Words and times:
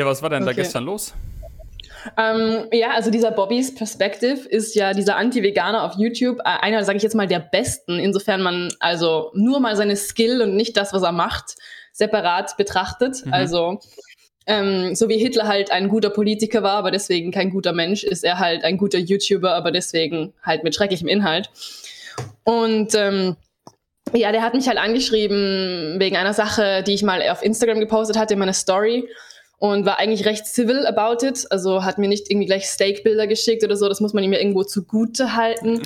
Ja, 0.00 0.06
was 0.06 0.22
war 0.22 0.30
denn 0.30 0.44
okay. 0.44 0.54
da 0.54 0.62
gestern 0.62 0.84
los? 0.84 1.12
Ähm, 2.16 2.68
ja, 2.72 2.92
also 2.92 3.10
dieser 3.10 3.32
Bobbys 3.32 3.74
Perspective 3.74 4.48
ist 4.48 4.74
ja 4.74 4.94
dieser 4.94 5.16
Anti-Veganer 5.16 5.84
auf 5.84 5.98
YouTube, 5.98 6.38
äh, 6.38 6.44
einer, 6.62 6.82
sage 6.84 6.96
ich 6.96 7.02
jetzt 7.02 7.14
mal, 7.14 7.26
der 7.26 7.40
besten, 7.40 7.98
insofern 7.98 8.40
man 8.40 8.72
also 8.80 9.30
nur 9.34 9.60
mal 9.60 9.76
seine 9.76 9.96
Skill 9.96 10.40
und 10.40 10.56
nicht 10.56 10.74
das, 10.78 10.94
was 10.94 11.02
er 11.02 11.12
macht, 11.12 11.56
separat 11.92 12.56
betrachtet. 12.56 13.26
Mhm. 13.26 13.34
Also 13.34 13.80
ähm, 14.46 14.94
so 14.94 15.10
wie 15.10 15.18
Hitler 15.18 15.46
halt 15.46 15.70
ein 15.70 15.90
guter 15.90 16.08
Politiker 16.08 16.62
war, 16.62 16.78
aber 16.78 16.90
deswegen 16.90 17.30
kein 17.30 17.50
guter 17.50 17.74
Mensch, 17.74 18.02
ist 18.02 18.24
er 18.24 18.38
halt 18.38 18.64
ein 18.64 18.78
guter 18.78 18.98
YouTuber, 18.98 19.52
aber 19.52 19.70
deswegen 19.70 20.32
halt 20.42 20.64
mit 20.64 20.74
schrecklichem 20.74 21.08
Inhalt. 21.08 21.50
Und 22.44 22.94
ähm, 22.94 23.36
ja, 24.14 24.32
der 24.32 24.40
hat 24.40 24.54
mich 24.54 24.66
halt 24.66 24.78
angeschrieben 24.78 25.96
wegen 25.98 26.16
einer 26.16 26.32
Sache, 26.32 26.82
die 26.86 26.94
ich 26.94 27.02
mal 27.02 27.20
auf 27.28 27.42
Instagram 27.42 27.80
gepostet 27.80 28.16
hatte 28.16 28.32
in 28.32 28.40
meiner 28.40 28.54
Story 28.54 29.06
und 29.60 29.84
war 29.84 29.98
eigentlich 29.98 30.24
recht 30.24 30.46
civil 30.46 30.86
about 30.86 31.24
it. 31.24 31.46
Also 31.50 31.84
hat 31.84 31.98
mir 31.98 32.08
nicht 32.08 32.30
irgendwie 32.30 32.46
gleich 32.46 32.66
Steak-Bilder 32.66 33.26
geschickt 33.26 33.62
oder 33.62 33.76
so. 33.76 33.88
Das 33.88 34.00
muss 34.00 34.14
man 34.14 34.24
ihm 34.24 34.32
ja 34.32 34.38
irgendwo 34.38 34.64
zugute 34.64 35.36
halten. 35.36 35.82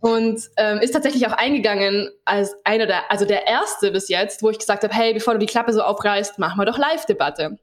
Und 0.00 0.42
ähm, 0.58 0.78
ist 0.78 0.92
tatsächlich 0.92 1.26
auch 1.26 1.32
eingegangen 1.32 2.10
als 2.26 2.54
einer 2.64 2.86
der, 2.86 3.10
also 3.10 3.24
der 3.24 3.46
erste 3.46 3.90
bis 3.90 4.10
jetzt, 4.10 4.42
wo 4.42 4.50
ich 4.50 4.58
gesagt 4.58 4.84
habe, 4.84 4.94
hey, 4.94 5.14
bevor 5.14 5.32
du 5.32 5.40
die 5.40 5.46
Klappe 5.46 5.72
so 5.72 5.80
aufreißt, 5.80 6.38
machen 6.38 6.60
wir 6.60 6.66
doch 6.66 6.76
Live-Debatte. 6.76 7.58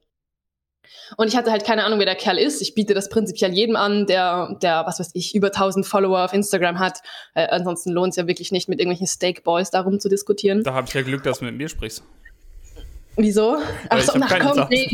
Und 1.18 1.28
ich 1.28 1.38
hatte 1.38 1.52
halt 1.52 1.64
keine 1.64 1.84
Ahnung, 1.84 2.00
wer 2.00 2.08
der 2.08 2.16
Kerl 2.16 2.40
ist. 2.40 2.60
Ich 2.60 2.74
biete 2.74 2.96
das 2.96 3.10
prinzipiell 3.10 3.54
jedem 3.54 3.76
an, 3.76 4.08
der, 4.08 4.58
der, 4.60 4.88
was 4.88 5.00
weiß 5.00 5.12
ich, 5.14 5.36
über 5.36 5.48
1000 5.48 5.86
Follower 5.86 6.26
auf 6.26 6.34
Instagram 6.34 6.80
hat. 6.80 7.02
Äh, 7.36 7.46
ansonsten 7.50 7.92
lohnt 7.92 8.14
es 8.14 8.16
ja 8.16 8.26
wirklich 8.26 8.52
nicht, 8.52 8.68
mit 8.70 8.80
irgendwelchen 8.80 9.08
Steak 9.08 9.44
Boys 9.44 9.70
darum 9.70 10.00
zu 10.00 10.10
diskutieren. 10.10 10.64
Da 10.64 10.74
habe 10.74 10.88
ich 10.88 10.94
ja 10.96 11.04
Glück, 11.04 11.22
dass 11.22 11.40
du 11.40 11.46
mit 11.46 11.56
mir 11.56 11.70
sprichst. 11.70 12.04
Wieso? 13.16 13.58
Ach, 13.90 14.02
so, 14.02 14.14
ach 14.20 14.40
komm, 14.40 14.68
nee, 14.70 14.90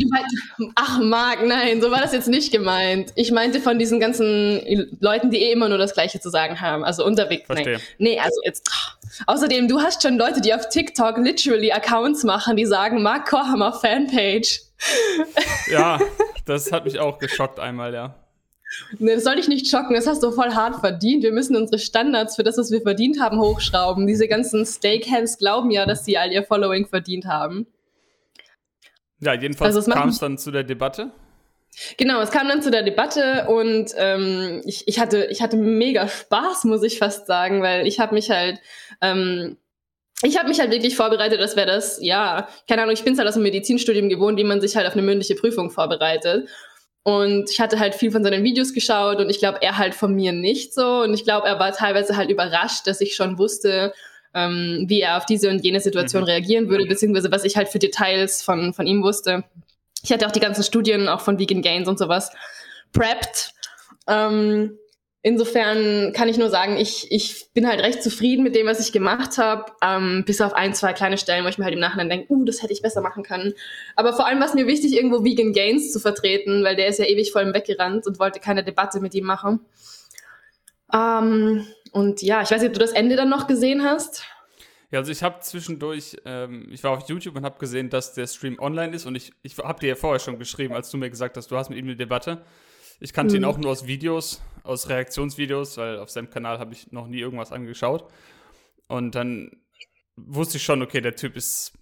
ach 0.74 0.98
Marc, 1.00 1.46
nein, 1.46 1.80
so 1.80 1.90
war 1.90 2.02
das 2.02 2.12
jetzt 2.12 2.28
nicht 2.28 2.52
gemeint. 2.52 3.12
Ich 3.14 3.32
meinte 3.32 3.60
von 3.60 3.78
diesen 3.78 3.98
ganzen 3.98 4.60
Leuten, 5.00 5.30
die 5.30 5.38
eh 5.38 5.52
immer 5.52 5.70
nur 5.70 5.78
das 5.78 5.94
Gleiche 5.94 6.20
zu 6.20 6.28
sagen 6.28 6.60
haben. 6.60 6.84
Also 6.84 7.04
unterwegs. 7.04 7.46
Verstehe. 7.46 7.78
Nee. 7.98 8.16
nee, 8.16 8.20
also 8.20 8.40
jetzt. 8.44 8.68
Außerdem, 9.26 9.68
du 9.68 9.80
hast 9.80 10.02
schon 10.02 10.18
Leute, 10.18 10.40
die 10.42 10.52
auf 10.52 10.68
TikTok 10.68 11.16
literally 11.18 11.72
Accounts 11.72 12.22
machen, 12.24 12.56
die 12.56 12.66
sagen, 12.66 13.02
Marc 13.02 13.28
Kohammer 13.28 13.72
Fanpage. 13.72 14.60
Ja, 15.70 16.00
das 16.46 16.72
hat 16.72 16.86
mich 16.86 16.98
auch 16.98 17.18
geschockt 17.18 17.60
einmal, 17.60 17.92
ja. 17.92 18.14
Nee, 18.98 19.14
das 19.14 19.24
soll 19.24 19.36
dich 19.36 19.48
nicht 19.48 19.68
schocken, 19.68 19.94
das 19.94 20.06
hast 20.06 20.22
du 20.22 20.30
voll 20.30 20.54
hart 20.54 20.80
verdient. 20.80 21.22
Wir 21.22 21.32
müssen 21.32 21.56
unsere 21.56 21.78
Standards 21.78 22.36
für 22.36 22.44
das, 22.44 22.56
was 22.56 22.70
wir 22.70 22.80
verdient 22.80 23.20
haben, 23.20 23.38
hochschrauben. 23.40 24.06
Diese 24.06 24.28
ganzen 24.28 24.64
Stakehands 24.64 25.38
glauben 25.38 25.70
ja, 25.70 25.86
dass 25.86 26.04
sie 26.04 26.16
all 26.16 26.32
ihr 26.32 26.44
Following 26.44 26.86
verdient 26.86 27.26
haben. 27.26 27.66
Ja, 29.20 29.34
jedenfalls 29.34 29.76
also 29.76 29.90
kam 29.90 30.08
es 30.08 30.18
dann 30.18 30.38
zu 30.38 30.50
der 30.50 30.64
Debatte. 30.64 31.10
Genau, 31.98 32.20
es 32.20 32.30
kam 32.30 32.48
dann 32.48 32.62
zu 32.62 32.70
der 32.70 32.82
Debatte 32.82 33.46
und 33.48 33.92
ähm, 33.96 34.60
ich, 34.64 34.88
ich, 34.88 34.98
hatte, 34.98 35.26
ich 35.26 35.40
hatte 35.40 35.56
mega 35.56 36.08
Spaß, 36.08 36.64
muss 36.64 36.82
ich 36.82 36.98
fast 36.98 37.26
sagen, 37.26 37.62
weil 37.62 37.86
ich 37.86 38.00
habe 38.00 38.14
mich 38.14 38.30
halt, 38.30 38.58
ähm, 39.00 39.56
ich 40.22 40.36
habe 40.36 40.48
mich 40.48 40.60
halt 40.60 40.72
wirklich 40.72 40.96
vorbereitet, 40.96 41.40
das 41.40 41.56
wäre 41.56 41.68
das, 41.68 41.98
ja, 42.02 42.48
keine 42.68 42.82
Ahnung, 42.82 42.92
ich 42.92 43.04
bin 43.04 43.16
halt 43.16 43.28
aus 43.28 43.34
dem 43.34 43.44
Medizinstudium 43.44 44.08
gewohnt, 44.08 44.38
wie 44.38 44.44
man 44.44 44.60
sich 44.60 44.76
halt 44.76 44.86
auf 44.86 44.94
eine 44.94 45.02
mündliche 45.02 45.36
Prüfung 45.36 45.70
vorbereitet. 45.70 46.48
Und 47.02 47.48
ich 47.50 47.60
hatte 47.60 47.78
halt 47.78 47.94
viel 47.94 48.10
von 48.10 48.22
seinen 48.22 48.44
Videos 48.44 48.74
geschaut 48.74 49.20
und 49.20 49.30
ich 49.30 49.38
glaube, 49.38 49.62
er 49.62 49.78
halt 49.78 49.94
von 49.94 50.14
mir 50.14 50.32
nicht 50.32 50.74
so. 50.74 51.02
Und 51.02 51.14
ich 51.14 51.24
glaube, 51.24 51.46
er 51.46 51.58
war 51.58 51.72
teilweise 51.72 52.16
halt 52.16 52.30
überrascht, 52.30 52.86
dass 52.86 53.00
ich 53.00 53.14
schon 53.14 53.38
wusste, 53.38 53.94
ähm, 54.34 54.84
wie 54.86 55.00
er 55.00 55.16
auf 55.16 55.26
diese 55.26 55.48
und 55.50 55.64
jene 55.64 55.80
Situation 55.80 56.22
mhm. 56.22 56.28
reagieren 56.28 56.68
würde, 56.68 56.86
beziehungsweise 56.86 57.32
was 57.32 57.44
ich 57.44 57.56
halt 57.56 57.68
für 57.68 57.78
Details 57.78 58.42
von, 58.42 58.72
von 58.72 58.86
ihm 58.86 59.02
wusste. 59.02 59.44
Ich 60.02 60.12
hatte 60.12 60.26
auch 60.26 60.32
die 60.32 60.40
ganzen 60.40 60.62
Studien 60.62 61.08
auch 61.08 61.20
von 61.20 61.38
Vegan 61.38 61.62
Gains 61.62 61.88
und 61.88 61.98
sowas 61.98 62.30
prepped. 62.92 63.52
Ähm, 64.06 64.78
insofern 65.22 66.12
kann 66.14 66.28
ich 66.28 66.38
nur 66.38 66.48
sagen, 66.48 66.76
ich, 66.76 67.10
ich 67.10 67.52
bin 67.52 67.66
halt 67.66 67.80
recht 67.80 68.02
zufrieden 68.02 68.42
mit 68.42 68.54
dem, 68.54 68.66
was 68.66 68.80
ich 68.80 68.92
gemacht 68.92 69.36
habe, 69.36 69.72
ähm, 69.82 70.24
bis 70.26 70.40
auf 70.40 70.54
ein, 70.54 70.74
zwei 70.74 70.92
kleine 70.92 71.18
Stellen, 71.18 71.44
wo 71.44 71.48
ich 71.48 71.58
mir 71.58 71.64
halt 71.64 71.74
im 71.74 71.80
Nachhinein 71.80 72.08
denke, 72.08 72.32
uh, 72.32 72.44
das 72.44 72.62
hätte 72.62 72.72
ich 72.72 72.82
besser 72.82 73.02
machen 73.02 73.22
können. 73.22 73.52
Aber 73.96 74.14
vor 74.14 74.26
allem 74.26 74.40
war 74.40 74.46
es 74.46 74.54
mir 74.54 74.66
wichtig, 74.66 74.94
irgendwo 74.94 75.24
Vegan 75.24 75.52
Gains 75.52 75.92
zu 75.92 76.00
vertreten, 76.00 76.64
weil 76.64 76.76
der 76.76 76.88
ist 76.88 76.98
ja 76.98 77.04
ewig 77.04 77.32
vor 77.32 77.42
ihm 77.42 77.52
weggerannt 77.52 78.06
und 78.06 78.18
wollte 78.18 78.40
keine 78.40 78.64
Debatte 78.64 79.00
mit 79.00 79.14
ihm 79.14 79.24
machen. 79.24 79.60
Ähm, 80.92 81.66
und 81.92 82.22
ja, 82.22 82.42
ich 82.42 82.50
weiß 82.50 82.60
nicht, 82.60 82.68
ob 82.68 82.74
du 82.74 82.80
das 82.80 82.92
Ende 82.92 83.16
dann 83.16 83.28
noch 83.28 83.46
gesehen 83.46 83.82
hast. 83.82 84.24
Ja, 84.90 84.98
also 84.98 85.12
ich 85.12 85.22
habe 85.22 85.40
zwischendurch, 85.40 86.16
ähm, 86.24 86.66
ich 86.70 86.82
war 86.82 86.92
auf 86.92 87.08
YouTube 87.08 87.36
und 87.36 87.44
habe 87.44 87.58
gesehen, 87.58 87.90
dass 87.90 88.12
der 88.12 88.26
Stream 88.26 88.58
online 88.58 88.94
ist 88.94 89.06
und 89.06 89.14
ich, 89.14 89.32
ich 89.42 89.56
habe 89.58 89.78
dir 89.80 89.90
ja 89.90 89.94
vorher 89.94 90.18
schon 90.18 90.38
geschrieben, 90.38 90.74
als 90.74 90.90
du 90.90 90.96
mir 90.98 91.10
gesagt 91.10 91.36
hast, 91.36 91.50
du 91.50 91.56
hast 91.56 91.70
mit 91.70 91.78
ihm 91.78 91.84
eine 91.84 91.96
Debatte. 91.96 92.44
Ich 92.98 93.12
kannte 93.12 93.34
mhm. 93.34 93.42
ihn 93.42 93.44
auch 93.44 93.56
nur 93.56 93.70
aus 93.70 93.86
Videos, 93.86 94.42
aus 94.64 94.88
Reaktionsvideos, 94.88 95.76
weil 95.76 95.98
auf 95.98 96.10
seinem 96.10 96.28
Kanal 96.28 96.58
habe 96.58 96.74
ich 96.74 96.90
noch 96.90 97.06
nie 97.06 97.20
irgendwas 97.20 97.52
angeschaut. 97.52 98.10
Und 98.88 99.14
dann 99.14 99.52
wusste 100.16 100.56
ich 100.56 100.64
schon, 100.64 100.82
okay, 100.82 101.00
der 101.00 101.14
Typ 101.14 101.36
ist, 101.36 101.72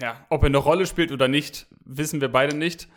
ja, 0.00 0.26
ob 0.28 0.42
er 0.42 0.46
eine 0.46 0.58
Rolle 0.58 0.86
spielt 0.86 1.12
oder 1.12 1.28
nicht, 1.28 1.66
wissen 1.84 2.20
wir 2.20 2.28
beide 2.28 2.54
nicht 2.54 2.88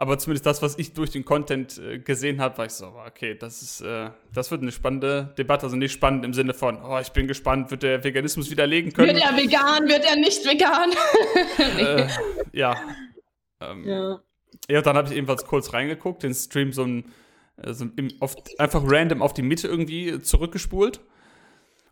aber 0.00 0.16
zumindest 0.16 0.46
das, 0.46 0.62
was 0.62 0.78
ich 0.78 0.92
durch 0.92 1.10
den 1.10 1.24
Content 1.24 1.76
äh, 1.76 1.98
gesehen 1.98 2.40
habe, 2.40 2.56
war 2.58 2.66
ich 2.66 2.72
so, 2.72 2.86
okay, 3.04 3.34
das 3.34 3.62
ist, 3.62 3.80
äh, 3.80 4.10
das 4.32 4.48
wird 4.52 4.62
eine 4.62 4.70
spannende 4.70 5.34
Debatte. 5.36 5.64
Also 5.64 5.74
nicht 5.74 5.90
spannend 5.90 6.24
im 6.24 6.32
Sinne 6.32 6.54
von, 6.54 6.80
oh, 6.80 7.00
ich 7.00 7.10
bin 7.10 7.26
gespannt, 7.26 7.72
wird 7.72 7.82
der 7.82 8.04
Veganismus 8.04 8.48
widerlegen 8.48 8.92
können? 8.92 9.16
Wird 9.16 9.24
er 9.24 9.36
vegan, 9.36 9.88
wird 9.88 10.04
er 10.04 10.14
nicht 10.14 10.46
vegan? 10.46 10.92
äh, 11.78 12.08
ja. 12.52 12.80
Ähm, 13.60 13.84
ja. 13.84 14.20
Ja, 14.70 14.82
dann 14.82 14.96
habe 14.96 15.08
ich 15.08 15.16
ebenfalls 15.16 15.44
kurz 15.44 15.72
reingeguckt, 15.72 16.22
den 16.22 16.32
Stream 16.32 16.72
so, 16.72 16.84
ein, 16.84 17.12
äh, 17.56 17.72
so 17.72 17.86
im, 17.96 18.12
auf, 18.20 18.36
einfach 18.58 18.82
random 18.84 19.20
auf 19.20 19.34
die 19.34 19.42
Mitte 19.42 19.66
irgendwie 19.66 20.20
zurückgespult. 20.20 21.00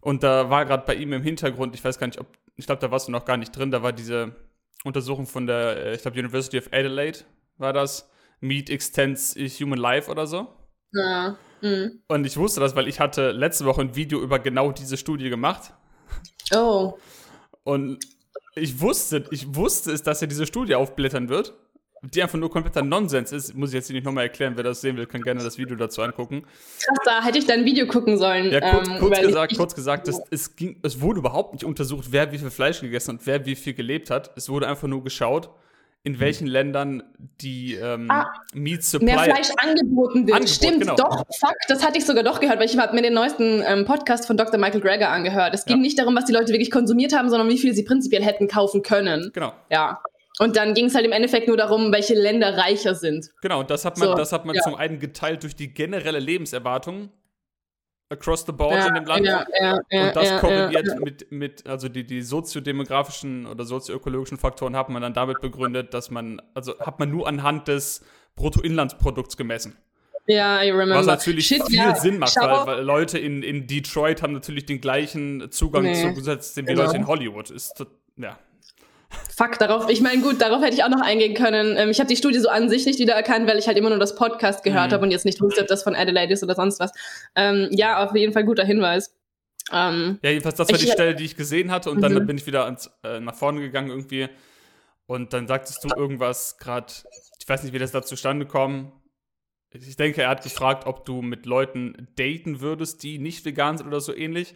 Und 0.01 0.23
da 0.23 0.49
war 0.49 0.65
gerade 0.65 0.85
bei 0.87 0.95
ihm 0.95 1.13
im 1.13 1.25
Hintergrund, 1.25 1.75
ich 1.75 1.85
weiß 1.85 1.99
gar 1.99 2.07
nicht, 2.07 2.21
ob, 2.21 2.29
ich 2.55 2.67
glaube, 2.67 2.81
da 2.81 2.93
warst 2.93 3.09
du 3.09 3.13
noch 3.13 3.25
gar 3.25 3.37
nicht 3.37 3.51
drin, 3.51 3.73
da 3.73 3.83
war 3.83 3.93
diese 3.93 4.37
Untersuchung 4.85 5.27
von 5.27 5.49
der, 5.49 5.87
äh, 5.87 5.95
ich 5.97 6.03
glaube, 6.03 6.21
University 6.21 6.57
of 6.59 6.69
Adelaide 6.73 7.25
war 7.59 7.73
das. 7.73 8.09
Meat 8.41 8.71
Extends 8.71 9.35
Human 9.35 9.79
Life 9.79 10.11
oder 10.11 10.27
so. 10.27 10.47
Ja. 10.93 11.37
Mhm. 11.63 12.03
Und 12.09 12.27
ich 12.27 12.37
wusste 12.37 12.61
das, 12.61 12.77
weil 12.77 12.89
ich 12.89 13.01
hatte 13.01 13.33
letzte 13.33 13.65
Woche 13.65 13.81
ein 13.81 13.97
Video 13.97 14.21
über 14.21 14.39
genau 14.39 14.73
diese 14.73 14.97
Studie 14.97 15.31
gemacht. 15.31 15.73
Oh. 16.55 16.99
Und 17.65 17.99
ich 18.55 18.81
wusste, 18.81 19.25
ich 19.31 19.55
wusste 19.55 19.93
es, 19.93 20.03
dass 20.03 20.23
er 20.23 20.29
diese 20.29 20.47
Studie 20.47 20.75
aufblättern 20.75 21.29
wird, 21.29 21.55
die 22.03 22.23
einfach 22.23 22.39
nur 22.39 22.51
kompletter 22.51 22.83
Nonsens 22.83 23.33
ist. 23.33 23.55
Muss 23.55 23.71
ich 23.71 23.75
jetzt 23.75 23.91
nicht 23.91 24.05
nochmal 24.05 24.25
erklären, 24.25 24.53
wer 24.57 24.65
das 24.65 24.81
sehen 24.81 24.97
will, 24.97 25.07
kann 25.07 25.23
gerne 25.23 25.43
das 25.43 25.59
Video 25.59 25.77
dazu 25.77 26.03
angucken. 26.03 26.43
Krass, 26.43 26.99
da 27.05 27.25
hätte 27.25 27.39
ich 27.39 27.47
dein 27.47 27.65
Video 27.65 27.87
gucken 27.87 28.19
sollen. 28.19 28.51
Ja, 28.51 28.61
kurz, 28.61 28.89
ähm, 28.89 28.99
kurz 28.99 29.21
gesagt, 29.21 29.57
kurz 29.57 29.75
gesagt, 29.75 30.09
es, 30.09 30.21
es, 30.31 30.57
ging, 30.57 30.79
es 30.83 31.01
wurde 31.01 31.19
überhaupt 31.19 31.55
nicht 31.55 31.65
untersucht, 31.65 32.07
wer 32.11 32.31
wie 32.33 32.39
viel 32.39 32.51
Fleisch 32.51 32.81
gegessen 32.81 33.13
und 33.13 33.27
wer 33.27 33.45
wie 33.45 33.57
viel 33.57 33.75
gelebt 33.75 34.11
hat. 34.11 34.31
Es 34.37 34.49
wurde 34.49 34.69
einfach 34.69 34.89
nur 34.89 35.03
geschaut, 35.03 35.51
in 36.07 36.13
mhm. 36.13 36.21
welchen 36.21 36.47
Ländern 36.47 37.03
die 37.41 37.75
ähm, 37.75 38.09
ah, 38.09 38.33
Meat 38.55 38.85
Supply 38.85 39.07
mehr 39.07 39.19
Fleisch 39.19 39.49
angeboten 39.57 40.25
wird. 40.29 40.37
Angebot, 40.37 40.49
Stimmt, 40.49 40.81
genau. 40.83 40.95
doch, 40.95 41.25
fuck, 41.37 41.57
das 41.67 41.85
hatte 41.85 41.99
ich 41.99 42.07
sogar 42.07 42.23
doch 42.23 42.39
gehört, 42.39 42.61
weil 42.61 42.67
ich 42.67 42.79
habe 42.79 42.95
mir 42.95 43.03
den 43.03 43.13
neuesten 43.13 43.61
ähm, 43.67 43.85
Podcast 43.85 44.25
von 44.25 44.37
Dr. 44.37 44.61
Michael 44.61 44.81
Greger 44.81 45.11
angehört. 45.11 45.53
Es 45.53 45.65
ging 45.65 45.79
ja. 45.79 45.83
nicht 45.83 45.99
darum, 45.99 46.15
was 46.15 46.27
die 46.27 46.33
Leute 46.33 46.53
wirklich 46.53 46.71
konsumiert 46.71 47.13
haben, 47.13 47.29
sondern 47.29 47.49
wie 47.49 47.59
viel 47.59 47.75
sie 47.75 47.83
prinzipiell 47.83 48.23
hätten 48.23 48.47
kaufen 48.47 48.83
können. 48.83 49.33
Genau. 49.35 49.53
Ja. 49.69 50.01
Und 50.39 50.55
dann 50.57 50.75
ging 50.75 50.87
es 50.87 50.95
halt 50.95 51.05
im 51.05 51.13
Endeffekt 51.13 51.49
nur 51.49 51.57
darum, 51.57 51.91
welche 51.91 52.15
Länder 52.15 52.57
reicher 52.57 52.95
sind. 52.95 53.31
Genau, 53.43 53.59
und 53.59 53.71
das 53.71 53.85
hat 53.85 53.99
man, 53.99 54.11
so, 54.11 54.15
das 54.15 54.31
hat 54.31 54.45
man 54.45 54.55
ja. 54.55 54.63
zum 54.63 54.77
einen 54.77 55.01
geteilt 55.01 55.43
durch 55.43 55.57
die 55.57 55.75
generelle 55.75 56.21
Lebenserwartung 56.21 57.11
across 58.09 58.45
the 58.47 58.53
board 58.53 58.75
ja, 58.75 58.87
in 58.89 58.95
dem 58.95 59.05
Land. 59.05 59.27
Ja, 59.27 59.45
ja, 59.61 60.07
und 60.07 60.17
das 60.17 60.41
korreliert 60.41 61.01
mit, 61.01 61.33
mit, 61.33 61.67
also 61.67 61.89
die, 61.89 62.05
die 62.05 62.23
soziodemografischen 62.23 63.47
oder 63.47 63.65
sozioökologischen 63.65 64.39
Faktoren 64.39 64.77
hat 64.77 64.89
man 64.89 65.03
dann 65.03 65.15
damit 65.15 65.41
begründet, 65.41 65.95
dass 65.95 66.11
man, 66.11 66.41
also 66.55 66.79
hat 66.79 66.99
man 66.99 67.11
nur 67.11 67.27
anhand 67.27 67.69
des 67.69 68.05
Bruttoinlandsprodukts 68.37 69.37
gemessen. 69.37 69.77
Ja, 70.29 70.63
I 70.63 70.71
remember. 70.71 70.97
Was 70.97 71.07
natürlich 71.07 71.47
Shit, 71.47 71.63
viel 71.69 71.95
Sinn 71.97 72.19
macht, 72.19 72.37
weil, 72.37 72.67
weil, 72.67 72.85
Leute 72.85 73.19
in, 73.19 73.43
in 73.43 73.67
Detroit 73.67 74.23
haben 74.23 74.33
natürlich 74.33 74.67
den 74.67 74.81
gleichen 74.81 75.51
Zugang 75.51 75.85
nee, 75.85 75.95
zu 75.95 76.15
Gesetz, 76.15 76.55
den 76.55 76.67
wie 76.67 76.73
genau. 76.73 76.85
Leute 76.85 76.97
in 76.97 77.07
Hollywood. 77.07 77.51
Ist, 77.51 77.85
ja. 78.17 78.37
Fuck, 79.35 79.59
darauf, 79.59 79.89
ich 79.89 80.01
meine, 80.01 80.23
gut, 80.23 80.41
darauf 80.41 80.63
hätte 80.63 80.75
ich 80.75 80.85
auch 80.85 80.89
noch 80.89 81.01
eingehen 81.01 81.35
können. 81.35 81.77
Ähm, 81.77 81.91
ich 81.91 82.01
habe 82.01 82.09
die 82.09 82.17
Studie 82.17 82.39
so 82.39 82.49
an 82.49 82.69
sich 82.69 82.87
nicht 82.87 82.99
wiedererkannt, 82.99 83.47
weil 83.49 83.59
ich 83.59 83.67
halt 83.67 83.77
immer 83.77 83.91
nur 83.91 83.99
das 83.99 84.15
Podcast 84.15 84.65
gehört 84.65 84.91
mhm. 84.91 84.95
habe 84.95 85.05
und 85.05 85.11
jetzt 85.11 85.25
nicht 85.25 85.41
wusste, 85.41 85.61
ob 85.61 85.69
das 85.69 85.83
von 85.83 85.95
Adelaide 85.95 86.33
ist 86.33 86.43
oder 86.43 86.55
sonst 86.55 86.81
was. 86.81 86.93
Ähm, 87.35 87.69
ja, 87.71 88.05
auf 88.05 88.15
jeden 88.15 88.33
Fall 88.33 88.45
guter 88.45 88.65
Hinweis. 88.65 89.15
Ähm, 89.73 90.19
ja, 90.23 90.31
jedenfalls, 90.31 90.57
das 90.57 90.69
war 90.71 90.79
die 90.79 90.87
Stelle, 90.87 91.15
die 91.15 91.25
ich 91.25 91.37
gesehen 91.37 91.71
hatte 91.71 91.91
und 91.91 91.99
mhm. 91.99 92.03
dann 92.03 92.27
bin 92.27 92.39
ich 92.39 92.47
wieder 92.47 92.65
ans, 92.65 92.91
äh, 93.03 93.21
nach 93.21 93.35
vorne 93.35 93.61
gegangen 93.61 93.91
irgendwie 93.91 94.29
und 95.07 95.33
dann 95.33 95.47
sagtest 95.47 95.85
du 95.85 95.89
irgendwas 95.97 96.59
gerade, 96.59 96.93
ich 97.41 97.49
weiß 97.49 97.63
nicht, 97.63 97.73
wie 97.73 97.79
das 97.79 97.93
da 97.93 98.03
zustande 98.03 98.47
kommt. 98.47 98.93
Ich 99.87 99.97
denke, 99.97 100.23
er 100.23 100.29
hat 100.29 100.43
gefragt, 100.43 100.87
ob 100.87 101.05
du 101.05 101.23
mit 101.23 101.47
Leuten 101.47 102.09
daten 102.17 102.61
würdest, 102.61 103.03
die 103.03 103.19
nicht 103.19 103.45
vegan 103.45 103.79
sind 103.79 103.87
oder 103.87 104.01
so 104.01 104.15
ähnlich. 104.15 104.55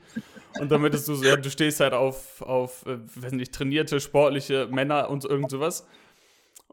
Und 0.58 0.70
dann 0.70 0.80
meintest 0.80 1.08
du 1.08 1.14
so, 1.14 1.24
ja, 1.24 1.36
du 1.36 1.50
stehst 1.50 1.80
halt 1.80 1.92
auf, 1.92 2.42
auf 2.42 2.84
äh, 2.86 2.98
weiß 3.14 3.32
nicht, 3.32 3.52
trainierte, 3.54 4.00
sportliche 4.00 4.66
Männer 4.70 5.10
und 5.10 5.24
irgend 5.24 5.50
sowas. 5.50 5.86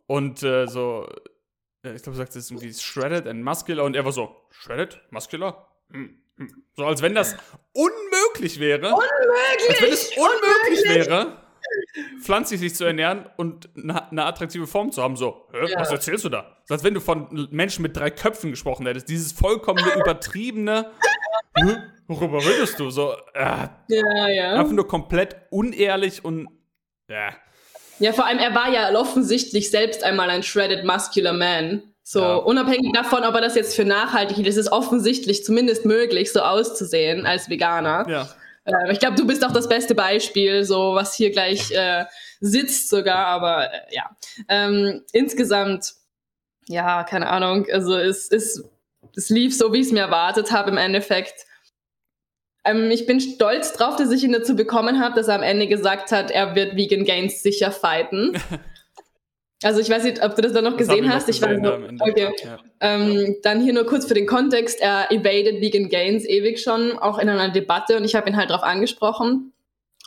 Und 0.07 0.41
äh, 0.43 0.67
so, 0.67 1.07
ich 1.83 2.01
glaube, 2.01 2.11
du 2.11 2.17
sagst 2.17 2.35
es 2.35 2.49
irgendwie 2.49 2.73
shredded 2.73 3.27
and 3.27 3.43
muscular 3.43 3.85
und 3.85 3.95
er 3.95 4.05
war 4.05 4.11
so, 4.11 4.35
shredded, 4.49 5.01
muscular? 5.11 5.71
Hm, 5.91 6.17
hm. 6.37 6.63
So 6.75 6.85
als 6.85 7.01
wenn 7.01 7.15
das 7.15 7.35
unmöglich 7.73 8.59
wäre. 8.59 8.87
Unmöglich! 8.87 9.69
Als 9.69 9.81
wenn 9.81 9.93
es 9.93 10.07
unmöglich, 10.17 10.85
unmöglich. 10.85 11.07
wäre, 11.07 11.46
pflanzlich 12.21 12.59
sich 12.59 12.75
zu 12.75 12.85
ernähren 12.85 13.25
und 13.37 13.69
eine, 13.75 14.25
attraktive 14.25 14.67
Form 14.67 14.91
zu 14.91 15.01
haben. 15.01 15.15
So, 15.15 15.47
Hä, 15.51 15.71
ja. 15.71 15.79
was 15.79 15.91
erzählst 15.91 16.25
du 16.25 16.29
da? 16.29 16.57
So 16.65 16.73
als 16.73 16.83
wenn 16.83 16.93
du 16.93 16.99
von 16.99 17.47
Menschen 17.51 17.81
mit 17.81 17.95
drei 17.95 18.09
Köpfen 18.09 18.51
gesprochen 18.51 18.85
hättest. 18.85 19.09
Dieses 19.09 19.31
vollkommene, 19.31 19.93
übertriebene. 19.99 20.91
Worüber 22.07 22.39
redest 22.39 22.79
du? 22.79 22.89
So, 22.89 23.13
äh, 23.33 23.67
ja, 23.89 24.27
ja. 24.29 24.53
Einfach 24.53 24.73
nur 24.73 24.87
komplett 24.87 25.35
unehrlich 25.49 26.23
und. 26.23 26.47
Ja. 27.09 27.33
Ja, 27.99 28.13
vor 28.13 28.27
allem, 28.27 28.37
er 28.37 28.53
war 28.53 28.71
ja 28.71 28.93
offensichtlich 28.95 29.71
selbst 29.71 30.03
einmal 30.03 30.29
ein 30.29 30.43
shredded 30.43 30.85
muscular 30.85 31.33
man. 31.33 31.81
So, 32.03 32.21
ja. 32.21 32.35
unabhängig 32.35 32.93
davon, 32.93 33.25
ob 33.25 33.35
er 33.35 33.41
das 33.41 33.55
jetzt 33.55 33.75
für 33.75 33.83
nachhaltig 33.83 34.37
ist, 34.37 34.47
ist 34.47 34.57
es 34.57 34.71
offensichtlich 34.71 35.43
zumindest 35.43 35.83
möglich, 35.83 36.31
so 36.31 36.41
auszusehen 36.41 37.25
als 37.25 37.49
Veganer. 37.49 38.05
Ja. 38.07 38.29
Äh, 38.67 38.91
ich 38.91 38.99
glaube, 38.99 39.15
du 39.15 39.25
bist 39.25 39.43
auch 39.45 39.51
das 39.51 39.67
beste 39.67 39.95
Beispiel, 39.95 40.63
so 40.63 40.93
was 40.93 41.15
hier 41.15 41.31
gleich 41.31 41.71
äh, 41.71 42.05
sitzt 42.39 42.89
sogar, 42.89 43.25
aber 43.25 43.73
äh, 43.73 43.95
ja. 43.95 44.15
Ähm, 44.47 45.03
insgesamt, 45.13 45.93
ja, 46.67 47.03
keine 47.03 47.29
Ahnung, 47.29 47.65
also 47.71 47.97
es, 47.97 48.29
es, 48.29 48.63
es 49.15 49.29
lief 49.29 49.57
so, 49.57 49.73
wie 49.73 49.79
ich 49.79 49.87
es 49.87 49.93
mir 49.93 50.01
erwartet 50.01 50.51
habe 50.51 50.69
im 50.69 50.77
Endeffekt. 50.77 51.45
Ähm, 52.65 52.91
ich 52.91 53.05
bin 53.05 53.19
stolz 53.21 53.73
drauf, 53.73 53.95
dass 53.95 54.11
ich 54.11 54.23
ihn 54.23 54.33
dazu 54.33 54.55
bekommen 54.55 54.99
habe, 54.99 55.15
dass 55.15 55.29
er 55.29 55.35
am 55.35 55.43
Ende 55.43 55.67
gesagt 55.67 56.11
hat, 56.11 56.29
er 56.29 56.55
wird 56.55 56.75
Vegan 56.75 57.05
Gains 57.05 57.41
sicher 57.41 57.71
fighten. 57.71 58.37
Also 59.63 59.79
ich 59.79 59.89
weiß 59.89 60.03
nicht, 60.03 60.23
ob 60.23 60.35
du 60.35 60.41
das 60.43 60.53
dann 60.53 60.63
noch 60.63 60.77
das 60.77 60.87
gesehen 60.87 61.11
hast. 61.11 61.29
ich 61.29 61.41
war 61.41 61.55
so, 61.55 61.73
okay. 61.99 62.29
Ja. 62.43 62.59
Ähm, 62.79 63.37
dann 63.41 63.61
hier 63.61 63.73
nur 63.73 63.85
kurz 63.85 64.05
für 64.05 64.13
den 64.13 64.27
Kontext. 64.27 64.79
Er 64.79 65.11
evaded 65.11 65.61
Vegan 65.61 65.89
Gains 65.89 66.25
ewig 66.25 66.61
schon, 66.61 66.97
auch 66.97 67.17
in 67.17 67.27
einer 67.27 67.49
Debatte 67.49 67.97
und 67.97 68.03
ich 68.03 68.15
habe 68.15 68.29
ihn 68.29 68.37
halt 68.37 68.51
darauf 68.51 68.63
angesprochen. 68.63 69.53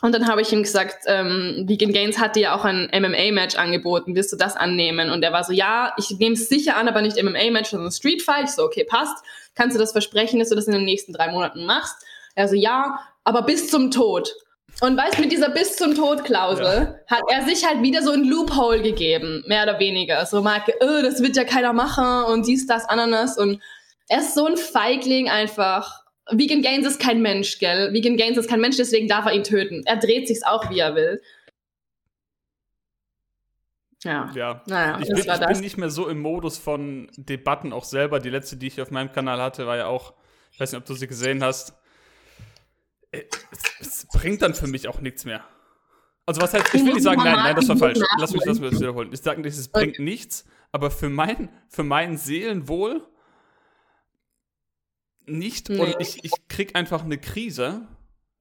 Und 0.01 0.15
dann 0.15 0.27
habe 0.27 0.41
ich 0.41 0.51
ihm 0.51 0.63
gesagt, 0.63 1.03
ähm, 1.05 1.65
Vegan 1.67 1.93
Gains 1.93 2.17
hat 2.17 2.35
dir 2.35 2.41
ja 2.41 2.55
auch 2.55 2.65
ein 2.65 2.89
MMA-Match 2.91 3.55
angeboten, 3.55 4.15
wirst 4.15 4.33
du 4.33 4.37
das 4.37 4.55
annehmen? 4.55 5.11
Und 5.11 5.21
er 5.21 5.31
war 5.31 5.43
so, 5.43 5.53
ja, 5.53 5.93
ich 5.97 6.09
nehme 6.17 6.33
es 6.33 6.49
sicher 6.49 6.75
an, 6.75 6.87
aber 6.87 7.03
nicht 7.03 7.21
MMA-Match, 7.21 7.69
sondern 7.69 7.91
Street 7.91 8.23
Fight. 8.23 8.45
Ich 8.45 8.51
so, 8.51 8.63
okay, 8.63 8.83
passt. 8.83 9.23
Kannst 9.53 9.75
du 9.75 9.79
das 9.79 9.91
versprechen, 9.91 10.39
dass 10.39 10.49
du 10.49 10.55
das 10.55 10.65
in 10.65 10.73
den 10.73 10.85
nächsten 10.85 11.13
drei 11.13 11.31
Monaten 11.31 11.65
machst? 11.65 11.95
Er 12.33 12.47
so, 12.47 12.55
ja, 12.55 12.99
aber 13.23 13.43
bis 13.43 13.69
zum 13.69 13.91
Tod. 13.91 14.33
Und 14.81 14.97
weißt 14.97 15.19
mit 15.19 15.31
dieser 15.31 15.49
bis 15.49 15.75
zum 15.75 15.93
Tod 15.93 16.23
Klausel 16.23 16.65
ja. 16.65 17.15
hat 17.15 17.23
er 17.29 17.43
sich 17.45 17.65
halt 17.65 17.83
wieder 17.83 18.01
so 18.01 18.11
ein 18.11 18.23
Loophole 18.23 18.81
gegeben, 18.81 19.43
mehr 19.45 19.61
oder 19.63 19.79
weniger. 19.79 20.25
So 20.25 20.41
Marke, 20.41 20.73
oh, 20.81 21.03
das 21.03 21.21
wird 21.21 21.35
ja 21.37 21.43
keiner 21.43 21.71
machen 21.71 22.25
und 22.25 22.47
dies, 22.47 22.65
das, 22.65 22.89
Ananas. 22.89 23.37
Und 23.37 23.61
er 24.09 24.19
ist 24.19 24.33
so 24.33 24.47
ein 24.47 24.57
Feigling 24.57 25.29
einfach. 25.29 26.01
Vegan 26.31 26.63
Gaines 26.63 26.87
ist 26.87 26.99
kein 26.99 27.21
Mensch, 27.21 27.59
gell? 27.59 27.93
Vegan 27.93 28.17
Gaines 28.17 28.39
ist 28.39 28.49
kein 28.49 28.59
Mensch, 28.59 28.77
deswegen 28.77 29.07
darf 29.07 29.27
er 29.27 29.33
ihn 29.33 29.43
töten. 29.43 29.83
Er 29.85 29.97
dreht 29.97 30.27
sich's 30.27 30.43
auch, 30.43 30.71
wie 30.71 30.79
er 30.79 30.95
will. 30.95 31.21
Ja. 34.03 34.31
Ja. 34.33 34.63
Naja, 34.65 34.99
ich, 34.99 35.09
bin, 35.09 35.17
ich 35.17 35.47
bin, 35.47 35.59
nicht 35.59 35.77
mehr 35.77 35.91
so 35.91 36.07
im 36.07 36.21
Modus 36.21 36.57
von 36.57 37.07
Debatten 37.17 37.71
auch 37.71 37.83
selber. 37.83 38.19
Die 38.19 38.31
letzte, 38.31 38.57
die 38.57 38.65
ich 38.65 38.81
auf 38.81 38.89
meinem 38.89 39.11
Kanal 39.11 39.39
hatte, 39.39 39.67
war 39.67 39.77
ja 39.77 39.85
auch, 39.85 40.13
ich 40.51 40.59
weiß 40.59 40.71
nicht, 40.71 40.79
ob 40.79 40.87
du 40.87 40.95
sie 40.95 41.05
gesehen 41.05 41.43
hast, 41.43 41.75
es, 43.11 43.27
es, 43.79 44.07
bringt 44.07 44.41
dann 44.41 44.53
für 44.53 44.67
mich 44.67 44.87
auch 44.87 45.01
nichts 45.01 45.25
mehr. 45.25 45.43
Also 46.25 46.41
was 46.41 46.53
heißt, 46.53 46.73
ich 46.73 46.85
will 46.85 46.93
nicht 46.93 47.03
sagen, 47.03 47.21
nein, 47.23 47.35
nein, 47.35 47.55
das 47.55 47.67
war 47.67 47.77
falsch. 47.77 47.99
Lass 48.17 48.31
mich, 48.31 48.43
lass 48.45 48.59
mich 48.59 48.71
das 48.71 48.79
wiederholen. 48.79 49.11
Ich 49.11 49.21
sage 49.21 49.41
nicht, 49.41 49.57
es 49.57 49.67
bringt 49.67 49.95
okay. 49.95 50.03
nichts, 50.03 50.45
aber 50.71 50.91
für 50.91 51.09
mein, 51.09 51.49
für 51.67 51.83
mein 51.83 52.17
Seelenwohl 52.17 53.05
nicht. 55.25 55.69
Nee. 55.69 55.79
Und 55.79 55.95
ich, 55.99 56.23
ich 56.23 56.31
krieg 56.47 56.75
einfach 56.75 57.03
eine 57.03 57.17
Krise, 57.17 57.87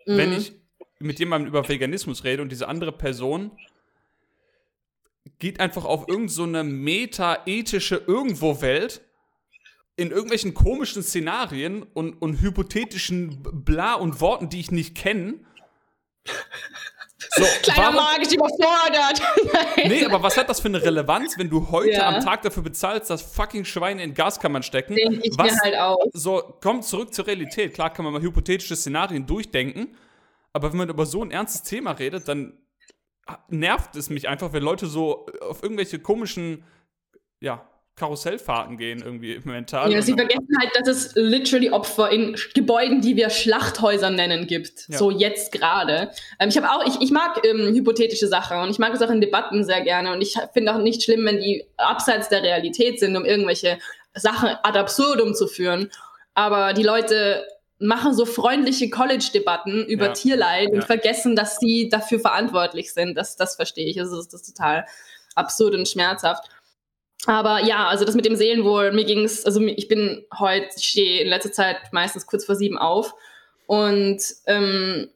mhm. 0.06 0.16
wenn 0.16 0.32
ich 0.32 0.52
mit 0.98 1.18
jemandem 1.18 1.48
über 1.48 1.68
Veganismus 1.68 2.24
rede 2.24 2.42
und 2.42 2.52
diese 2.52 2.68
andere 2.68 2.92
Person 2.92 3.52
geht 5.38 5.58
einfach 5.58 5.84
auf 5.84 6.08
irgendeine 6.08 6.28
so 6.28 6.46
meta-ethische 6.46 7.96
Irgendwo-Welt 7.96 9.02
in 10.00 10.10
irgendwelchen 10.10 10.54
komischen 10.54 11.02
Szenarien 11.02 11.82
und, 11.82 12.14
und 12.22 12.40
hypothetischen 12.40 13.42
Bla 13.42 13.94
und 13.94 14.22
Worten, 14.22 14.48
die 14.48 14.58
ich 14.58 14.70
nicht 14.70 14.94
kenne. 14.94 15.40
So, 17.18 17.44
Kleiner 17.62 17.90
Magen 17.90 18.22
ist 18.22 18.34
überfordert. 18.34 19.20
nee, 19.76 20.02
aber 20.06 20.22
was 20.22 20.38
hat 20.38 20.48
das 20.48 20.60
für 20.60 20.68
eine 20.68 20.82
Relevanz, 20.82 21.36
wenn 21.36 21.50
du 21.50 21.70
heute 21.70 21.90
ja. 21.90 22.08
am 22.08 22.24
Tag 22.24 22.40
dafür 22.40 22.62
bezahlst, 22.62 23.10
dass 23.10 23.20
fucking 23.20 23.66
Schweine 23.66 24.02
in 24.02 24.14
Gaskammern 24.14 24.62
stecken? 24.62 24.94
Denk 24.94 25.22
ich 25.22 25.36
was, 25.36 25.52
mir 25.52 25.60
halt 25.60 25.76
auch. 25.76 25.98
So, 26.14 26.56
komm 26.62 26.80
zurück 26.80 27.12
zur 27.12 27.26
Realität. 27.26 27.74
Klar 27.74 27.92
kann 27.92 28.06
man 28.06 28.14
mal 28.14 28.22
hypothetische 28.22 28.76
Szenarien 28.76 29.26
durchdenken, 29.26 29.94
aber 30.54 30.70
wenn 30.72 30.78
man 30.78 30.88
über 30.88 31.04
so 31.04 31.22
ein 31.22 31.30
ernstes 31.30 31.62
Thema 31.62 31.90
redet, 31.92 32.26
dann 32.26 32.54
nervt 33.48 33.96
es 33.96 34.08
mich 34.08 34.28
einfach, 34.28 34.54
wenn 34.54 34.62
Leute 34.62 34.86
so 34.86 35.26
auf 35.42 35.62
irgendwelche 35.62 35.98
komischen, 35.98 36.64
ja, 37.38 37.69
Karussellfahrten 38.00 38.78
gehen, 38.78 39.02
irgendwie 39.04 39.38
mental. 39.44 39.92
Ja, 39.92 40.02
sie 40.02 40.14
vergessen 40.14 40.48
halt, 40.58 40.70
dass 40.74 40.88
es 40.88 41.12
literally 41.14 41.70
Opfer 41.70 42.10
in 42.10 42.34
Gebäuden, 42.54 43.00
die 43.02 43.16
wir 43.16 43.30
Schlachthäuser 43.30 44.10
nennen, 44.10 44.46
gibt. 44.46 44.88
Ja. 44.88 44.98
So 44.98 45.10
jetzt 45.10 45.52
gerade. 45.52 46.10
Ähm, 46.38 46.48
ich 46.48 46.56
habe 46.56 46.70
auch, 46.70 46.84
ich, 46.86 47.00
ich 47.00 47.10
mag 47.10 47.40
ähm, 47.44 47.74
hypothetische 47.74 48.26
Sachen 48.26 48.58
und 48.58 48.70
ich 48.70 48.78
mag 48.78 48.94
es 48.94 49.02
auch 49.02 49.10
in 49.10 49.20
Debatten 49.20 49.64
sehr 49.64 49.82
gerne 49.82 50.12
und 50.12 50.22
ich 50.22 50.36
finde 50.52 50.74
auch 50.74 50.78
nicht 50.78 51.02
schlimm, 51.02 51.24
wenn 51.26 51.38
die 51.38 51.64
abseits 51.76 52.28
der 52.28 52.42
Realität 52.42 52.98
sind, 52.98 53.16
um 53.16 53.24
irgendwelche 53.24 53.78
Sachen 54.14 54.48
ad 54.62 54.78
absurdum 54.78 55.34
zu 55.34 55.46
führen. 55.46 55.90
Aber 56.34 56.72
die 56.72 56.82
Leute 56.82 57.46
machen 57.78 58.14
so 58.14 58.26
freundliche 58.26 58.90
College-Debatten 58.90 59.86
über 59.86 60.06
ja. 60.06 60.12
Tierleid 60.12 60.68
ja. 60.68 60.74
und 60.74 60.84
vergessen, 60.84 61.36
dass 61.36 61.58
sie 61.58 61.88
dafür 61.88 62.20
verantwortlich 62.20 62.92
sind. 62.92 63.14
Das, 63.14 63.36
das 63.36 63.56
verstehe 63.56 63.86
ich. 63.86 64.00
Also 64.00 64.16
das 64.16 64.32
ist 64.32 64.56
total 64.56 64.86
absurd 65.34 65.74
und 65.74 65.88
schmerzhaft. 65.88 66.48
Aber 67.26 67.62
ja, 67.64 67.88
also 67.88 68.04
das 68.04 68.14
mit 68.14 68.24
dem 68.24 68.36
Seelenwohl, 68.36 68.92
mir 68.92 69.04
ging 69.04 69.24
es, 69.24 69.44
also 69.44 69.60
ich 69.60 69.88
bin 69.88 70.24
heute, 70.38 70.68
ich 70.76 70.88
stehe 70.88 71.22
in 71.22 71.28
letzter 71.28 71.52
Zeit 71.52 71.76
meistens 71.92 72.26
kurz 72.26 72.46
vor 72.46 72.54
sieben 72.54 72.78
auf 72.78 73.14
und 73.66 74.22
ähm, 74.46 75.10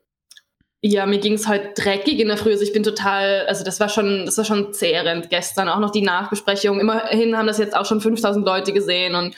ja, 0.83 1.07
mir 1.07 1.19
ging 1.19 1.33
es 1.33 1.49
heute 1.49 1.73
dreckig 1.75 2.21
in 2.21 2.29
der 2.29 2.37
Früh. 2.37 2.51
Also 2.53 2.63
ich 2.63 2.75
bin 2.75 2.83
total, 2.83 3.47
also 3.47 3.65
das 3.65 3.81
war 3.81 3.89
schon, 3.89 4.27
das 4.27 4.37
war 4.37 4.45
schon 4.45 4.75
zehrend 4.75 5.31
gestern. 5.31 5.71
Auch 5.71 5.79
noch 5.79 5.91
die 5.91 6.03
Nachbesprechung. 6.03 6.79
Immerhin 6.79 7.39
haben 7.39 7.47
das 7.47 7.57
jetzt 7.57 7.75
auch 7.75 7.87
schon 7.87 8.03
5000 8.03 8.45
Leute 8.45 8.75
gesehen 8.75 9.15
und 9.15 9.35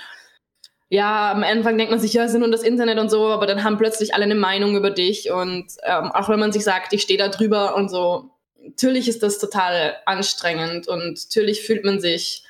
ja, 0.88 1.32
am 1.32 1.44
Anfang 1.44 1.78
denkt 1.78 1.90
man 1.90 2.00
sich, 2.00 2.12
ja, 2.12 2.24
es 2.24 2.32
ist 2.32 2.38
nur 2.38 2.50
das 2.50 2.62
Internet 2.62 2.98
und 2.98 3.10
so, 3.10 3.28
aber 3.28 3.46
dann 3.46 3.64
haben 3.64 3.78
plötzlich 3.78 4.14
alle 4.14 4.24
eine 4.24 4.34
Meinung 4.34 4.76
über 4.76 4.90
dich 4.90 5.30
und 5.30 5.66
ähm, 5.84 6.12
auch 6.12 6.28
wenn 6.28 6.38
man 6.38 6.52
sich 6.52 6.64
sagt, 6.64 6.92
ich 6.92 7.02
stehe 7.02 7.18
da 7.18 7.28
drüber 7.28 7.76
und 7.76 7.88
so, 7.88 8.30
natürlich 8.60 9.08
ist 9.08 9.22
das 9.22 9.38
total 9.38 9.96
anstrengend 10.04 10.88
und 10.88 11.18
natürlich 11.24 11.62
fühlt 11.62 11.84
man 11.84 12.00
sich 12.00 12.44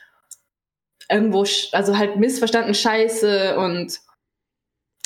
irgendwo, 1.10 1.44
also 1.72 1.96
halt 1.96 2.16
missverstanden 2.16 2.75
Scheiße 2.75 3.56
und 3.58 4.00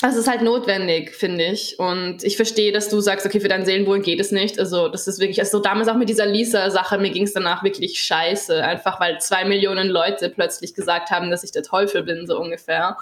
es 0.03 0.17
ist 0.17 0.29
halt 0.29 0.41
notwendig, 0.43 1.15
finde 1.15 1.45
ich. 1.45 1.79
Und 1.79 2.25
ich 2.25 2.37
verstehe, 2.37 2.73
dass 2.73 2.89
du 2.89 3.01
sagst, 3.01 3.27
okay, 3.27 3.41
für 3.41 3.49
dein 3.49 3.67
Seelenwohl 3.67 4.01
geht 4.01 4.21
es 4.21 4.33
nicht. 4.33 4.59
Also, 4.59 4.89
das 4.89 5.07
ist 5.07 5.21
wirklich, 5.21 5.41
also 5.41 5.59
damals 5.61 5.89
auch 5.89 5.97
mit 5.97 6.09
dieser 6.09 6.27
Lisa-Sache, 6.27 6.99
mir 6.99 7.11
ging 7.11 7.25
es 7.25 7.35
danach 7.35 7.63
wirklich 7.63 8.01
scheiße. 8.01 8.65
Einfach 8.65 8.99
weil 8.99 9.21
zwei 9.21 9.45
Millionen 9.45 9.89
Leute 9.89 10.31
plötzlich 10.31 10.75
gesagt 10.75 11.11
haben, 11.11 11.31
dass 11.31 11.45
ich 11.45 11.53
der 11.53 11.63
Teufel 11.63 12.03
bin, 12.03 12.27
so 12.27 12.41
ungefähr. 12.41 12.97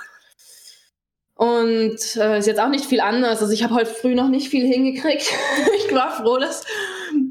Und 1.35 2.17
äh, 2.17 2.38
ist 2.40 2.47
jetzt 2.47 2.59
auch 2.59 2.69
nicht 2.69 2.87
viel 2.87 3.00
anders. 3.00 3.40
Also 3.40 3.52
ich 3.52 3.62
habe 3.62 3.75
heute 3.75 3.90
früh 3.90 4.17
noch 4.17 4.28
nicht 4.28 4.49
viel 4.49 4.67
hingekriegt. 4.67 5.33
ich 5.87 5.95
war 5.95 6.17
froh, 6.17 6.38
dass, 6.38 6.64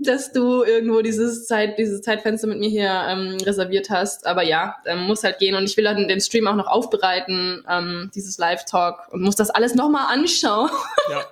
dass 0.04 0.32
du 0.32 0.64
irgendwo 0.64 1.02
dieses, 1.02 1.46
Zeit, 1.48 1.78
dieses 1.78 2.02
Zeitfenster 2.02 2.48
mit 2.48 2.60
mir 2.60 2.70
hier 2.70 3.06
ähm, 3.08 3.38
reserviert 3.44 3.90
hast. 3.90 4.26
Aber 4.26 4.44
ja, 4.44 4.76
ähm, 4.86 5.04
muss 5.04 5.24
halt 5.24 5.40
gehen. 5.40 5.56
Und 5.56 5.64
ich 5.64 5.78
will 5.78 5.84
dann 5.84 6.08
den 6.08 6.22
Stream 6.22 6.48
auch 6.48 6.56
noch 6.56 6.68
aufbereiten, 6.68 7.64
ähm, 7.70 8.12
dieses 8.16 8.38
Live-Talk, 8.38 9.12
und 9.12 9.22
muss 9.22 9.36
das 9.36 9.50
alles 9.50 9.76
nochmal 9.76 10.14
anschauen. 10.14 10.70
Ja. 11.10 11.24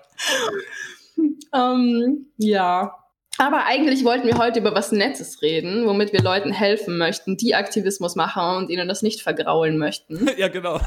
ähm, 1.73 2.27
ja. 2.37 2.95
Aber 3.37 3.65
eigentlich 3.65 4.05
wollten 4.05 4.27
wir 4.27 4.37
heute 4.37 4.59
über 4.59 4.73
was 4.73 4.93
Nettes 4.93 5.41
reden, 5.41 5.85
womit 5.85 6.13
wir 6.13 6.21
Leuten 6.21 6.53
helfen 6.53 6.97
möchten, 6.97 7.35
die 7.35 7.53
Aktivismus 7.53 8.15
machen 8.15 8.57
und 8.57 8.69
ihnen 8.69 8.87
das 8.87 9.01
nicht 9.01 9.21
vergraulen 9.21 9.77
möchten. 9.77 10.29
ja, 10.37 10.47
genau. 10.47 10.79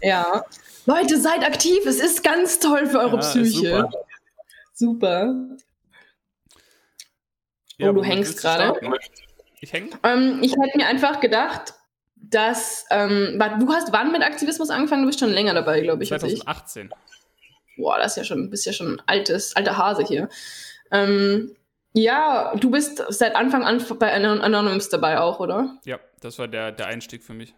ja. 0.00 0.44
Leute, 0.86 1.18
seid 1.18 1.44
aktiv. 1.44 1.84
Es 1.86 1.98
ist 1.98 2.22
ganz 2.22 2.60
toll 2.60 2.86
für 2.86 2.98
eure 3.00 3.16
ja, 3.16 3.20
Psyche. 3.20 3.88
Super. 3.88 3.90
super. 4.74 5.34
Ja, 7.84 7.90
oh, 7.90 7.94
du 7.94 8.04
hängst 8.04 8.40
gerade. 8.40 8.78
Ich 9.60 9.72
hänge? 9.72 9.90
Ähm, 10.02 10.38
ich 10.42 10.52
hätte 10.52 10.76
mir 10.76 10.86
einfach 10.86 11.20
gedacht, 11.20 11.74
dass 12.16 12.86
ähm, 12.90 13.38
du 13.60 13.72
hast 13.72 13.92
wann 13.92 14.12
mit 14.12 14.22
Aktivismus 14.22 14.70
angefangen? 14.70 15.02
Du 15.02 15.08
bist 15.08 15.20
schon 15.20 15.30
länger 15.30 15.54
dabei, 15.54 15.80
glaube 15.80 16.02
ich. 16.02 16.08
2018. 16.08 16.90
Boah, 17.76 17.98
das 17.98 18.12
ist 18.12 18.16
ja 18.16 18.24
schon, 18.24 18.50
bist 18.50 18.66
ja 18.66 18.72
schon 18.72 19.02
altes, 19.06 19.56
alter 19.56 19.76
Hase 19.76 20.04
hier. 20.04 20.28
Ähm, 20.90 21.54
Ja, 21.96 22.54
du 22.56 22.70
bist 22.70 23.02
seit 23.08 23.36
Anfang 23.36 23.62
an 23.62 23.84
bei 23.98 24.12
Anonymous 24.12 24.88
dabei 24.88 25.20
auch, 25.20 25.38
oder? 25.38 25.78
Ja, 25.84 25.98
das 26.20 26.38
war 26.38 26.48
der, 26.48 26.72
der 26.72 26.86
Einstieg 26.86 27.22
für 27.22 27.34
mich. 27.34 27.54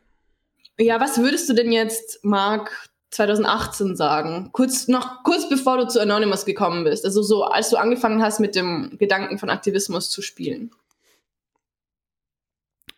Ja, 0.79 1.01
was 1.01 1.19
würdest 1.19 1.49
du 1.49 1.55
denn 1.55 1.73
jetzt, 1.73 2.23
Marc, 2.23 2.71
2018 3.11 3.97
sagen? 3.97 4.51
Kurz, 4.53 4.89
noch 4.89 5.23
kurz 5.23 5.49
bevor 5.49 5.79
du 5.79 5.87
zu 5.87 6.01
Anonymous 6.01 6.45
gekommen 6.45 6.85
bist. 6.85 7.05
Also 7.05 7.23
so, 7.23 7.45
als 7.45 7.71
du 7.71 7.77
angefangen 7.77 8.23
hast, 8.23 8.41
mit 8.41 8.55
dem 8.55 8.97
Gedanken 8.99 9.39
von 9.39 9.51
Aktivismus 9.51 10.11
zu 10.11 10.23
spielen. 10.23 10.71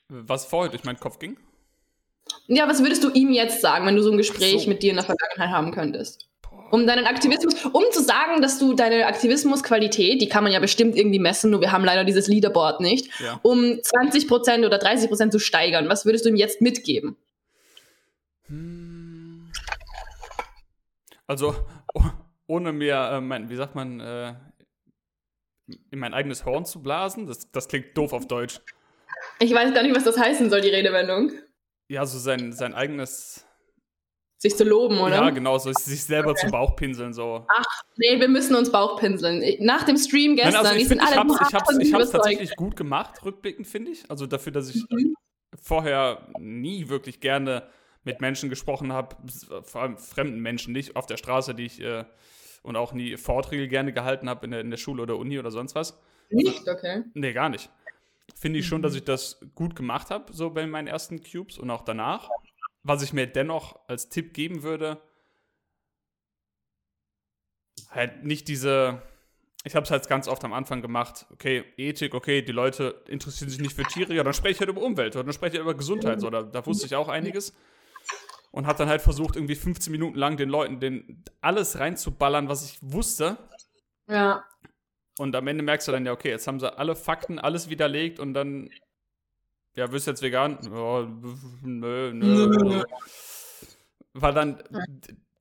Was 0.08 0.46
vorher 0.46 0.70
durch 0.70 0.84
meinen 0.84 0.98
Kopf 0.98 1.18
ging? 1.18 1.36
Ja, 2.46 2.68
was 2.68 2.82
würdest 2.82 3.04
du 3.04 3.10
ihm 3.10 3.30
jetzt 3.30 3.60
sagen, 3.60 3.86
wenn 3.86 3.96
du 3.96 4.02
so 4.02 4.10
ein 4.10 4.16
Gespräch 4.16 4.62
so. 4.62 4.68
mit 4.68 4.82
dir 4.82 4.90
in 4.90 4.96
der 4.96 5.04
Vergangenheit 5.04 5.50
haben 5.50 5.70
könntest? 5.70 6.28
Um 6.70 6.86
deinen 6.86 7.06
Aktivismus, 7.06 7.64
um 7.72 7.84
zu 7.92 8.02
sagen, 8.02 8.42
dass 8.42 8.58
du 8.58 8.74
deine 8.74 9.06
Aktivismusqualität, 9.06 10.20
die 10.20 10.28
kann 10.28 10.44
man 10.44 10.52
ja 10.52 10.60
bestimmt 10.60 10.96
irgendwie 10.96 11.18
messen, 11.18 11.50
nur 11.50 11.62
wir 11.62 11.72
haben 11.72 11.84
leider 11.84 12.04
dieses 12.04 12.26
Leaderboard 12.26 12.80
nicht, 12.80 13.08
ja. 13.20 13.40
um 13.42 13.58
20% 13.58 14.66
oder 14.66 14.78
30% 14.78 15.30
zu 15.30 15.38
steigern. 15.38 15.88
Was 15.88 16.04
würdest 16.04 16.26
du 16.26 16.28
ihm 16.28 16.36
jetzt 16.36 16.60
mitgeben? 16.60 17.16
Also, 21.28 21.54
ohne 22.46 22.72
mir, 22.72 22.94
äh, 22.94 23.20
mein, 23.20 23.48
wie 23.50 23.56
sagt 23.56 23.74
man, 23.74 24.00
äh, 24.00 24.34
in 25.90 25.98
mein 25.98 26.14
eigenes 26.14 26.44
Horn 26.44 26.64
zu 26.64 26.82
blasen, 26.82 27.26
das, 27.26 27.50
das 27.52 27.68
klingt 27.68 27.96
doof 27.96 28.12
auf 28.12 28.26
Deutsch. 28.26 28.60
Ich 29.38 29.52
weiß 29.52 29.74
gar 29.74 29.82
nicht, 29.82 29.94
was 29.94 30.04
das 30.04 30.18
heißen 30.18 30.48
soll, 30.48 30.62
die 30.62 30.70
Redewendung. 30.70 31.32
Ja, 31.88 32.06
so 32.06 32.18
sein, 32.18 32.52
sein 32.52 32.74
eigenes 32.74 33.44
sich 34.38 34.56
zu 34.56 34.64
loben, 34.64 34.98
oder? 34.98 35.16
Ja, 35.16 35.30
genau, 35.30 35.58
so 35.58 35.72
sich 35.72 36.04
selber 36.04 36.30
okay. 36.30 36.46
zu 36.46 36.52
Bauchpinseln 36.52 37.12
so. 37.12 37.44
Ach, 37.48 37.82
nee, 37.96 38.20
wir 38.20 38.28
müssen 38.28 38.54
uns 38.54 38.70
Bauchpinseln. 38.70 39.42
Nach 39.60 39.82
dem 39.82 39.96
Stream 39.96 40.36
gestern, 40.36 40.62
Nein, 40.62 40.66
also 40.66 40.80
ich, 40.80 40.88
find, 40.88 41.02
ich 41.02 41.16
hab's, 41.16 41.34
ich 41.34 41.54
hab's, 41.54 41.78
ich 41.78 41.92
hab's 41.92 42.10
tatsächlich 42.10 42.56
gut 42.56 42.76
gemacht, 42.76 43.24
rückblickend, 43.24 43.66
finde 43.66 43.90
ich. 43.90 44.08
Also 44.08 44.26
dafür, 44.26 44.52
dass 44.52 44.70
ich 44.70 44.86
mhm. 44.88 45.16
vorher 45.60 46.28
nie 46.38 46.88
wirklich 46.88 47.20
gerne 47.20 47.68
mit 48.08 48.20
Menschen 48.20 48.50
gesprochen 48.50 48.92
habe, 48.92 49.16
vor 49.62 49.82
allem 49.82 49.96
fremden 49.96 50.40
Menschen 50.40 50.72
nicht, 50.72 50.96
auf 50.96 51.06
der 51.06 51.16
Straße, 51.16 51.54
die 51.54 51.66
ich 51.66 51.80
äh, 51.80 52.04
und 52.62 52.76
auch 52.76 52.92
nie 52.92 53.16
Vorträge 53.16 53.68
gerne 53.68 53.92
gehalten 53.92 54.28
habe 54.28 54.44
in 54.46 54.50
der, 54.50 54.60
in 54.60 54.70
der 54.70 54.76
Schule 54.76 55.02
oder 55.02 55.16
Uni 55.16 55.38
oder 55.38 55.50
sonst 55.50 55.74
was. 55.74 56.00
Nicht, 56.30 56.68
okay. 56.68 57.04
Nee, 57.14 57.32
gar 57.32 57.48
nicht. 57.48 57.70
Finde 58.34 58.58
ich 58.58 58.66
schon, 58.66 58.82
dass 58.82 58.92
mhm. 58.92 58.98
ich 58.98 59.04
das 59.04 59.40
gut 59.54 59.76
gemacht 59.76 60.10
habe, 60.10 60.32
so 60.32 60.50
bei 60.50 60.66
meinen 60.66 60.88
ersten 60.88 61.22
Cubes 61.22 61.58
und 61.58 61.70
auch 61.70 61.82
danach 61.82 62.28
was 62.82 63.02
ich 63.02 63.12
mir 63.12 63.26
dennoch 63.26 63.78
als 63.86 64.08
Tipp 64.08 64.32
geben 64.34 64.62
würde, 64.62 65.00
halt 67.90 68.24
nicht 68.24 68.48
diese, 68.48 69.02
ich 69.64 69.74
habe 69.74 69.84
es 69.84 69.90
halt 69.90 70.08
ganz 70.08 70.28
oft 70.28 70.44
am 70.44 70.52
Anfang 70.52 70.82
gemacht, 70.82 71.26
okay, 71.30 71.64
Ethik, 71.76 72.14
okay, 72.14 72.42
die 72.42 72.52
Leute 72.52 73.02
interessieren 73.08 73.50
sich 73.50 73.60
nicht 73.60 73.74
für 73.74 73.84
Tiere, 73.84 74.14
ja, 74.14 74.24
dann 74.24 74.32
spreche 74.32 74.54
ich 74.54 74.60
halt 74.60 74.70
über 74.70 74.82
Umwelt 74.82 75.16
oder 75.16 75.24
dann 75.24 75.32
spreche 75.32 75.56
ich 75.56 75.62
über 75.62 75.74
Gesundheit, 75.74 76.22
oder 76.24 76.42
da 76.42 76.64
wusste 76.64 76.86
ich 76.86 76.96
auch 76.96 77.08
einiges. 77.08 77.54
Und 78.50 78.66
habe 78.66 78.78
dann 78.78 78.88
halt 78.88 79.02
versucht, 79.02 79.36
irgendwie 79.36 79.54
15 79.54 79.90
Minuten 79.90 80.18
lang 80.18 80.36
den 80.36 80.48
Leuten 80.48 80.80
den, 80.80 81.24
alles 81.40 81.78
reinzuballern, 81.78 82.48
was 82.48 82.64
ich 82.64 82.78
wusste. 82.80 83.36
Ja. 84.08 84.44
Und 85.18 85.36
am 85.36 85.46
Ende 85.46 85.62
merkst 85.62 85.88
du 85.88 85.92
dann 85.92 86.06
ja, 86.06 86.12
okay, 86.12 86.30
jetzt 86.30 86.46
haben 86.46 86.60
sie 86.60 86.78
alle 86.78 86.96
Fakten, 86.96 87.38
alles 87.38 87.68
widerlegt 87.68 88.20
und 88.20 88.34
dann 88.34 88.70
ja, 89.74 89.92
wirst 89.92 90.06
du 90.06 90.12
jetzt 90.12 90.22
vegan? 90.22 90.58
Oh, 90.72 91.06
nö, 91.62 92.12
nö. 92.12 92.82
Weil 94.12 94.34
dann 94.34 94.62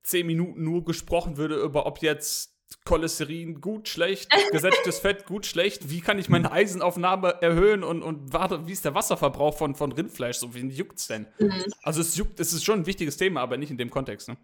zehn 0.04 0.28
Minuten 0.28 0.64
nur 0.64 0.86
gesprochen 0.86 1.38
würde 1.38 1.56
über, 1.56 1.86
ob 1.86 2.02
jetzt 2.02 2.57
Cholesterin 2.84 3.62
gut, 3.62 3.88
schlecht, 3.88 4.30
gesättigtes 4.52 5.00
Fett 5.00 5.26
gut, 5.26 5.46
schlecht, 5.46 5.90
wie 5.90 6.02
kann 6.02 6.20
ich 6.20 6.30
meine 6.30 6.52
Eisenaufnahme 6.52 7.42
erhöhen 7.42 7.84
und, 7.84 8.02
und 8.02 8.34
warte, 8.34 8.68
wie 8.68 8.72
ist 8.72 8.86
der 8.86 8.96
Wasserverbrauch 8.96 9.58
von, 9.58 9.76
von 9.76 9.92
Rindfleisch, 9.92 10.38
so 10.38 10.54
wie 10.54 10.68
juckt's 10.68 11.08
denn? 11.08 11.28
Mhm. 11.40 11.64
Also 11.84 12.02
es 12.02 12.16
juckt, 12.16 12.40
es 12.40 12.54
ist 12.54 12.64
schon 12.64 12.80
ein 12.80 12.86
wichtiges 12.86 13.18
Thema, 13.18 13.42
aber 13.42 13.58
nicht 13.58 13.72
in 13.72 13.78
dem 13.78 13.90
Kontext, 13.90 14.30
ne? 14.30 14.38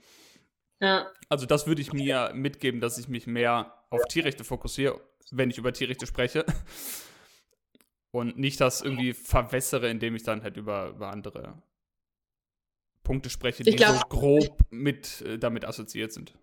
Ja. 0.81 1.07
Also 1.29 1.45
das 1.45 1.67
würde 1.67 1.81
ich 1.81 1.93
mir 1.93 2.31
mitgeben, 2.33 2.81
dass 2.81 2.97
ich 2.97 3.07
mich 3.07 3.27
mehr 3.27 3.73
auf 3.89 4.01
Tierrechte 4.09 4.43
fokussiere, 4.43 4.99
wenn 5.31 5.49
ich 5.49 5.57
über 5.57 5.71
Tierrechte 5.71 6.05
spreche 6.05 6.45
und 8.11 8.37
nicht 8.37 8.59
das 8.59 8.81
irgendwie 8.81 9.13
verwässere, 9.13 9.89
indem 9.89 10.15
ich 10.15 10.23
dann 10.23 10.43
halt 10.43 10.57
über, 10.57 10.89
über 10.89 11.11
andere 11.11 11.61
Punkte 13.03 13.29
spreche, 13.29 13.63
die 13.63 13.75
glaub, 13.75 13.95
so 13.95 14.01
grob 14.09 14.57
mit 14.69 15.21
äh, 15.21 15.37
damit 15.37 15.65
assoziiert 15.65 16.11
sind. 16.11 16.33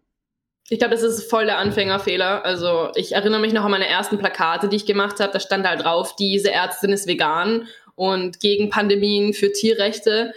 Ich 0.72 0.78
glaube, 0.78 0.94
das 0.94 1.02
ist 1.02 1.28
voll 1.28 1.46
der 1.46 1.58
Anfängerfehler. 1.58 2.44
Also 2.44 2.90
ich 2.94 3.12
erinnere 3.12 3.40
mich 3.40 3.52
noch 3.52 3.64
an 3.64 3.72
meine 3.72 3.88
ersten 3.88 4.18
Plakate, 4.18 4.68
die 4.68 4.76
ich 4.76 4.86
gemacht 4.86 5.18
habe. 5.18 5.32
Da 5.32 5.40
stand 5.40 5.66
halt 5.66 5.84
drauf, 5.84 6.14
diese 6.14 6.52
Ärztin 6.52 6.92
ist 6.92 7.08
vegan 7.08 7.66
und 7.96 8.38
gegen 8.38 8.70
Pandemien 8.70 9.34
für 9.34 9.50
Tierrechte. 9.50 10.32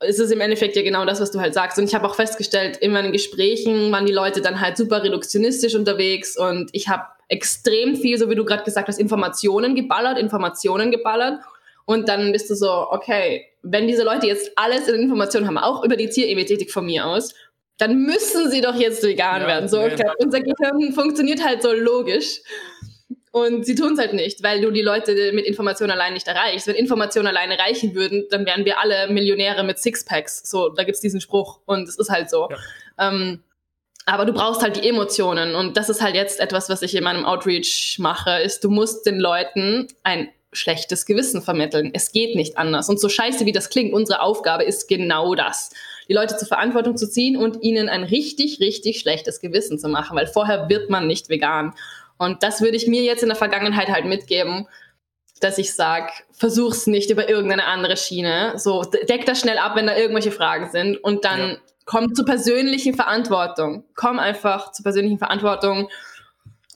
Es 0.00 0.18
ist 0.18 0.32
im 0.32 0.40
Endeffekt 0.40 0.74
ja 0.74 0.82
genau 0.82 1.04
das, 1.04 1.20
was 1.20 1.30
du 1.30 1.38
halt 1.38 1.54
sagst. 1.54 1.78
Und 1.78 1.84
ich 1.84 1.94
habe 1.94 2.08
auch 2.08 2.16
festgestellt, 2.16 2.78
in 2.78 2.90
meinen 2.90 3.12
Gesprächen 3.12 3.92
waren 3.92 4.04
die 4.04 4.12
Leute 4.12 4.40
dann 4.40 4.60
halt 4.60 4.76
super 4.76 5.04
reduktionistisch 5.04 5.76
unterwegs 5.76 6.36
und 6.36 6.70
ich 6.72 6.88
habe 6.88 7.04
extrem 7.28 7.94
viel, 7.94 8.18
so 8.18 8.28
wie 8.28 8.34
du 8.34 8.44
gerade 8.44 8.64
gesagt 8.64 8.88
hast, 8.88 8.98
Informationen 8.98 9.76
geballert, 9.76 10.18
Informationen 10.18 10.90
geballert. 10.90 11.40
Und 11.84 12.08
dann 12.08 12.32
bist 12.32 12.50
du 12.50 12.56
so, 12.56 12.88
okay, 12.90 13.46
wenn 13.62 13.86
diese 13.86 14.02
Leute 14.02 14.26
jetzt 14.26 14.50
alles 14.56 14.88
in 14.88 14.96
Informationen 15.02 15.46
haben, 15.46 15.56
auch 15.56 15.84
über 15.84 15.96
die 15.96 16.08
Tierethik 16.08 16.72
von 16.72 16.84
mir 16.84 17.06
aus, 17.06 17.32
dann 17.78 18.02
müssen 18.02 18.50
sie 18.50 18.60
doch 18.60 18.74
jetzt 18.74 19.02
vegan 19.02 19.42
ja, 19.42 19.48
werden. 19.48 19.68
So, 19.68 19.80
okay. 19.80 20.10
Unser 20.18 20.40
Gehirn 20.40 20.92
funktioniert 20.92 21.44
halt 21.44 21.62
so 21.62 21.72
logisch. 21.72 22.40
Und 23.32 23.66
sie 23.66 23.74
tun 23.74 23.92
es 23.92 23.98
halt 23.98 24.14
nicht, 24.14 24.42
weil 24.42 24.62
du 24.62 24.70
die 24.70 24.80
Leute 24.80 25.32
mit 25.34 25.44
Informationen 25.44 25.90
allein 25.90 26.14
nicht 26.14 26.26
erreichst. 26.26 26.66
Wenn 26.68 26.74
Informationen 26.74 27.26
alleine 27.26 27.58
reichen 27.58 27.94
würden, 27.94 28.24
dann 28.30 28.46
wären 28.46 28.64
wir 28.64 28.80
alle 28.80 29.12
Millionäre 29.12 29.62
mit 29.62 29.78
Sixpacks. 29.78 30.48
So, 30.48 30.70
da 30.70 30.84
gibt's 30.84 31.02
diesen 31.02 31.20
Spruch 31.20 31.60
und 31.66 31.86
es 31.86 31.98
ist 31.98 32.08
halt 32.08 32.30
so. 32.30 32.48
Ja. 32.50 32.56
Ähm, 33.08 33.42
aber 34.06 34.24
du 34.24 34.32
brauchst 34.32 34.62
halt 34.62 34.76
die 34.76 34.88
Emotionen 34.88 35.54
und 35.54 35.76
das 35.76 35.90
ist 35.90 36.00
halt 36.00 36.14
jetzt 36.14 36.40
etwas, 36.40 36.70
was 36.70 36.80
ich 36.80 36.94
in 36.94 37.04
meinem 37.04 37.26
Outreach 37.26 37.96
mache, 37.98 38.40
ist, 38.40 38.64
du 38.64 38.70
musst 38.70 39.04
den 39.04 39.18
Leuten 39.18 39.88
ein 40.02 40.30
schlechtes 40.52 41.04
Gewissen 41.04 41.42
vermitteln. 41.42 41.90
Es 41.92 42.12
geht 42.12 42.36
nicht 42.36 42.56
anders. 42.56 42.88
Und 42.88 42.98
so 42.98 43.08
scheiße 43.08 43.44
wie 43.44 43.52
das 43.52 43.68
klingt, 43.68 43.92
unsere 43.92 44.22
Aufgabe 44.22 44.64
ist 44.64 44.88
genau 44.88 45.34
das. 45.34 45.72
Die 46.08 46.12
Leute 46.12 46.36
zur 46.36 46.48
Verantwortung 46.48 46.96
zu 46.96 47.08
ziehen 47.08 47.36
und 47.36 47.62
ihnen 47.62 47.88
ein 47.88 48.04
richtig, 48.04 48.60
richtig 48.60 49.00
schlechtes 49.00 49.40
Gewissen 49.40 49.78
zu 49.78 49.88
machen, 49.88 50.16
weil 50.16 50.26
vorher 50.26 50.68
wird 50.68 50.90
man 50.90 51.06
nicht 51.06 51.28
vegan. 51.28 51.74
Und 52.18 52.42
das 52.42 52.60
würde 52.60 52.76
ich 52.76 52.86
mir 52.86 53.02
jetzt 53.02 53.22
in 53.22 53.28
der 53.28 53.36
Vergangenheit 53.36 53.88
halt 53.88 54.06
mitgeben, 54.06 54.66
dass 55.40 55.58
ich 55.58 55.74
sage, 55.74 56.12
versuch's 56.32 56.86
nicht 56.86 57.10
über 57.10 57.28
irgendeine 57.28 57.66
andere 57.66 57.96
Schiene. 57.96 58.54
So, 58.56 58.82
deck 58.82 59.26
das 59.26 59.40
schnell 59.40 59.58
ab, 59.58 59.76
wenn 59.76 59.86
da 59.86 59.96
irgendwelche 59.96 60.32
Fragen 60.32 60.70
sind 60.70 60.96
und 60.96 61.24
dann 61.24 61.40
ja 61.40 61.56
komm 61.86 62.14
zur 62.14 62.26
persönlichen 62.26 62.94
Verantwortung. 62.94 63.84
Komm 63.94 64.18
einfach 64.18 64.72
zur 64.72 64.82
persönlichen 64.82 65.18
Verantwortung 65.18 65.88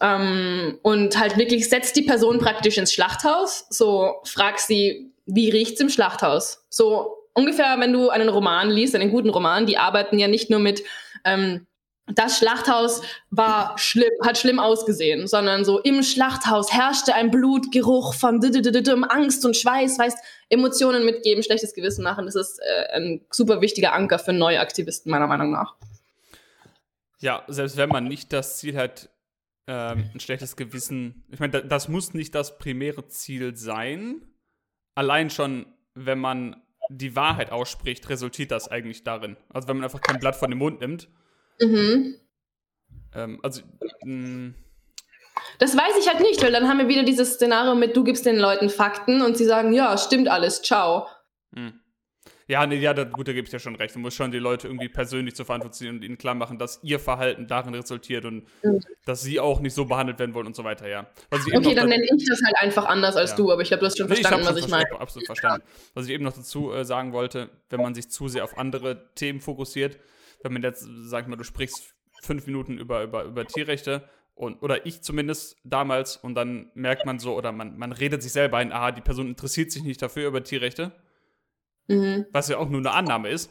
ähm, 0.01 0.79
und 0.83 1.19
halt 1.19 1.37
wirklich 1.37 1.69
setz 1.69 1.93
die 1.93 2.03
Person 2.03 2.39
praktisch 2.39 2.79
ins 2.79 2.95
Schlachthaus. 2.95 3.67
So 3.69 4.21
frag 4.25 4.59
sie, 4.59 5.13
wie 5.27 5.51
riecht's 5.51 5.81
im 5.81 5.91
Schlachthaus? 5.91 6.65
So 6.71 7.17
ungefähr, 7.35 7.77
wenn 7.79 7.93
du 7.93 8.11
einen 8.11 8.29
Roman 8.29 8.71
liest, 8.71 8.95
einen 8.95 9.11
guten 9.11 9.31
Roman, 9.31 9.67
die 9.67 9.79
arbeiten 9.79 10.19
ja 10.19 10.29
nicht 10.29 10.51
nur 10.51 10.61
mit 10.61 10.83
ähm, 11.25 11.67
das 12.15 12.39
Schlachthaus 12.39 13.03
war 13.31 13.77
schlimm, 13.79 14.11
hat 14.25 14.39
schlimm 14.39 14.59
ausgesehen, 14.59 15.27
sondern 15.27 15.65
so 15.65 15.79
im 15.79 16.03
Schlachthaus 16.03 16.73
herrschte 16.73 17.15
ein 17.15 17.31
Blutgeruch 17.31 18.15
von 18.15 18.41
Angst 19.09 19.45
und 19.45 19.57
Schweiß, 19.57 19.99
weißt, 19.99 20.19
Emotionen 20.49 21.05
mitgeben, 21.05 21.43
schlechtes 21.43 21.75
Gewissen 21.75 22.03
machen. 22.03 22.27
Das 22.27 22.35
ist 22.35 22.59
äh, 22.61 22.97
ein 22.97 23.25
super 23.31 23.61
wichtiger 23.61 23.93
Anker 23.93 24.19
für 24.19 24.33
neue 24.33 24.61
Aktivisten, 24.61 25.11
meiner 25.11 25.27
Meinung 25.27 25.53
nach. 25.53 25.77
Ja, 27.21 27.45
selbst 27.49 27.77
wenn 27.77 27.91
man 27.91 28.05
nicht 28.05 28.33
das 28.33 28.59
Ziel 28.59 28.77
hat, 28.77 29.11
ähm, 29.67 30.11
ein 30.15 30.21
schlechtes 30.21 30.57
Gewissen, 30.57 31.25
ich 31.31 31.39
meine, 31.39 31.63
das 31.63 31.89
muss 31.89 32.15
nicht 32.15 32.35
das 32.35 32.59
primäre 32.59 33.07
Ziel 33.09 33.57
sein. 33.57 34.23
Allein 34.95 35.31
schon, 35.31 35.67
wenn 35.95 36.19
man 36.19 36.57
die 36.91 37.17
Wahrheit 37.17 37.53
ausspricht, 37.53 38.09
resultiert 38.09 38.51
das 38.51 38.69
eigentlich 38.69 39.05
darin. 39.05 39.37
Also 39.49 39.69
wenn 39.69 39.77
man 39.77 39.85
einfach 39.85 40.01
kein 40.01 40.19
Blatt 40.21 40.37
von 40.37 40.51
dem 40.51 40.59
Mund 40.59 40.81
nimmt 40.81 41.09
Mhm. 41.61 42.17
Ähm, 43.15 43.39
also. 43.43 43.63
Mh, 44.03 44.55
das 45.59 45.77
weiß 45.77 45.97
ich 45.99 46.09
halt 46.09 46.21
nicht, 46.21 46.43
weil 46.43 46.53
dann 46.53 46.69
haben 46.69 46.79
wir 46.79 46.89
wieder 46.89 47.03
dieses 47.03 47.35
Szenario 47.35 47.75
mit, 47.75 47.97
du 47.97 48.05
gibst 48.05 48.27
den 48.27 48.39
Leuten 48.39 48.69
Fakten 48.69 49.23
und 49.23 49.37
sie 49.37 49.45
sagen, 49.45 49.73
ja, 49.73 49.97
stimmt 49.97 50.29
alles, 50.29 50.63
ciao. 50.63 51.07
Hm. 51.55 51.80
Ja, 52.51 52.67
nee, 52.67 52.79
ja, 52.79 52.93
da, 52.93 53.05
gut, 53.05 53.29
da 53.29 53.33
gebe 53.33 53.45
ich 53.45 53.51
dir 53.51 53.61
schon 53.61 53.77
recht. 53.77 53.95
Du 53.95 54.01
musst 54.01 54.17
schon 54.17 54.33
die 54.33 54.41
Leute 54.41 54.67
irgendwie 54.67 54.89
persönlich 54.89 55.37
zur 55.37 55.47
Verantwortung 55.47 55.73
ziehen 55.73 55.91
und 55.95 56.03
ihnen 56.03 56.19
klar 56.19 56.35
machen, 56.35 56.59
dass 56.59 56.81
ihr 56.83 56.99
Verhalten 56.99 57.47
darin 57.47 57.77
resultiert 57.77 58.25
und 58.25 58.43
mhm. 58.65 58.81
dass 59.05 59.23
sie 59.23 59.39
auch 59.39 59.61
nicht 59.61 59.73
so 59.73 59.85
behandelt 59.85 60.19
werden 60.19 60.35
wollen 60.35 60.49
und 60.49 60.57
so 60.57 60.65
weiter, 60.65 60.89
ja. 60.89 61.07
okay, 61.31 61.77
dann 61.77 61.89
nenne 61.89 62.03
ich 62.03 62.29
das 62.29 62.41
halt 62.45 62.57
einfach 62.59 62.87
anders 62.87 63.15
als 63.15 63.31
ja. 63.31 63.37
du, 63.37 63.53
aber 63.53 63.63
ich 63.63 63.69
glaube, 63.69 63.83
du 63.83 63.87
hast 63.87 63.99
schon 63.99 64.09
nee, 64.09 64.17
verstanden, 64.17 64.47
was 64.47 64.57
ich 64.57 64.67
meine. 64.67 64.85
Ich 64.91 64.99
absolut 64.99 65.27
verstanden. 65.27 65.65
Was 65.95 66.07
ich 66.07 66.11
eben 66.11 66.25
noch 66.25 66.33
dazu 66.33 66.73
äh, 66.73 66.85
sagen 66.85 67.13
wollte, 67.13 67.51
wenn 67.69 67.81
man 67.81 67.95
sich 67.95 68.11
zu 68.11 68.27
sehr 68.27 68.43
auf 68.43 68.59
andere 68.59 69.15
Themen 69.15 69.41
fokussiert, 69.41 70.01
wenn 70.43 70.53
man 70.53 70.63
jetzt, 70.63 70.85
sag 71.05 71.23
ich 71.23 71.29
mal, 71.29 71.37
du 71.37 71.45
sprichst 71.45 71.95
fünf 72.21 72.47
Minuten 72.47 72.79
über, 72.79 73.05
über, 73.05 73.23
über 73.23 73.47
Tierrechte 73.47 74.09
Und, 74.35 74.61
oder 74.61 74.87
ich 74.87 75.03
zumindest 75.03 75.57
damals, 75.63 76.17
und 76.17 76.35
dann 76.35 76.73
merkt 76.75 77.07
man 77.07 77.21
so, 77.21 77.37
oder 77.37 77.53
man, 77.53 77.79
man 77.79 77.93
redet 77.93 78.25
sich 78.25 78.33
selber 78.33 78.57
ein, 78.57 78.73
aha, 78.73 78.91
die 78.91 79.03
Person 79.03 79.29
interessiert 79.29 79.71
sich 79.71 79.85
nicht 79.85 80.03
dafür 80.03 80.27
über 80.27 80.43
Tierrechte. 80.43 80.91
Mhm. 81.91 82.27
Was 82.31 82.49
ja 82.49 82.59
auch 82.59 82.69
nur 82.69 82.81
eine 82.81 82.93
Annahme 82.93 83.29
ist. 83.31 83.51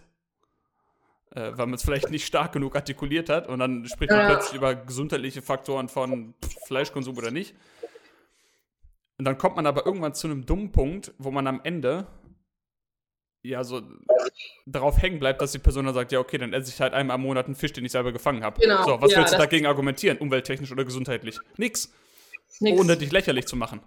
Äh, 1.36 1.52
weil 1.56 1.68
man 1.68 1.74
es 1.74 1.84
vielleicht 1.84 2.10
nicht 2.10 2.26
stark 2.26 2.54
genug 2.54 2.76
artikuliert 2.76 3.30
hat. 3.30 3.48
Und 3.48 3.60
dann 3.60 3.86
spricht 3.86 4.12
man 4.12 4.22
ja. 4.22 4.28
plötzlich 4.28 4.56
über 4.56 4.74
gesundheitliche 4.76 5.42
Faktoren 5.42 5.90
von 5.90 6.34
Fleischkonsum 6.66 7.18
oder 7.18 7.32
nicht. 7.32 7.54
Und 9.18 9.26
dann 9.26 9.38
kommt 9.38 9.58
man 9.58 9.68
aber 9.68 9.86
irgendwann 9.86 10.16
zu 10.16 10.28
einem 10.28 10.46
dummen 10.46 10.72
Punkt, 10.72 11.14
wo 11.18 11.30
man 11.30 11.46
am 11.46 11.60
Ende 11.64 12.08
ja 13.42 13.64
so 13.64 13.82
darauf 14.66 15.02
hängen 15.02 15.20
bleibt, 15.20 15.42
dass 15.42 15.52
die 15.52 15.60
Person 15.60 15.86
dann 15.86 15.94
sagt, 15.94 16.12
ja, 16.12 16.20
okay, 16.20 16.38
dann 16.38 16.54
esse 16.54 16.72
ich 16.72 16.80
halt 16.80 16.94
einmal 16.94 17.18
im 17.18 17.24
Monat 17.24 17.46
einen 17.46 17.56
Fisch, 17.56 17.74
den 17.74 17.86
ich 17.86 17.92
selber 17.92 18.12
gefangen 18.12 18.44
habe. 18.44 18.60
Genau. 18.62 18.84
So, 18.84 19.02
was 19.02 19.12
ja, 19.12 19.20
willst 19.20 19.34
du 19.34 19.38
dagegen 19.38 19.66
argumentieren, 19.66 20.18
umwelttechnisch 20.18 20.72
oder 20.72 20.86
gesundheitlich? 20.86 21.38
Nix. 21.58 21.94
Nix. 22.60 22.80
Ohne 22.80 22.98
dich 22.98 23.12
lächerlich 23.12 23.46
zu 23.46 23.56
machen. 23.56 23.82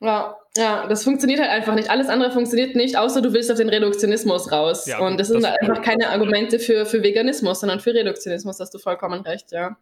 Ja, 0.00 0.36
ja, 0.56 0.86
das 0.86 1.04
funktioniert 1.04 1.40
halt 1.40 1.50
einfach 1.50 1.74
nicht. 1.74 1.90
Alles 1.90 2.08
andere 2.08 2.30
funktioniert 2.30 2.76
nicht, 2.76 2.96
außer 2.96 3.22
du 3.22 3.32
willst 3.32 3.50
auf 3.50 3.58
den 3.58 3.68
Reduktionismus 3.68 4.52
raus. 4.52 4.86
Ja, 4.86 4.98
Und 4.98 5.18
das 5.18 5.28
sind 5.28 5.42
das 5.42 5.56
einfach 5.60 5.82
keine 5.82 6.10
Argumente 6.10 6.58
für, 6.58 6.86
für 6.86 7.02
Veganismus, 7.02 7.60
sondern 7.60 7.80
für 7.80 7.94
Reduktionismus, 7.94 8.60
hast 8.60 8.74
du 8.74 8.78
vollkommen 8.78 9.22
recht, 9.22 9.52
ja. 9.52 9.76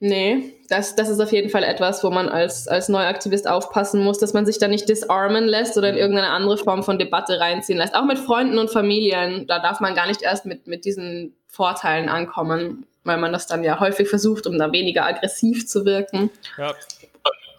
Nee, 0.00 0.54
das, 0.68 0.94
das 0.94 1.08
ist 1.08 1.18
auf 1.18 1.32
jeden 1.32 1.50
Fall 1.50 1.64
etwas, 1.64 2.04
wo 2.04 2.10
man 2.10 2.28
als, 2.28 2.68
als 2.68 2.88
Neuaktivist 2.88 3.48
aufpassen 3.48 4.04
muss, 4.04 4.18
dass 4.18 4.32
man 4.32 4.46
sich 4.46 4.58
da 4.58 4.68
nicht 4.68 4.88
disarmen 4.88 5.44
lässt 5.44 5.76
oder 5.76 5.88
in 5.88 5.96
mhm. 5.96 6.00
irgendeine 6.00 6.30
andere 6.30 6.56
Form 6.56 6.84
von 6.84 7.00
Debatte 7.00 7.40
reinziehen 7.40 7.78
lässt. 7.78 7.96
Auch 7.96 8.04
mit 8.04 8.18
Freunden 8.18 8.58
und 8.58 8.70
Familien, 8.70 9.48
da 9.48 9.58
darf 9.58 9.80
man 9.80 9.96
gar 9.96 10.06
nicht 10.06 10.22
erst 10.22 10.46
mit, 10.46 10.68
mit 10.68 10.84
diesen 10.84 11.34
Vorteilen 11.48 12.08
ankommen, 12.08 12.86
weil 13.02 13.18
man 13.18 13.32
das 13.32 13.48
dann 13.48 13.64
ja 13.64 13.80
häufig 13.80 14.08
versucht, 14.08 14.46
um 14.46 14.56
da 14.56 14.70
weniger 14.70 15.04
aggressiv 15.04 15.66
zu 15.66 15.84
wirken. 15.84 16.30
Ja. 16.56 16.74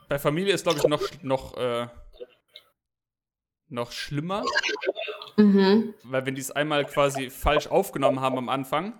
Bei 0.10 0.18
Familie 0.18 0.54
ist, 0.54 0.63
glaube 0.63 0.80
ich, 0.80 0.88
noch, 0.88 1.01
noch, 1.22 1.56
äh, 1.58 1.88
noch 3.70 3.92
schlimmer. 3.92 4.44
Mhm. 5.38 5.94
Weil 6.04 6.25
wenn 6.25 6.36
die 6.36 6.42
es 6.42 6.51
einmal 6.51 6.84
quasi 6.86 7.30
falsch 7.30 7.68
aufgenommen 7.68 8.20
haben 8.20 8.38
am 8.38 8.50
Anfang, 8.50 8.94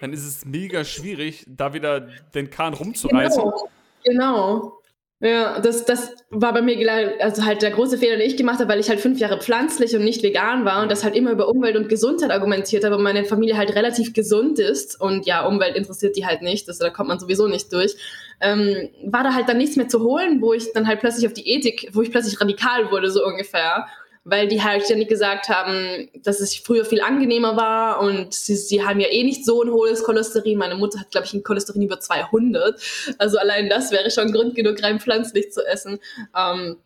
dann 0.00 0.12
ist 0.12 0.24
es 0.24 0.46
mega 0.46 0.84
schwierig, 0.84 1.44
da 1.46 1.74
wieder 1.74 2.00
den 2.00 2.50
Kahn 2.50 2.72
rumzureißen. 2.72 3.42
Genau. 3.42 3.68
genau. 4.04 4.82
Ja, 5.20 5.58
das, 5.58 5.84
das 5.84 6.14
war 6.30 6.52
bei 6.52 6.62
mir 6.62 6.78
also 7.20 7.44
halt 7.44 7.62
der 7.62 7.72
große 7.72 7.98
Fehler, 7.98 8.18
den 8.18 8.26
ich 8.28 8.36
gemacht 8.36 8.60
habe, 8.60 8.70
weil 8.70 8.78
ich 8.78 8.88
halt 8.88 9.00
fünf 9.00 9.18
Jahre 9.18 9.40
pflanzlich 9.40 9.96
und 9.96 10.04
nicht 10.04 10.22
vegan 10.22 10.64
war 10.64 10.80
und 10.80 10.92
das 10.92 11.02
halt 11.02 11.16
immer 11.16 11.32
über 11.32 11.48
Umwelt 11.48 11.76
und 11.76 11.88
Gesundheit 11.88 12.30
argumentiert 12.30 12.84
habe 12.84 12.96
und 12.96 13.02
meine 13.02 13.24
Familie 13.24 13.56
halt 13.56 13.74
relativ 13.74 14.12
gesund 14.12 14.60
ist 14.60 15.00
und 15.00 15.26
ja, 15.26 15.44
Umwelt 15.44 15.74
interessiert 15.74 16.16
die 16.16 16.24
halt 16.24 16.42
nicht, 16.42 16.68
also 16.68 16.84
da 16.84 16.90
kommt 16.90 17.08
man 17.08 17.18
sowieso 17.18 17.48
nicht 17.48 17.72
durch. 17.72 17.96
Ähm, 18.40 18.90
war 19.06 19.24
da 19.24 19.34
halt 19.34 19.48
dann 19.48 19.58
nichts 19.58 19.74
mehr 19.74 19.88
zu 19.88 20.04
holen, 20.04 20.40
wo 20.40 20.52
ich 20.52 20.72
dann 20.72 20.86
halt 20.86 21.00
plötzlich 21.00 21.26
auf 21.26 21.32
die 21.32 21.48
Ethik, 21.48 21.88
wo 21.94 22.02
ich 22.02 22.12
plötzlich 22.12 22.40
radikal 22.40 22.92
wurde, 22.92 23.10
so 23.10 23.26
ungefähr 23.26 23.88
weil 24.28 24.46
die 24.46 24.62
halt 24.62 24.84
ständig 24.84 25.08
gesagt 25.08 25.48
haben, 25.48 26.10
dass 26.22 26.40
es 26.40 26.54
früher 26.56 26.84
viel 26.84 27.00
angenehmer 27.00 27.56
war 27.56 28.00
und 28.00 28.34
sie, 28.34 28.56
sie 28.56 28.84
haben 28.84 29.00
ja 29.00 29.08
eh 29.08 29.24
nicht 29.24 29.44
so 29.44 29.62
ein 29.62 29.70
hohes 29.70 30.04
Cholesterin. 30.04 30.58
Meine 30.58 30.76
Mutter 30.76 31.00
hat, 31.00 31.10
glaube 31.10 31.26
ich, 31.26 31.32
ein 31.32 31.42
Cholesterin 31.42 31.82
über 31.82 31.98
200. 31.98 32.80
Also 33.18 33.38
allein 33.38 33.70
das 33.70 33.90
wäre 33.90 34.10
schon 34.10 34.32
Grund 34.32 34.54
genug, 34.54 34.82
rein 34.82 35.00
pflanzlich 35.00 35.50
zu 35.50 35.66
essen. 35.66 35.98
Ähm, 36.36 36.76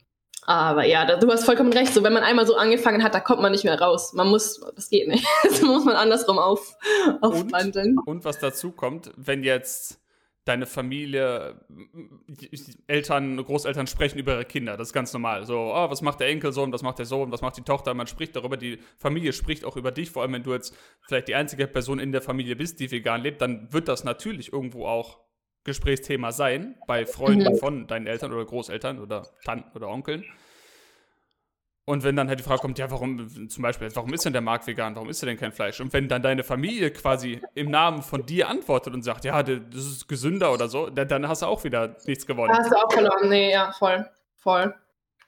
aber 0.44 0.84
ja, 0.84 1.04
da, 1.04 1.16
du 1.16 1.28
hast 1.30 1.44
vollkommen 1.44 1.72
recht. 1.72 1.92
So, 1.92 2.02
wenn 2.04 2.12
man 2.12 2.22
einmal 2.22 2.46
so 2.46 2.54
angefangen 2.56 3.02
hat, 3.02 3.14
da 3.14 3.20
kommt 3.20 3.42
man 3.42 3.52
nicht 3.52 3.64
mehr 3.64 3.80
raus. 3.80 4.12
Man 4.12 4.28
muss, 4.28 4.60
das 4.76 4.88
geht 4.88 5.08
nicht. 5.08 5.26
das 5.42 5.62
muss 5.62 5.84
man 5.84 5.96
andersrum 5.96 6.38
auf, 6.38 6.76
aufwandeln. 7.20 7.96
Und, 7.98 8.06
und 8.06 8.24
was 8.24 8.38
dazu 8.38 8.70
kommt, 8.70 9.10
wenn 9.16 9.42
jetzt 9.42 9.98
deine 10.44 10.66
Familie, 10.66 11.60
Eltern, 12.88 13.36
Großeltern 13.36 13.86
sprechen 13.86 14.18
über 14.18 14.34
ihre 14.34 14.44
Kinder. 14.44 14.76
Das 14.76 14.88
ist 14.88 14.92
ganz 14.92 15.12
normal. 15.12 15.46
So, 15.46 15.56
oh, 15.56 15.90
was 15.90 16.02
macht 16.02 16.20
der 16.20 16.28
Enkelsohn, 16.28 16.72
was 16.72 16.82
macht 16.82 16.98
der 16.98 17.06
Sohn, 17.06 17.30
was 17.30 17.42
macht 17.42 17.56
die 17.56 17.62
Tochter? 17.62 17.94
Man 17.94 18.08
spricht 18.08 18.34
darüber, 18.34 18.56
die 18.56 18.78
Familie 18.98 19.32
spricht 19.32 19.64
auch 19.64 19.76
über 19.76 19.92
dich. 19.92 20.10
Vor 20.10 20.22
allem, 20.22 20.32
wenn 20.32 20.42
du 20.42 20.52
jetzt 20.52 20.76
vielleicht 21.06 21.28
die 21.28 21.36
einzige 21.36 21.66
Person 21.68 22.00
in 22.00 22.10
der 22.10 22.22
Familie 22.22 22.56
bist, 22.56 22.80
die 22.80 22.90
vegan 22.90 23.22
lebt, 23.22 23.40
dann 23.40 23.72
wird 23.72 23.86
das 23.86 24.02
natürlich 24.02 24.52
irgendwo 24.52 24.86
auch 24.86 25.20
Gesprächsthema 25.64 26.32
sein 26.32 26.74
bei 26.88 27.06
Freunden 27.06 27.52
mhm. 27.52 27.58
von 27.58 27.86
deinen 27.86 28.08
Eltern 28.08 28.32
oder 28.32 28.44
Großeltern 28.44 28.98
oder 28.98 29.28
Tanten 29.44 29.76
oder 29.76 29.88
Onkeln. 29.88 30.24
Und 31.84 32.04
wenn 32.04 32.14
dann 32.14 32.28
halt 32.28 32.38
die 32.38 32.44
Frage 32.44 32.60
kommt, 32.60 32.78
ja, 32.78 32.90
warum, 32.92 33.48
zum 33.48 33.62
Beispiel, 33.62 33.88
warum 33.94 34.14
ist 34.14 34.24
denn 34.24 34.32
der 34.32 34.42
Markt 34.42 34.68
vegan? 34.68 34.94
Warum 34.94 35.08
isst 35.08 35.22
er 35.24 35.26
denn 35.26 35.36
kein 35.36 35.52
Fleisch? 35.52 35.80
Und 35.80 35.92
wenn 35.92 36.08
dann 36.08 36.22
deine 36.22 36.44
Familie 36.44 36.92
quasi 36.92 37.40
im 37.54 37.70
Namen 37.70 38.02
von 38.02 38.24
dir 38.24 38.48
antwortet 38.48 38.94
und 38.94 39.02
sagt, 39.02 39.24
ja, 39.24 39.42
das 39.42 39.58
ist 39.74 40.08
gesünder 40.08 40.52
oder 40.52 40.68
so, 40.68 40.90
dann 40.90 41.26
hast 41.26 41.42
du 41.42 41.46
auch 41.46 41.64
wieder 41.64 41.96
nichts 42.06 42.24
gewonnen. 42.24 42.56
Hast 42.56 42.70
du 42.70 42.76
auch 42.76 42.92
verloren, 42.92 43.28
nee, 43.28 43.50
ja, 43.50 43.72
voll, 43.72 44.08
voll. 44.36 44.74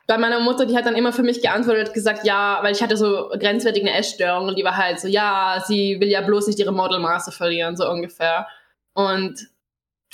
Bei 0.07 0.19
meiner 0.19 0.38
Mutter, 0.38 0.67
die 0.67 0.77
hat 0.77 0.87
dann 0.87 0.97
immer 0.97 1.12
für 1.12 1.23
mich 1.23 1.43
geantwortet, 1.43 1.93
gesagt, 1.93 2.25
ja, 2.25 2.59
weil 2.62 2.73
ich 2.73 2.83
hatte 2.83 2.97
so 2.97 3.31
grenzwertige 3.31 3.90
Essstörungen 3.90 4.51
und 4.51 4.59
die 4.59 4.64
war 4.64 4.77
halt 4.77 5.01
so, 5.01 5.09
ja, 5.09 5.62
sie 5.67 5.99
will 5.99 6.09
ja 6.09 6.21
bloß 6.21 6.47
nicht 6.47 6.59
ihre 6.61 6.73
Modelmaße 6.73 7.33
verlieren, 7.33 7.77
so 7.77 7.88
ungefähr. 7.88 8.47
Und 8.93 9.49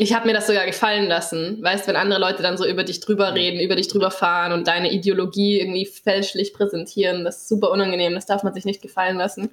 ich 0.01 0.15
habe 0.15 0.27
mir 0.27 0.33
das 0.33 0.47
sogar 0.47 0.65
gefallen 0.65 1.09
lassen. 1.09 1.63
Weißt, 1.63 1.87
wenn 1.87 1.95
andere 1.95 2.19
Leute 2.19 2.43
dann 2.43 2.57
so 2.57 2.67
über 2.67 2.85
dich 2.85 3.01
drüber 3.01 3.35
reden, 3.35 3.61
über 3.61 3.77
dich 3.77 3.89
drüber 3.89 4.11
fahren 4.11 4.53
und 4.53 4.67
deine 4.67 4.91
Ideologie 4.91 5.61
irgendwie 5.61 5.85
fälschlich 5.85 6.55
präsentieren, 6.55 7.23
das 7.23 7.43
ist 7.43 7.49
super 7.51 7.71
unangenehm. 7.71 8.15
Das 8.15 8.25
darf 8.25 8.43
man 8.43 8.55
sich 8.55 8.65
nicht 8.65 8.81
gefallen 8.81 9.19
lassen. 9.19 9.51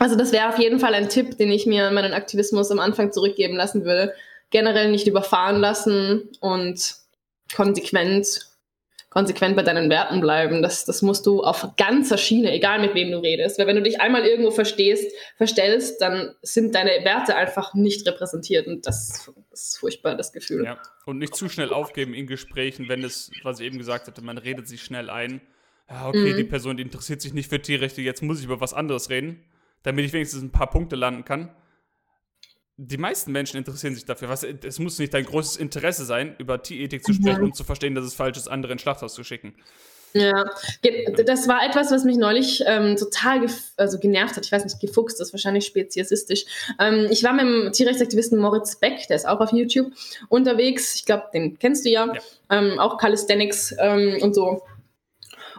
Also 0.00 0.16
das 0.16 0.32
wäre 0.32 0.48
auf 0.48 0.58
jeden 0.58 0.80
Fall 0.80 0.94
ein 0.94 1.08
Tipp, 1.08 1.38
den 1.38 1.52
ich 1.52 1.64
mir 1.64 1.86
an 1.86 1.94
meinen 1.94 2.12
Aktivismus 2.12 2.72
am 2.72 2.80
Anfang 2.80 3.12
zurückgeben 3.12 3.54
lassen 3.54 3.84
würde. 3.84 4.14
Generell 4.50 4.90
nicht 4.90 5.06
überfahren 5.06 5.60
lassen 5.60 6.28
und 6.40 6.96
konsequent 7.54 8.51
konsequent 9.12 9.56
bei 9.56 9.62
deinen 9.62 9.90
Werten 9.90 10.20
bleiben. 10.20 10.62
Das, 10.62 10.86
das 10.86 11.02
musst 11.02 11.26
du 11.26 11.42
auf 11.42 11.76
ganzer 11.76 12.16
Schiene, 12.16 12.50
egal 12.50 12.80
mit 12.80 12.94
wem 12.94 13.10
du 13.10 13.18
redest. 13.18 13.58
Weil 13.58 13.66
wenn 13.66 13.76
du 13.76 13.82
dich 13.82 14.00
einmal 14.00 14.24
irgendwo 14.24 14.50
verstehst, 14.50 15.12
verstellst, 15.36 16.00
dann 16.00 16.34
sind 16.40 16.74
deine 16.74 17.04
Werte 17.04 17.36
einfach 17.36 17.74
nicht 17.74 18.06
repräsentiert. 18.06 18.66
Und 18.66 18.86
das, 18.86 19.30
das 19.50 19.68
ist 19.68 19.78
furchtbar, 19.78 20.16
das 20.16 20.32
Gefühl. 20.32 20.64
Ja. 20.64 20.78
Und 21.04 21.18
nicht 21.18 21.36
zu 21.36 21.50
schnell 21.50 21.74
aufgeben 21.74 22.14
in 22.14 22.26
Gesprächen, 22.26 22.88
wenn 22.88 23.04
es, 23.04 23.30
was 23.42 23.60
ich 23.60 23.66
eben 23.66 23.76
gesagt 23.76 24.06
hatte, 24.06 24.22
man 24.22 24.38
redet 24.38 24.66
sich 24.66 24.82
schnell 24.82 25.10
ein. 25.10 25.42
Ja, 25.90 26.08
okay, 26.08 26.32
mhm. 26.32 26.36
die 26.36 26.44
Person 26.44 26.76
die 26.78 26.82
interessiert 26.82 27.20
sich 27.20 27.34
nicht 27.34 27.50
für 27.50 27.60
Tierrechte, 27.60 28.00
jetzt 28.00 28.22
muss 28.22 28.38
ich 28.38 28.46
über 28.46 28.60
was 28.62 28.72
anderes 28.72 29.10
reden, 29.10 29.44
damit 29.82 30.06
ich 30.06 30.12
wenigstens 30.14 30.42
ein 30.42 30.50
paar 30.50 30.70
Punkte 30.70 30.96
landen 30.96 31.24
kann 31.26 31.50
die 32.88 32.98
meisten 32.98 33.32
Menschen 33.32 33.58
interessieren 33.58 33.94
sich 33.94 34.04
dafür. 34.04 34.28
Was, 34.28 34.42
es 34.42 34.78
muss 34.78 34.98
nicht 34.98 35.14
dein 35.14 35.24
großes 35.24 35.56
Interesse 35.56 36.04
sein, 36.04 36.34
über 36.38 36.62
Tierethik 36.62 37.04
zu 37.04 37.12
sprechen 37.12 37.40
mhm. 37.40 37.46
und 37.46 37.56
zu 37.56 37.64
verstehen, 37.64 37.94
dass 37.94 38.04
es 38.04 38.14
falsch 38.14 38.36
ist, 38.36 38.48
andere 38.48 38.72
ins 38.72 38.82
Schlachthaus 38.82 39.14
zu 39.14 39.24
schicken. 39.24 39.54
Ja, 40.14 40.44
das 41.24 41.48
war 41.48 41.64
etwas, 41.64 41.90
was 41.90 42.04
mich 42.04 42.18
neulich 42.18 42.62
ähm, 42.66 42.96
total 42.96 43.46
also 43.78 43.98
genervt 43.98 44.36
hat. 44.36 44.44
Ich 44.44 44.52
weiß 44.52 44.64
nicht, 44.64 44.78
gefuchst 44.78 45.20
ist 45.20 45.32
wahrscheinlich 45.32 45.64
speziesistisch. 45.64 46.44
Ähm, 46.78 47.06
ich 47.10 47.24
war 47.24 47.32
mit 47.32 47.42
dem 47.42 47.72
Tierrechtsaktivisten 47.72 48.38
Moritz 48.38 48.76
Beck, 48.76 49.06
der 49.08 49.16
ist 49.16 49.26
auch 49.26 49.40
auf 49.40 49.52
YouTube 49.52 49.90
unterwegs. 50.28 50.96
Ich 50.96 51.06
glaube, 51.06 51.24
den 51.32 51.58
kennst 51.58 51.86
du 51.86 51.88
ja. 51.88 52.12
ja. 52.12 52.20
Ähm, 52.50 52.78
auch 52.78 52.98
Calisthenics 52.98 53.74
ähm, 53.78 54.18
und 54.20 54.34
so. 54.34 54.62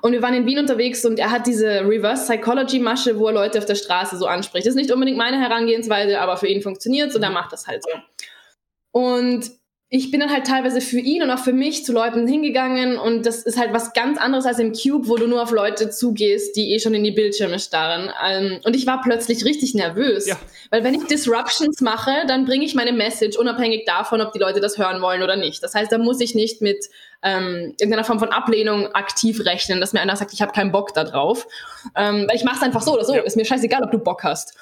Und 0.04 0.12
wir 0.12 0.22
waren 0.22 0.34
in 0.34 0.46
Wien 0.46 0.60
unterwegs 0.60 1.06
und 1.06 1.18
er 1.18 1.32
hat 1.32 1.48
diese 1.48 1.80
Reverse 1.88 2.26
Psychology 2.26 2.78
Masche, 2.78 3.18
wo 3.18 3.28
er 3.28 3.34
Leute 3.34 3.58
auf 3.58 3.66
der 3.66 3.76
Straße 3.76 4.18
so 4.18 4.26
anspricht. 4.26 4.66
Das 4.66 4.72
ist 4.72 4.76
nicht 4.76 4.92
unbedingt 4.92 5.18
meine 5.18 5.40
Herangehensweise, 5.40 6.20
aber 6.20 6.36
für 6.36 6.48
ihn 6.48 6.62
funktioniert 6.62 7.12
es 7.12 7.16
und 7.16 7.24
er 7.24 7.30
macht 7.30 7.54
das 7.54 7.68
halt 7.68 7.84
so. 7.84 7.90
Und 8.92 9.50
ich 9.88 10.12
bin 10.12 10.20
dann 10.20 10.30
halt 10.30 10.46
teilweise 10.46 10.82
für 10.82 11.00
ihn 11.00 11.24
und 11.24 11.32
auch 11.32 11.40
für 11.40 11.54
mich 11.54 11.86
zu 11.86 11.94
Leuten 11.94 12.28
hingegangen 12.28 12.98
und 12.98 13.26
das 13.26 13.44
ist 13.44 13.58
halt 13.58 13.74
was 13.74 13.94
ganz 13.94 14.18
anderes 14.18 14.46
als 14.46 14.60
im 14.60 14.74
Cube, 14.74 15.08
wo 15.08 15.16
du 15.16 15.26
nur 15.26 15.42
auf 15.42 15.52
Leute 15.52 15.90
zugehst, 15.90 16.58
die 16.58 16.74
eh 16.74 16.80
schon 16.80 16.96
in 16.96 17.04
die 17.06 17.12
Bildschirme 17.12 17.58
starren. 17.58 18.12
Ähm, 18.28 18.60
und 18.66 18.76
ich 18.76 18.86
war 18.86 19.02
plötzlich 19.02 19.46
richtig 19.46 19.74
nervös, 19.74 20.28
ja. 20.28 20.36
weil 20.70 20.84
wenn 20.84 20.96
ich 20.96 21.04
Disruptions 21.06 21.80
mache, 21.80 22.12
dann 22.28 22.44
bringe 22.44 22.66
ich 22.66 22.76
meine 22.76 22.92
Message 22.92 23.38
unabhängig 23.38 23.86
davon, 23.86 24.20
ob 24.20 24.34
die 24.34 24.40
Leute 24.40 24.60
das 24.60 24.78
hören 24.78 25.02
wollen 25.02 25.24
oder 25.24 25.38
nicht. 25.38 25.64
Das 25.64 25.76
heißt, 25.76 25.92
da 25.94 25.98
muss 25.98 26.20
ich 26.20 26.36
nicht 26.36 26.60
mit 26.60 26.90
ähm, 27.24 27.74
irgendeiner 27.80 28.04
Form 28.04 28.20
von 28.20 28.30
Ablehnung 28.30 28.94
aktiv 28.94 29.46
rechnen, 29.46 29.80
dass 29.80 29.94
mir 29.94 30.02
einer 30.02 30.16
sagt, 30.16 30.34
ich 30.34 30.42
habe 30.42 30.52
keinen 30.52 30.72
Bock 30.72 30.94
da 30.94 31.04
drauf. 31.04 31.48
Ähm, 31.96 32.28
weil 32.28 32.36
ich 32.36 32.44
mache 32.44 32.58
es 32.58 32.64
einfach 32.64 32.82
so 32.82 32.94
oder 32.94 33.06
so, 33.06 33.16
ja. 33.16 33.22
ist 33.22 33.38
mir 33.38 33.46
scheißegal, 33.46 33.84
ob 33.84 33.92
du 33.92 33.98
Bock 33.98 34.24
hast. 34.24 34.56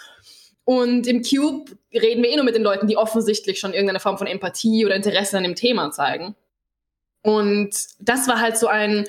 Und 0.63 1.07
im 1.07 1.23
Cube 1.23 1.71
reden 1.91 2.21
wir 2.21 2.29
eh 2.29 2.35
nur 2.35 2.45
mit 2.45 2.55
den 2.55 2.63
Leuten, 2.63 2.87
die 2.87 2.97
offensichtlich 2.97 3.59
schon 3.59 3.73
irgendeine 3.73 3.99
Form 3.99 4.17
von 4.17 4.27
Empathie 4.27 4.85
oder 4.85 4.95
Interesse 4.95 5.37
an 5.37 5.43
dem 5.43 5.55
Thema 5.55 5.91
zeigen. 5.91 6.35
Und 7.23 7.75
das 7.99 8.27
war 8.27 8.39
halt 8.39 8.57
so 8.57 8.67
ein, 8.67 9.07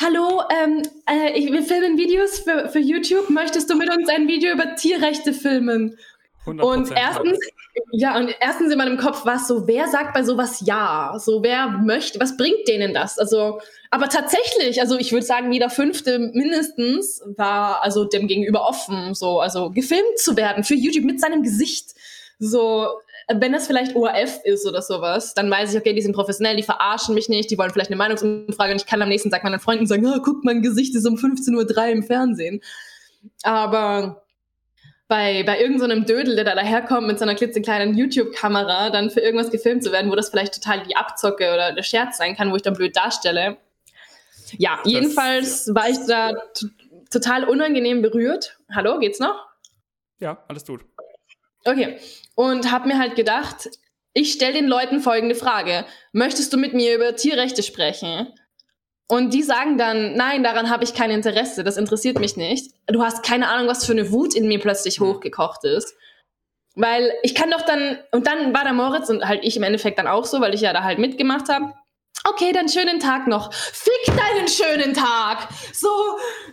hallo, 0.00 0.42
ähm, 0.62 0.82
äh, 1.06 1.52
wir 1.52 1.62
filmen 1.62 1.98
Videos 1.98 2.38
für, 2.40 2.68
für 2.68 2.78
YouTube, 2.78 3.30
möchtest 3.30 3.68
du 3.70 3.76
mit 3.76 3.90
uns 3.90 4.08
ein 4.08 4.28
Video 4.28 4.52
über 4.52 4.76
Tierrechte 4.76 5.32
filmen? 5.32 5.98
Und 6.44 6.90
erstens, 6.92 7.38
ja, 7.92 8.16
und 8.16 8.34
erstens 8.40 8.72
in 8.72 8.78
meinem 8.78 8.96
Kopf 8.96 9.24
war 9.26 9.36
es 9.36 9.48
so, 9.48 9.66
wer 9.66 9.88
sagt 9.88 10.14
bei 10.14 10.22
sowas 10.22 10.62
ja? 10.64 11.14
So, 11.18 11.42
wer 11.42 11.68
möchte, 11.68 12.20
was 12.20 12.36
bringt 12.36 12.66
denen 12.66 12.94
das? 12.94 13.18
Also, 13.18 13.60
aber 13.90 14.08
tatsächlich, 14.08 14.80
also 14.80 14.98
ich 14.98 15.12
würde 15.12 15.26
sagen, 15.26 15.52
jeder 15.52 15.70
fünfte 15.70 16.18
mindestens 16.18 17.22
war 17.36 17.82
also 17.82 18.04
dem 18.04 18.28
gegenüber 18.28 18.66
offen, 18.66 19.14
so, 19.14 19.40
also 19.40 19.70
gefilmt 19.70 20.18
zu 20.18 20.36
werden 20.36 20.64
für 20.64 20.74
YouTube 20.74 21.04
mit 21.04 21.20
seinem 21.20 21.42
Gesicht. 21.42 21.94
So, 22.38 22.86
wenn 23.28 23.52
das 23.52 23.66
vielleicht 23.66 23.94
ORF 23.94 24.40
ist 24.44 24.66
oder 24.66 24.80
sowas, 24.80 25.34
dann 25.34 25.50
weiß 25.50 25.72
ich, 25.72 25.78
okay, 25.78 25.92
die 25.92 26.02
sind 26.02 26.14
professionell, 26.14 26.56
die 26.56 26.62
verarschen 26.62 27.14
mich 27.14 27.28
nicht, 27.28 27.50
die 27.50 27.58
wollen 27.58 27.70
vielleicht 27.70 27.90
eine 27.90 27.96
Meinungsumfrage 27.96 28.72
und 28.72 28.80
ich 28.80 28.86
kann 28.86 29.02
am 29.02 29.08
nächsten 29.08 29.30
Tag 29.30 29.44
meinen 29.44 29.60
Freunden 29.60 29.86
sagen, 29.86 30.06
oh, 30.06 30.20
guck, 30.22 30.44
mein 30.44 30.62
Gesicht 30.62 30.94
ist 30.94 31.06
um 31.06 31.16
15.03 31.16 31.76
Uhr 31.76 31.86
im 31.88 32.02
Fernsehen. 32.02 32.62
Aber 33.42 34.22
bei, 35.08 35.42
bei 35.42 35.58
irgendeinem 35.58 36.06
so 36.06 36.14
Dödel, 36.14 36.36
der 36.36 36.44
da 36.44 36.54
daherkommt 36.54 37.06
mit 37.06 37.18
so 37.18 37.24
einer 37.24 37.34
klitzekleinen 37.34 37.96
YouTube-Kamera, 37.96 38.90
dann 38.90 39.10
für 39.10 39.20
irgendwas 39.20 39.50
gefilmt 39.50 39.82
zu 39.82 39.90
werden, 39.90 40.10
wo 40.10 40.14
das 40.14 40.28
vielleicht 40.28 40.54
total 40.54 40.82
die 40.86 40.96
Abzocke 40.96 41.52
oder 41.52 41.72
der 41.72 41.82
Scherz 41.82 42.18
sein 42.18 42.36
kann, 42.36 42.52
wo 42.52 42.56
ich 42.56 42.62
dann 42.62 42.74
blöd 42.74 42.94
darstelle. 42.94 43.56
Ja, 44.58 44.78
das, 44.82 44.92
jedenfalls 44.92 45.66
ja. 45.66 45.74
war 45.74 45.88
ich 45.88 45.98
da 46.06 46.32
total 47.10 47.44
unangenehm 47.44 48.02
berührt. 48.02 48.58
Hallo, 48.70 48.98
geht's 48.98 49.18
noch? 49.18 49.46
Ja, 50.20 50.44
alles 50.46 50.66
gut. 50.66 50.82
Okay. 51.64 51.98
Und 52.34 52.70
habe 52.70 52.88
mir 52.88 52.98
halt 52.98 53.16
gedacht, 53.16 53.70
ich 54.12 54.32
stelle 54.32 54.54
den 54.54 54.66
Leuten 54.66 55.00
folgende 55.00 55.34
Frage. 55.34 55.86
Möchtest 56.12 56.52
du 56.52 56.58
mit 56.58 56.74
mir 56.74 56.94
über 56.94 57.16
Tierrechte 57.16 57.62
sprechen? 57.62 58.28
Und 59.10 59.32
die 59.32 59.42
sagen 59.42 59.78
dann, 59.78 60.14
nein, 60.14 60.42
daran 60.42 60.68
habe 60.68 60.84
ich 60.84 60.92
kein 60.92 61.10
Interesse, 61.10 61.64
das 61.64 61.78
interessiert 61.78 62.20
mich 62.20 62.36
nicht. 62.36 62.72
Du 62.86 63.02
hast 63.02 63.22
keine 63.22 63.48
Ahnung, 63.48 63.66
was 63.66 63.86
für 63.86 63.92
eine 63.92 64.12
Wut 64.12 64.34
in 64.34 64.46
mir 64.46 64.60
plötzlich 64.60 65.00
hochgekocht 65.00 65.64
ist. 65.64 65.94
Weil 66.74 67.12
ich 67.22 67.34
kann 67.34 67.50
doch 67.50 67.62
dann, 67.62 67.98
und 68.12 68.26
dann 68.26 68.54
war 68.54 68.64
der 68.64 68.74
Moritz 68.74 69.08
und 69.08 69.26
halt 69.26 69.44
ich 69.44 69.56
im 69.56 69.62
Endeffekt 69.62 69.98
dann 69.98 70.06
auch 70.06 70.26
so, 70.26 70.40
weil 70.40 70.54
ich 70.54 70.60
ja 70.60 70.74
da 70.74 70.84
halt 70.84 70.98
mitgemacht 70.98 71.48
habe. 71.48 71.72
Okay, 72.24 72.52
dann 72.52 72.68
schönen 72.68 73.00
Tag 73.00 73.26
noch. 73.26 73.52
Fick 73.52 74.14
deinen 74.14 74.46
schönen 74.46 74.92
Tag. 74.92 75.48
So, 75.72 75.88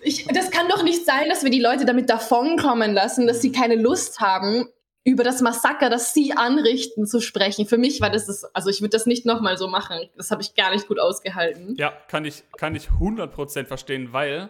ich, 0.02 0.26
das 0.28 0.50
kann 0.50 0.70
doch 0.70 0.84
nicht 0.84 1.06
sein, 1.06 1.28
dass 1.28 1.44
wir 1.44 1.52
die 1.52 1.60
Leute 1.60 1.86
damit 1.86 2.10
davonkommen 2.10 2.94
lassen, 2.94 3.28
dass 3.28 3.42
sie 3.42 3.52
keine 3.52 3.76
Lust 3.76 4.22
haben, 4.22 4.70
über 5.06 5.24
das 5.24 5.40
Massaker, 5.40 5.90
das 5.92 6.14
sie 6.14 6.34
anrichten, 6.34 7.06
zu 7.06 7.22
sprechen. 7.22 7.68
Für 7.68 7.78
mich 7.78 8.02
war 8.02 8.10
das, 8.10 8.26
das 8.26 8.44
also 8.56 8.72
ich 8.72 8.82
würde 8.82 8.90
das 8.90 9.06
nicht 9.06 9.26
nochmal 9.26 9.56
so 9.56 9.68
machen. 9.68 10.00
Das 10.18 10.32
habe 10.32 10.42
ich 10.42 10.56
gar 10.56 10.72
nicht 10.72 10.88
gut 10.88 11.00
ausgehalten. 11.00 11.76
Ja, 11.78 11.94
kann 12.08 12.26
ich, 12.26 12.44
kann 12.58 12.76
ich 12.76 12.88
100% 12.88 13.66
verstehen, 13.66 14.14
weil 14.14 14.50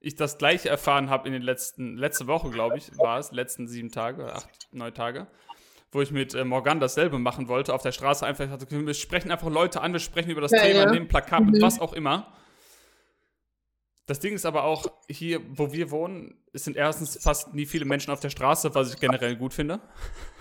ich 0.00 0.16
das 0.16 0.36
gleiche 0.36 0.68
erfahren 0.68 1.08
habe 1.08 1.26
in 1.26 1.32
den 1.32 1.42
letzten, 1.42 1.96
letzte 1.96 2.26
Woche, 2.26 2.50
glaube 2.50 2.76
ich, 2.76 2.96
war 2.98 3.18
es, 3.18 3.32
letzten 3.32 3.66
sieben 3.68 3.90
Tage, 3.90 4.30
acht, 4.32 4.68
neun 4.70 4.92
Tage, 4.92 5.26
wo 5.92 6.02
ich 6.02 6.10
mit 6.10 6.34
äh, 6.34 6.44
Morgan 6.44 6.78
dasselbe 6.78 7.18
machen 7.18 7.48
wollte, 7.48 7.72
auf 7.72 7.82
der 7.82 7.92
Straße 7.92 8.24
einfach, 8.24 8.44
ich 8.44 8.50
dachte, 8.50 8.86
wir 8.86 8.94
sprechen 8.94 9.30
einfach 9.30 9.48
Leute 9.48 9.80
an, 9.80 9.94
wir 9.94 10.00
sprechen 10.00 10.30
über 10.30 10.42
das 10.42 10.52
ja, 10.52 10.60
Thema, 10.60 10.80
ja. 10.80 10.90
nehmen 10.90 11.08
Plakat 11.08 11.40
mhm. 11.40 11.54
und 11.54 11.62
was 11.62 11.80
auch 11.80 11.94
immer. 11.94 12.32
Das 14.10 14.18
Ding 14.18 14.34
ist 14.34 14.44
aber 14.44 14.64
auch, 14.64 14.90
hier, 15.08 15.40
wo 15.54 15.72
wir 15.72 15.92
wohnen, 15.92 16.34
es 16.52 16.64
sind 16.64 16.76
erstens 16.76 17.16
fast 17.22 17.54
nie 17.54 17.64
viele 17.64 17.84
Menschen 17.84 18.10
auf 18.10 18.18
der 18.18 18.30
Straße, 18.30 18.74
was 18.74 18.92
ich 18.92 18.98
generell 18.98 19.36
gut 19.36 19.54
finde. 19.54 19.78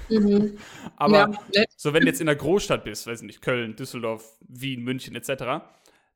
Mhm. 0.09 0.57
aber 0.95 1.29
ja. 1.53 1.63
so, 1.77 1.93
wenn 1.93 2.01
du 2.01 2.07
jetzt 2.07 2.19
in 2.19 2.25
der 2.25 2.35
Großstadt 2.35 2.83
bist, 2.83 3.05
weiß 3.05 3.21
nicht, 3.21 3.43
Köln, 3.43 3.75
Düsseldorf, 3.75 4.39
Wien, 4.47 4.81
München 4.81 5.15
etc., 5.15 5.61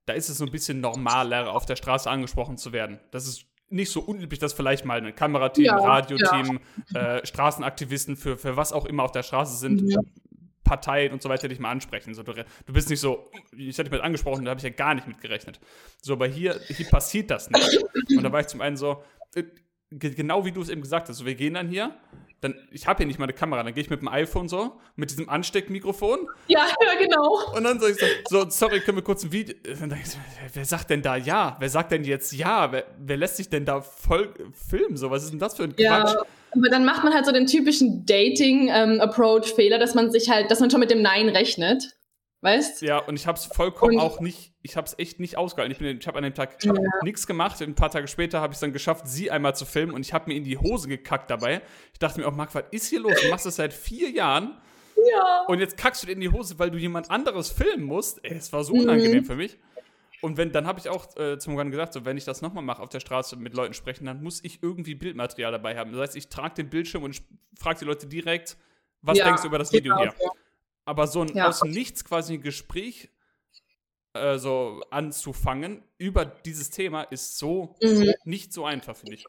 da 0.08 0.14
ist 0.14 0.30
es 0.30 0.40
so 0.40 0.46
ein 0.46 0.52
bisschen 0.52 0.82
normaler, 0.82 1.54
auf 1.54 1.68
der 1.68 1.76
Straße 1.76 2.10
angesprochen 2.10 2.58
zu 2.58 2.74
werden. 2.74 3.00
Das 3.12 3.28
ist 3.28 3.46
nicht 3.70 3.92
so 3.92 4.02
unüblich, 4.02 4.40
dass 4.40 4.54
vielleicht 4.54 4.84
mal 4.86 4.98
ein 4.98 5.16
Kamerateam, 5.16 5.66
ja, 5.66 5.78
Radioteam, 5.78 6.60
ja. 6.92 7.18
Äh, 7.18 7.26
Straßenaktivisten 7.28 8.18
für, 8.18 8.36
für 8.36 8.58
was 8.58 8.74
auch 8.74 8.86
immer 8.86 9.04
auf 9.04 9.12
der 9.12 9.22
Straße 9.22 9.58
sind. 9.58 9.96
Parteien 10.64 11.12
und 11.12 11.22
so 11.22 11.30
weiter 11.30 11.48
dich 11.48 11.60
mal 11.60 11.72
ansprechen. 11.72 12.14
So, 12.14 12.24
du, 12.24 12.34
du 12.34 12.74
bist 12.74 12.90
nicht 12.90 13.00
so, 13.00 13.30
ich 13.56 13.78
hatte 13.78 13.90
mich 13.90 14.02
angesprochen, 14.02 14.46
da 14.46 14.52
habe 14.52 14.60
ich 14.60 14.64
ja 14.64 14.70
gar 14.70 14.94
nicht 14.96 15.08
mit 15.08 15.22
gerechnet. 15.22 15.60
So, 16.02 16.14
aber 16.14 16.28
hier, 16.28 16.60
hier 16.68 16.88
passiert 16.88 17.32
das 17.32 17.50
nicht. 17.50 17.84
Und 18.10 18.24
da 18.24 18.32
war 18.32 18.40
ich 18.40 18.48
zum 18.48 18.62
einen 18.62 18.78
so, 18.78 19.04
äh, 19.36 19.44
genau 19.92 20.46
wie 20.46 20.52
du 20.52 20.62
es 20.62 20.70
eben 20.70 20.82
gesagt 20.82 21.10
hast, 21.10 21.18
so, 21.18 21.26
wir 21.26 21.36
gehen 21.36 21.54
dann 21.54 21.68
hier, 21.68 21.96
dann, 22.44 22.56
ich 22.72 22.88
habe 22.88 22.98
hier 22.98 23.08
nicht 23.08 23.20
mal 23.20 23.26
eine 23.26 23.34
Kamera, 23.34 23.64
dann 23.64 23.74
gehe 23.74 23.84
ich 23.84 23.90
mit 23.90 24.02
dem 24.02 24.10
iPhone 24.10 24.50
so, 24.50 24.80
mit 24.96 25.12
diesem 25.12 25.30
Ansteckmikrofon. 25.30 26.28
Ja, 26.48 26.68
ja, 26.86 27.00
genau. 27.00 27.54
Und 27.56 27.64
dann 27.64 27.80
sage 27.80 27.94
ich 27.94 28.00
so, 28.28 28.44
so, 28.44 28.50
sorry, 28.50 28.82
können 28.82 28.98
wir 28.98 29.04
kurz 29.04 29.24
ein 29.24 29.32
Video. 29.32 29.56
Dann 29.80 29.92
ich 29.94 30.10
so, 30.10 30.18
wer 30.54 30.66
sagt 30.66 30.90
denn 30.90 31.02
da 31.02 31.16
ja? 31.16 31.56
Wer 31.60 31.70
sagt 31.70 31.92
denn 31.92 32.04
jetzt 32.04 32.34
ja? 32.34 32.72
Wer, 32.72 32.86
wer 32.98 33.18
lässt 33.18 33.38
sich 33.38 33.50
denn 33.50 33.66
da 33.66 33.82
voll 33.82 34.34
filmen? 34.52 34.98
So, 34.98 35.10
was 35.10 35.24
ist 35.24 35.32
denn 35.32 35.40
das 35.40 35.56
für 35.56 35.64
ein 35.64 35.76
Quatsch? 35.76 36.16
Aber 36.56 36.70
dann 36.70 36.86
macht 36.86 37.04
man 37.04 37.14
halt 37.14 37.26
so 37.26 37.32
den 37.32 37.48
typischen 37.48 38.06
Dating-Approach-Fehler, 38.06 39.76
ähm, 39.76 39.82
dass 39.82 39.96
man 39.96 40.12
sich 40.12 40.30
halt, 40.30 40.52
dass 40.52 40.60
man 40.60 40.70
schon 40.70 40.80
mit 40.80 40.92
dem 40.92 41.02
Nein 41.02 41.30
rechnet. 41.30 41.96
Weißt? 42.42 42.82
Ja, 42.82 42.98
und 42.98 43.16
ich 43.16 43.26
habe 43.26 43.38
es 43.38 43.46
vollkommen 43.46 43.96
und, 43.96 44.02
auch 44.02 44.20
nicht, 44.20 44.52
ich 44.62 44.76
habe 44.76 44.86
es 44.86 45.00
echt 45.00 45.22
nicht 45.22 45.38
ausgehalten. 45.38 45.74
Ich, 45.80 46.00
ich 46.00 46.08
habe 46.08 46.18
an 46.18 46.26
dem 46.26 46.34
Tag 46.34 46.62
ja. 46.62 46.74
nichts 47.02 47.26
gemacht. 47.26 47.62
Ein 47.62 47.74
paar 47.74 47.90
Tage 47.90 48.10
später 48.10 48.42
habe 48.42 48.52
ich 48.52 48.58
es 48.58 48.60
dann 48.60 48.74
geschafft, 48.74 49.08
sie 49.08 49.32
einmal 49.32 49.56
zu 49.56 49.64
filmen 49.66 49.94
und 49.94 50.02
ich 50.02 50.12
habe 50.12 50.30
mir 50.30 50.36
in 50.36 50.44
die 50.44 50.58
Hose 50.58 50.90
gekackt 50.90 51.30
dabei. 51.30 51.62
Ich 51.94 52.00
dachte 52.00 52.20
mir 52.20 52.28
auch, 52.28 52.36
Marc, 52.36 52.54
was 52.54 52.66
ist 52.72 52.88
hier 52.88 53.00
los? 53.00 53.14
Du 53.22 53.30
machst 53.30 53.46
das 53.46 53.56
seit 53.56 53.74
vier 53.74 54.10
Jahren. 54.10 54.60
Ja. 55.10 55.46
Und 55.48 55.60
jetzt 55.60 55.78
kackst 55.78 56.04
du 56.04 56.08
dir 56.08 56.14
in 56.14 56.20
die 56.20 56.30
Hose, 56.30 56.60
weil 56.60 56.70
du 56.70 56.78
jemand 56.78 57.10
anderes 57.10 57.50
filmen 57.50 57.86
musst. 57.86 58.20
Ey, 58.26 58.36
es 58.36 58.52
war 58.52 58.66
so 58.66 58.74
unangenehm 58.74 59.20
mhm. 59.20 59.26
für 59.26 59.36
mich. 59.36 59.58
Und 60.24 60.38
wenn, 60.38 60.54
dann 60.54 60.66
habe 60.66 60.80
ich 60.80 60.88
auch 60.88 61.18
äh, 61.18 61.38
zum 61.38 61.52
Morgan 61.52 61.70
gesagt, 61.70 61.92
so, 61.92 62.06
wenn 62.06 62.16
ich 62.16 62.24
das 62.24 62.42
nochmal 62.42 62.64
mache, 62.64 62.82
auf 62.82 62.88
der 62.88 63.02
Straße 63.02 63.36
mit 63.36 63.54
Leuten 63.54 63.74
sprechen, 63.74 64.06
dann 64.06 64.24
muss 64.24 64.42
ich 64.42 64.64
irgendwie 64.64 64.96
Bildmaterial 64.96 65.52
dabei 65.52 65.76
haben. 65.76 65.92
Das 65.92 66.00
heißt, 66.00 66.16
ich 66.16 66.30
trage 66.30 66.56
den 66.56 66.70
Bildschirm 66.70 67.04
und 67.04 67.22
frage 67.60 67.80
die 67.80 67.86
Leute 67.86 68.08
direkt, 68.08 68.56
was 69.02 69.18
ja, 69.18 69.26
denkst 69.26 69.42
du 69.42 69.50
über 69.50 69.58
das 69.58 69.74
Video 69.74 69.98
hier? 69.98 70.14
So. 70.18 70.32
Aber 70.86 71.08
so 71.08 71.24
ein 71.24 71.36
ja. 71.36 71.50
aus 71.50 71.66
Nichts 71.66 72.06
quasi 72.06 72.36
ein 72.36 72.42
Gespräch 72.42 73.10
äh, 74.14 74.38
so 74.38 74.82
anzufangen 74.92 75.84
über 75.98 76.24
dieses 76.24 76.70
Thema 76.70 77.04
ist 77.04 77.38
so 77.38 77.76
mhm. 77.82 78.14
nicht 78.24 78.54
so 78.54 78.64
einfach, 78.64 78.96
finde 78.96 79.16
ich. 79.16 79.26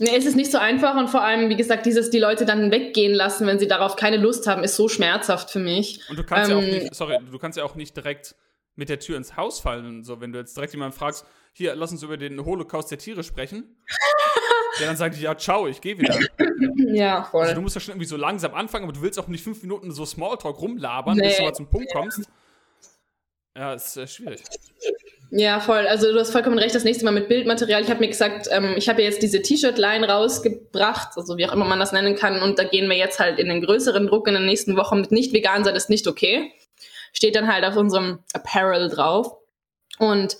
Nee, 0.00 0.16
es 0.16 0.26
ist 0.26 0.34
nicht 0.34 0.50
so 0.50 0.58
einfach 0.58 0.96
und 0.96 1.06
vor 1.06 1.22
allem, 1.22 1.50
wie 1.50 1.56
gesagt, 1.56 1.86
dieses 1.86 2.10
die 2.10 2.18
Leute 2.18 2.46
dann 2.46 2.72
weggehen 2.72 3.14
lassen, 3.14 3.46
wenn 3.46 3.60
sie 3.60 3.68
darauf 3.68 3.94
keine 3.94 4.16
Lust 4.16 4.48
haben, 4.48 4.64
ist 4.64 4.74
so 4.74 4.88
schmerzhaft 4.88 5.50
für 5.50 5.60
mich. 5.60 6.00
Und 6.10 6.18
du 6.18 6.24
kannst 6.24 6.50
ähm, 6.50 6.58
ja 6.58 6.64
auch 6.64 6.68
ähm, 6.68 6.78
nicht, 6.82 6.94
sorry, 6.96 7.18
du 7.30 7.38
kannst 7.38 7.58
ja 7.58 7.64
auch 7.64 7.76
nicht 7.76 7.96
direkt 7.96 8.34
mit 8.76 8.88
der 8.88 8.98
Tür 8.98 9.16
ins 9.16 9.36
Haus 9.36 9.60
fallen. 9.60 10.04
So, 10.04 10.20
wenn 10.20 10.32
du 10.32 10.38
jetzt 10.38 10.56
direkt 10.56 10.72
jemanden 10.72 10.96
fragst, 10.96 11.26
hier, 11.52 11.74
lass 11.74 11.92
uns 11.92 12.02
über 12.02 12.16
den 12.16 12.44
Holocaust 12.44 12.90
der 12.90 12.98
Tiere 12.98 13.22
sprechen. 13.24 13.76
ja, 14.80 14.86
dann 14.86 14.96
sagt 14.96 15.16
die, 15.16 15.22
ja, 15.22 15.36
ciao, 15.36 15.66
ich 15.66 15.80
gehe 15.80 15.98
wieder. 15.98 16.18
Ja, 16.92 17.24
voll. 17.24 17.42
Also 17.42 17.54
du 17.54 17.60
musst 17.60 17.74
ja 17.74 17.80
schon 17.80 17.92
irgendwie 17.92 18.06
so 18.06 18.16
langsam 18.16 18.54
anfangen, 18.54 18.84
aber 18.84 18.92
du 18.92 19.02
willst 19.02 19.18
auch 19.18 19.28
nicht 19.28 19.44
fünf 19.44 19.62
Minuten 19.62 19.92
so 19.92 20.04
Smalltalk 20.04 20.60
rumlabern, 20.60 21.16
nee. 21.16 21.28
bis 21.28 21.36
du 21.36 21.42
mal 21.42 21.54
zum 21.54 21.68
Punkt 21.68 21.92
kommst. 21.92 22.22
Ja, 23.56 23.74
ist 23.74 23.96
äh, 23.96 24.06
schwierig. 24.06 24.42
Ja, 25.32 25.60
voll. 25.60 25.86
Also 25.86 26.12
du 26.12 26.18
hast 26.18 26.32
vollkommen 26.32 26.58
recht, 26.58 26.74
das 26.74 26.84
nächste 26.84 27.04
Mal 27.04 27.12
mit 27.12 27.28
Bildmaterial. 27.28 27.82
Ich 27.82 27.90
habe 27.90 28.00
mir 28.00 28.08
gesagt, 28.08 28.48
ähm, 28.50 28.74
ich 28.76 28.88
habe 28.88 29.02
ja 29.02 29.08
jetzt 29.08 29.22
diese 29.22 29.42
T-Shirt-Line 29.42 30.08
rausgebracht, 30.08 31.16
also 31.16 31.36
wie 31.36 31.46
auch 31.46 31.52
immer 31.52 31.66
man 31.66 31.78
das 31.78 31.92
nennen 31.92 32.16
kann, 32.16 32.42
und 32.42 32.58
da 32.58 32.64
gehen 32.64 32.88
wir 32.88 32.96
jetzt 32.96 33.20
halt 33.20 33.38
in 33.38 33.48
den 33.48 33.60
größeren 33.62 34.06
Druck 34.08 34.26
in 34.26 34.34
den 34.34 34.46
nächsten 34.46 34.76
Wochen 34.76 35.00
mit 35.00 35.12
nicht 35.12 35.32
vegan 35.32 35.64
sein 35.64 35.76
ist 35.76 35.90
nicht 35.90 36.08
okay 36.08 36.52
steht 37.12 37.36
dann 37.36 37.52
halt 37.52 37.64
auf 37.64 37.76
unserem 37.76 38.20
Apparel 38.32 38.88
drauf. 38.88 39.36
Und 39.98 40.36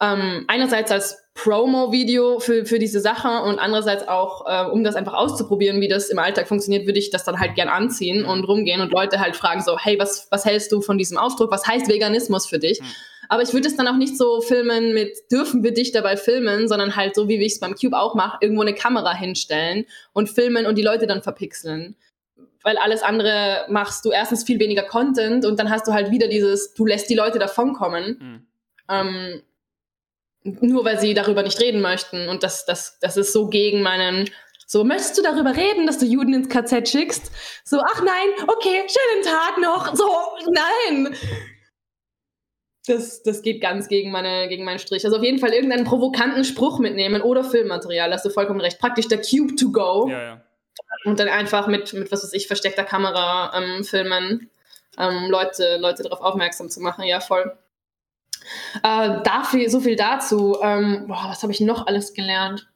ähm, 0.00 0.44
einerseits 0.48 0.90
als 0.90 1.18
Promo-Video 1.34 2.38
für, 2.38 2.64
für 2.64 2.78
diese 2.78 3.00
Sache 3.00 3.28
und 3.42 3.58
andererseits 3.58 4.06
auch, 4.06 4.46
äh, 4.46 4.70
um 4.70 4.84
das 4.84 4.94
einfach 4.94 5.14
auszuprobieren, 5.14 5.80
wie 5.80 5.88
das 5.88 6.08
im 6.08 6.18
Alltag 6.18 6.46
funktioniert, 6.46 6.86
würde 6.86 6.98
ich 6.98 7.10
das 7.10 7.24
dann 7.24 7.40
halt 7.40 7.54
gern 7.56 7.68
anziehen 7.68 8.24
und 8.24 8.44
rumgehen 8.44 8.80
und 8.80 8.92
Leute 8.92 9.18
halt 9.18 9.34
fragen 9.34 9.60
so, 9.60 9.78
hey, 9.78 9.98
was, 9.98 10.28
was 10.30 10.44
hältst 10.44 10.70
du 10.70 10.80
von 10.80 10.96
diesem 10.96 11.18
Ausdruck? 11.18 11.50
Was 11.50 11.66
heißt 11.66 11.88
Veganismus 11.88 12.46
für 12.46 12.58
dich? 12.58 12.80
Mhm. 12.80 12.86
Aber 13.28 13.42
ich 13.42 13.52
würde 13.52 13.66
es 13.66 13.76
dann 13.76 13.88
auch 13.88 13.96
nicht 13.96 14.16
so 14.16 14.40
filmen 14.42 14.94
mit, 14.94 15.16
dürfen 15.32 15.64
wir 15.64 15.72
dich 15.72 15.92
dabei 15.92 16.16
filmen, 16.16 16.68
sondern 16.68 16.94
halt 16.94 17.14
so, 17.14 17.26
wie 17.28 17.36
ich 17.36 17.54
es 17.54 17.60
beim 17.60 17.74
Cube 17.74 17.98
auch 17.98 18.14
mache, 18.14 18.38
irgendwo 18.40 18.62
eine 18.62 18.74
Kamera 18.74 19.14
hinstellen 19.14 19.86
und 20.12 20.28
filmen 20.28 20.66
und 20.66 20.76
die 20.76 20.82
Leute 20.82 21.06
dann 21.06 21.22
verpixeln 21.22 21.96
weil 22.64 22.78
alles 22.78 23.02
andere 23.02 23.66
machst 23.68 24.04
du 24.04 24.10
erstens 24.10 24.42
viel 24.42 24.58
weniger 24.58 24.82
Content 24.82 25.44
und 25.44 25.60
dann 25.60 25.70
hast 25.70 25.86
du 25.86 25.92
halt 25.92 26.10
wieder 26.10 26.28
dieses, 26.28 26.72
du 26.74 26.86
lässt 26.86 27.08
die 27.10 27.14
Leute 27.14 27.38
davonkommen. 27.38 28.18
Mhm. 28.18 28.46
Ähm, 28.88 29.42
nur 30.60 30.84
weil 30.84 30.98
sie 30.98 31.14
darüber 31.14 31.42
nicht 31.42 31.60
reden 31.60 31.80
möchten. 31.80 32.28
Und 32.28 32.42
das, 32.42 32.64
das, 32.64 32.98
das 33.00 33.16
ist 33.16 33.32
so 33.32 33.48
gegen 33.48 33.82
meinen. 33.82 34.30
So, 34.66 34.82
möchtest 34.82 35.18
du 35.18 35.22
darüber 35.22 35.54
reden, 35.54 35.86
dass 35.86 35.98
du 35.98 36.06
Juden 36.06 36.32
ins 36.32 36.48
KZ 36.48 36.88
schickst? 36.88 37.30
So, 37.64 37.80
ach 37.80 38.02
nein, 38.02 38.48
okay, 38.48 38.82
schönen 38.88 39.24
Tag 39.24 39.58
noch. 39.58 39.94
So, 39.94 40.08
nein. 40.50 41.14
Das, 42.86 43.22
das 43.22 43.42
geht 43.42 43.62
ganz 43.62 43.88
gegen, 43.88 44.10
meine, 44.10 44.48
gegen 44.48 44.64
meinen 44.64 44.78
Strich. 44.78 45.04
Also 45.04 45.18
auf 45.18 45.22
jeden 45.22 45.38
Fall 45.38 45.52
irgendeinen 45.52 45.84
provokanten 45.84 46.44
Spruch 46.44 46.78
mitnehmen 46.78 47.22
oder 47.22 47.44
Filmmaterial, 47.44 48.12
hast 48.12 48.24
du 48.24 48.30
vollkommen 48.30 48.60
recht. 48.60 48.78
Praktisch 48.78 49.08
der 49.08 49.20
Cube 49.20 49.54
to 49.56 49.70
go. 49.70 50.08
Ja, 50.10 50.22
ja 50.22 50.43
und 51.04 51.18
dann 51.20 51.28
einfach 51.28 51.66
mit, 51.66 51.92
mit 51.92 52.10
was 52.10 52.22
weiß 52.22 52.32
ich, 52.32 52.46
versteckter 52.46 52.84
Kamera 52.84 53.52
ähm, 53.56 53.84
filmen, 53.84 54.50
ähm, 54.98 55.28
Leute, 55.28 55.76
Leute 55.78 56.02
darauf 56.02 56.20
aufmerksam 56.20 56.70
zu 56.70 56.80
machen. 56.80 57.04
Ja, 57.04 57.20
voll. 57.20 57.56
Äh, 58.82 59.22
dafür, 59.22 59.68
so 59.70 59.80
viel 59.80 59.96
dazu. 59.96 60.58
Ähm, 60.62 61.04
boah, 61.08 61.26
was 61.28 61.42
habe 61.42 61.52
ich 61.52 61.60
noch 61.60 61.86
alles 61.86 62.14
gelernt? 62.14 62.68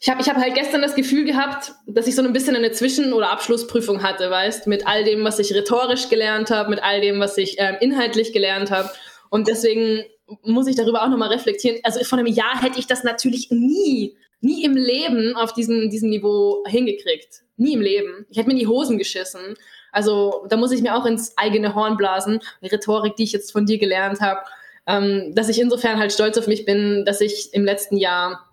Ich 0.00 0.10
habe 0.10 0.20
ich 0.20 0.28
hab 0.28 0.36
halt 0.36 0.54
gestern 0.54 0.82
das 0.82 0.94
Gefühl 0.94 1.24
gehabt, 1.24 1.72
dass 1.86 2.06
ich 2.06 2.14
so 2.14 2.22
ein 2.22 2.32
bisschen 2.32 2.54
eine 2.54 2.70
Zwischen- 2.70 3.14
oder 3.14 3.30
Abschlussprüfung 3.30 4.02
hatte, 4.02 4.30
weißt, 4.30 4.66
mit 4.66 4.86
all 4.86 5.04
dem, 5.04 5.24
was 5.24 5.38
ich 5.38 5.54
rhetorisch 5.54 6.10
gelernt 6.10 6.50
habe, 6.50 6.68
mit 6.68 6.82
all 6.82 7.00
dem, 7.00 7.18
was 7.18 7.38
ich 7.38 7.56
ähm, 7.58 7.76
inhaltlich 7.80 8.32
gelernt 8.32 8.70
habe. 8.70 8.90
Und 9.30 9.48
deswegen 9.48 10.04
muss 10.42 10.66
ich 10.66 10.76
darüber 10.76 11.02
auch 11.02 11.08
nochmal 11.08 11.30
reflektieren. 11.30 11.80
Also 11.82 12.04
vor 12.04 12.18
einem 12.18 12.26
Jahr 12.26 12.60
hätte 12.60 12.78
ich 12.78 12.86
das 12.86 13.04
natürlich 13.04 13.50
nie 13.50 14.16
nie 14.40 14.64
im 14.64 14.76
Leben 14.76 15.34
auf 15.36 15.52
diesem, 15.52 15.90
diesem 15.90 16.10
Niveau 16.10 16.64
hingekriegt. 16.66 17.42
Nie 17.56 17.74
im 17.74 17.80
Leben. 17.80 18.26
Ich 18.30 18.38
hätte 18.38 18.48
mir 18.48 18.54
in 18.54 18.60
die 18.60 18.66
Hosen 18.66 18.98
geschissen. 18.98 19.56
Also 19.92 20.46
da 20.48 20.56
muss 20.56 20.72
ich 20.72 20.82
mir 20.82 20.94
auch 20.94 21.06
ins 21.06 21.36
eigene 21.38 21.74
Horn 21.74 21.96
blasen, 21.96 22.40
die 22.62 22.68
Rhetorik, 22.68 23.16
die 23.16 23.24
ich 23.24 23.32
jetzt 23.32 23.52
von 23.52 23.64
dir 23.64 23.78
gelernt 23.78 24.20
habe, 24.20 24.40
ähm, 24.86 25.32
dass 25.34 25.48
ich 25.48 25.60
insofern 25.60 25.98
halt 25.98 26.12
stolz 26.12 26.36
auf 26.36 26.46
mich 26.46 26.64
bin, 26.64 27.04
dass 27.06 27.20
ich 27.20 27.54
im 27.54 27.64
letzten 27.64 27.96
Jahr 27.96 28.46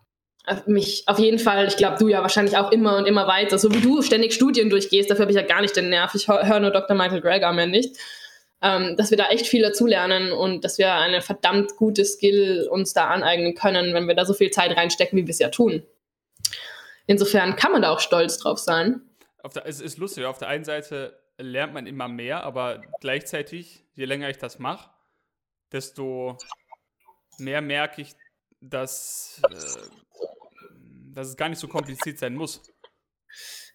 mich 0.66 1.04
auf 1.08 1.20
jeden 1.20 1.40
Fall, 1.40 1.68
ich 1.68 1.78
glaube, 1.78 1.98
du 1.98 2.10
ja 2.10 2.22
wahrscheinlich 2.22 2.58
auch 2.58 2.72
immer 2.72 2.98
und 2.98 3.06
immer 3.06 3.28
weiter, 3.28 3.58
so 3.58 3.74
wie 3.74 3.80
du 3.80 4.02
ständig 4.02 4.34
Studien 4.34 4.70
durchgehst, 4.70 5.10
dafür 5.10 5.24
habe 5.24 5.32
ich 5.32 5.38
ja 5.38 5.44
gar 5.44 5.62
nicht 5.62 5.76
den 5.76 5.90
Nerv. 5.90 6.14
Ich 6.16 6.28
höre 6.28 6.60
nur 6.60 6.72
Dr. 6.72 6.98
Michael 6.98 7.22
Greger 7.22 7.54
mehr 7.54 7.68
nicht. 7.68 7.98
Ähm, 8.66 8.96
dass 8.96 9.12
wir 9.12 9.18
da 9.18 9.28
echt 9.28 9.46
viel 9.46 9.62
dazulernen 9.62 10.32
und 10.32 10.64
dass 10.64 10.78
wir 10.78 10.94
eine 10.94 11.22
verdammt 11.22 11.76
gute 11.76 12.06
Skill 12.06 12.66
uns 12.72 12.94
da 12.94 13.10
aneignen 13.10 13.56
können, 13.56 13.94
wenn 13.94 14.08
wir 14.08 14.16
da 14.16 14.24
so 14.24 14.34
viel 14.34 14.52
Zeit 14.52 14.78
reinstecken, 14.78 15.18
wie 15.18 15.28
wir 15.28 15.32
es 15.32 15.40
ja 15.40 15.50
tun. 15.50 15.84
Insofern 17.06 17.58
kann 17.58 17.74
man 17.74 17.82
da 17.82 17.92
auch 17.92 18.00
stolz 18.00 18.38
drauf 18.38 18.60
sein. 18.60 19.02
Der, 19.54 19.66
es 19.66 19.82
ist 19.82 19.98
lustig, 19.98 20.24
auf 20.24 20.38
der 20.38 20.48
einen 20.48 20.64
Seite 20.64 21.20
lernt 21.38 21.74
man 21.74 21.88
immer 21.88 22.08
mehr, 22.08 22.46
aber 22.46 22.82
gleichzeitig, 23.02 23.84
je 23.96 24.06
länger 24.06 24.30
ich 24.30 24.38
das 24.38 24.60
mache, 24.60 24.90
desto 25.74 26.38
mehr 27.38 27.62
merke 27.62 28.02
ich, 28.02 28.14
dass, 28.62 29.42
äh, 29.52 29.56
dass 31.14 31.28
es 31.28 31.36
gar 31.36 31.50
nicht 31.50 31.60
so 31.60 31.68
kompliziert 31.68 32.18
sein 32.18 32.36
muss. 32.36 32.62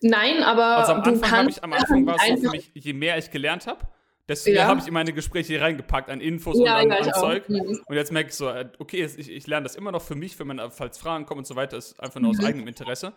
Nein, 0.01 0.42
aber 0.42 0.79
also 0.79 0.92
am 0.92 1.03
Anfang, 1.03 1.48
ich, 1.51 1.62
am 1.62 1.74
Anfang 1.74 2.07
war 2.07 2.16
es 2.16 2.40
so 2.40 2.46
für 2.48 2.57
mich, 2.57 2.70
je 2.72 2.94
mehr 2.94 3.18
ich 3.18 3.31
gelernt 3.31 3.66
habe, 3.66 3.87
mehr 4.29 4.55
ja. 4.55 4.67
habe 4.67 4.81
ich 4.81 4.87
in 4.87 4.95
meine 4.95 5.12
Gespräche 5.12 5.55
hier 5.55 5.62
reingepackt 5.62 6.11
an 6.11 6.21
Infos 6.21 6.59
ja, 6.59 6.81
und 6.81 6.93
an, 6.93 7.03
an 7.03 7.14
Zeug. 7.14 7.49
Und 7.49 7.97
jetzt 7.97 8.12
merke 8.12 8.29
ich 8.29 8.37
so, 8.37 8.49
äh, 8.49 8.69
okay, 8.79 9.05
ich, 9.05 9.31
ich, 9.31 9.47
lerne 9.47 9.64
das 9.64 9.75
immer 9.75 9.91
noch 9.91 10.03
für 10.03 10.14
mich, 10.14 10.38
wenn 10.38 10.47
man, 10.47 10.71
falls 10.71 10.99
Fragen 10.99 11.25
kommen 11.25 11.38
und 11.38 11.47
so 11.47 11.57
weiter, 11.57 11.77
ist 11.77 11.99
einfach 11.99 12.21
nur 12.21 12.31
aus 12.31 12.38
mhm. 12.38 12.45
eigenem 12.45 12.69
Interesse. 12.69 13.14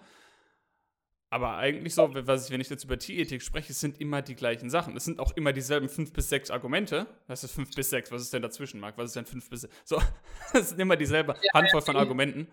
Aber 1.29 1.55
eigentlich 1.57 1.95
so, 1.95 2.13
was 2.13 2.45
ich, 2.45 2.51
wenn 2.51 2.59
ich 2.59 2.69
jetzt 2.69 2.83
über 2.83 2.99
Tierethik 2.99 3.41
spreche, 3.41 3.71
sind 3.71 4.01
immer 4.01 4.21
die 4.21 4.35
gleichen 4.35 4.69
Sachen. 4.69 4.97
Es 4.97 5.05
sind 5.05 5.19
auch 5.19 5.31
immer 5.37 5.53
dieselben 5.53 5.87
fünf 5.87 6.11
bis 6.11 6.27
sechs 6.27 6.51
Argumente. 6.51 7.07
Was 7.27 7.45
ist 7.45 7.53
fünf 7.53 7.71
bis 7.71 7.89
sechs? 7.89 8.11
Was 8.11 8.21
ist 8.21 8.33
denn 8.33 8.41
dazwischen, 8.41 8.81
Marc? 8.81 8.97
Was 8.97 9.07
ist 9.07 9.15
denn 9.15 9.25
fünf 9.25 9.49
bis 9.49 9.61
sechs? 9.61 9.73
So, 9.85 10.01
es 10.53 10.69
sind 10.69 10.79
immer 10.81 10.97
dieselbe 10.97 11.35
Handvoll 11.53 11.81
von 11.81 11.95
Argumenten. 11.95 12.47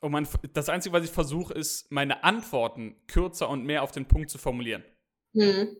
Und 0.00 0.12
man, 0.12 0.28
das 0.52 0.68
Einzige, 0.68 0.94
was 0.94 1.04
ich 1.04 1.10
versuche, 1.10 1.54
ist, 1.54 1.90
meine 1.90 2.24
Antworten 2.24 2.94
kürzer 3.06 3.48
und 3.48 3.64
mehr 3.64 3.82
auf 3.82 3.92
den 3.92 4.06
Punkt 4.06 4.30
zu 4.30 4.36
formulieren. 4.36 4.84
Mhm. 5.32 5.76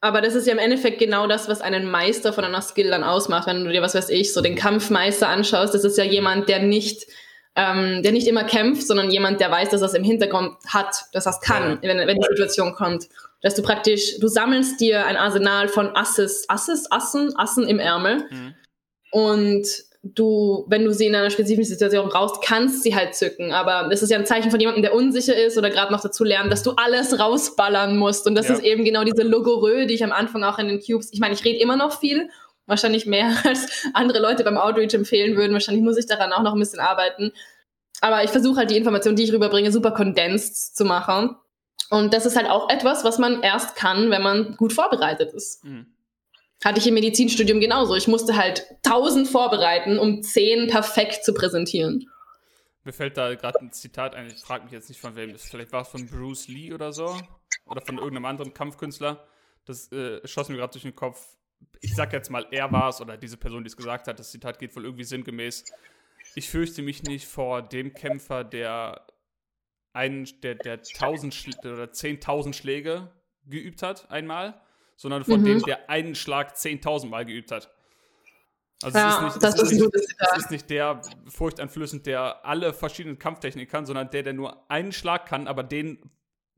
Aber 0.00 0.20
das 0.20 0.34
ist 0.34 0.46
ja 0.46 0.52
im 0.52 0.58
Endeffekt 0.58 0.98
genau 0.98 1.26
das, 1.26 1.48
was 1.48 1.60
einen 1.60 1.90
Meister 1.90 2.32
von 2.32 2.44
einer 2.44 2.60
Skill 2.60 2.90
dann 2.90 3.04
ausmacht. 3.04 3.46
Wenn 3.46 3.64
du 3.64 3.70
dir, 3.70 3.82
was 3.82 3.94
weiß 3.94 4.10
ich, 4.10 4.32
so 4.32 4.40
den 4.40 4.56
Kampfmeister 4.56 5.28
anschaust, 5.28 5.74
das 5.74 5.84
ist 5.84 5.96
ja 5.96 6.04
jemand, 6.04 6.48
der 6.48 6.60
nicht 6.60 7.06
ähm, 7.54 8.02
der 8.02 8.12
nicht 8.12 8.26
immer 8.26 8.44
kämpft, 8.44 8.86
sondern 8.86 9.10
jemand, 9.10 9.40
der 9.40 9.50
weiß, 9.50 9.68
dass 9.70 9.82
er 9.82 9.88
es 9.88 9.94
im 9.94 10.04
Hintergrund 10.04 10.56
hat, 10.68 11.04
dass 11.12 11.26
er 11.26 11.32
es 11.32 11.40
kann, 11.40 11.78
wenn, 11.82 11.98
wenn 11.98 12.16
die 12.16 12.28
Situation 12.30 12.74
kommt. 12.74 13.08
Dass 13.42 13.54
du 13.54 13.62
praktisch, 13.62 14.18
du 14.20 14.28
sammelst 14.28 14.80
dir 14.80 15.04
ein 15.04 15.16
Arsenal 15.16 15.68
von 15.68 15.94
Asses, 15.94 16.48
Asses, 16.48 16.90
Assen, 16.90 17.36
Assen 17.36 17.66
im 17.68 17.78
Ärmel 17.78 18.24
mhm. 18.30 18.54
und 19.10 19.66
du, 20.02 20.64
wenn 20.68 20.84
du 20.84 20.92
sie 20.92 21.06
in 21.06 21.14
einer 21.14 21.30
spezifischen 21.30 21.70
Situation 21.70 22.08
brauchst, 22.08 22.42
kannst 22.42 22.82
sie 22.82 22.94
halt 22.94 23.14
zücken. 23.14 23.52
Aber 23.52 23.88
das 23.88 24.02
ist 24.02 24.10
ja 24.10 24.18
ein 24.18 24.26
Zeichen 24.26 24.50
von 24.50 24.58
jemandem, 24.58 24.82
der 24.82 24.94
unsicher 24.94 25.36
ist 25.36 25.56
oder 25.56 25.70
gerade 25.70 25.92
noch 25.92 26.00
dazu 26.00 26.24
lernt, 26.24 26.50
dass 26.50 26.62
du 26.62 26.72
alles 26.72 27.18
rausballern 27.18 27.96
musst. 27.96 28.26
Und 28.26 28.34
das 28.34 28.48
ja. 28.48 28.54
ist 28.54 28.64
eben 28.64 28.84
genau 28.84 29.04
diese 29.04 29.22
Logorö, 29.22 29.86
die 29.86 29.94
ich 29.94 30.04
am 30.04 30.12
Anfang 30.12 30.42
auch 30.42 30.58
in 30.58 30.68
den 30.68 30.80
Cubes, 30.80 31.12
ich 31.12 31.20
meine, 31.20 31.34
ich 31.34 31.44
rede 31.44 31.60
immer 31.60 31.76
noch 31.76 31.98
viel 31.98 32.28
wahrscheinlich 32.66 33.06
mehr 33.06 33.32
als 33.44 33.86
andere 33.94 34.20
Leute 34.20 34.44
beim 34.44 34.58
Outreach 34.58 34.94
empfehlen 34.94 35.36
würden. 35.36 35.52
Wahrscheinlich 35.52 35.84
muss 35.84 35.98
ich 35.98 36.06
daran 36.06 36.32
auch 36.32 36.42
noch 36.42 36.54
ein 36.54 36.60
bisschen 36.60 36.80
arbeiten. 36.80 37.32
Aber 38.00 38.24
ich 38.24 38.30
versuche 38.30 38.56
halt 38.56 38.70
die 38.70 38.76
Informationen, 38.76 39.16
die 39.16 39.22
ich 39.22 39.32
rüberbringe, 39.32 39.70
super 39.70 39.92
condensed 39.92 40.76
zu 40.76 40.84
machen. 40.84 41.36
Und 41.90 42.14
das 42.14 42.26
ist 42.26 42.36
halt 42.36 42.48
auch 42.50 42.68
etwas, 42.70 43.04
was 43.04 43.18
man 43.18 43.42
erst 43.42 43.76
kann, 43.76 44.10
wenn 44.10 44.22
man 44.22 44.56
gut 44.56 44.72
vorbereitet 44.72 45.32
ist. 45.32 45.64
Mhm. 45.64 45.91
Hatte 46.64 46.78
ich 46.78 46.86
im 46.86 46.94
Medizinstudium 46.94 47.60
genauso. 47.60 47.94
Ich 47.94 48.08
musste 48.08 48.36
halt 48.36 48.64
tausend 48.82 49.28
vorbereiten, 49.28 49.98
um 49.98 50.22
zehn 50.22 50.68
perfekt 50.68 51.24
zu 51.24 51.34
präsentieren. 51.34 52.08
Mir 52.84 52.92
fällt 52.92 53.16
da 53.16 53.34
gerade 53.34 53.58
ein 53.60 53.72
Zitat 53.72 54.14
ein, 54.14 54.26
ich 54.26 54.40
frage 54.40 54.64
mich 54.64 54.72
jetzt 54.72 54.88
nicht 54.88 55.00
von 55.00 55.14
wem, 55.14 55.36
vielleicht 55.38 55.72
war 55.72 55.82
es 55.82 55.88
von 55.88 56.06
Bruce 56.06 56.48
Lee 56.48 56.72
oder 56.72 56.92
so. 56.92 57.16
Oder 57.66 57.80
von 57.80 57.96
irgendeinem 57.96 58.24
anderen 58.24 58.54
Kampfkünstler. 58.54 59.24
Das 59.64 59.90
äh, 59.92 60.26
schoss 60.26 60.48
mir 60.48 60.56
gerade 60.56 60.72
durch 60.72 60.82
den 60.82 60.96
Kopf 60.96 61.36
ich 61.80 61.94
sag 61.94 62.12
jetzt 62.12 62.30
mal, 62.30 62.46
er 62.50 62.70
war 62.72 62.88
es 62.88 63.00
oder 63.00 63.16
diese 63.16 63.36
Person, 63.36 63.64
die 63.64 63.68
es 63.68 63.76
gesagt 63.76 64.08
hat, 64.08 64.18
das 64.18 64.30
Zitat 64.30 64.58
geht 64.58 64.74
wohl 64.76 64.84
irgendwie 64.84 65.04
sinngemäß. 65.04 65.64
Ich 66.34 66.48
fürchte 66.48 66.82
mich 66.82 67.02
nicht 67.02 67.26
vor 67.26 67.62
dem 67.62 67.92
Kämpfer, 67.92 68.44
der 68.44 69.06
einen, 69.92 70.28
der, 70.42 70.54
der 70.54 70.82
tausend 70.82 71.36
oder 71.64 71.92
zehntausend 71.92 72.56
Schläge 72.56 73.12
geübt 73.44 73.82
hat 73.82 74.10
einmal, 74.10 74.60
sondern 74.96 75.24
von 75.24 75.40
mhm. 75.40 75.44
dem, 75.44 75.62
der 75.62 75.90
einen 75.90 76.14
Schlag 76.14 76.56
zehntausendmal 76.56 77.24
geübt 77.24 77.50
hat. 77.50 77.70
Also 78.82 78.98
ja, 78.98 79.08
es, 79.08 79.14
ist 79.14 79.22
nicht, 79.22 79.42
das 79.42 79.54
es, 79.54 79.72
ist 79.72 79.80
nicht, 79.80 79.94
es 79.94 80.36
ist 80.36 80.50
nicht 80.50 80.70
der 80.70 81.00
furchteinflößend, 81.28 82.04
der 82.06 82.44
alle 82.44 82.72
verschiedenen 82.72 83.18
Kampftechniken 83.18 83.70
kann, 83.70 83.86
sondern 83.86 84.10
der, 84.10 84.24
der 84.24 84.32
nur 84.32 84.68
einen 84.70 84.92
Schlag 84.92 85.26
kann, 85.26 85.46
aber 85.46 85.62
den 85.62 85.98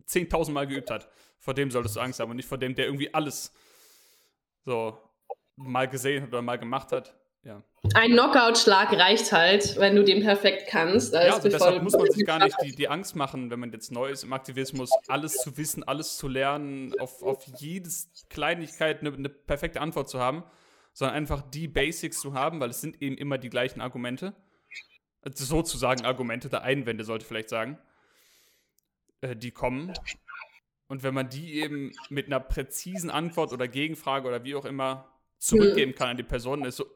zehntausendmal 0.06 0.66
geübt 0.66 0.90
hat. 0.90 1.08
Vor 1.38 1.52
dem 1.52 1.70
solltest 1.70 1.96
du 1.96 2.00
Angst 2.00 2.20
haben 2.20 2.30
und 2.30 2.36
nicht 2.36 2.48
vor 2.48 2.58
dem, 2.58 2.74
der 2.74 2.86
irgendwie 2.86 3.12
alles 3.12 3.52
so 4.64 4.98
mal 5.56 5.88
gesehen 5.88 6.26
oder 6.28 6.40
mal 6.40 6.58
gemacht 6.58 6.92
hat. 6.92 7.14
Ja. 7.44 7.62
Ein 7.92 8.12
Knockout-Schlag 8.12 8.92
reicht 8.92 9.30
halt, 9.32 9.76
wenn 9.76 9.94
du 9.94 10.02
den 10.02 10.22
perfekt 10.22 10.66
kannst. 10.68 11.12
Ja, 11.12 11.20
also 11.34 11.48
deshalb 11.48 11.82
muss 11.82 11.92
man 11.92 12.10
sich 12.10 12.24
gar 12.26 12.42
nicht 12.42 12.56
die, 12.62 12.74
die 12.74 12.88
Angst 12.88 13.16
machen, 13.16 13.50
wenn 13.50 13.60
man 13.60 13.70
jetzt 13.70 13.92
neu 13.92 14.08
ist 14.08 14.24
im 14.24 14.32
Aktivismus, 14.32 14.90
alles 15.08 15.36
zu 15.36 15.58
wissen, 15.58 15.84
alles 15.84 16.16
zu 16.16 16.26
lernen, 16.26 16.98
auf, 16.98 17.22
auf 17.22 17.44
jedes 17.58 18.10
Kleinigkeit 18.30 19.00
eine, 19.00 19.12
eine 19.12 19.28
perfekte 19.28 19.82
Antwort 19.82 20.08
zu 20.08 20.18
haben, 20.20 20.42
sondern 20.94 21.16
einfach 21.16 21.42
die 21.42 21.68
Basics 21.68 22.18
zu 22.20 22.32
haben, 22.32 22.60
weil 22.60 22.70
es 22.70 22.80
sind 22.80 23.02
eben 23.02 23.18
immer 23.18 23.36
die 23.36 23.50
gleichen 23.50 23.82
Argumente. 23.82 24.34
Also 25.20 25.44
sozusagen 25.44 26.06
Argumente 26.06 26.48
der 26.48 26.62
Einwände, 26.62 27.04
sollte 27.04 27.24
ich 27.24 27.28
vielleicht 27.28 27.50
sagen, 27.50 27.78
äh, 29.20 29.36
die 29.36 29.50
kommen. 29.50 29.92
Und 30.86 31.02
wenn 31.02 31.12
man 31.12 31.28
die 31.28 31.60
eben 31.60 31.92
mit 32.08 32.26
einer 32.26 32.40
präzisen 32.40 33.10
Antwort 33.10 33.52
oder 33.52 33.68
Gegenfrage 33.68 34.28
oder 34.28 34.44
wie 34.44 34.54
auch 34.54 34.64
immer 34.64 35.10
zurückgeben 35.38 35.94
kann 35.94 36.08
an 36.08 36.16
die 36.16 36.22
Person, 36.22 36.64
ist 36.64 36.76
so. 36.76 36.86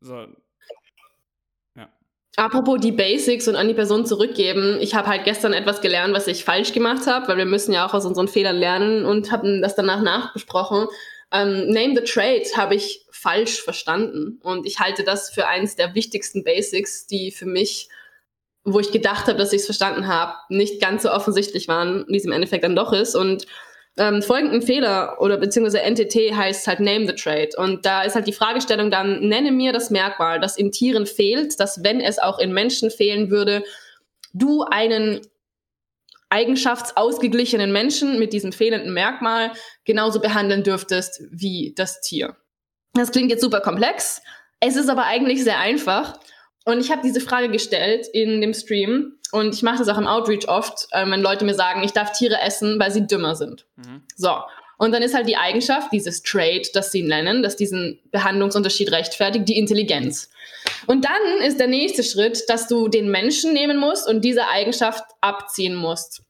So 0.00 0.26
ja. 1.76 1.88
Apropos 2.36 2.80
die 2.80 2.92
Basics 2.92 3.48
und 3.48 3.56
an 3.56 3.68
die 3.68 3.74
Person 3.74 4.06
zurückgeben. 4.06 4.78
Ich 4.80 4.94
habe 4.94 5.08
halt 5.08 5.24
gestern 5.24 5.52
etwas 5.52 5.80
gelernt, 5.80 6.14
was 6.14 6.26
ich 6.26 6.44
falsch 6.44 6.72
gemacht 6.72 7.06
habe, 7.06 7.28
weil 7.28 7.36
wir 7.36 7.44
müssen 7.44 7.72
ja 7.72 7.86
auch 7.86 7.94
aus 7.94 8.06
unseren 8.06 8.28
Fehlern 8.28 8.56
lernen 8.56 9.04
und 9.04 9.30
haben 9.32 9.62
das 9.62 9.74
danach 9.74 10.02
nachbesprochen. 10.02 10.86
Ähm, 11.32 11.70
Name 11.70 11.94
the 11.96 12.04
Trade 12.04 12.44
habe 12.56 12.74
ich 12.74 13.06
falsch 13.10 13.60
verstanden 13.62 14.40
und 14.42 14.66
ich 14.66 14.80
halte 14.80 15.04
das 15.04 15.30
für 15.30 15.46
eins 15.46 15.76
der 15.76 15.94
wichtigsten 15.94 16.42
Basics, 16.42 17.06
die 17.06 17.30
für 17.30 17.46
mich 17.46 17.88
wo 18.64 18.80
ich 18.80 18.92
gedacht 18.92 19.26
habe, 19.26 19.38
dass 19.38 19.52
ich 19.52 19.60
es 19.60 19.66
verstanden 19.66 20.06
habe, 20.06 20.34
nicht 20.48 20.80
ganz 20.80 21.02
so 21.02 21.10
offensichtlich 21.10 21.68
waren, 21.68 22.04
wie 22.08 22.16
es 22.16 22.24
im 22.24 22.32
Endeffekt 22.32 22.64
dann 22.64 22.76
doch 22.76 22.92
ist. 22.92 23.14
Und 23.14 23.46
ähm, 23.96 24.22
folgenden 24.22 24.62
Fehler 24.62 25.20
oder 25.20 25.36
beziehungsweise 25.36 25.82
NTT 25.82 26.34
heißt 26.34 26.66
halt 26.66 26.80
Name 26.80 27.06
the 27.06 27.14
Trade. 27.14 27.50
Und 27.56 27.84
da 27.84 28.02
ist 28.02 28.14
halt 28.14 28.26
die 28.26 28.32
Fragestellung 28.32 28.90
dann, 28.90 29.20
nenne 29.28 29.50
mir 29.52 29.72
das 29.72 29.90
Merkmal, 29.90 30.40
das 30.40 30.56
in 30.56 30.72
Tieren 30.72 31.06
fehlt, 31.06 31.58
dass 31.60 31.82
wenn 31.82 32.00
es 32.00 32.18
auch 32.18 32.38
in 32.38 32.52
Menschen 32.52 32.90
fehlen 32.90 33.30
würde, 33.30 33.64
du 34.32 34.62
einen 34.62 35.20
eigenschaftsausgeglichenen 36.30 37.72
Menschen 37.72 38.18
mit 38.18 38.32
diesem 38.32 38.52
fehlenden 38.52 38.94
Merkmal 38.94 39.52
genauso 39.84 40.20
behandeln 40.20 40.62
dürftest 40.62 41.22
wie 41.30 41.74
das 41.76 42.00
Tier. 42.00 42.36
Das 42.94 43.10
klingt 43.10 43.30
jetzt 43.30 43.42
super 43.42 43.60
komplex. 43.60 44.22
Es 44.60 44.76
ist 44.76 44.88
aber 44.88 45.04
eigentlich 45.04 45.42
sehr 45.42 45.58
einfach. 45.58 46.20
Und 46.64 46.80
ich 46.80 46.90
habe 46.90 47.02
diese 47.02 47.20
Frage 47.20 47.48
gestellt 47.48 48.06
in 48.12 48.40
dem 48.40 48.52
Stream 48.54 49.14
und 49.32 49.54
ich 49.54 49.62
mache 49.62 49.78
das 49.78 49.88
auch 49.88 49.98
im 49.98 50.06
Outreach 50.06 50.48
oft, 50.48 50.88
äh, 50.90 51.08
wenn 51.08 51.22
Leute 51.22 51.44
mir 51.44 51.54
sagen, 51.54 51.82
ich 51.82 51.92
darf 51.92 52.12
Tiere 52.12 52.40
essen, 52.40 52.78
weil 52.78 52.90
sie 52.90 53.06
dümmer 53.06 53.34
sind. 53.34 53.66
Mhm. 53.76 54.02
So. 54.16 54.30
Und 54.76 54.92
dann 54.92 55.02
ist 55.02 55.14
halt 55.14 55.28
die 55.28 55.36
Eigenschaft, 55.36 55.92
dieses 55.92 56.22
Trait, 56.22 56.74
das 56.74 56.90
sie 56.90 57.02
nennen, 57.02 57.42
das 57.42 57.54
diesen 57.54 58.00
Behandlungsunterschied 58.12 58.90
rechtfertigt, 58.92 59.46
die 59.46 59.58
Intelligenz. 59.58 60.30
Und 60.86 61.04
dann 61.04 61.46
ist 61.46 61.60
der 61.60 61.66
nächste 61.66 62.02
Schritt, 62.02 62.44
dass 62.48 62.66
du 62.66 62.88
den 62.88 63.10
Menschen 63.10 63.52
nehmen 63.52 63.78
musst 63.78 64.08
und 64.08 64.24
diese 64.24 64.48
Eigenschaft 64.48 65.04
abziehen 65.20 65.74
musst. 65.74 66.22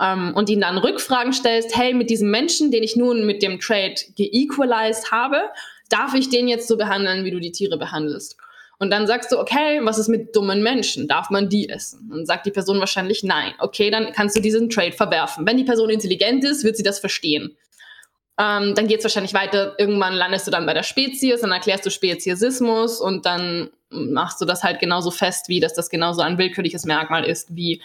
Ähm, 0.00 0.32
und 0.34 0.48
ihn 0.48 0.62
dann 0.62 0.78
Rückfragen 0.78 1.34
stellst, 1.34 1.76
hey, 1.76 1.92
mit 1.92 2.08
diesem 2.08 2.30
Menschen, 2.30 2.70
den 2.70 2.82
ich 2.82 2.96
nun 2.96 3.26
mit 3.26 3.42
dem 3.42 3.60
Trait 3.60 4.06
geequalized 4.16 5.12
habe, 5.12 5.50
darf 5.90 6.14
ich 6.14 6.30
den 6.30 6.48
jetzt 6.48 6.68
so 6.68 6.78
behandeln, 6.78 7.24
wie 7.24 7.30
du 7.30 7.40
die 7.40 7.52
Tiere 7.52 7.76
behandelst? 7.76 8.38
Und 8.82 8.90
dann 8.90 9.06
sagst 9.06 9.30
du, 9.30 9.38
okay, 9.38 9.78
was 9.84 9.96
ist 9.96 10.08
mit 10.08 10.34
dummen 10.34 10.60
Menschen? 10.60 11.06
Darf 11.06 11.30
man 11.30 11.48
die 11.48 11.68
essen? 11.68 12.10
Und 12.12 12.26
sagt 12.26 12.46
die 12.46 12.50
Person 12.50 12.80
wahrscheinlich 12.80 13.22
nein. 13.22 13.54
Okay, 13.60 13.92
dann 13.92 14.10
kannst 14.12 14.34
du 14.34 14.40
diesen 14.40 14.70
Trade 14.70 14.90
verwerfen. 14.90 15.46
Wenn 15.46 15.56
die 15.56 15.62
Person 15.62 15.88
intelligent 15.88 16.42
ist, 16.42 16.64
wird 16.64 16.76
sie 16.76 16.82
das 16.82 16.98
verstehen. 16.98 17.56
Ähm, 18.40 18.74
dann 18.74 18.88
geht 18.88 18.98
es 18.98 19.04
wahrscheinlich 19.04 19.34
weiter. 19.34 19.76
Irgendwann 19.78 20.14
landest 20.14 20.48
du 20.48 20.50
dann 20.50 20.66
bei 20.66 20.74
der 20.74 20.82
Spezies, 20.82 21.42
dann 21.42 21.52
erklärst 21.52 21.86
du 21.86 21.90
Speziesismus 21.90 23.00
und 23.00 23.24
dann 23.24 23.70
machst 23.90 24.40
du 24.40 24.46
das 24.46 24.64
halt 24.64 24.80
genauso 24.80 25.12
fest, 25.12 25.48
wie 25.48 25.60
dass 25.60 25.74
das 25.74 25.88
genauso 25.88 26.22
ein 26.22 26.36
willkürliches 26.36 26.84
Merkmal 26.84 27.22
ist, 27.22 27.54
wie 27.54 27.80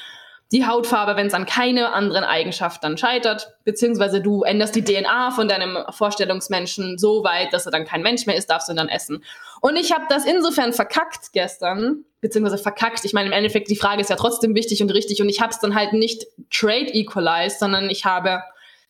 die 0.52 0.66
Hautfarbe, 0.66 1.16
wenn 1.16 1.28
es 1.28 1.34
an 1.36 1.46
keine 1.46 1.94
anderen 1.94 2.24
Eigenschaften 2.24 2.80
dann 2.82 2.98
scheitert, 2.98 3.54
beziehungsweise 3.66 4.20
du 4.20 4.42
änderst 4.44 4.76
die 4.76 4.84
DNA 4.84 5.30
von 5.30 5.48
deinem 5.48 5.78
Vorstellungsmenschen 5.92 6.98
so 6.98 7.24
weit, 7.24 7.54
dass 7.54 7.68
er 7.68 7.72
dann 7.72 7.86
kein 7.86 8.02
Mensch 8.02 8.26
mehr 8.26 8.36
ist, 8.36 8.50
darfst 8.50 8.68
du 8.68 8.74
ihn 8.74 8.78
dann 8.78 8.90
essen. 8.90 9.24
Und 9.62 9.76
ich 9.76 9.92
habe 9.92 10.06
das 10.10 10.26
insofern 10.26 10.74
verkackt 10.74 11.34
gestern, 11.34 12.06
beziehungsweise 12.22 12.62
verkackt. 12.62 13.04
Ich 13.06 13.14
meine, 13.14 13.28
im 13.28 13.34
Endeffekt, 13.34 13.70
die 13.70 13.76
Frage 13.76 14.02
ist 14.02 14.10
ja 14.10 14.16
trotzdem 14.16 14.56
wichtig 14.56 14.82
und 14.82 14.92
richtig 14.92 15.22
und 15.22 15.30
ich 15.30 15.42
habe 15.42 15.52
es 15.52 15.60
dann 15.60 15.76
halt 15.76 15.94
nicht 15.94 16.26
Trade 16.52 16.94
equalized, 16.94 17.60
sondern 17.60 17.90
ich 17.90 18.06
habe 18.06 18.42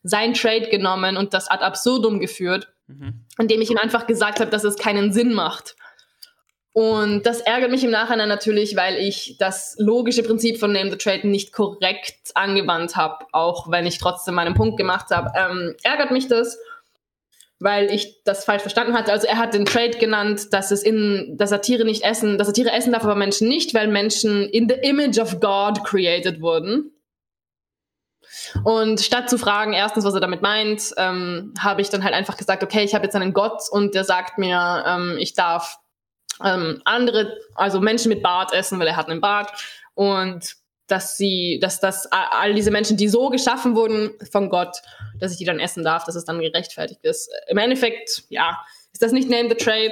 sein 0.04 0.34
Trade 0.34 0.70
genommen 0.70 1.18
und 1.18 1.34
das 1.34 1.50
ad 1.50 1.64
absurdum 1.64 2.20
geführt, 2.20 2.72
mhm. 2.88 3.26
indem 3.40 3.62
ich 3.62 3.70
ihm 3.70 3.78
einfach 3.78 4.08
gesagt 4.08 4.40
habe, 4.40 4.52
dass 4.52 4.64
es 4.64 4.78
keinen 4.78 5.12
Sinn 5.12 5.34
macht. 5.34 5.76
Und 6.74 7.24
das 7.24 7.42
ärgert 7.42 7.72
mich 7.72 7.84
im 7.84 7.90
Nachhinein 7.90 8.30
natürlich, 8.30 8.76
weil 8.76 8.98
ich 8.98 9.38
das 9.40 9.76
logische 9.80 10.22
Prinzip 10.22 10.60
von 10.60 10.72
Name 10.72 10.92
the 10.92 10.98
Trade 10.98 11.28
nicht 11.28 11.52
korrekt 11.52 12.14
angewandt 12.36 12.96
habe, 12.96 13.26
auch 13.32 13.72
wenn 13.72 13.88
ich 13.88 13.98
trotzdem 13.98 14.36
meinen 14.36 14.54
Punkt 14.54 14.78
gemacht 14.78 15.08
habe. 15.10 15.32
Ähm, 15.36 15.76
ärgert 15.82 16.12
mich 16.12 16.28
das, 16.28 16.60
weil 17.60 17.92
ich 17.92 18.24
das 18.24 18.46
falsch 18.46 18.62
verstanden 18.62 18.94
hatte. 18.94 19.12
Also 19.12 19.28
er 19.28 19.38
hat 19.38 19.54
den 19.54 19.66
Trade 19.66 19.98
genannt, 19.98 20.54
dass 20.54 20.72
es 20.72 20.84
in, 20.84 21.36
dass 21.38 21.50
Tiere 21.62 21.86
nicht 21.86 22.04
essen, 22.04 22.38
dass 22.38 22.52
Tiere 22.54 22.72
essen 22.72 22.94
darf, 22.94 23.04
aber 23.04 23.16
Menschen 23.16 23.48
nicht, 23.48 23.74
weil 23.74 23.88
Menschen 23.88 24.48
in 24.50 24.70
the 24.70 24.76
image 24.76 25.20
of 25.20 25.40
God 25.40 25.84
created 25.84 26.42
wurden. 26.42 26.92
Und 28.64 29.00
statt 29.02 29.30
zu 29.30 29.38
fragen, 29.38 29.74
erstens, 29.74 30.06
was 30.06 30.14
er 30.14 30.20
damit 30.20 30.42
meint, 30.42 30.94
ähm, 30.98 31.54
habe 31.60 31.82
ich 31.82 31.90
dann 31.90 32.04
halt 32.04 32.14
einfach 32.14 32.38
gesagt, 32.38 32.64
okay, 32.64 32.84
ich 32.84 32.94
habe 32.94 33.06
jetzt 33.06 33.16
einen 33.16 33.34
Gott 33.34 33.64
und 33.70 33.96
der 33.96 34.04
sagt 34.04 34.38
mir, 34.38 34.84
ähm, 34.86 35.18
ich 35.20 35.34
darf 35.34 35.80
ähm, 36.44 36.82
andere, 36.86 37.36
also 37.56 37.80
Menschen 37.82 38.10
mit 38.10 38.22
Bart 38.22 38.54
essen, 38.54 38.80
weil 38.80 38.88
er 38.88 38.96
hat 38.96 39.10
einen 39.10 39.22
Bart 39.22 39.52
und 39.96 40.57
dass 40.88 41.18
sie, 41.18 41.60
dass 41.62 41.80
das 41.80 42.08
all 42.12 42.54
diese 42.54 42.72
Menschen, 42.72 42.98
die 42.98 43.08
so 43.08 43.30
geschaffen 43.30 43.76
wurden 43.76 44.12
von 44.32 44.50
Gott, 44.50 44.82
dass 45.20 45.32
ich 45.32 45.38
die 45.38 45.46
dann 45.46 45.60
essen 45.60 45.84
darf, 45.84 46.06
dass 46.06 46.16
es 46.16 46.26
dann 46.26 46.40
gerechtfertigt 46.40 47.04
ist. 47.04 47.30
Im 47.48 47.58
Endeffekt, 47.58 48.24
ja, 48.30 48.58
ist 48.94 49.02
das 49.02 49.12
nicht 49.12 49.30
Name 49.30 49.50
the 49.50 49.56
Trade. 49.56 49.92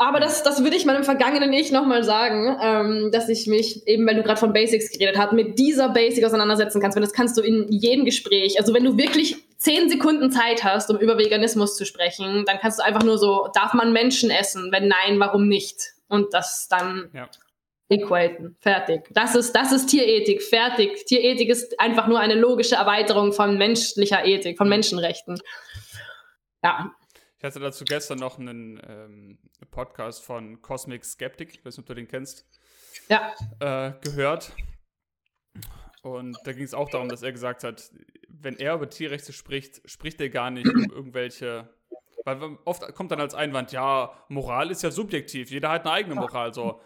Aber 0.00 0.18
das, 0.18 0.42
das 0.42 0.64
würde 0.64 0.76
ich 0.76 0.86
meinem 0.86 1.04
vergangenen 1.04 1.52
Ich 1.52 1.72
nochmal 1.72 2.02
sagen, 2.02 2.56
ähm, 2.62 3.10
dass 3.12 3.28
ich 3.28 3.46
mich, 3.46 3.86
eben 3.86 4.06
weil 4.06 4.14
du 4.14 4.22
gerade 4.22 4.40
von 4.40 4.54
Basics 4.54 4.90
geredet 4.90 5.18
hast, 5.18 5.34
mit 5.34 5.58
dieser 5.58 5.90
Basic 5.90 6.24
auseinandersetzen 6.24 6.80
kannst. 6.80 6.96
Weil 6.96 7.02
das 7.02 7.12
kannst 7.12 7.36
du 7.36 7.42
in 7.42 7.66
jedem 7.68 8.06
Gespräch. 8.06 8.58
Also 8.58 8.72
wenn 8.72 8.84
du 8.84 8.96
wirklich 8.96 9.36
zehn 9.58 9.90
Sekunden 9.90 10.30
Zeit 10.30 10.64
hast, 10.64 10.88
um 10.88 10.96
über 10.96 11.18
Veganismus 11.18 11.76
zu 11.76 11.84
sprechen, 11.84 12.44
dann 12.46 12.58
kannst 12.58 12.78
du 12.78 12.82
einfach 12.82 13.02
nur 13.02 13.18
so, 13.18 13.48
darf 13.52 13.74
man 13.74 13.92
Menschen 13.92 14.30
essen? 14.30 14.72
Wenn 14.72 14.88
nein, 14.88 15.20
warum 15.20 15.48
nicht? 15.48 15.92
Und 16.08 16.32
das 16.32 16.66
dann 16.68 17.10
ja. 17.12 17.28
Equaten. 17.90 18.56
Fertig. 18.60 19.08
Das 19.10 19.34
ist, 19.34 19.52
das 19.52 19.72
ist 19.72 19.86
Tierethik. 19.88 20.42
Fertig. 20.42 21.04
Tierethik 21.06 21.50
ist 21.50 21.78
einfach 21.78 22.06
nur 22.06 22.20
eine 22.20 22.34
logische 22.34 22.76
Erweiterung 22.76 23.32
von 23.32 23.58
menschlicher 23.58 24.24
Ethik, 24.24 24.56
von 24.56 24.68
Menschenrechten. 24.68 25.40
Ja, 26.62 26.94
ich 27.40 27.44
hatte 27.44 27.58
dazu 27.58 27.86
gestern 27.86 28.18
noch 28.18 28.38
einen 28.38 28.78
ähm, 28.86 29.38
Podcast 29.70 30.22
von 30.22 30.60
Cosmic 30.60 31.06
Skeptic, 31.06 31.54
ich 31.54 31.64
weiß 31.64 31.78
nicht, 31.78 31.84
ob 31.84 31.86
du 31.86 31.94
den 31.94 32.06
kennst, 32.06 32.46
ja. 33.08 33.32
äh, 33.60 33.92
gehört. 34.02 34.52
Und 36.02 36.36
da 36.44 36.52
ging 36.52 36.64
es 36.64 36.74
auch 36.74 36.90
darum, 36.90 37.08
dass 37.08 37.22
er 37.22 37.32
gesagt 37.32 37.64
hat, 37.64 37.90
wenn 38.28 38.58
er 38.58 38.74
über 38.74 38.90
Tierrechte 38.90 39.32
spricht, 39.32 39.80
spricht 39.88 40.20
er 40.20 40.28
gar 40.28 40.50
nicht 40.50 40.68
um 40.68 40.90
irgendwelche. 40.92 41.70
Weil 42.26 42.58
oft 42.66 42.82
kommt 42.94 43.10
dann 43.10 43.20
als 43.20 43.34
Einwand, 43.34 43.72
ja, 43.72 44.12
Moral 44.28 44.70
ist 44.70 44.82
ja 44.82 44.90
subjektiv, 44.90 45.50
jeder 45.50 45.70
hat 45.70 45.86
eine 45.86 45.92
eigene 45.92 46.16
Moral. 46.16 46.52
So. 46.52 46.82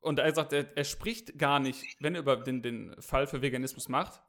Und 0.00 0.18
er 0.18 0.34
sagt, 0.34 0.52
er, 0.52 0.76
er 0.76 0.84
spricht 0.84 1.38
gar 1.38 1.58
nicht, 1.58 1.82
wenn 2.00 2.14
er 2.14 2.20
über 2.20 2.36
den, 2.36 2.62
den 2.62 2.94
Fall 3.00 3.26
für 3.26 3.42
Veganismus 3.42 3.88
macht, 3.88 4.22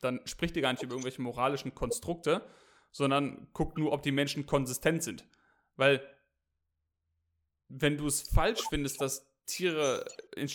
dann 0.00 0.20
spricht 0.26 0.56
er 0.56 0.62
gar 0.62 0.72
nicht 0.72 0.82
über 0.82 0.92
irgendwelche 0.92 1.22
moralischen 1.22 1.74
Konstrukte, 1.74 2.44
sondern 2.90 3.48
guckt 3.54 3.78
nur, 3.78 3.92
ob 3.92 4.02
die 4.02 4.12
Menschen 4.12 4.46
konsistent 4.46 5.02
sind. 5.02 5.26
Weil, 5.76 6.06
wenn 7.68 7.96
du 7.96 8.06
es 8.06 8.22
falsch 8.22 8.62
findest, 8.68 9.00
dass 9.00 9.26
Tiere 9.46 10.04
in, 10.36 10.50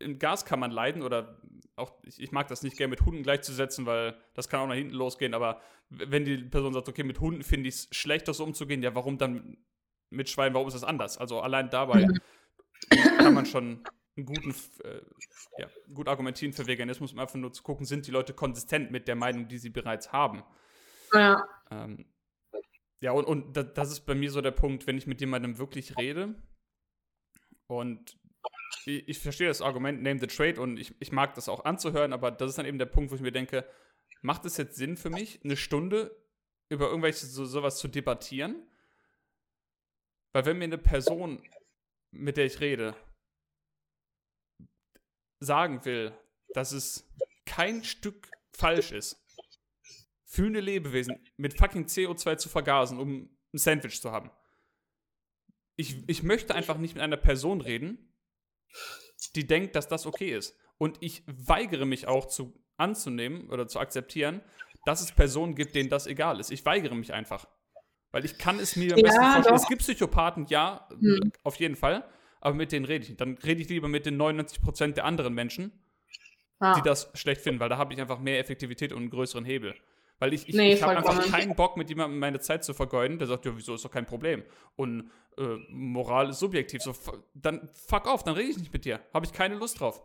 in 0.00 0.18
Gaskammern 0.18 0.72
leiden 0.72 1.02
oder 1.02 1.40
auch, 1.76 1.92
ich, 2.02 2.20
ich, 2.20 2.32
mag 2.32 2.48
das 2.48 2.62
nicht 2.62 2.76
gerne 2.76 2.90
mit 2.90 3.02
Hunden 3.02 3.22
gleichzusetzen, 3.22 3.86
weil 3.86 4.16
das 4.34 4.48
kann 4.48 4.60
auch 4.60 4.66
nach 4.66 4.74
hinten 4.74 4.94
losgehen, 4.94 5.34
aber 5.34 5.60
wenn 5.88 6.24
die 6.24 6.38
Person 6.38 6.72
sagt, 6.72 6.88
okay, 6.88 7.04
mit 7.04 7.20
Hunden 7.20 7.42
finde 7.42 7.68
ich 7.68 7.76
es 7.76 7.88
schlechter 7.92 8.34
so 8.34 8.44
umzugehen, 8.44 8.82
ja, 8.82 8.94
warum 8.94 9.18
dann 9.18 9.58
mit 10.10 10.28
Schweinen, 10.28 10.54
warum 10.54 10.68
ist 10.68 10.74
das 10.74 10.84
anders? 10.84 11.18
Also 11.18 11.40
allein 11.40 11.70
dabei 11.70 12.06
mhm. 12.06 12.20
kann 13.18 13.34
man 13.34 13.46
schon 13.46 13.84
einen 14.16 14.26
guten, 14.26 14.54
äh, 14.82 15.02
ja, 15.58 15.68
gut 15.92 16.08
argumentieren 16.08 16.52
für 16.52 16.66
Veganismus, 16.66 17.12
um 17.12 17.18
einfach 17.18 17.36
nur 17.36 17.52
zu 17.52 17.62
gucken, 17.62 17.84
sind 17.84 18.06
die 18.06 18.10
Leute 18.10 18.32
konsistent 18.32 18.90
mit 18.90 19.08
der 19.08 19.16
Meinung, 19.16 19.48
die 19.48 19.58
sie 19.58 19.70
bereits 19.70 20.12
haben. 20.12 20.42
Ja. 21.12 21.46
Ähm, 21.70 22.06
ja, 23.00 23.12
und, 23.12 23.24
und 23.24 23.52
das 23.56 23.92
ist 23.92 24.00
bei 24.00 24.14
mir 24.14 24.30
so 24.30 24.40
der 24.40 24.52
Punkt, 24.52 24.86
wenn 24.86 24.96
ich 24.96 25.06
mit 25.06 25.20
jemandem 25.20 25.58
wirklich 25.58 25.96
rede 25.98 26.34
und 27.66 28.18
ich, 28.86 29.08
ich 29.08 29.18
verstehe 29.18 29.48
das 29.48 29.60
Argument, 29.60 30.02
name 30.02 30.18
the 30.18 30.26
trade 30.26 30.60
und 30.60 30.78
ich, 30.78 30.94
ich 30.98 31.12
mag 31.12 31.34
das 31.34 31.48
auch 31.48 31.64
anzuhören, 31.64 32.12
aber 32.12 32.30
das 32.30 32.50
ist 32.50 32.58
dann 32.58 32.66
eben 32.66 32.78
der 32.78 32.86
Punkt, 32.86 33.10
wo 33.10 33.16
ich 33.16 33.20
mir 33.20 33.32
denke, 33.32 33.68
macht 34.22 34.44
es 34.46 34.56
jetzt 34.56 34.76
Sinn 34.76 34.96
für 34.96 35.10
mich, 35.10 35.40
eine 35.44 35.56
Stunde 35.56 36.16
über 36.68 36.86
irgendwelche 36.86 37.26
so, 37.26 37.44
sowas 37.44 37.78
zu 37.78 37.88
debattieren? 37.88 38.66
Weil 40.32 40.46
wenn 40.46 40.58
mir 40.58 40.64
eine 40.64 40.78
Person, 40.78 41.42
mit 42.10 42.36
der 42.36 42.46
ich 42.46 42.60
rede, 42.60 42.94
sagen 45.40 45.84
will, 45.84 46.12
dass 46.54 46.72
es 46.72 47.08
kein 47.44 47.84
Stück 47.84 48.30
falsch 48.52 48.92
ist, 48.92 49.22
fühlende 50.24 50.60
Lebewesen 50.60 51.18
mit 51.36 51.56
fucking 51.56 51.86
CO2 51.86 52.36
zu 52.36 52.48
vergasen, 52.48 52.98
um 52.98 53.30
ein 53.52 53.58
Sandwich 53.58 54.00
zu 54.00 54.12
haben. 54.12 54.30
Ich, 55.76 56.08
ich 56.08 56.22
möchte 56.22 56.54
einfach 56.54 56.78
nicht 56.78 56.94
mit 56.94 57.02
einer 57.02 57.16
Person 57.16 57.60
reden, 57.60 58.14
die 59.34 59.46
denkt, 59.46 59.76
dass 59.76 59.88
das 59.88 60.06
okay 60.06 60.36
ist. 60.36 60.56
Und 60.78 60.98
ich 61.00 61.22
weigere 61.26 61.86
mich 61.86 62.06
auch 62.06 62.26
zu 62.26 62.62
anzunehmen 62.76 63.48
oder 63.48 63.66
zu 63.66 63.78
akzeptieren, 63.78 64.42
dass 64.84 65.00
es 65.00 65.12
Personen 65.12 65.54
gibt, 65.54 65.74
denen 65.74 65.88
das 65.88 66.06
egal 66.06 66.40
ist. 66.40 66.50
Ich 66.50 66.64
weigere 66.64 66.94
mich 66.94 67.12
einfach. 67.12 67.46
Weil 68.12 68.24
ich 68.24 68.38
kann 68.38 68.58
es 68.58 68.76
mir 68.76 68.94
am 68.94 69.02
besten 69.02 69.20
ja, 69.22 69.32
vorstellen. 69.32 69.56
Doch. 69.56 69.62
Es 69.62 69.68
gibt 69.68 69.82
Psychopathen, 69.82 70.46
ja, 70.46 70.88
hm. 70.90 71.32
auf 71.42 71.56
jeden 71.56 71.76
Fall. 71.76 72.08
Aber 72.46 72.54
mit 72.54 72.70
denen 72.70 72.84
rede 72.84 73.02
ich 73.02 73.08
nicht. 73.08 73.20
Dann 73.20 73.36
rede 73.44 73.60
ich 73.60 73.68
lieber 73.68 73.88
mit 73.88 74.06
den 74.06 74.22
99% 74.22 74.92
der 74.92 75.04
anderen 75.04 75.34
Menschen, 75.34 75.72
ah. 76.60 76.76
die 76.76 76.82
das 76.82 77.10
schlecht 77.14 77.40
finden, 77.40 77.58
weil 77.58 77.68
da 77.68 77.76
habe 77.76 77.92
ich 77.92 78.00
einfach 78.00 78.20
mehr 78.20 78.38
Effektivität 78.38 78.92
und 78.92 78.98
einen 78.98 79.10
größeren 79.10 79.44
Hebel. 79.44 79.74
Weil 80.20 80.32
ich, 80.32 80.48
ich, 80.48 80.54
nee, 80.54 80.74
ich 80.74 80.80
habe 80.80 80.96
einfach 80.96 81.28
keinen 81.28 81.56
Bock, 81.56 81.76
mit 81.76 81.88
jemandem 81.88 82.20
meine 82.20 82.38
Zeit 82.38 82.62
zu 82.62 82.72
vergeuden, 82.72 83.18
der 83.18 83.26
sagt, 83.26 83.46
ja, 83.46 83.56
wieso 83.56 83.74
ist 83.74 83.84
doch 83.84 83.90
kein 83.90 84.06
Problem. 84.06 84.44
Und 84.76 85.10
äh, 85.36 85.56
Moral 85.70 86.30
ist 86.30 86.38
subjektiv. 86.38 86.82
So, 86.82 86.94
dann 87.34 87.68
fuck 87.88 88.06
off, 88.06 88.22
dann 88.22 88.36
rede 88.36 88.48
ich 88.48 88.58
nicht 88.58 88.72
mit 88.72 88.84
dir. 88.84 89.00
Habe 89.12 89.26
ich 89.26 89.32
keine 89.32 89.56
Lust 89.56 89.80
drauf. 89.80 90.00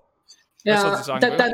Ja, 0.64 0.94
weißt, 0.94 1.10
da, 1.10 1.20
da, 1.20 1.52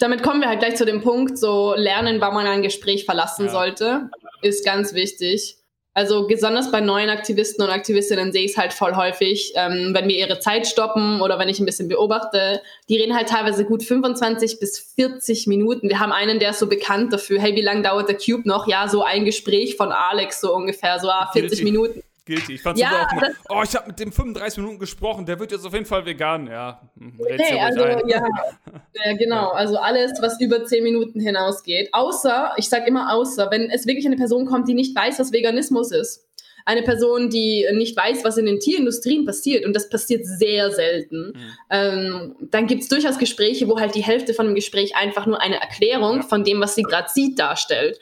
damit 0.00 0.24
kommen 0.24 0.40
wir 0.40 0.48
halt 0.48 0.58
gleich 0.58 0.74
zu 0.74 0.84
dem 0.84 1.00
Punkt, 1.00 1.38
so 1.38 1.76
lernen, 1.76 2.20
wann 2.20 2.34
man 2.34 2.44
ein 2.44 2.62
Gespräch 2.62 3.04
verlassen 3.04 3.44
ja. 3.44 3.52
sollte, 3.52 4.10
ist 4.42 4.64
ganz 4.64 4.94
wichtig. 4.94 5.57
Also 5.98 6.28
besonders 6.28 6.70
bei 6.70 6.80
neuen 6.80 7.10
Aktivisten 7.10 7.64
und 7.64 7.70
Aktivistinnen 7.70 8.30
sehe 8.30 8.44
ich 8.44 8.52
es 8.52 8.56
halt 8.56 8.72
voll 8.72 8.94
häufig, 8.94 9.52
ähm, 9.56 9.90
wenn 9.94 10.06
wir 10.06 10.16
ihre 10.16 10.38
Zeit 10.38 10.68
stoppen 10.68 11.20
oder 11.20 11.40
wenn 11.40 11.48
ich 11.48 11.58
ein 11.58 11.66
bisschen 11.66 11.88
beobachte, 11.88 12.62
die 12.88 12.98
reden 12.98 13.16
halt 13.16 13.28
teilweise 13.28 13.64
gut 13.64 13.82
25 13.82 14.60
bis 14.60 14.78
40 14.94 15.48
Minuten. 15.48 15.88
Wir 15.88 15.98
haben 15.98 16.12
einen, 16.12 16.38
der 16.38 16.50
ist 16.50 16.60
so 16.60 16.68
bekannt 16.68 17.12
dafür, 17.12 17.40
hey, 17.40 17.56
wie 17.56 17.62
lange 17.62 17.82
dauert 17.82 18.08
der 18.08 18.16
Cube 18.16 18.48
noch? 18.48 18.68
Ja, 18.68 18.86
so 18.86 19.02
ein 19.02 19.24
Gespräch 19.24 19.74
von 19.74 19.90
Alex 19.90 20.40
so 20.40 20.54
ungefähr, 20.54 21.00
so 21.00 21.10
ah, 21.10 21.30
40 21.32 21.64
Minuten 21.64 22.00
guilty. 22.28 22.54
Ich 22.54 22.62
fand 22.62 22.78
ja, 22.78 23.06
auch 23.06 23.12
mal, 23.12 23.34
oh, 23.48 23.62
ich 23.64 23.74
habe 23.74 23.88
mit 23.88 23.98
dem 23.98 24.12
35 24.12 24.58
Minuten 24.58 24.78
gesprochen, 24.78 25.26
der 25.26 25.40
wird 25.40 25.50
jetzt 25.50 25.66
auf 25.66 25.72
jeden 25.72 25.86
Fall 25.86 26.06
vegan. 26.06 26.46
Ja, 26.46 26.80
okay, 27.18 27.58
also, 27.58 27.80
ja, 28.06 28.24
ja, 29.04 29.12
genau. 29.16 29.48
Also 29.48 29.78
alles, 29.78 30.12
was 30.20 30.40
über 30.40 30.64
10 30.64 30.84
Minuten 30.84 31.20
hinausgeht. 31.20 31.88
Außer, 31.92 32.52
ich 32.56 32.68
sage 32.68 32.86
immer 32.86 33.12
außer, 33.12 33.50
wenn 33.50 33.70
es 33.70 33.86
wirklich 33.86 34.06
eine 34.06 34.16
Person 34.16 34.46
kommt, 34.46 34.68
die 34.68 34.74
nicht 34.74 34.94
weiß, 34.94 35.18
was 35.18 35.32
Veganismus 35.32 35.90
ist. 35.90 36.26
Eine 36.66 36.82
Person, 36.82 37.30
die 37.30 37.66
nicht 37.72 37.96
weiß, 37.96 38.24
was 38.24 38.36
in 38.36 38.44
den 38.44 38.60
Tierindustrien 38.60 39.24
passiert, 39.24 39.64
und 39.64 39.74
das 39.74 39.88
passiert 39.88 40.26
sehr 40.26 40.70
selten, 40.70 41.32
mhm. 41.34 41.52
ähm, 41.70 42.36
dann 42.42 42.66
gibt 42.66 42.82
es 42.82 42.88
durchaus 42.88 43.18
Gespräche, 43.18 43.68
wo 43.68 43.80
halt 43.80 43.94
die 43.94 44.02
Hälfte 44.02 44.34
von 44.34 44.44
dem 44.44 44.54
Gespräch 44.54 44.94
einfach 44.94 45.24
nur 45.24 45.40
eine 45.40 45.58
Erklärung 45.62 46.16
ja. 46.16 46.22
von 46.22 46.44
dem, 46.44 46.60
was 46.60 46.74
sie 46.74 46.82
gerade 46.82 47.08
sieht, 47.08 47.38
darstellt. 47.38 47.98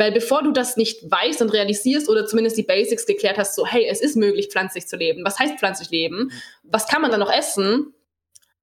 Weil 0.00 0.12
bevor 0.12 0.42
du 0.42 0.50
das 0.50 0.78
nicht 0.78 1.10
weißt 1.10 1.42
und 1.42 1.52
realisierst 1.52 2.08
oder 2.08 2.24
zumindest 2.24 2.56
die 2.56 2.62
Basics 2.62 3.04
geklärt 3.04 3.36
hast, 3.36 3.54
so, 3.54 3.66
hey, 3.66 3.86
es 3.86 4.00
ist 4.00 4.16
möglich, 4.16 4.48
pflanzlich 4.50 4.86
zu 4.86 4.96
leben. 4.96 5.22
Was 5.26 5.38
heißt 5.38 5.58
pflanzlich 5.58 5.90
leben? 5.90 6.32
Was 6.62 6.88
kann 6.88 7.02
man 7.02 7.10
dann 7.10 7.20
noch 7.20 7.30
essen? 7.30 7.92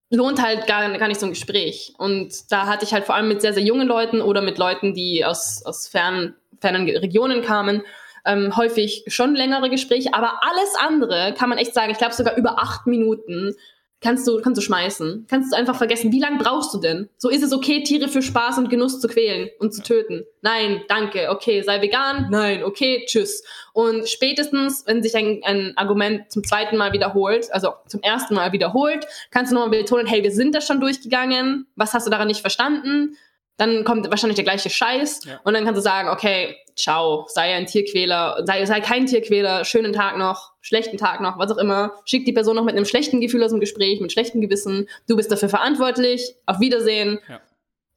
Lohnt 0.09 0.41
halt 0.41 0.65
gar, 0.65 0.89
gar 0.97 1.07
nicht 1.07 1.19
so 1.19 1.27
ein 1.27 1.33
Gespräch. 1.33 1.93
Und 1.99 2.51
da 2.51 2.65
hatte 2.65 2.85
ich 2.85 2.93
halt 2.93 3.05
vor 3.05 3.13
allem 3.13 3.27
mit 3.27 3.41
sehr, 3.41 3.53
sehr 3.53 3.61
jungen 3.61 3.87
Leuten 3.87 4.19
oder 4.19 4.41
mit 4.41 4.57
Leuten, 4.57 4.95
die 4.95 5.23
aus, 5.25 5.63
aus 5.63 5.87
fernen, 5.87 6.33
fernen 6.59 6.89
Regionen 6.89 7.43
kamen, 7.43 7.83
ähm, 8.25 8.57
häufig 8.57 9.03
schon 9.05 9.35
längere 9.35 9.69
Gespräche. 9.69 10.15
Aber 10.15 10.41
alles 10.41 10.73
andere 10.79 11.35
kann 11.37 11.49
man 11.49 11.59
echt 11.59 11.75
sagen, 11.75 11.91
ich 11.91 11.99
glaube 11.99 12.15
sogar 12.15 12.35
über 12.35 12.57
acht 12.57 12.87
Minuten 12.87 13.53
kannst 14.01 14.27
du, 14.27 14.39
kannst 14.41 14.57
du 14.57 14.61
schmeißen. 14.61 15.25
Kannst 15.29 15.51
du 15.51 15.57
einfach 15.57 15.75
vergessen. 15.75 16.11
Wie 16.11 16.19
lange 16.19 16.37
brauchst 16.37 16.73
du 16.73 16.79
denn? 16.79 17.09
So 17.17 17.29
ist 17.29 17.43
es 17.43 17.51
okay, 17.51 17.83
Tiere 17.83 18.07
für 18.07 18.21
Spaß 18.21 18.57
und 18.57 18.69
Genuss 18.69 18.99
zu 18.99 19.07
quälen 19.07 19.49
und 19.59 19.73
zu 19.73 19.81
töten. 19.81 20.25
Nein, 20.41 20.81
danke, 20.87 21.29
okay, 21.31 21.61
sei 21.63 21.81
vegan. 21.81 22.27
Nein, 22.29 22.63
okay, 22.63 23.03
tschüss. 23.07 23.43
Und 23.73 24.07
spätestens, 24.07 24.83
wenn 24.85 25.01
sich 25.01 25.15
ein, 25.15 25.41
ein 25.43 25.73
Argument 25.75 26.31
zum 26.31 26.43
zweiten 26.43 26.77
Mal 26.77 26.93
wiederholt, 26.93 27.51
also 27.51 27.73
zum 27.87 28.01
ersten 28.01 28.35
Mal 28.35 28.51
wiederholt, 28.51 29.07
kannst 29.31 29.51
du 29.51 29.55
nochmal 29.55 29.71
betonen, 29.71 30.05
hey, 30.05 30.23
wir 30.23 30.31
sind 30.31 30.53
das 30.53 30.67
schon 30.67 30.79
durchgegangen. 30.79 31.67
Was 31.75 31.93
hast 31.93 32.05
du 32.05 32.11
daran 32.11 32.27
nicht 32.27 32.41
verstanden? 32.41 33.17
Dann 33.57 33.83
kommt 33.83 34.07
wahrscheinlich 34.09 34.35
der 34.35 34.45
gleiche 34.45 34.69
Scheiß. 34.69 35.25
Ja. 35.25 35.39
Und 35.43 35.53
dann 35.53 35.65
kannst 35.65 35.79
du 35.79 35.81
sagen, 35.81 36.09
okay, 36.09 36.55
ciao, 36.77 37.25
sei 37.27 37.53
ein 37.55 37.65
Tierquäler, 37.65 38.43
sei, 38.45 38.65
sei 38.65 38.79
kein 38.79 39.05
Tierquäler, 39.05 39.65
schönen 39.65 39.93
Tag 39.93 40.17
noch, 40.17 40.53
schlechten 40.61 40.97
Tag 40.97 41.19
noch, 41.19 41.37
was 41.37 41.51
auch 41.51 41.57
immer. 41.57 41.93
Schick 42.05 42.25
die 42.25 42.33
Person 42.33 42.55
noch 42.55 42.63
mit 42.63 42.75
einem 42.75 42.85
schlechten 42.85 43.19
Gefühl 43.19 43.43
aus 43.43 43.51
dem 43.51 43.59
Gespräch, 43.59 43.99
mit 43.99 44.11
schlechtem 44.11 44.41
Gewissen. 44.41 44.87
Du 45.07 45.15
bist 45.17 45.31
dafür 45.31 45.49
verantwortlich. 45.49 46.35
Auf 46.45 46.59
Wiedersehen. 46.59 47.19
Ja. 47.27 47.41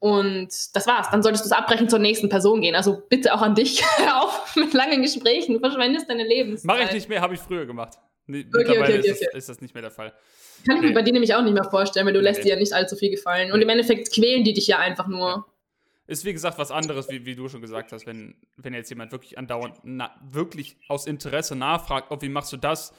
Und 0.00 0.48
das 0.74 0.86
war's. 0.86 1.10
Dann 1.10 1.22
solltest 1.22 1.44
du 1.44 1.48
es 1.48 1.52
abbrechen 1.52 1.88
zur 1.90 1.98
nächsten 1.98 2.30
Person 2.30 2.62
gehen. 2.62 2.74
Also 2.74 3.02
bitte 3.08 3.34
auch 3.34 3.42
an 3.42 3.54
dich 3.54 3.84
auf 4.14 4.56
mit 4.56 4.72
langen 4.72 5.02
Gesprächen. 5.02 5.54
Du 5.54 5.60
verschwendest 5.60 6.08
deine 6.08 6.24
Lebenszeit. 6.24 6.66
Mache 6.66 6.84
ich 6.84 6.92
nicht 6.92 7.08
mehr, 7.08 7.20
habe 7.20 7.34
ich 7.34 7.40
früher 7.40 7.66
gemacht. 7.66 7.98
Nee, 8.26 8.46
okay, 8.48 8.58
mittlerweile 8.58 8.82
okay, 8.82 8.98
okay, 9.00 9.10
ist, 9.10 9.22
das, 9.22 9.34
ist, 9.34 9.48
das, 9.48 9.60
nicht 9.60 9.74
mehr 9.74 9.82
der 9.82 9.90
Fall. 9.90 10.12
Kann 10.66 10.76
ich 10.76 10.82
mir 10.82 10.94
bei 10.94 11.02
dir 11.02 11.12
nämlich 11.12 11.34
auch 11.34 11.42
nicht 11.42 11.52
mehr 11.52 11.64
vorstellen, 11.64 12.06
weil 12.06 12.12
du 12.12 12.20
lässt 12.20 12.44
dir 12.44 12.50
ja 12.50 12.56
nicht 12.56 12.72
allzu 12.72 12.96
viel 12.96 13.10
gefallen. 13.10 13.52
Und 13.52 13.60
im 13.60 13.68
Endeffekt 13.68 14.12
quälen 14.12 14.44
die 14.44 14.54
dich 14.54 14.66
ja 14.66 14.78
einfach 14.78 15.06
nur. 15.08 15.46
Ist 16.11 16.24
wie 16.24 16.32
gesagt 16.32 16.58
was 16.58 16.72
anderes, 16.72 17.08
wie, 17.08 17.24
wie 17.24 17.36
du 17.36 17.48
schon 17.48 17.61
gesagt 17.61 17.92
hast, 17.92 18.04
wenn, 18.04 18.34
wenn 18.56 18.74
jetzt 18.74 18.90
jemand 18.90 19.12
wirklich 19.12 19.38
andauernd, 19.38 19.76
na, 19.84 20.11
wirklich 20.28 20.76
aus 20.88 21.06
Interesse 21.06 21.54
nachfragt, 21.54 22.08
oh, 22.11 22.16
wie 22.20 22.28
machst 22.28 22.52
du 22.52 22.56
das, 22.56 22.92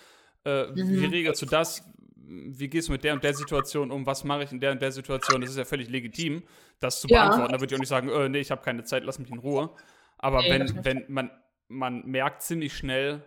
äh, 0.46 0.68
mhm. 0.68 0.76
wie 0.76 1.06
regelst 1.08 1.42
du 1.42 1.46
das, 1.46 1.84
wie 2.16 2.70
gehst 2.70 2.88
du 2.88 2.94
mit 2.94 3.04
der 3.04 3.14
und 3.14 3.22
der 3.22 3.34
Situation 3.34 3.92
um, 3.92 4.06
was 4.06 4.24
mache 4.24 4.44
ich 4.44 4.54
in 4.54 4.62
der 4.62 4.72
und 4.72 4.82
der 4.82 4.94
Situation, 4.94 5.42
das 5.42 5.50
ist 5.50 5.58
ja 5.58 5.66
völlig 5.66 5.90
legitim, 5.90 6.44
das 6.80 7.02
zu 7.02 7.10
ja. 7.10 7.26
beantworten. 7.26 7.52
Da 7.52 7.60
würde 7.60 7.74
ich 7.74 7.76
auch 7.76 7.82
nicht 7.82 7.90
sagen, 7.90 8.08
äh, 8.08 8.30
nee, 8.30 8.40
ich 8.40 8.50
habe 8.50 8.62
keine 8.62 8.86
Zeit, 8.86 9.04
lass 9.04 9.20
mich 9.20 9.30
in 9.30 9.40
Ruhe. 9.40 9.76
Aber 10.18 10.42
nee, 10.42 10.52
wenn, 10.52 10.86
wenn 10.86 11.06
man, 11.10 11.32
man 11.68 12.06
merkt 12.06 12.44
ziemlich 12.44 12.74
schnell, 12.74 13.22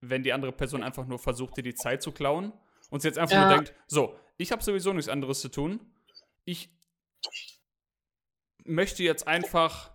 wenn 0.00 0.22
die 0.22 0.32
andere 0.32 0.52
Person 0.52 0.82
einfach 0.82 1.06
nur 1.06 1.18
versucht, 1.18 1.58
dir 1.58 1.62
die 1.62 1.74
Zeit 1.74 2.02
zu 2.02 2.12
klauen 2.12 2.54
und 2.88 3.02
sie 3.02 3.08
jetzt 3.08 3.18
einfach 3.18 3.36
ja. 3.36 3.46
nur 3.46 3.56
denkt, 3.56 3.74
so, 3.88 4.16
ich 4.38 4.52
habe 4.52 4.62
sowieso 4.62 4.94
nichts 4.94 5.10
anderes 5.10 5.42
zu 5.42 5.50
tun, 5.50 5.80
ich 6.46 6.70
möchte 8.64 9.02
jetzt 9.02 9.26
einfach, 9.26 9.90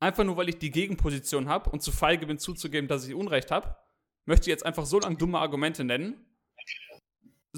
einfach 0.00 0.24
nur 0.24 0.36
weil 0.36 0.48
ich 0.48 0.58
die 0.58 0.70
Gegenposition 0.70 1.48
habe 1.48 1.70
und 1.70 1.82
zu 1.82 1.92
feige 1.92 2.26
bin 2.26 2.38
zuzugeben, 2.38 2.88
dass 2.88 3.06
ich 3.06 3.14
Unrecht 3.14 3.50
habe, 3.50 3.76
möchte 4.24 4.50
jetzt 4.50 4.64
einfach 4.64 4.86
so 4.86 5.00
lange 5.00 5.16
dumme 5.16 5.38
Argumente 5.38 5.84
nennen. 5.84 6.26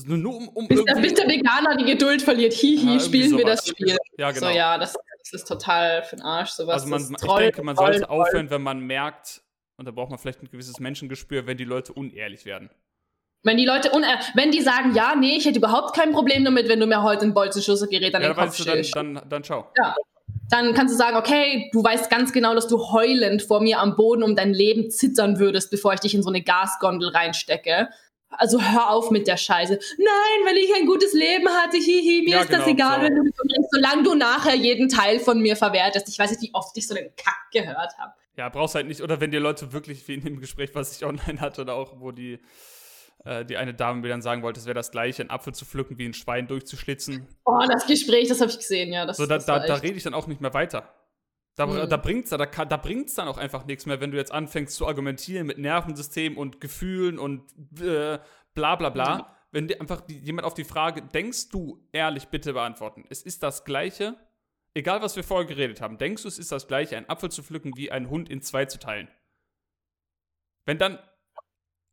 Nur, 0.07 0.19
nur 0.19 0.37
um, 0.37 0.49
um 0.49 0.67
bis, 0.67 0.85
der, 0.85 0.95
bis 0.97 1.15
der 1.15 1.29
Veganer 1.29 1.77
die 1.77 1.85
Geduld 1.85 2.21
verliert, 2.21 2.53
hihi, 2.53 2.95
ja, 2.95 3.01
spielen 3.01 3.31
sowas. 3.31 3.39
wir 3.39 3.47
das 3.47 3.69
Spiel. 3.69 3.97
Ja, 4.19 4.33
genau. 4.33 4.49
So, 4.49 4.53
ja, 4.53 4.77
das, 4.77 4.95
das 5.21 5.33
ist 5.33 5.47
total 5.47 6.03
für 6.03 6.17
den 6.17 6.25
Arsch. 6.25 6.51
Sowas 6.51 6.83
also 6.83 6.89
man, 6.89 7.01
ich 7.01 7.17
toll, 7.17 7.43
denke, 7.43 7.63
man 7.63 7.77
sollte 7.77 8.11
aufhören, 8.11 8.51
wenn 8.51 8.63
man 8.63 8.81
merkt, 8.81 9.43
und 9.77 9.87
da 9.87 9.93
braucht 9.93 10.11
man 10.11 10.19
vielleicht 10.19 10.43
ein 10.43 10.51
gewisses 10.51 10.81
Menschengespür, 10.81 11.47
wenn 11.47 11.57
die 11.57 11.65
Leute 11.65 11.93
unehrlich 11.93 12.45
werden. 12.45 12.71
Wenn 13.45 13.59
die 13.59 13.67
Leute, 13.67 13.91
wenn 14.35 14.51
die 14.51 14.63
sagen, 14.63 14.95
ja, 14.95 15.15
nee, 15.15 15.37
ich 15.37 15.45
hätte 15.45 15.59
überhaupt 15.59 15.95
kein 15.95 16.13
Problem 16.13 16.45
damit, 16.45 16.69
wenn 16.69 16.81
du 16.81 16.87
mir 16.87 17.03
heute 17.03 17.27
ein 17.27 17.35
Bolzenschussgerät 17.35 18.15
an 18.15 18.23
ja, 18.23 18.29
den 18.33 18.37
Kopf 18.37 18.57
stellst. 18.57 18.97
Dann, 18.97 19.15
dann, 19.15 19.29
dann 19.29 19.45
schau. 19.45 19.71
Ja. 19.77 19.95
Dann 20.51 20.75
kannst 20.75 20.95
du 20.95 20.99
sagen, 20.99 21.17
okay, 21.17 21.71
du 21.73 21.83
weißt 21.83 22.11
ganz 22.11 22.33
genau, 22.33 22.55
dass 22.55 22.69
du 22.69 22.79
heulend 22.91 23.43
vor 23.43 23.61
mir 23.61 23.81
am 23.81 23.97
Boden 23.97 24.23
um 24.23 24.35
dein 24.35 24.53
Leben 24.53 24.91
zittern 24.91 25.39
würdest, 25.39 25.71
bevor 25.71 25.95
ich 25.95 26.01
dich 26.01 26.15
in 26.15 26.23
so 26.23 26.31
eine 26.31 26.43
Gasgondel 26.43 27.11
reinstecke. 27.11 27.89
Also 28.31 28.61
hör 28.61 28.91
auf 28.91 29.11
mit 29.11 29.27
der 29.27 29.37
Scheiße. 29.37 29.79
Nein, 29.99 30.47
wenn 30.47 30.57
ich 30.57 30.75
ein 30.75 30.87
gutes 30.87 31.13
Leben 31.13 31.49
hatte, 31.49 31.77
hihi, 31.77 32.23
mir 32.23 32.31
ja, 32.31 32.41
ist 32.41 32.49
genau, 32.49 32.61
das 32.61 32.69
egal, 32.69 32.97
so. 32.97 33.03
wenn 33.03 33.15
du 33.15 33.23
mich 33.23 33.35
umbringst, 33.41 33.71
solange 33.73 34.03
du 34.03 34.15
nachher 34.15 34.55
jeden 34.55 34.89
Teil 34.89 35.21
von 35.21 35.41
mir 35.41 35.57
verwertest. 35.57 36.09
Ich 36.09 36.19
weiß 36.19 36.31
nicht, 36.31 36.43
wie 36.43 36.55
oft 36.55 36.77
ich 36.77 36.87
so 36.87 36.95
den 36.95 37.11
Kack 37.17 37.51
gehört 37.53 37.97
habe. 37.99 38.13
Ja, 38.37 38.49
brauchst 38.49 38.75
halt 38.75 38.89
nicht, 38.89 39.03
oder 39.03 39.21
wenn 39.21 39.31
dir 39.31 39.41
Leute 39.41 39.73
wirklich, 39.73 40.07
wie 40.09 40.15
in 40.15 40.25
dem 40.25 40.41
Gespräch, 40.41 40.71
was 40.75 40.97
ich 40.97 41.05
online 41.05 41.41
hatte, 41.41 41.61
oder 41.61 41.75
auch, 41.75 42.01
wo 42.01 42.11
die 42.11 42.41
äh, 43.25 43.45
die 43.45 43.57
eine 43.57 43.75
Dame 43.75 44.01
mir 44.01 44.09
dann 44.09 44.23
sagen 44.23 44.43
wollte, 44.43 44.61
es 44.61 44.67
wäre 44.67 44.75
das 44.75 44.91
gleiche, 44.91 45.23
einen 45.23 45.31
Apfel 45.31 45.55
zu 45.55 45.65
pflücken, 45.65 45.99
wie 45.99 46.07
ein 46.07 46.15
Schwein 46.15 46.47
durchzuschlitzen. 46.47 47.27
Oh, 47.45 47.59
das 47.71 47.87
Gespräch, 47.87 48.29
das 48.29 48.41
habe 48.41 48.51
ich 48.51 48.59
gesehen, 48.59 48.93
ja. 48.93 49.07
Das, 49.07 49.17
so, 49.17 49.27
da, 49.27 49.39
da, 49.39 49.67
da 49.67 49.75
rede 49.77 49.97
ich 49.97 50.03
dann 50.03 50.15
auch 50.15 50.27
nicht 50.27 50.41
mehr 50.41 50.55
weiter. 50.55 50.95
Da, 51.57 51.67
mhm. 51.67 51.89
da 51.89 51.97
bringt 51.97 52.25
es 52.25 52.31
da, 52.31 52.37
da 52.37 52.77
bringt's 52.77 53.15
dann 53.15 53.29
auch 53.29 53.39
einfach 53.39 53.65
nichts 53.65 53.87
mehr, 53.87 54.01
wenn 54.01 54.11
du 54.11 54.17
jetzt 54.17 54.33
anfängst 54.33 54.75
zu 54.75 54.87
argumentieren 54.87 55.47
mit 55.47 55.59
Nervensystem 55.59 56.37
und 56.37 56.61
Gefühlen 56.61 57.19
und 57.19 57.43
äh, 57.81 58.19
bla 58.55 58.77
bla 58.77 58.91
bla. 58.91 59.19
Mhm. 59.19 59.25
Wenn 59.53 59.69
dir 59.69 59.81
einfach 59.81 60.01
die, 60.01 60.19
jemand 60.19 60.47
auf 60.47 60.55
die 60.55 60.65
Frage, 60.65 61.03
denkst 61.03 61.51
du 61.51 61.81
ehrlich, 61.93 62.27
bitte 62.27 62.55
beantworten. 62.55 63.05
Es 63.09 63.23
ist 63.23 63.45
das 63.45 63.65
Gleiche, 63.65 64.17
egal 64.75 65.01
was 65.01 65.15
wir 65.15 65.23
vorher 65.23 65.47
geredet 65.47 65.81
haben, 65.81 65.97
denkst 65.97 66.23
du, 66.23 66.29
es 66.29 66.41
ist 66.41 66.51
das 66.51 66.67
Gleiche, 66.67 66.97
einen 66.97 67.09
Apfel 67.09 67.31
zu 67.31 67.45
pflücken, 67.45 67.77
wie 67.77 67.93
einen 67.93 68.11
Hund 68.11 68.29
in 68.29 68.43
zwei 68.43 68.65
zu 68.65 68.81
teilen? 68.81 69.09
Wenn 70.67 70.79
dann 70.79 70.99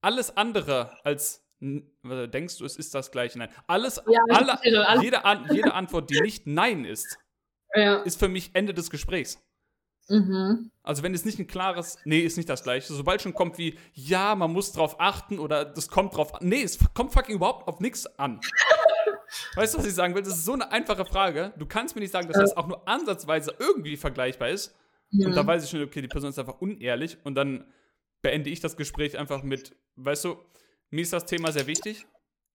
alles 0.01 0.35
andere 0.35 0.97
als 1.03 1.45
denkst 1.61 2.57
du, 2.57 2.65
es 2.65 2.75
ist 2.75 2.95
das 2.95 3.11
gleiche 3.11 3.37
Nein. 3.37 3.49
Alles, 3.67 4.01
ja, 4.07 4.19
alle, 4.29 4.57
jede, 5.01 5.23
an, 5.23 5.47
jede 5.51 5.73
Antwort, 5.73 6.09
die 6.09 6.19
nicht 6.19 6.47
Nein 6.47 6.85
ist, 6.85 7.19
ja. 7.75 7.97
ist 8.01 8.19
für 8.19 8.27
mich 8.27 8.49
Ende 8.53 8.73
des 8.73 8.89
Gesprächs. 8.89 9.39
Mhm. 10.09 10.71
Also 10.83 11.03
wenn 11.03 11.13
es 11.13 11.23
nicht 11.23 11.39
ein 11.39 11.47
klares, 11.47 11.97
nee, 12.03 12.19
ist 12.19 12.35
nicht 12.37 12.49
das 12.49 12.63
gleiche. 12.63 12.91
Sobald 12.93 13.21
schon 13.21 13.33
kommt 13.33 13.57
wie, 13.57 13.77
ja, 13.93 14.35
man 14.35 14.51
muss 14.51 14.73
drauf 14.73 14.95
achten 14.99 15.39
oder 15.39 15.63
das 15.63 15.87
kommt 15.87 16.15
drauf 16.15 16.33
an. 16.33 16.47
Nee, 16.47 16.63
es 16.63 16.79
kommt 16.93 17.13
fucking 17.13 17.35
überhaupt 17.35 17.67
auf 17.67 17.79
nichts 17.79 18.07
an. 18.19 18.41
weißt 19.55 19.73
du, 19.73 19.77
was 19.77 19.85
ich 19.85 19.93
sagen 19.93 20.15
will? 20.15 20.23
Das 20.23 20.35
ist 20.35 20.45
so 20.45 20.53
eine 20.53 20.71
einfache 20.71 21.05
Frage. 21.05 21.53
Du 21.57 21.65
kannst 21.65 21.95
mir 21.95 22.01
nicht 22.01 22.11
sagen, 22.11 22.27
dass 22.27 22.37
das 22.37 22.57
auch 22.57 22.67
nur 22.67 22.87
ansatzweise 22.87 23.55
irgendwie 23.59 23.95
vergleichbar 23.97 24.49
ist. 24.49 24.75
Mhm. 25.11 25.27
Und 25.27 25.35
da 25.35 25.45
weiß 25.45 25.63
ich 25.63 25.69
schon, 25.69 25.83
okay, 25.83 26.01
die 26.01 26.07
Person 26.07 26.31
ist 26.31 26.39
einfach 26.39 26.59
unehrlich 26.59 27.17
und 27.23 27.35
dann 27.35 27.65
beende 28.21 28.49
ich 28.49 28.59
das 28.59 28.77
Gespräch 28.77 29.17
einfach 29.17 29.43
mit, 29.43 29.75
weißt 29.95 30.25
du, 30.25 30.37
mir 30.89 31.01
ist 31.01 31.13
das 31.13 31.25
Thema 31.25 31.51
sehr 31.51 31.67
wichtig. 31.67 32.05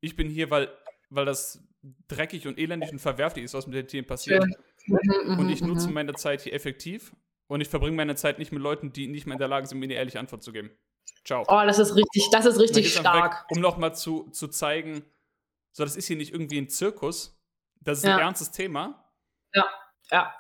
Ich 0.01 0.17
bin 0.17 0.29
hier, 0.29 0.51
weil, 0.51 0.69
weil 1.11 1.25
das 1.25 1.63
dreckig 2.09 2.47
und 2.47 2.59
elendig 2.59 2.93
und 2.93 2.99
verwerflich 2.99 3.45
ist, 3.45 3.55
was 3.55 3.67
mit 3.67 3.77
den 3.77 3.89
Tieren 3.89 4.07
passiert. 4.07 4.45
Ja. 4.87 4.99
Mhm, 5.25 5.39
und 5.39 5.49
ich 5.49 5.63
mhm, 5.63 5.69
nutze 5.69 5.89
mhm. 5.89 5.95
meine 5.95 6.15
Zeit 6.15 6.43
hier 6.43 6.53
effektiv 6.53 7.15
und 7.49 7.61
ich 7.61 7.69
verbringe 7.69 7.97
meine 7.97 8.15
Zeit 8.15 8.39
nicht 8.39 8.53
mit 8.53 8.63
Leuten, 8.63 8.93
die 8.93 9.09
nicht 9.09 9.27
mehr 9.27 9.35
in 9.35 9.39
der 9.39 9.49
Lage 9.49 9.67
sind, 9.67 9.79
mir 9.79 9.87
eine 9.87 9.95
ehrliche 9.95 10.21
Antwort 10.21 10.43
zu 10.43 10.53
geben. 10.53 10.71
Ciao. 11.25 11.45
Oh, 11.49 11.63
das 11.67 11.79
ist 11.79 11.95
richtig, 11.97 12.29
das 12.31 12.47
ist 12.47 12.59
richtig 12.59 12.93
stark. 12.93 13.45
Weg, 13.45 13.57
um 13.57 13.61
nochmal 13.61 13.95
zu, 13.95 14.29
zu 14.31 14.49
zeigen, 14.49 15.05
so, 15.73 15.85
das 15.85 15.97
ist 15.97 16.07
hier 16.07 16.17
nicht 16.17 16.33
irgendwie 16.33 16.59
ein 16.59 16.69
Zirkus. 16.69 17.39
Das 17.81 17.99
ist 17.99 18.05
ja. 18.05 18.17
ein 18.17 18.23
ernstes 18.23 18.51
Thema. 18.51 19.13
Ja, 19.55 19.67
ja. 20.11 20.35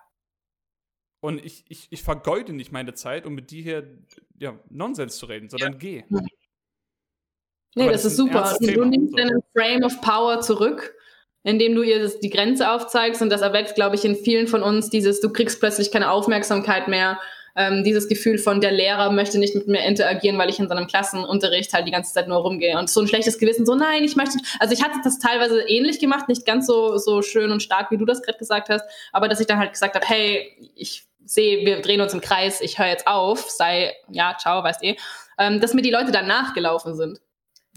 Und 1.20 1.44
ich, 1.44 1.64
ich, 1.68 1.88
ich 1.90 2.02
vergeude 2.02 2.52
nicht 2.52 2.72
meine 2.72 2.94
Zeit, 2.94 3.26
um 3.26 3.34
mit 3.34 3.50
dir 3.50 3.62
hier 3.62 3.98
ja, 4.38 4.58
Nonsens 4.70 5.16
zu 5.16 5.26
reden, 5.26 5.48
sondern 5.48 5.72
ja. 5.72 5.78
geh. 5.78 6.04
Nee, 7.76 7.84
Aber 7.84 7.92
das, 7.92 8.02
das 8.02 8.12
ist 8.12 8.16
super. 8.16 8.56
Du 8.58 8.84
nimmst 8.86 9.18
deinen 9.18 9.42
Frame 9.54 9.84
of 9.84 10.00
Power 10.00 10.40
zurück, 10.40 10.94
indem 11.42 11.74
du 11.74 11.82
ihr 11.82 12.08
die 12.08 12.30
Grenze 12.30 12.70
aufzeigst 12.70 13.20
und 13.20 13.28
das 13.28 13.42
erweckt, 13.42 13.74
glaube 13.74 13.96
ich, 13.96 14.04
in 14.04 14.16
vielen 14.16 14.48
von 14.48 14.62
uns 14.62 14.88
dieses, 14.88 15.20
du 15.20 15.30
kriegst 15.30 15.60
plötzlich 15.60 15.90
keine 15.90 16.10
Aufmerksamkeit 16.10 16.88
mehr, 16.88 17.20
ähm, 17.54 17.84
dieses 17.84 18.08
Gefühl 18.08 18.38
von, 18.38 18.62
der 18.62 18.72
Lehrer 18.72 19.12
möchte 19.12 19.38
nicht 19.38 19.54
mit 19.54 19.68
mir 19.68 19.84
interagieren, 19.84 20.38
weil 20.38 20.48
ich 20.48 20.58
in 20.58 20.68
seinem 20.68 20.86
Klassenunterricht 20.86 21.72
halt 21.74 21.86
die 21.86 21.90
ganze 21.90 22.14
Zeit 22.14 22.28
nur 22.28 22.38
rumgehe. 22.38 22.78
Und 22.78 22.88
so 22.88 23.02
ein 23.02 23.08
schlechtes 23.08 23.38
Gewissen, 23.38 23.66
so 23.66 23.74
nein, 23.74 24.04
ich 24.04 24.16
möchte, 24.16 24.38
also 24.58 24.72
ich 24.72 24.82
hatte 24.82 24.98
das 25.04 25.18
teilweise 25.18 25.60
ähnlich 25.68 25.98
gemacht, 25.98 26.28
nicht 26.28 26.46
ganz 26.46 26.66
so, 26.66 26.96
so 26.96 27.20
schön 27.20 27.52
und 27.52 27.62
stark, 27.62 27.90
wie 27.90 27.98
du 27.98 28.06
das 28.06 28.22
gerade 28.22 28.38
gesagt 28.38 28.70
hast, 28.70 28.84
aber 29.12 29.28
dass 29.28 29.40
ich 29.40 29.46
dann 29.46 29.58
halt 29.58 29.72
gesagt 29.72 29.94
habe, 29.94 30.06
hey, 30.06 30.50
ich 30.74 31.06
sehe, 31.26 31.66
wir 31.66 31.82
drehen 31.82 32.00
uns 32.00 32.14
im 32.14 32.22
Kreis, 32.22 32.62
ich 32.62 32.78
höre 32.78 32.88
jetzt 32.88 33.06
auf, 33.06 33.50
sei, 33.50 33.92
ja, 34.08 34.34
ciao, 34.38 34.62
weißt 34.62 34.82
ihr, 34.82 34.96
ähm, 35.38 35.60
dass 35.60 35.74
mir 35.74 35.82
die 35.82 35.90
Leute 35.90 36.12
dann 36.12 36.26
nachgelaufen 36.26 36.94
sind. 36.94 37.20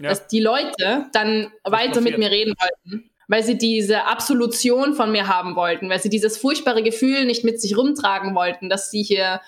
Ja. 0.00 0.10
Dass 0.10 0.26
die 0.26 0.40
Leute 0.40 1.06
dann 1.12 1.52
das 1.62 1.72
weiter 1.72 1.88
passiert. 1.88 2.04
mit 2.04 2.18
mir 2.18 2.30
reden 2.30 2.54
wollten, 2.58 3.10
weil 3.28 3.42
sie 3.42 3.58
diese 3.58 4.06
Absolution 4.06 4.94
von 4.94 5.12
mir 5.12 5.28
haben 5.28 5.56
wollten, 5.56 5.88
weil 5.88 6.00
sie 6.00 6.10
dieses 6.10 6.36
furchtbare 6.36 6.82
Gefühl 6.82 7.26
nicht 7.26 7.44
mit 7.44 7.60
sich 7.60 7.76
rumtragen 7.76 8.34
wollten, 8.34 8.68
dass 8.68 8.90
sie 8.90 9.02
hier 9.02 9.40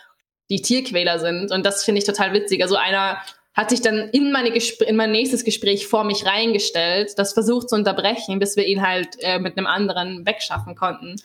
die 0.51 0.63
Tierquäler 0.63 1.19
sind. 1.19 1.51
Und 1.51 1.65
das 1.65 1.83
finde 1.85 2.01
ich 2.01 2.05
total 2.05 2.33
witzig. 2.33 2.63
Also 2.63 2.77
einer 2.77 3.19
hat 3.55 3.71
sich 3.71 3.81
dann 3.81 4.09
in, 4.11 4.33
meine 4.33 4.49
in 4.49 4.97
mein 4.97 5.13
nächstes 5.13 5.45
Gespräch 5.45 5.87
vor 5.87 6.05
mich 6.05 6.25
reingestellt, 6.25 7.13
das 7.17 7.33
versucht 7.33 7.69
zu 7.69 7.75
unterbrechen, 7.75 8.39
bis 8.39 8.57
wir 8.57 8.67
ihn 8.67 8.87
halt 8.87 9.17
äh, 9.21 9.39
mit 9.39 9.57
einem 9.57 9.67
anderen 9.67 10.25
wegschaffen 10.27 10.75
konnten. 10.75 11.17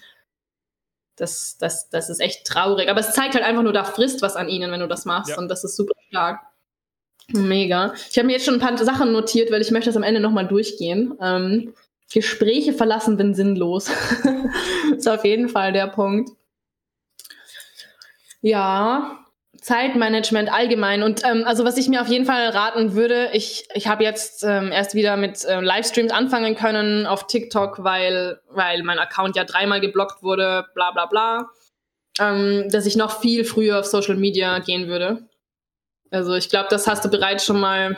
Das, 1.16 1.58
das, 1.58 1.90
das 1.90 2.10
ist 2.10 2.20
echt 2.20 2.46
traurig. 2.46 2.90
Aber 2.90 3.00
es 3.00 3.14
zeigt 3.14 3.34
halt 3.34 3.44
einfach 3.44 3.64
nur, 3.64 3.74
da 3.74 3.84
frisst 3.84 4.22
was 4.22 4.36
an 4.36 4.50
ihnen, 4.50 4.72
wenn 4.72 4.82
du 4.82 4.88
das 4.88 5.06
machst. 5.06 5.32
Ja. 5.32 5.38
Und 5.38 5.48
das 5.48 5.64
ist 5.64 5.76
super 5.76 5.96
stark. 6.10 6.42
Mega. 7.34 7.94
Ich 8.10 8.18
habe 8.18 8.28
mir 8.28 8.34
jetzt 8.34 8.46
schon 8.46 8.56
ein 8.56 8.60
paar 8.60 8.78
Sachen 8.78 9.12
notiert, 9.12 9.52
weil 9.52 9.62
ich 9.62 9.72
möchte 9.72 9.90
das 9.90 9.98
am 9.98 10.04
Ende 10.04 10.22
nochmal 10.22 10.48
durchgehen. 10.48 11.14
Ähm, 11.22 11.74
Gespräche 12.14 12.72
verlassen 12.72 13.18
bin 13.18 13.34
sinnlos. 13.34 13.90
ist 14.98 15.10
auf 15.10 15.26
jeden 15.26 15.50
Fall 15.50 15.74
der 15.74 15.88
Punkt. 15.88 16.30
Ja, 18.42 19.26
Zeitmanagement 19.60 20.50
allgemein. 20.54 21.04
Und 21.04 21.24
ähm, 21.26 21.44
also 21.46 21.66
was 21.66 21.78
ich 21.78 21.90
mir 21.90 22.02
auf 22.02 22.08
jeden 22.08 22.26
Fall 22.26 22.48
raten 22.48 22.94
würde, 22.94 23.32
ich, 23.34 23.68
ich 23.74 23.88
habe 23.88 24.06
jetzt 24.06 24.46
ähm, 24.46 24.72
erst 24.72 24.96
wieder 24.96 25.18
mit 25.18 25.44
äh, 25.44 25.60
Livestreams 25.60 26.14
anfangen 26.14 26.56
können 26.56 27.06
auf 27.06 27.28
TikTok, 27.28 27.84
weil, 27.84 28.40
weil 28.50 28.84
mein 28.84 29.00
Account 29.00 29.36
ja 29.36 29.44
dreimal 29.44 29.82
geblockt 29.82 30.24
wurde, 30.24 30.66
bla 30.74 30.92
bla 30.92 31.08
bla. 31.08 31.50
Ähm, 32.20 32.70
dass 32.72 32.86
ich 32.86 32.96
noch 32.96 33.20
viel 33.20 33.44
früher 33.44 33.80
auf 33.80 33.86
Social 33.86 34.16
Media 34.16 34.60
gehen 34.60 34.88
würde. 34.88 35.28
Also 36.12 36.36
ich 36.36 36.50
glaube, 36.50 36.68
das 36.70 36.88
hast 36.88 37.04
du 37.06 37.10
bereits 37.10 37.46
schon 37.46 37.60
mal 37.60 37.98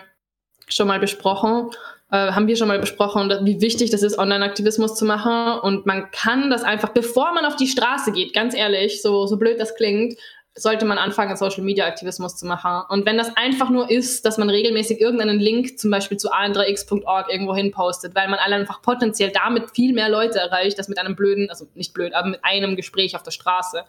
schon 0.69 0.87
mal 0.87 0.99
besprochen. 0.99 1.71
Äh, 2.11 2.31
haben 2.31 2.47
wir 2.47 2.55
schon 2.55 2.67
mal 2.67 2.79
besprochen, 2.79 3.31
wie 3.43 3.61
wichtig 3.61 3.91
das 3.91 4.01
ist, 4.01 4.17
Online-Aktivismus 4.17 4.95
zu 4.95 5.05
machen. 5.05 5.59
Und 5.59 5.85
man 5.85 6.09
kann 6.11 6.49
das 6.49 6.63
einfach, 6.63 6.89
bevor 6.89 7.33
man 7.33 7.45
auf 7.45 7.55
die 7.55 7.67
Straße 7.67 8.11
geht, 8.11 8.33
ganz 8.33 8.55
ehrlich, 8.55 9.01
so, 9.01 9.27
so 9.27 9.37
blöd 9.37 9.59
das 9.59 9.75
klingt, 9.75 10.17
sollte 10.55 10.85
man 10.85 10.97
anfangen, 10.97 11.37
Social 11.37 11.63
Media 11.63 11.85
Aktivismus 11.85 12.35
zu 12.35 12.47
machen. 12.47 12.83
Und 12.89 13.05
wenn 13.05 13.17
das 13.17 13.35
einfach 13.37 13.69
nur 13.69 13.89
ist, 13.91 14.25
dass 14.25 14.37
man 14.37 14.49
regelmäßig 14.49 14.99
irgendeinen 14.99 15.39
Link 15.39 15.77
zum 15.77 15.91
Beispiel 15.91 16.17
zu 16.17 16.31
an3x.org 16.31 17.31
irgendwo 17.31 17.55
hin 17.55 17.71
postet, 17.71 18.15
weil 18.15 18.27
man 18.27 18.39
einfach 18.39 18.81
potenziell 18.81 19.31
damit 19.31 19.71
viel 19.71 19.93
mehr 19.93 20.09
Leute 20.09 20.39
erreicht, 20.39 20.79
als 20.79 20.87
mit 20.87 20.97
einem 20.97 21.15
blöden, 21.15 21.49
also 21.49 21.67
nicht 21.75 21.93
blöd, 21.93 22.13
aber 22.13 22.29
mit 22.29 22.43
einem 22.43 22.75
Gespräch 22.75 23.15
auf 23.15 23.23
der 23.23 23.31
Straße. 23.31 23.83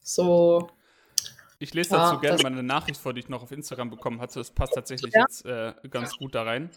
So. 0.00 0.70
Ich 1.58 1.74
lese 1.74 1.90
dazu 1.90 2.14
ja, 2.14 2.20
gerne 2.20 2.42
mal 2.42 2.52
eine 2.52 2.62
Nachricht 2.62 3.00
vor, 3.00 3.12
die 3.12 3.20
ich 3.20 3.28
noch 3.28 3.42
auf 3.42 3.50
Instagram 3.50 3.90
bekommen 3.90 4.20
hatte. 4.20 4.38
Das 4.38 4.50
passt 4.50 4.74
tatsächlich 4.74 5.12
ja. 5.12 5.22
jetzt 5.22 5.44
äh, 5.44 5.72
ganz 5.90 6.16
gut 6.16 6.34
da 6.34 6.44
rein. 6.44 6.70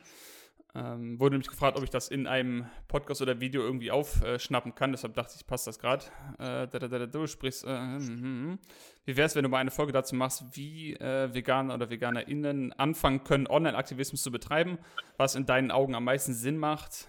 Ähm, 0.74 1.20
wurde 1.20 1.34
nämlich 1.34 1.50
gefragt, 1.50 1.78
ob 1.78 1.84
ich 1.84 1.90
das 1.90 2.08
in 2.08 2.28
einem 2.28 2.66
Podcast 2.88 3.22
oder 3.22 3.42
Video 3.42 3.62
irgendwie 3.62 3.92
aufschnappen 3.92 4.74
kann. 4.74 4.92
Deshalb 4.92 5.14
dachte 5.16 5.34
ich, 5.36 5.46
passt 5.46 5.68
das 5.68 5.80
gerade. 5.80 6.06
Äh, 6.40 6.68
da, 6.68 6.80
da, 6.80 6.88
da, 6.88 7.06
du 7.06 7.28
sprichst. 7.28 7.66
Äh, 7.66 7.68
hm, 7.68 8.08
hm, 8.08 8.22
hm. 8.22 8.60
Wie 9.06 9.18
wäre 9.18 9.26
es, 9.26 9.36
wenn 9.36 9.44
du 9.44 9.50
mal 9.50 9.58
eine 9.58 9.72
Folge 9.72 9.92
dazu 9.92 10.16
machst, 10.16 10.46
wie 10.56 10.94
äh, 10.94 11.34
Veganer 11.34 11.74
oder 11.74 11.90
VeganerInnen 11.90 12.72
anfangen 12.74 13.24
können, 13.24 13.48
Online-Aktivismus 13.48 14.24
zu 14.24 14.32
betreiben, 14.32 14.78
was 15.18 15.36
in 15.36 15.46
deinen 15.46 15.72
Augen 15.72 15.94
am 15.94 16.06
meisten 16.06 16.34
Sinn 16.34 16.58
macht? 16.58 17.08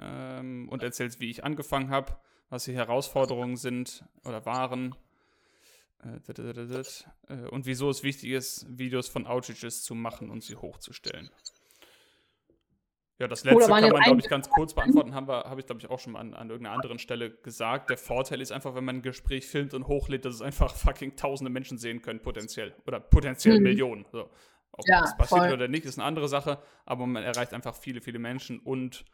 Ähm, 0.00 0.68
und 0.68 0.84
erzählst, 0.84 1.18
wie 1.20 1.30
ich 1.30 1.42
angefangen 1.42 1.90
habe, 1.90 2.16
was 2.48 2.64
die 2.64 2.74
Herausforderungen 2.74 3.56
sind 3.56 4.04
oder 4.24 4.46
waren. 4.46 4.94
Äh, 6.04 6.32
äh, 7.28 7.48
und 7.48 7.66
wieso 7.66 7.90
es 7.90 8.02
wichtig 8.02 8.30
ist, 8.30 8.66
Videos 8.68 9.08
von 9.08 9.26
Outages 9.26 9.82
zu 9.82 9.94
machen 9.94 10.30
und 10.30 10.42
sie 10.42 10.56
hochzustellen. 10.56 11.30
Ja, 13.18 13.26
das 13.26 13.42
letzte 13.42 13.68
kann 13.68 13.82
man, 13.82 14.02
glaube 14.04 14.20
ich, 14.20 14.28
ganz 14.28 14.48
kurz 14.48 14.74
beantworten. 14.74 15.12
Haben 15.12 15.26
wir, 15.26 15.44
habe 15.44 15.60
ich, 15.60 15.66
glaube 15.66 15.80
ich, 15.80 15.90
auch 15.90 15.98
schon 15.98 16.12
mal 16.12 16.20
an, 16.20 16.34
an, 16.34 16.50
irgendeiner 16.50 16.76
anderen 16.76 17.00
Stelle 17.00 17.32
gesagt. 17.32 17.90
Der 17.90 17.98
Vorteil 17.98 18.40
ist 18.40 18.52
einfach, 18.52 18.76
wenn 18.76 18.84
man 18.84 18.96
ein 18.96 19.02
Gespräch 19.02 19.44
filmt 19.46 19.74
und 19.74 19.88
hochlädt, 19.88 20.24
dass 20.24 20.36
es 20.36 20.42
einfach 20.42 20.72
fucking 20.72 21.16
tausende 21.16 21.50
Menschen 21.50 21.78
sehen 21.78 22.00
können, 22.00 22.22
potenziell. 22.22 22.76
Oder 22.86 23.00
potenziell 23.00 23.56
mhm. 23.56 23.64
Millionen. 23.64 24.06
So. 24.12 24.30
Ob 24.70 24.86
ja, 24.86 25.00
das 25.00 25.16
passiert 25.16 25.40
voll. 25.40 25.52
oder 25.52 25.66
nicht, 25.66 25.84
ist 25.84 25.98
eine 25.98 26.06
andere 26.06 26.28
Sache. 26.28 26.62
Aber 26.84 27.08
man 27.08 27.24
erreicht 27.24 27.54
einfach 27.54 27.74
viele, 27.74 28.00
viele 28.00 28.20
Menschen. 28.20 28.60
Und 28.60 29.04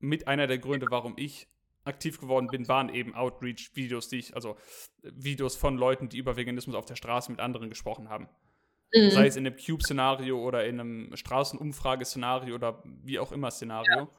mit 0.00 0.28
einer 0.28 0.46
der 0.46 0.58
Gründe, 0.58 0.86
warum 0.90 1.14
ich 1.16 1.48
aktiv 1.84 2.20
geworden 2.20 2.48
bin, 2.48 2.68
waren 2.68 2.88
eben 2.88 3.14
Outreach-Videos, 3.14 4.08
die 4.08 4.18
ich, 4.18 4.34
also 4.34 4.56
Videos 5.02 5.56
von 5.56 5.76
Leuten, 5.76 6.08
die 6.08 6.18
über 6.18 6.36
Veganismus 6.36 6.76
auf 6.76 6.84
der 6.84 6.96
Straße 6.96 7.30
mit 7.30 7.40
anderen 7.40 7.70
gesprochen 7.70 8.08
haben. 8.08 8.28
Mhm. 8.92 9.10
Sei 9.10 9.26
es 9.26 9.36
in 9.36 9.46
einem 9.46 9.56
Cube-Szenario 9.56 10.42
oder 10.42 10.66
in 10.66 10.80
einem 10.80 11.16
Straßenumfrageszenario 11.16 12.54
oder 12.54 12.82
wie 12.84 13.18
auch 13.18 13.32
immer 13.32 13.50
Szenario. 13.50 14.10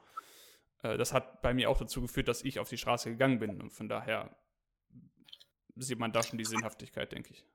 Ja. 0.82 0.92
Äh, 0.92 0.98
das 0.98 1.12
hat 1.12 1.42
bei 1.42 1.54
mir 1.54 1.70
auch 1.70 1.78
dazu 1.78 2.00
geführt, 2.00 2.28
dass 2.28 2.42
ich 2.42 2.58
auf 2.58 2.68
die 2.68 2.78
Straße 2.78 3.10
gegangen 3.10 3.38
bin. 3.38 3.60
Und 3.60 3.70
von 3.70 3.88
daher 3.88 4.34
sieht 5.76 5.98
man 5.98 6.12
da 6.12 6.22
schon 6.22 6.38
die 6.38 6.44
Sinnhaftigkeit, 6.44 7.12
denke 7.12 7.32
ich. 7.32 7.46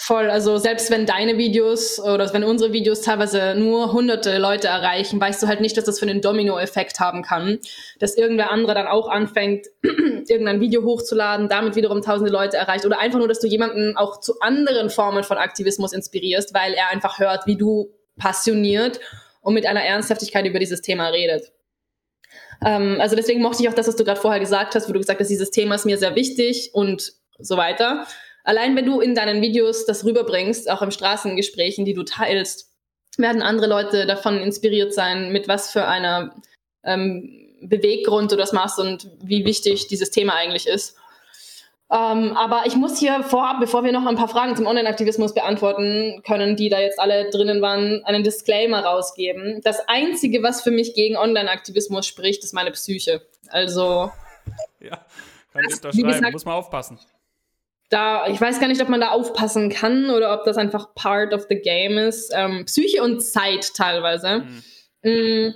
Voll, 0.00 0.30
also 0.30 0.58
selbst 0.58 0.92
wenn 0.92 1.06
deine 1.06 1.38
Videos 1.38 1.98
oder 1.98 2.32
wenn 2.32 2.44
unsere 2.44 2.72
Videos 2.72 3.00
teilweise 3.00 3.56
nur 3.56 3.92
hunderte 3.92 4.38
Leute 4.38 4.68
erreichen, 4.68 5.20
weißt 5.20 5.42
du 5.42 5.48
halt 5.48 5.60
nicht, 5.60 5.76
dass 5.76 5.86
das 5.86 5.98
für 5.98 6.06
einen 6.06 6.20
Domino-Effekt 6.20 7.00
haben 7.00 7.22
kann. 7.22 7.58
Dass 7.98 8.16
irgendwer 8.16 8.52
andere 8.52 8.74
dann 8.74 8.86
auch 8.86 9.08
anfängt, 9.08 9.66
irgendein 9.82 10.60
Video 10.60 10.84
hochzuladen, 10.84 11.48
damit 11.48 11.74
wiederum 11.74 12.00
tausende 12.00 12.30
Leute 12.30 12.56
erreicht. 12.56 12.86
Oder 12.86 13.00
einfach 13.00 13.18
nur, 13.18 13.26
dass 13.26 13.40
du 13.40 13.48
jemanden 13.48 13.96
auch 13.96 14.20
zu 14.20 14.38
anderen 14.38 14.88
Formen 14.88 15.24
von 15.24 15.36
Aktivismus 15.36 15.92
inspirierst, 15.92 16.54
weil 16.54 16.74
er 16.74 16.90
einfach 16.90 17.18
hört, 17.18 17.48
wie 17.48 17.56
du 17.56 17.92
passioniert 18.16 19.00
und 19.40 19.54
mit 19.54 19.66
einer 19.66 19.82
Ernsthaftigkeit 19.82 20.46
über 20.46 20.60
dieses 20.60 20.80
Thema 20.80 21.08
redet. 21.08 21.50
Ähm, 22.64 22.98
also 23.00 23.16
deswegen 23.16 23.42
mochte 23.42 23.64
ich 23.64 23.68
auch 23.68 23.74
das, 23.74 23.88
was 23.88 23.96
du 23.96 24.04
gerade 24.04 24.20
vorher 24.20 24.38
gesagt 24.38 24.76
hast, 24.76 24.88
wo 24.88 24.92
du 24.92 25.00
gesagt 25.00 25.18
hast, 25.18 25.28
dieses 25.28 25.50
Thema 25.50 25.74
ist 25.74 25.86
mir 25.86 25.98
sehr 25.98 26.14
wichtig 26.14 26.70
und 26.72 27.14
so 27.40 27.56
weiter. 27.56 28.06
Allein 28.48 28.74
wenn 28.76 28.86
du 28.86 29.00
in 29.00 29.14
deinen 29.14 29.42
Videos 29.42 29.84
das 29.84 30.06
rüberbringst, 30.06 30.70
auch 30.70 30.80
im 30.80 30.90
Straßengesprächen, 30.90 31.84
die 31.84 31.92
du 31.92 32.02
teilst, 32.02 32.70
werden 33.18 33.42
andere 33.42 33.66
Leute 33.66 34.06
davon 34.06 34.38
inspiriert 34.38 34.94
sein, 34.94 35.32
mit 35.32 35.48
was 35.48 35.70
für 35.70 35.86
einer 35.86 36.34
ähm, 36.82 37.58
Beweggrund 37.60 38.32
du 38.32 38.36
das 38.36 38.54
machst 38.54 38.78
und 38.78 39.10
wie 39.22 39.44
wichtig 39.44 39.88
dieses 39.88 40.10
Thema 40.10 40.34
eigentlich 40.36 40.66
ist. 40.66 40.96
Ähm, 41.92 42.34
aber 42.38 42.62
ich 42.64 42.74
muss 42.74 42.98
hier 42.98 43.22
vorab, 43.22 43.60
bevor 43.60 43.84
wir 43.84 43.92
noch 43.92 44.06
ein 44.06 44.16
paar 44.16 44.28
Fragen 44.28 44.56
zum 44.56 44.64
Online-Aktivismus 44.64 45.34
beantworten 45.34 46.22
können, 46.26 46.56
die 46.56 46.70
da 46.70 46.80
jetzt 46.80 46.98
alle 46.98 47.28
drinnen 47.28 47.60
waren, 47.60 48.02
einen 48.04 48.24
Disclaimer 48.24 48.82
rausgeben. 48.82 49.60
Das 49.62 49.86
Einzige, 49.88 50.42
was 50.42 50.62
für 50.62 50.70
mich 50.70 50.94
gegen 50.94 51.18
Online-Aktivismus 51.18 52.06
spricht, 52.06 52.44
ist 52.44 52.54
meine 52.54 52.70
Psyche. 52.70 53.20
Also. 53.50 54.10
Ja, 54.80 55.04
kann 55.52 55.64
ich 55.68 55.74
unterschreiben. 55.74 56.08
Gesagt, 56.08 56.32
muss 56.32 56.46
man 56.46 56.54
aufpassen 56.54 56.98
da, 57.88 58.26
ich 58.28 58.40
weiß 58.40 58.60
gar 58.60 58.68
nicht, 58.68 58.82
ob 58.82 58.88
man 58.88 59.00
da 59.00 59.10
aufpassen 59.10 59.70
kann 59.70 60.10
oder 60.10 60.34
ob 60.34 60.44
das 60.44 60.56
einfach 60.56 60.94
part 60.94 61.32
of 61.32 61.46
the 61.48 61.56
game 61.56 61.96
ist. 61.96 62.32
Ähm, 62.34 62.64
Psyche 62.66 63.02
und 63.02 63.20
Zeit 63.20 63.72
teilweise. 63.74 64.40
Mhm. 64.40 65.10
Mhm. 65.10 65.54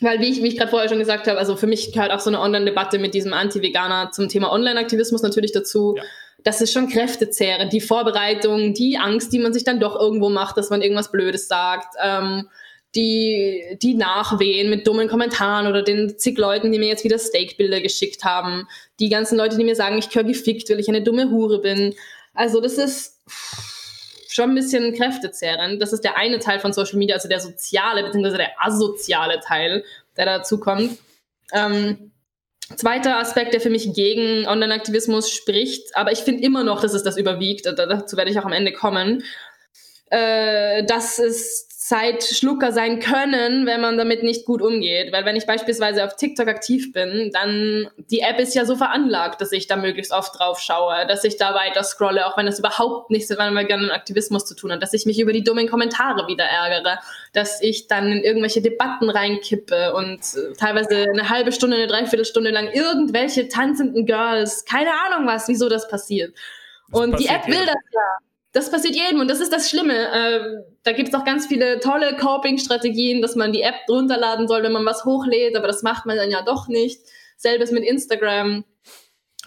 Weil, 0.00 0.20
wie 0.20 0.28
ich, 0.28 0.42
wie 0.42 0.46
ich 0.46 0.56
gerade 0.56 0.70
vorher 0.70 0.88
schon 0.88 1.00
gesagt 1.00 1.26
habe, 1.26 1.38
also 1.38 1.56
für 1.56 1.66
mich 1.66 1.92
gehört 1.92 2.12
auch 2.12 2.20
so 2.20 2.30
eine 2.30 2.40
Online-Debatte 2.40 2.98
mit 2.98 3.14
diesem 3.14 3.32
Anti-Veganer 3.32 4.12
zum 4.12 4.28
Thema 4.28 4.52
Online-Aktivismus 4.52 5.22
natürlich 5.22 5.52
dazu. 5.52 5.94
Ja. 5.96 6.04
Das 6.44 6.60
ist 6.60 6.72
schon 6.72 6.88
kräftezehrend. 6.88 7.72
Die 7.72 7.80
Vorbereitung, 7.80 8.72
die 8.72 8.96
Angst, 8.96 9.32
die 9.32 9.40
man 9.40 9.52
sich 9.52 9.64
dann 9.64 9.80
doch 9.80 9.98
irgendwo 9.98 10.28
macht, 10.28 10.56
dass 10.56 10.70
man 10.70 10.82
irgendwas 10.82 11.10
Blödes 11.10 11.48
sagt. 11.48 11.96
Ähm, 12.00 12.48
die, 12.94 13.78
die 13.82 13.94
nachwehen 13.94 14.70
mit 14.70 14.86
dummen 14.86 15.08
Kommentaren 15.08 15.66
oder 15.66 15.82
den 15.82 16.18
zig 16.18 16.38
Leuten, 16.38 16.72
die 16.72 16.78
mir 16.78 16.88
jetzt 16.88 17.04
wieder 17.04 17.18
Steakbilder 17.18 17.80
geschickt 17.80 18.24
haben. 18.24 18.66
Die 18.98 19.08
ganzen 19.08 19.36
Leute, 19.36 19.56
die 19.56 19.64
mir 19.64 19.76
sagen, 19.76 19.98
ich 19.98 20.08
gehöre 20.08 20.26
gefickt, 20.26 20.70
weil 20.70 20.80
ich 20.80 20.88
eine 20.88 21.02
dumme 21.02 21.30
Hure 21.30 21.60
bin. 21.60 21.94
Also 22.34 22.60
das 22.60 22.78
ist 22.78 23.20
schon 24.28 24.50
ein 24.50 24.54
bisschen 24.54 24.94
kräftezehrend. 24.94 25.82
Das 25.82 25.92
ist 25.92 26.02
der 26.02 26.16
eine 26.16 26.38
Teil 26.38 26.60
von 26.60 26.72
Social 26.72 26.98
Media, 26.98 27.16
also 27.16 27.28
der 27.28 27.40
soziale 27.40 28.04
bzw. 28.04 28.36
der 28.36 28.50
asoziale 28.58 29.40
Teil, 29.40 29.84
der 30.16 30.24
dazu 30.24 30.58
kommt. 30.58 30.98
Ähm, 31.52 32.12
zweiter 32.76 33.18
Aspekt, 33.18 33.52
der 33.52 33.60
für 33.60 33.70
mich 33.70 33.92
gegen 33.92 34.46
Online-Aktivismus 34.46 35.30
spricht, 35.30 35.94
aber 35.96 36.12
ich 36.12 36.20
finde 36.20 36.42
immer 36.42 36.64
noch, 36.64 36.80
dass 36.80 36.94
es 36.94 37.02
das 37.02 37.16
überwiegt, 37.16 37.66
dazu 37.66 38.16
werde 38.16 38.30
ich 38.30 38.38
auch 38.38 38.44
am 38.44 38.52
Ende 38.52 38.72
kommen, 38.72 39.24
äh, 40.10 40.84
dass 40.84 41.18
es 41.18 41.67
Zeitschlucker 41.88 42.70
sein 42.70 43.00
können, 43.00 43.64
wenn 43.64 43.80
man 43.80 43.96
damit 43.96 44.22
nicht 44.22 44.44
gut 44.44 44.60
umgeht. 44.60 45.10
Weil 45.10 45.24
wenn 45.24 45.36
ich 45.36 45.46
beispielsweise 45.46 46.04
auf 46.04 46.16
TikTok 46.16 46.46
aktiv 46.46 46.92
bin, 46.92 47.30
dann 47.32 47.88
die 47.96 48.20
App 48.20 48.38
ist 48.38 48.54
ja 48.54 48.66
so 48.66 48.76
veranlagt, 48.76 49.40
dass 49.40 49.52
ich 49.52 49.68
da 49.68 49.76
möglichst 49.76 50.12
oft 50.12 50.38
drauf 50.38 50.60
schaue, 50.60 51.06
dass 51.06 51.24
ich 51.24 51.38
da 51.38 51.54
weiter 51.54 51.82
scrolle, 51.82 52.26
auch 52.26 52.36
wenn 52.36 52.44
das 52.44 52.58
überhaupt 52.58 53.08
nichts 53.08 53.30
mit 53.30 53.38
meinem 53.38 53.56
veganen 53.56 53.90
Aktivismus 53.90 54.44
zu 54.44 54.54
tun 54.54 54.70
hat, 54.70 54.82
dass 54.82 54.92
ich 54.92 55.06
mich 55.06 55.18
über 55.18 55.32
die 55.32 55.42
dummen 55.42 55.66
Kommentare 55.66 56.28
wieder 56.28 56.44
ärgere, 56.44 56.98
dass 57.32 57.62
ich 57.62 57.86
dann 57.86 58.12
in 58.12 58.22
irgendwelche 58.22 58.60
Debatten 58.60 59.08
reinkippe 59.08 59.94
und 59.94 60.18
äh, 60.18 60.52
teilweise 60.58 61.06
eine 61.10 61.30
halbe 61.30 61.52
Stunde, 61.52 61.78
eine 61.78 61.86
Dreiviertelstunde 61.86 62.50
lang 62.50 62.68
irgendwelche 62.70 63.48
tanzenden 63.48 64.04
Girls, 64.04 64.66
keine 64.66 64.90
Ahnung 65.06 65.26
was, 65.26 65.48
wieso 65.48 65.70
das 65.70 65.88
passiert. 65.88 66.34
Das 66.90 67.00
und 67.00 67.12
passiert 67.12 67.30
die 67.30 67.34
App 67.34 67.46
will 67.46 67.64
das 67.64 67.76
ja. 67.94 68.27
Das 68.58 68.72
passiert 68.72 68.96
jedem 68.96 69.20
und 69.20 69.28
das 69.28 69.38
ist 69.38 69.52
das 69.52 69.70
Schlimme. 69.70 69.94
Äh, 69.94 70.64
da 70.82 70.90
gibt 70.90 71.10
es 71.10 71.14
auch 71.14 71.24
ganz 71.24 71.46
viele 71.46 71.78
tolle 71.78 72.16
Coping-Strategien, 72.16 73.22
dass 73.22 73.36
man 73.36 73.52
die 73.52 73.62
App 73.62 73.76
runterladen 73.88 74.48
soll, 74.48 74.64
wenn 74.64 74.72
man 74.72 74.84
was 74.84 75.04
hochlädt, 75.04 75.56
aber 75.56 75.68
das 75.68 75.84
macht 75.84 76.06
man 76.06 76.16
dann 76.16 76.32
ja 76.32 76.42
doch 76.42 76.66
nicht. 76.66 77.00
Selbes 77.36 77.70
mit 77.70 77.84
Instagram. 77.84 78.64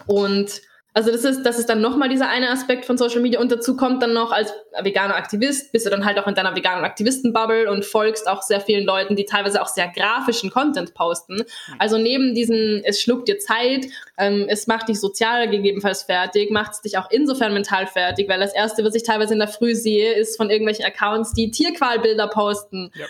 Und 0.06 0.62
also 0.94 1.10
das 1.10 1.24
ist, 1.24 1.42
das 1.44 1.58
ist 1.58 1.68
dann 1.68 1.80
nochmal 1.80 2.08
dieser 2.08 2.28
eine 2.28 2.50
Aspekt 2.50 2.84
von 2.84 2.98
Social 2.98 3.20
Media 3.20 3.40
und 3.40 3.50
dazu 3.50 3.76
kommt 3.76 4.02
dann 4.02 4.12
noch 4.12 4.30
als 4.30 4.52
veganer 4.82 5.16
Aktivist, 5.16 5.72
bist 5.72 5.86
du 5.86 5.90
dann 5.90 6.04
halt 6.04 6.18
auch 6.18 6.26
in 6.26 6.34
deiner 6.34 6.54
veganen 6.54 6.84
Aktivisten-Bubble 6.84 7.70
und 7.70 7.84
folgst 7.84 8.28
auch 8.28 8.42
sehr 8.42 8.60
vielen 8.60 8.84
Leuten, 8.84 9.16
die 9.16 9.24
teilweise 9.24 9.62
auch 9.62 9.68
sehr 9.68 9.88
grafischen 9.88 10.50
Content 10.50 10.92
posten. 10.94 11.44
Also 11.78 11.96
neben 11.96 12.34
diesen, 12.34 12.82
es 12.84 13.00
schluckt 13.00 13.28
dir 13.28 13.38
Zeit, 13.38 13.86
ähm, 14.18 14.46
es 14.48 14.66
macht 14.66 14.88
dich 14.88 15.00
sozial 15.00 15.48
gegebenenfalls 15.48 16.02
fertig, 16.02 16.50
macht 16.50 16.72
es 16.72 16.82
dich 16.82 16.98
auch 16.98 17.10
insofern 17.10 17.54
mental 17.54 17.86
fertig, 17.86 18.28
weil 18.28 18.40
das 18.40 18.54
Erste, 18.54 18.84
was 18.84 18.94
ich 18.94 19.02
teilweise 19.02 19.32
in 19.32 19.38
der 19.38 19.48
Früh 19.48 19.74
sehe, 19.74 20.12
ist 20.12 20.36
von 20.36 20.50
irgendwelchen 20.50 20.84
Accounts, 20.84 21.32
die 21.32 21.50
Tierqualbilder 21.50 22.28
posten. 22.28 22.90
Ja 22.94 23.06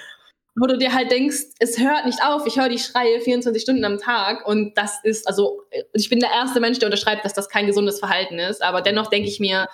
wo 0.55 0.67
du 0.67 0.77
dir 0.77 0.93
halt 0.93 1.11
denkst, 1.11 1.45
es 1.61 1.79
hört 1.79 2.05
nicht 2.05 2.23
auf, 2.23 2.47
ich 2.47 2.59
höre 2.59 2.69
die 2.69 2.79
Schreie 2.79 3.21
24 3.21 3.63
Stunden 3.63 3.85
am 3.85 3.99
Tag 3.99 4.47
und 4.47 4.77
das 4.77 4.99
ist, 5.03 5.27
also 5.27 5.63
ich 5.95 6.11
bin 6.11 6.21
der 6.21 6.31
erste 6.31 6.61
Mensch, 6.61 6.79
der 6.79 6.89
unterschreibt, 6.89 7.25
dass 7.25 7.33
das 7.33 7.49
kein 7.49 7.67
gesundes 7.67 7.99
Verhalten 7.99 8.39
ist, 8.39 8.63
aber 8.63 8.83
dennoch 8.83 9.09
denke 9.09 9.29
ich 9.29 9.41
mir, 9.41 9.69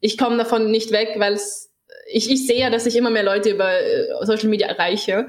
ich 0.00 0.18
komme 0.18 0.36
davon 0.36 0.70
nicht 0.70 0.90
weg, 0.90 1.14
weil 1.18 1.34
es, 1.34 1.72
ich, 2.10 2.30
ich 2.30 2.46
sehe 2.46 2.60
ja, 2.60 2.70
dass 2.70 2.86
ich 2.86 2.96
immer 2.96 3.10
mehr 3.10 3.22
Leute 3.22 3.50
über 3.50 3.70
äh, 3.70 4.08
Social 4.22 4.48
Media 4.48 4.68
erreiche. 4.68 5.28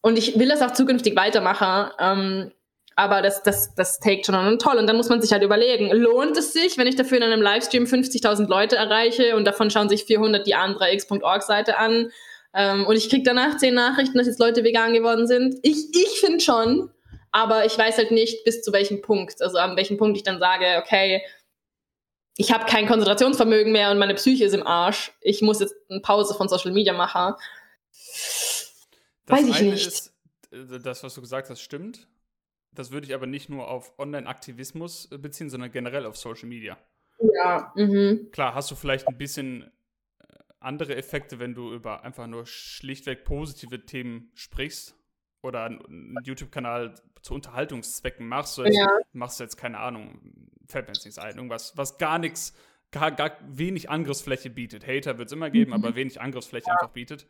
Und 0.00 0.18
ich 0.18 0.38
will 0.38 0.48
das 0.48 0.62
auch 0.62 0.72
zukünftig 0.72 1.14
weitermachen. 1.14 1.92
Ähm, 1.98 2.52
aber 2.96 3.22
das, 3.22 3.42
das, 3.42 3.74
das 3.74 4.00
takes 4.00 4.26
schon 4.26 4.34
an 4.34 4.58
toll. 4.58 4.76
Und 4.76 4.86
dann 4.86 4.96
muss 4.96 5.08
man 5.08 5.22
sich 5.22 5.32
halt 5.32 5.42
überlegen, 5.42 5.90
lohnt 5.92 6.36
es 6.36 6.52
sich, 6.52 6.76
wenn 6.76 6.86
ich 6.86 6.96
dafür 6.96 7.18
in 7.18 7.22
einem 7.22 7.40
Livestream 7.40 7.84
50.000 7.84 8.48
Leute 8.48 8.76
erreiche 8.76 9.36
und 9.36 9.44
davon 9.46 9.70
schauen 9.70 9.88
sich 9.88 10.04
400 10.04 10.46
die 10.46 10.56
a3x.org-Seite 10.56 11.78
an 11.78 12.10
ähm, 12.54 12.86
und 12.86 12.96
ich 12.96 13.08
kriege 13.08 13.22
danach 13.22 13.56
zehn 13.56 13.74
Nachrichten, 13.74 14.18
dass 14.18 14.26
jetzt 14.26 14.40
Leute 14.40 14.64
vegan 14.64 14.92
geworden 14.92 15.26
sind? 15.26 15.56
Ich, 15.62 15.94
ich 15.94 16.20
finde 16.20 16.40
schon, 16.40 16.90
aber 17.30 17.64
ich 17.64 17.76
weiß 17.76 17.96
halt 17.96 18.10
nicht, 18.10 18.44
bis 18.44 18.62
zu 18.62 18.72
welchem 18.72 19.00
Punkt. 19.00 19.40
Also 19.40 19.58
an 19.58 19.76
welchem 19.76 19.96
Punkt 19.96 20.16
ich 20.16 20.22
dann 20.22 20.38
sage, 20.38 20.82
okay, 20.82 21.22
ich 22.36 22.52
habe 22.52 22.66
kein 22.66 22.86
Konzentrationsvermögen 22.86 23.72
mehr 23.72 23.90
und 23.90 23.98
meine 23.98 24.14
Psyche 24.14 24.44
ist 24.44 24.54
im 24.54 24.66
Arsch. 24.66 25.12
Ich 25.20 25.42
muss 25.42 25.60
jetzt 25.60 25.74
eine 25.88 26.00
Pause 26.00 26.34
von 26.34 26.48
Social 26.48 26.72
Media 26.72 26.92
machen. 26.92 27.34
Das 27.90 28.74
weiß 29.26 29.48
ich 29.48 29.60
nicht. 29.60 29.86
Ist, 29.86 30.14
äh, 30.50 30.78
das, 30.78 31.02
was 31.02 31.14
du 31.14 31.20
gesagt 31.20 31.50
hast, 31.50 31.60
stimmt. 31.60 32.06
Das 32.74 32.90
würde 32.90 33.06
ich 33.06 33.14
aber 33.14 33.26
nicht 33.26 33.50
nur 33.50 33.68
auf 33.68 33.98
Online-Aktivismus 33.98 35.10
äh, 35.12 35.18
beziehen, 35.18 35.50
sondern 35.50 35.70
generell 35.70 36.06
auf 36.06 36.16
Social 36.16 36.48
Media. 36.48 36.78
Ja. 37.34 37.72
Mhm. 37.76 38.30
Klar, 38.32 38.54
hast 38.54 38.70
du 38.70 38.74
vielleicht 38.74 39.06
ein 39.08 39.18
bisschen 39.18 39.70
andere 40.64 40.96
Effekte, 40.96 41.38
wenn 41.38 41.54
du 41.54 41.72
über 41.72 42.04
einfach 42.04 42.26
nur 42.26 42.46
schlichtweg 42.46 43.24
positive 43.24 43.84
Themen 43.84 44.30
sprichst 44.34 44.96
oder 45.42 45.64
einen 45.64 46.16
YouTube-Kanal 46.24 46.94
zu 47.22 47.34
Unterhaltungszwecken 47.34 48.26
machst. 48.26 48.58
Du 48.58 48.64
ja. 48.64 48.88
machst 49.12 49.40
jetzt 49.40 49.56
keine 49.56 49.78
Ahnung, 49.78 50.20
fällt 50.68 50.86
mir 50.86 50.94
jetzt 50.94 51.04
nichts 51.04 51.18
ein, 51.18 51.36
irgendwas, 51.36 51.76
was 51.76 51.98
gar 51.98 52.18
nichts, 52.18 52.54
gar, 52.90 53.10
gar 53.12 53.36
wenig 53.46 53.90
Angriffsfläche 53.90 54.50
bietet. 54.50 54.86
Hater 54.86 55.18
wird 55.18 55.28
es 55.28 55.32
immer 55.32 55.50
geben, 55.50 55.70
mhm. 55.70 55.84
aber 55.84 55.94
wenig 55.94 56.20
Angriffsfläche 56.20 56.66
ja. 56.68 56.74
einfach 56.74 56.90
bietet. 56.90 57.26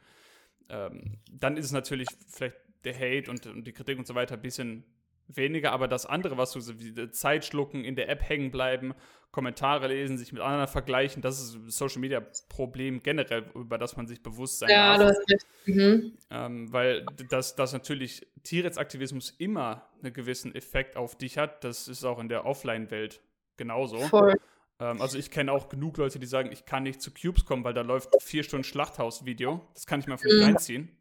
Ähm, 0.68 1.18
dann 1.30 1.56
ist 1.56 1.66
es 1.66 1.72
natürlich 1.72 2.08
vielleicht 2.28 2.56
der 2.84 2.94
Hate 2.94 3.30
und, 3.30 3.46
und 3.46 3.64
die 3.64 3.72
Kritik 3.72 3.98
und 3.98 4.06
so 4.06 4.14
weiter 4.14 4.34
ein 4.34 4.42
bisschen 4.42 4.84
weniger, 5.28 5.72
aber 5.72 5.88
das 5.88 6.06
andere, 6.06 6.36
was 6.36 6.52
du 6.52 6.60
so 6.60 6.78
wie 6.78 7.10
Zeit 7.10 7.44
schlucken, 7.44 7.84
in 7.84 7.96
der 7.96 8.08
App 8.08 8.28
hängen 8.28 8.50
bleiben, 8.50 8.94
Kommentare 9.32 9.88
lesen, 9.88 10.18
sich 10.18 10.32
mit 10.32 10.42
anderen 10.42 10.68
vergleichen, 10.68 11.22
das 11.22 11.40
ist 11.40 11.54
ein 11.54 11.70
Social 11.70 12.00
Media 12.00 12.22
Problem 12.50 13.02
generell, 13.02 13.50
über 13.54 13.78
das 13.78 13.96
man 13.96 14.06
sich 14.06 14.22
bewusst 14.22 14.58
sein 14.58 14.68
ja, 14.68 14.98
darf. 14.98 15.16
Mhm. 15.64 16.18
ähm, 16.30 16.70
weil 16.72 17.06
das, 17.30 17.56
das 17.56 17.72
natürlich 17.72 18.26
Tierrechtsaktivismus 18.42 19.30
immer 19.38 19.88
einen 20.02 20.12
gewissen 20.12 20.54
Effekt 20.54 20.96
auf 20.96 21.16
dich 21.16 21.38
hat. 21.38 21.64
Das 21.64 21.88
ist 21.88 22.04
auch 22.04 22.18
in 22.18 22.28
der 22.28 22.44
Offline-Welt 22.44 23.22
genauso. 23.56 23.98
Voll. 24.00 24.34
Ähm, 24.78 25.00
also 25.00 25.16
ich 25.16 25.30
kenne 25.30 25.50
auch 25.52 25.68
genug 25.68 25.96
Leute, 25.96 26.18
die 26.18 26.26
sagen, 26.26 26.50
ich 26.52 26.66
kann 26.66 26.82
nicht 26.82 27.00
zu 27.00 27.10
Cubes 27.10 27.46
kommen, 27.46 27.64
weil 27.64 27.74
da 27.74 27.82
läuft 27.82 28.10
vier 28.20 28.42
Stunden 28.42 28.64
Schlachthaus-Video. 28.64 29.66
Das 29.74 29.86
kann 29.86 30.00
ich 30.00 30.06
mir 30.06 30.14
einfach 30.14 30.26
nicht 30.26 30.36
mhm. 30.36 30.44
reinziehen. 30.44 30.98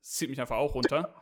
Das 0.00 0.12
zieht 0.12 0.30
mich 0.30 0.40
einfach 0.40 0.56
auch 0.56 0.74
runter. 0.74 1.14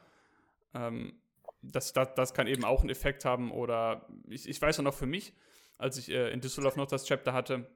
Ähm, 0.74 1.19
das, 1.62 1.92
das, 1.92 2.14
das 2.14 2.34
kann 2.34 2.46
eben 2.46 2.64
auch 2.64 2.80
einen 2.80 2.90
Effekt 2.90 3.24
haben. 3.24 3.50
Oder 3.50 4.06
ich, 4.28 4.48
ich 4.48 4.60
weiß 4.60 4.78
auch 4.80 4.84
noch 4.84 4.94
für 4.94 5.06
mich, 5.06 5.34
als 5.78 5.96
ich 5.98 6.10
äh, 6.10 6.30
in 6.30 6.40
Düsseldorf 6.40 6.76
noch 6.76 6.86
das 6.86 7.04
Chapter 7.06 7.32
hatte 7.32 7.66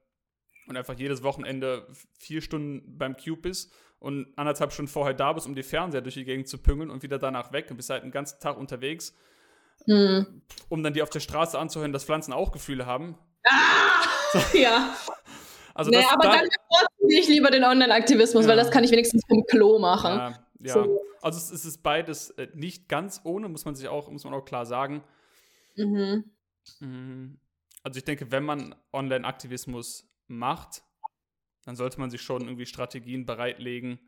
und 0.66 0.76
einfach 0.76 0.95
jedes 0.95 1.22
Wochenende 1.22 1.87
vier 2.18 2.41
Stunden 2.41 2.99
beim 2.99 3.16
Cube 3.16 3.43
bist 3.43 3.72
und 3.99 4.26
anderthalb 4.37 4.72
Stunden 4.72 4.91
vorher 4.91 5.14
da 5.14 5.32
bist, 5.32 5.47
um 5.47 5.55
die 5.55 5.62
Fernseher 5.62 6.01
durch 6.01 6.14
die 6.14 6.24
Gegend 6.24 6.49
zu 6.49 6.59
püngeln 6.59 6.91
und 6.91 7.03
wieder 7.03 7.18
danach 7.18 7.53
weg 7.53 7.66
und 7.70 7.76
bist 7.76 7.91
halt 7.91 8.03
einen 8.03 8.12
ganzen 8.12 8.41
Tag 8.41 8.57
unterwegs, 8.57 9.14
mhm. 9.87 10.43
um 10.68 10.82
dann 10.82 10.93
die 10.93 11.03
auf 11.03 11.11
der 11.11 11.20
Straße 11.20 11.59
anzuhören, 11.59 11.93
dass 11.93 12.05
Pflanzen 12.05 12.32
auch 12.32 12.53
Gefühle 12.53 12.87
haben. 12.87 13.18
Ah, 13.45 14.03
so. 14.32 14.41
Ja. 14.59 14.95
Also 15.76 15.91
nee, 15.91 16.05
aber 16.09 16.22
da, 16.22 16.37
dann 16.37 16.49
bevorzuge 16.49 17.20
ich 17.20 17.28
lieber 17.28 17.51
den 17.51 17.64
Online-Aktivismus, 17.64 18.45
ja. 18.45 18.51
weil 18.51 18.57
das 18.57 18.70
kann 18.70 18.85
ich 18.85 18.93
wenigstens 18.93 19.22
vom 19.28 19.45
Klo 19.45 19.80
machen. 19.80 20.16
Ja, 20.16 20.47
ja. 20.65 20.75
So. 20.75 21.03
also 21.21 21.39
es, 21.39 21.51
es, 21.51 21.65
ist 21.65 21.83
beides 21.83 22.31
äh, 22.31 22.49
nicht 22.55 22.89
ganz 22.89 23.21
ohne, 23.25 23.49
muss 23.49 23.65
man 23.65 23.75
sich 23.75 23.89
auch, 23.89 24.11
muss 24.11 24.25
man 24.25 24.35
auch 24.35 24.45
klar 24.45 24.67
sagen. 24.67 25.03
Mhm. 25.77 26.25
mhm. 26.81 27.41
Also 27.83 27.99
ich 27.99 28.05
denke, 28.05 28.33
wenn 28.33 28.45
man 28.45 28.75
Online-Aktivismus 28.93 30.11
macht, 30.27 30.83
dann 31.65 31.77
sollte 31.77 32.01
man 32.01 32.11
sich 32.11 32.23
schon 32.23 32.43
irgendwie 32.43 32.65
Strategien 32.65 33.27
bereitlegen 33.27 33.99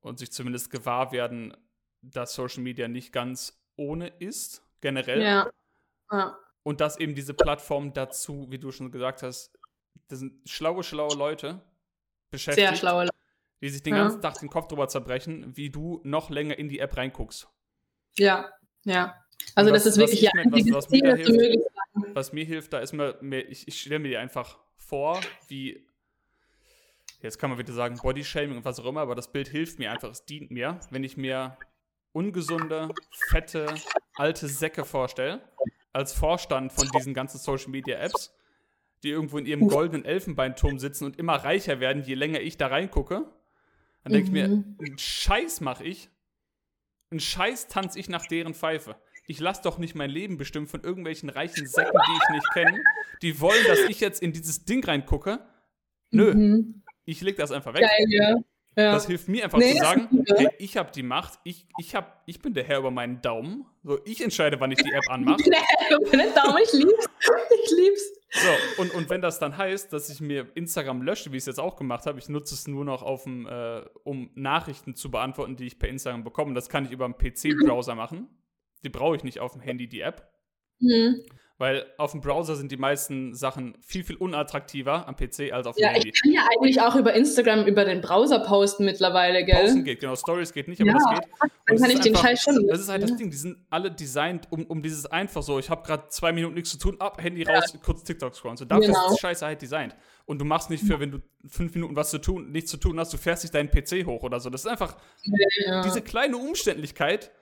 und 0.00 0.20
sich 0.20 0.30
zumindest 0.30 0.70
gewahr 0.70 1.10
werden, 1.10 1.56
dass 2.02 2.34
Social 2.34 2.62
Media 2.62 2.86
nicht 2.86 3.12
ganz 3.12 3.60
ohne 3.76 4.06
ist, 4.06 4.62
generell. 4.80 5.22
Ja. 5.22 5.50
ja. 6.12 6.38
Und 6.62 6.80
dass 6.80 6.98
eben 6.98 7.16
diese 7.16 7.34
Plattform 7.34 7.92
dazu, 7.92 8.46
wie 8.50 8.58
du 8.58 8.70
schon 8.70 8.92
gesagt 8.92 9.24
hast, 9.24 9.58
das 10.06 10.20
sind 10.20 10.48
schlaue, 10.48 10.84
schlaue 10.84 11.16
Leute 11.16 11.60
beschäftigt. 12.30 12.68
Sehr 12.68 12.76
schlaue 12.76 13.04
Leute 13.04 13.27
die 13.60 13.68
sich 13.68 13.82
den 13.82 13.94
ja. 13.94 14.02
ganzen 14.02 14.20
Tag 14.20 14.38
den 14.38 14.48
Kopf 14.48 14.68
drüber 14.68 14.88
zerbrechen, 14.88 15.56
wie 15.56 15.70
du 15.70 16.00
noch 16.04 16.30
länger 16.30 16.58
in 16.58 16.68
die 16.68 16.78
App 16.78 16.96
reinguckst. 16.96 17.48
Ja, 18.16 18.50
ja. 18.84 19.14
Also 19.54 19.72
was, 19.72 19.84
das 19.84 19.94
ist 19.94 19.98
wirklich 19.98 20.20
ja 20.22 20.30
was, 20.34 20.72
was, 20.72 20.88
Ziel, 20.88 21.02
mir 21.02 21.16
hilft, 21.16 21.66
was 22.14 22.32
mir 22.32 22.44
hilft, 22.44 22.72
da 22.72 22.78
ist 22.80 22.92
mir, 22.92 23.16
mir 23.20 23.48
ich, 23.48 23.66
ich 23.68 23.80
stelle 23.80 24.00
mir 24.00 24.08
die 24.08 24.16
einfach 24.16 24.58
vor, 24.76 25.20
wie 25.48 25.86
jetzt 27.22 27.38
kann 27.38 27.50
man 27.50 27.58
wieder 27.58 27.72
sagen 27.72 27.96
Bodyshaming 27.96 28.58
und 28.58 28.64
was 28.64 28.78
auch 28.80 28.86
immer, 28.86 29.00
aber 29.00 29.14
das 29.14 29.30
Bild 29.32 29.48
hilft 29.48 29.78
mir 29.78 29.90
einfach, 29.90 30.10
es 30.10 30.24
dient 30.24 30.50
mir, 30.50 30.80
wenn 30.90 31.04
ich 31.04 31.16
mir 31.16 31.56
ungesunde, 32.12 32.88
fette, 33.28 33.74
alte 34.14 34.48
Säcke 34.48 34.84
vorstelle, 34.84 35.40
als 35.92 36.12
Vorstand 36.12 36.72
von 36.72 36.88
diesen 36.88 37.14
ganzen 37.14 37.38
Social 37.38 37.70
Media 37.70 37.98
Apps, 37.98 38.34
die 39.02 39.10
irgendwo 39.10 39.38
in 39.38 39.46
ihrem 39.46 39.68
goldenen 39.68 40.04
Elfenbeinturm 40.04 40.78
sitzen 40.78 41.04
und 41.04 41.18
immer 41.18 41.36
reicher 41.36 41.80
werden, 41.80 42.02
je 42.02 42.14
länger 42.14 42.40
ich 42.40 42.56
da 42.56 42.68
reingucke. 42.68 43.24
Dann 44.04 44.12
denke 44.12 44.30
mhm. 44.30 44.36
ich 44.36 44.42
mir, 44.42 44.48
mhm. 44.48 44.76
einen 44.80 44.98
Scheiß 44.98 45.60
mache 45.60 45.84
ich. 45.84 46.10
Einen 47.10 47.20
Scheiß 47.20 47.68
tanze 47.68 47.98
ich 47.98 48.08
nach 48.08 48.26
deren 48.26 48.54
Pfeife. 48.54 48.96
Ich 49.26 49.40
lasse 49.40 49.62
doch 49.62 49.78
nicht 49.78 49.94
mein 49.94 50.10
Leben 50.10 50.38
bestimmen 50.38 50.66
von 50.66 50.82
irgendwelchen 50.82 51.28
reichen 51.28 51.66
Säcken, 51.66 51.98
die 52.06 52.12
ich 52.12 52.34
nicht 52.34 52.50
kenne. 52.52 52.82
Die 53.22 53.40
wollen, 53.40 53.62
dass 53.66 53.80
ich 53.80 54.00
jetzt 54.00 54.22
in 54.22 54.32
dieses 54.32 54.64
Ding 54.64 54.82
reingucke. 54.84 55.40
Nö. 56.10 56.34
Mhm. 56.34 56.82
Ich 57.04 57.20
leg 57.20 57.36
das 57.36 57.50
einfach 57.50 57.74
weg. 57.74 57.82
Geil, 57.82 58.06
ja. 58.08 58.36
Ja. 58.76 58.92
Das 58.92 59.06
hilft 59.06 59.28
mir 59.28 59.42
einfach 59.42 59.58
nee, 59.58 59.72
zu 59.72 59.78
sagen, 59.78 60.24
hey, 60.36 60.50
ich 60.58 60.76
habe 60.76 60.92
die 60.92 61.02
Macht, 61.02 61.40
ich, 61.42 61.66
ich, 61.78 61.96
hab, 61.96 62.22
ich 62.26 62.40
bin 62.40 62.54
der 62.54 62.62
Herr 62.62 62.78
über 62.78 62.92
meinen 62.92 63.20
Daumen. 63.20 63.66
So, 63.82 63.98
ich 64.04 64.22
entscheide, 64.22 64.60
wann 64.60 64.70
ich 64.70 64.78
die 64.78 64.92
App 64.92 65.10
anmache. 65.10 65.42
Meinen 66.12 66.34
Daumen, 66.34 66.58
ich 66.62 66.72
lieb's. 66.72 67.08
Ich 67.64 67.70
lieb's. 67.76 68.12
So, 68.30 68.82
und, 68.82 68.94
und 68.94 69.08
wenn 69.08 69.22
das 69.22 69.38
dann 69.38 69.56
heißt, 69.56 69.92
dass 69.92 70.10
ich 70.10 70.20
mir 70.20 70.46
Instagram 70.54 71.02
lösche, 71.02 71.32
wie 71.32 71.36
ich 71.36 71.42
es 71.42 71.46
jetzt 71.46 71.60
auch 71.60 71.76
gemacht 71.76 72.04
habe, 72.06 72.18
ich 72.18 72.28
nutze 72.28 72.54
es 72.54 72.68
nur 72.68 72.84
noch 72.84 73.02
auf 73.02 73.24
dem, 73.24 73.46
äh, 73.46 73.80
um 74.04 74.30
Nachrichten 74.34 74.94
zu 74.94 75.10
beantworten, 75.10 75.56
die 75.56 75.66
ich 75.66 75.78
per 75.78 75.88
Instagram 75.88 76.24
bekomme. 76.24 76.54
Das 76.54 76.68
kann 76.68 76.84
ich 76.84 76.90
über 76.90 77.06
einen 77.06 77.16
PC-Browser 77.16 77.94
machen. 77.94 78.28
Die 78.84 78.90
brauche 78.90 79.16
ich 79.16 79.24
nicht 79.24 79.40
auf 79.40 79.52
dem 79.52 79.62
Handy, 79.62 79.88
die 79.88 80.00
App. 80.00 80.30
Mhm. 80.78 81.22
Weil 81.60 81.86
auf 81.96 82.12
dem 82.12 82.20
Browser 82.20 82.54
sind 82.54 82.70
die 82.70 82.76
meisten 82.76 83.34
Sachen 83.34 83.76
viel, 83.80 84.04
viel 84.04 84.14
unattraktiver 84.14 85.08
am 85.08 85.16
PC 85.16 85.52
als 85.52 85.66
auf 85.66 85.74
dem 85.74 85.82
ja, 85.82 85.88
Handy. 85.88 86.10
Ich 86.10 86.22
kann 86.22 86.32
ja 86.32 86.42
eigentlich 86.56 86.80
auch 86.80 86.94
über 86.94 87.12
Instagram 87.14 87.66
über 87.66 87.84
den 87.84 88.00
Browser 88.00 88.38
posten 88.38 88.84
mittlerweile, 88.84 89.44
gell? 89.44 89.62
Posten 89.62 89.82
geht, 89.82 89.98
genau. 89.98 90.14
Stories 90.14 90.52
geht 90.52 90.68
nicht, 90.68 90.80
aber 90.80 90.90
ja, 90.90 90.96
das 90.96 91.20
geht. 91.20 91.50
dann 91.66 91.78
kann 91.78 91.90
ich 91.90 91.98
den 91.98 92.14
Scheiß 92.14 92.42
schon. 92.44 92.64
Das 92.68 92.78
ist 92.78 92.88
halt 92.88 93.02
das 93.02 93.16
Ding, 93.16 93.30
die 93.30 93.36
sind 93.36 93.58
alle 93.70 93.90
designt, 93.90 94.46
um, 94.50 94.66
um 94.66 94.82
dieses 94.82 95.06
einfach 95.06 95.42
so, 95.42 95.58
ich 95.58 95.68
habe 95.68 95.84
gerade 95.84 96.08
zwei 96.10 96.30
Minuten 96.30 96.54
nichts 96.54 96.70
zu 96.70 96.78
tun, 96.78 96.96
ab, 97.00 97.20
Handy 97.20 97.44
ja. 97.44 97.52
raus, 97.52 97.76
kurz 97.84 98.04
TikTok 98.04 98.36
scrollen. 98.36 98.56
So, 98.56 98.64
dafür 98.64 98.86
genau. 98.86 99.06
ist 99.06 99.12
das 99.14 99.18
Scheiße 99.18 99.44
halt 99.44 99.60
designt. 99.60 99.96
Und 100.26 100.38
du 100.38 100.44
machst 100.44 100.70
nicht 100.70 100.84
für, 100.84 101.00
wenn 101.00 101.10
du 101.10 101.18
fünf 101.48 101.74
Minuten 101.74 101.96
was 101.96 102.10
zu 102.10 102.18
tun, 102.18 102.52
nichts 102.52 102.70
zu 102.70 102.76
tun 102.76 103.00
hast, 103.00 103.12
du 103.12 103.16
fährst 103.16 103.42
dich 103.42 103.50
deinen 103.50 103.68
PC 103.68 104.06
hoch 104.06 104.22
oder 104.22 104.38
so. 104.38 104.48
Das 104.48 104.60
ist 104.60 104.70
einfach 104.70 104.96
ja. 105.66 105.82
diese 105.82 106.02
kleine 106.02 106.36
Umständlichkeit, 106.36 107.32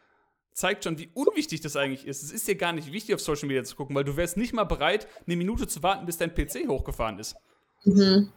zeigt 0.56 0.84
schon, 0.84 0.98
wie 0.98 1.10
unwichtig 1.12 1.60
das 1.60 1.76
eigentlich 1.76 2.06
ist. 2.06 2.22
Es 2.22 2.32
ist 2.32 2.48
dir 2.48 2.56
gar 2.56 2.72
nicht 2.72 2.90
wichtig, 2.90 3.14
auf 3.14 3.20
Social 3.20 3.46
Media 3.46 3.62
zu 3.62 3.76
gucken, 3.76 3.94
weil 3.94 4.04
du 4.04 4.16
wärst 4.16 4.38
nicht 4.38 4.54
mal 4.54 4.64
bereit, 4.64 5.06
eine 5.26 5.36
Minute 5.36 5.68
zu 5.68 5.82
warten, 5.82 6.06
bis 6.06 6.16
dein 6.16 6.34
PC 6.34 6.66
hochgefahren 6.66 7.18
ist. 7.18 7.36
Mhm. 7.84 8.32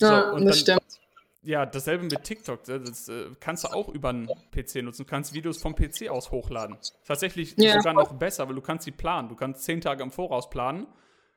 Ja, 0.00 0.30
so, 0.32 0.38
das 0.38 0.44
dann, 0.44 0.54
stimmt. 0.54 1.00
Ja, 1.42 1.66
dasselbe 1.66 2.04
mit 2.04 2.24
TikTok. 2.24 2.64
Das, 2.64 2.82
das 2.82 3.08
äh, 3.08 3.26
kannst 3.38 3.64
du 3.64 3.68
auch 3.68 3.90
über 3.90 4.08
einen 4.08 4.28
PC 4.50 4.76
nutzen. 4.82 5.02
Du 5.02 5.10
kannst 5.10 5.34
Videos 5.34 5.60
vom 5.60 5.74
PC 5.74 6.08
aus 6.08 6.30
hochladen. 6.30 6.78
Tatsächlich 7.04 7.54
ja. 7.58 7.74
sogar 7.74 7.92
noch 7.92 8.14
besser, 8.14 8.48
weil 8.48 8.54
du 8.54 8.62
kannst 8.62 8.86
sie 8.86 8.90
planen. 8.90 9.28
Du 9.28 9.36
kannst 9.36 9.62
zehn 9.62 9.82
Tage 9.82 10.02
im 10.02 10.10
Voraus 10.10 10.48
planen, 10.48 10.86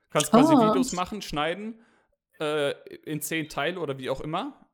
kannst 0.10 0.32
quasi 0.32 0.54
oh. 0.54 0.70
Videos 0.70 0.94
machen, 0.94 1.22
schneiden 1.22 1.82
äh, 2.40 2.72
in 3.04 3.22
zehn 3.22 3.50
Teile 3.50 3.80
oder 3.80 3.98
wie 3.98 4.10
auch 4.10 4.22
immer. 4.22 4.66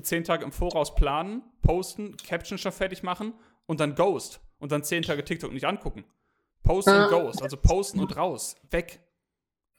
Zehn 0.00 0.22
Tage 0.22 0.44
im 0.44 0.52
Voraus 0.52 0.94
planen, 0.94 1.42
posten, 1.60 2.16
Caption 2.16 2.58
schon 2.58 2.72
fertig 2.72 3.02
machen 3.02 3.34
und 3.66 3.80
dann 3.80 3.96
Ghost 3.96 4.40
und 4.62 4.72
dann 4.72 4.84
zehn 4.84 5.02
Tage 5.02 5.24
TikTok 5.24 5.52
nicht 5.52 5.66
angucken. 5.66 6.04
Post 6.62 6.88
ah. 6.88 7.02
and 7.02 7.10
Ghost, 7.10 7.42
also 7.42 7.56
posten 7.56 8.00
und 8.00 8.16
raus, 8.16 8.54
weg. 8.70 9.00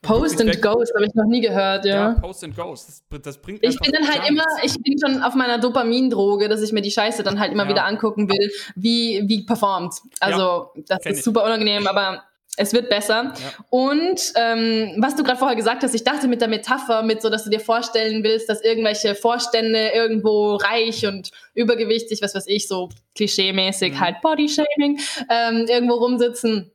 Post 0.01 0.41
and 0.41 0.61
Ghost 0.61 0.93
habe 0.93 1.05
ich 1.05 1.13
noch 1.15 1.25
nie 1.25 1.39
gehört, 1.39 1.85
ja. 1.85 2.09
Ja, 2.09 2.19
Post 2.19 2.43
and 2.43 2.53
Ghost, 2.57 3.03
das, 3.09 3.21
das 3.21 3.37
bringt 3.37 3.63
Ich 3.63 3.79
bin 3.79 3.93
dann 3.93 4.05
halt 4.05 4.29
immer, 4.29 4.43
ich 4.61 4.75
bin 4.83 4.99
schon 4.99 5.23
auf 5.23 5.33
meiner 5.33 5.59
Dopamindroge, 5.59 6.49
dass 6.49 6.61
ich 6.61 6.73
mir 6.73 6.81
die 6.81 6.91
Scheiße 6.91 7.23
dann 7.23 7.39
halt 7.39 7.53
immer 7.53 7.63
ja. 7.63 7.69
wieder 7.69 7.85
angucken 7.85 8.27
will, 8.27 8.51
wie, 8.75 9.23
wie 9.27 9.45
performt. 9.45 9.95
Also, 10.19 10.71
ja, 10.75 10.83
das 10.89 11.05
ist 11.05 11.23
super 11.23 11.45
unangenehm, 11.45 11.87
aber 11.87 12.21
Es 12.55 12.71
wird 12.71 12.89
besser. 12.89 13.33
Ja. 13.35 13.65
Und 13.69 14.21
ähm, 14.35 14.95
was 14.99 15.15
du 15.15 15.23
gerade 15.23 15.39
vorher 15.39 15.55
gesagt 15.55 15.81
hast, 15.81 15.95
ich 15.95 16.03
dachte 16.03 16.27
mit 16.27 16.39
der 16.39 16.47
Metapher, 16.47 17.01
mit 17.01 17.21
so, 17.21 17.29
dass 17.29 17.43
du 17.43 17.49
dir 17.49 17.59
vorstellen 17.59 18.23
willst, 18.23 18.47
dass 18.47 18.61
irgendwelche 18.61 19.15
Vorstände 19.15 19.89
irgendwo 19.89 20.55
reich 20.55 21.07
und 21.07 21.31
übergewichtig, 21.55 22.21
was 22.21 22.35
weiß 22.35 22.45
ich, 22.47 22.67
so 22.67 22.89
klischeemäßig 23.15 23.93
mhm. 23.93 23.99
halt 23.99 24.21
Bodyshaming, 24.21 24.99
ähm, 25.29 25.65
irgendwo 25.67 25.95
rumsitzen. 25.95 26.71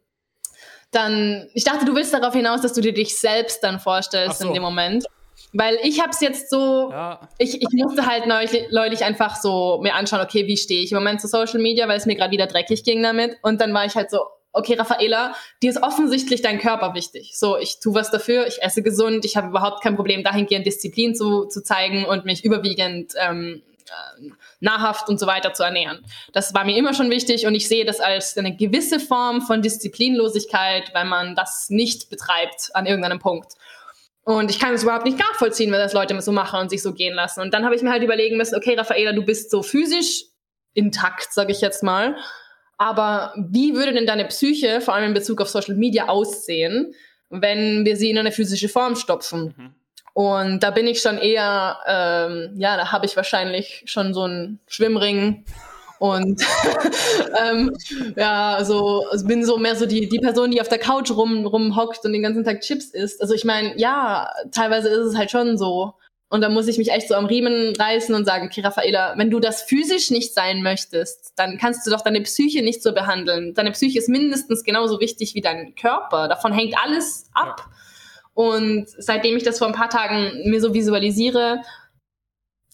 Dann, 0.90 1.48
ich 1.54 1.64
dachte, 1.64 1.84
du 1.84 1.94
willst 1.94 2.12
darauf 2.12 2.34
hinaus, 2.34 2.62
dass 2.62 2.72
du 2.72 2.80
dir 2.80 2.94
dich 2.94 3.16
selbst 3.16 3.62
dann 3.62 3.78
vorstellst 3.78 4.38
so. 4.40 4.48
in 4.48 4.54
dem 4.54 4.62
Moment. 4.62 5.04
Weil 5.52 5.78
ich 5.82 6.00
habe 6.00 6.10
es 6.10 6.20
jetzt 6.20 6.50
so, 6.50 6.90
ja. 6.90 7.28
ich, 7.38 7.62
ich 7.62 7.68
musste 7.72 8.04
halt 8.06 8.26
neulich, 8.26 8.68
neulich 8.70 9.04
einfach 9.04 9.36
so 9.36 9.78
mir 9.82 9.94
anschauen, 9.94 10.20
okay, 10.20 10.46
wie 10.46 10.56
stehe 10.56 10.82
ich 10.82 10.90
im 10.90 10.98
Moment 10.98 11.20
zu 11.20 11.28
Social 11.28 11.60
Media, 11.60 11.86
weil 11.88 11.96
es 11.96 12.06
mir 12.06 12.16
gerade 12.16 12.32
wieder 12.32 12.46
dreckig 12.46 12.82
ging 12.84 13.02
damit. 13.02 13.36
Und 13.42 13.60
dann 13.60 13.72
war 13.72 13.84
ich 13.84 13.94
halt 13.94 14.10
so, 14.10 14.18
okay, 14.52 14.74
Raffaela, 14.74 15.34
dir 15.62 15.70
ist 15.70 15.82
offensichtlich 15.82 16.42
dein 16.42 16.58
Körper 16.58 16.94
wichtig. 16.94 17.32
So, 17.34 17.58
ich 17.58 17.80
tue 17.80 17.94
was 17.94 18.10
dafür, 18.10 18.46
ich 18.46 18.62
esse 18.62 18.82
gesund, 18.82 19.24
ich 19.24 19.36
habe 19.36 19.48
überhaupt 19.48 19.82
kein 19.82 19.96
Problem, 19.96 20.24
dahingehend 20.24 20.66
Disziplin 20.66 21.14
zu, 21.14 21.46
zu 21.46 21.62
zeigen 21.62 22.04
und 22.04 22.24
mich 22.24 22.44
überwiegend 22.44 23.12
ähm, 23.18 23.62
äh, 23.88 24.30
nahrhaft 24.60 25.08
und 25.08 25.18
so 25.18 25.26
weiter 25.26 25.52
zu 25.52 25.62
ernähren. 25.62 26.04
Das 26.32 26.54
war 26.54 26.64
mir 26.64 26.76
immer 26.76 26.94
schon 26.94 27.10
wichtig 27.10 27.46
und 27.46 27.54
ich 27.54 27.68
sehe 27.68 27.84
das 27.84 28.00
als 28.00 28.36
eine 28.36 28.56
gewisse 28.56 29.00
Form 29.00 29.42
von 29.42 29.62
Disziplinlosigkeit, 29.62 30.92
weil 30.94 31.04
man 31.04 31.34
das 31.34 31.70
nicht 31.70 32.10
betreibt 32.10 32.70
an 32.74 32.86
irgendeinem 32.86 33.18
Punkt. 33.18 33.54
Und 34.24 34.50
ich 34.50 34.58
kann 34.58 34.74
es 34.74 34.82
überhaupt 34.82 35.06
nicht 35.06 35.18
nachvollziehen, 35.18 35.72
wenn 35.72 35.78
das 35.78 35.94
Leute 35.94 36.20
so 36.20 36.32
machen 36.32 36.60
und 36.60 36.68
sich 36.68 36.82
so 36.82 36.92
gehen 36.92 37.14
lassen. 37.14 37.40
Und 37.40 37.54
dann 37.54 37.64
habe 37.64 37.74
ich 37.74 37.80
mir 37.80 37.90
halt 37.90 38.02
überlegen 38.02 38.36
müssen, 38.36 38.56
okay, 38.56 38.74
Raffaela, 38.74 39.12
du 39.12 39.24
bist 39.24 39.50
so 39.50 39.62
physisch 39.62 40.24
intakt, 40.74 41.32
sage 41.32 41.52
ich 41.52 41.62
jetzt 41.62 41.82
mal. 41.82 42.14
Aber 42.78 43.34
wie 43.36 43.74
würde 43.74 43.92
denn 43.92 44.06
deine 44.06 44.24
Psyche, 44.26 44.80
vor 44.80 44.94
allem 44.94 45.08
in 45.08 45.14
Bezug 45.14 45.40
auf 45.40 45.48
Social 45.48 45.74
Media, 45.74 46.08
aussehen, 46.08 46.94
wenn 47.28 47.84
wir 47.84 47.96
sie 47.96 48.10
in 48.10 48.18
eine 48.18 48.32
physische 48.32 48.68
Form 48.68 48.96
stopfen? 48.96 49.54
Mhm. 49.56 49.74
Und 50.14 50.62
da 50.62 50.70
bin 50.70 50.86
ich 50.86 51.00
schon 51.00 51.18
eher, 51.18 51.78
ähm, 51.86 52.54
ja, 52.56 52.76
da 52.76 52.90
habe 52.90 53.06
ich 53.06 53.16
wahrscheinlich 53.16 53.82
schon 53.86 54.14
so 54.14 54.22
einen 54.22 54.60
Schwimmring 54.66 55.44
und 55.98 56.42
ähm, 57.40 57.72
ja, 58.16 58.54
also, 58.54 59.06
also 59.10 59.26
bin 59.26 59.44
so 59.44 59.58
mehr 59.58 59.76
so 59.76 59.86
die, 59.86 60.08
die 60.08 60.18
Person, 60.18 60.50
die 60.50 60.60
auf 60.60 60.68
der 60.68 60.78
Couch 60.78 61.10
rum, 61.10 61.46
rumhockt 61.46 62.04
und 62.04 62.12
den 62.12 62.22
ganzen 62.22 62.44
Tag 62.44 62.60
Chips 62.60 62.86
isst. 62.86 63.20
Also 63.20 63.34
ich 63.34 63.44
meine, 63.44 63.76
ja, 63.78 64.30
teilweise 64.52 64.88
ist 64.88 65.06
es 65.06 65.16
halt 65.16 65.30
schon 65.30 65.58
so. 65.58 65.94
Und 66.30 66.42
da 66.42 66.50
muss 66.50 66.68
ich 66.68 66.76
mich 66.76 66.90
echt 66.90 67.08
so 67.08 67.14
am 67.14 67.24
Riemen 67.24 67.74
reißen 67.74 68.14
und 68.14 68.26
sagen, 68.26 68.46
okay, 68.46 68.60
Raffaela, 68.60 69.14
wenn 69.16 69.30
du 69.30 69.40
das 69.40 69.62
physisch 69.62 70.10
nicht 70.10 70.34
sein 70.34 70.62
möchtest, 70.62 71.32
dann 71.36 71.56
kannst 71.56 71.86
du 71.86 71.90
doch 71.90 72.02
deine 72.02 72.20
Psyche 72.20 72.62
nicht 72.62 72.82
so 72.82 72.92
behandeln. 72.92 73.54
Deine 73.54 73.72
Psyche 73.72 73.98
ist 73.98 74.10
mindestens 74.10 74.62
genauso 74.62 75.00
wichtig 75.00 75.34
wie 75.34 75.40
dein 75.40 75.74
Körper. 75.74 76.28
Davon 76.28 76.52
hängt 76.52 76.74
alles 76.84 77.30
ab. 77.32 77.56
Ja. 77.58 77.74
Und 78.34 78.86
seitdem 78.98 79.36
ich 79.36 79.42
das 79.42 79.58
vor 79.58 79.66
ein 79.66 79.72
paar 79.72 79.88
Tagen 79.88 80.42
mir 80.44 80.60
so 80.60 80.74
visualisiere, 80.74 81.62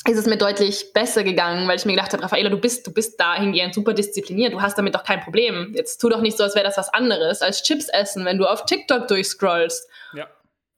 ist 0.07 0.19
es 0.19 0.27
mir 0.27 0.37
deutlich 0.37 0.93
besser 0.93 1.25
gegangen, 1.25 1.67
weil 1.67 1.77
ich 1.77 1.87
mir 1.87 1.95
gedacht 1.95 2.13
habe, 2.13 2.23
Raffaela, 2.23 2.51
du 2.51 2.59
bist, 2.59 2.87
du 2.87 2.93
bist 2.93 3.19
dahingehend 3.19 3.73
super 3.73 3.95
diszipliniert, 3.95 4.53
du 4.53 4.61
hast 4.61 4.77
damit 4.77 4.95
doch 4.95 5.05
kein 5.05 5.21
Problem. 5.21 5.73
Jetzt 5.75 5.99
tu 5.99 6.11
doch 6.11 6.21
nicht 6.21 6.37
so, 6.37 6.45
als 6.45 6.55
wäre 6.55 6.67
das 6.67 6.77
was 6.77 6.93
anderes 6.93 7.41
als 7.41 7.63
Chips 7.63 7.89
essen, 7.89 8.25
wenn 8.27 8.37
du 8.37 8.47
auf 8.47 8.67
TikTok 8.67 9.09
durchscrollst. 9.09 9.89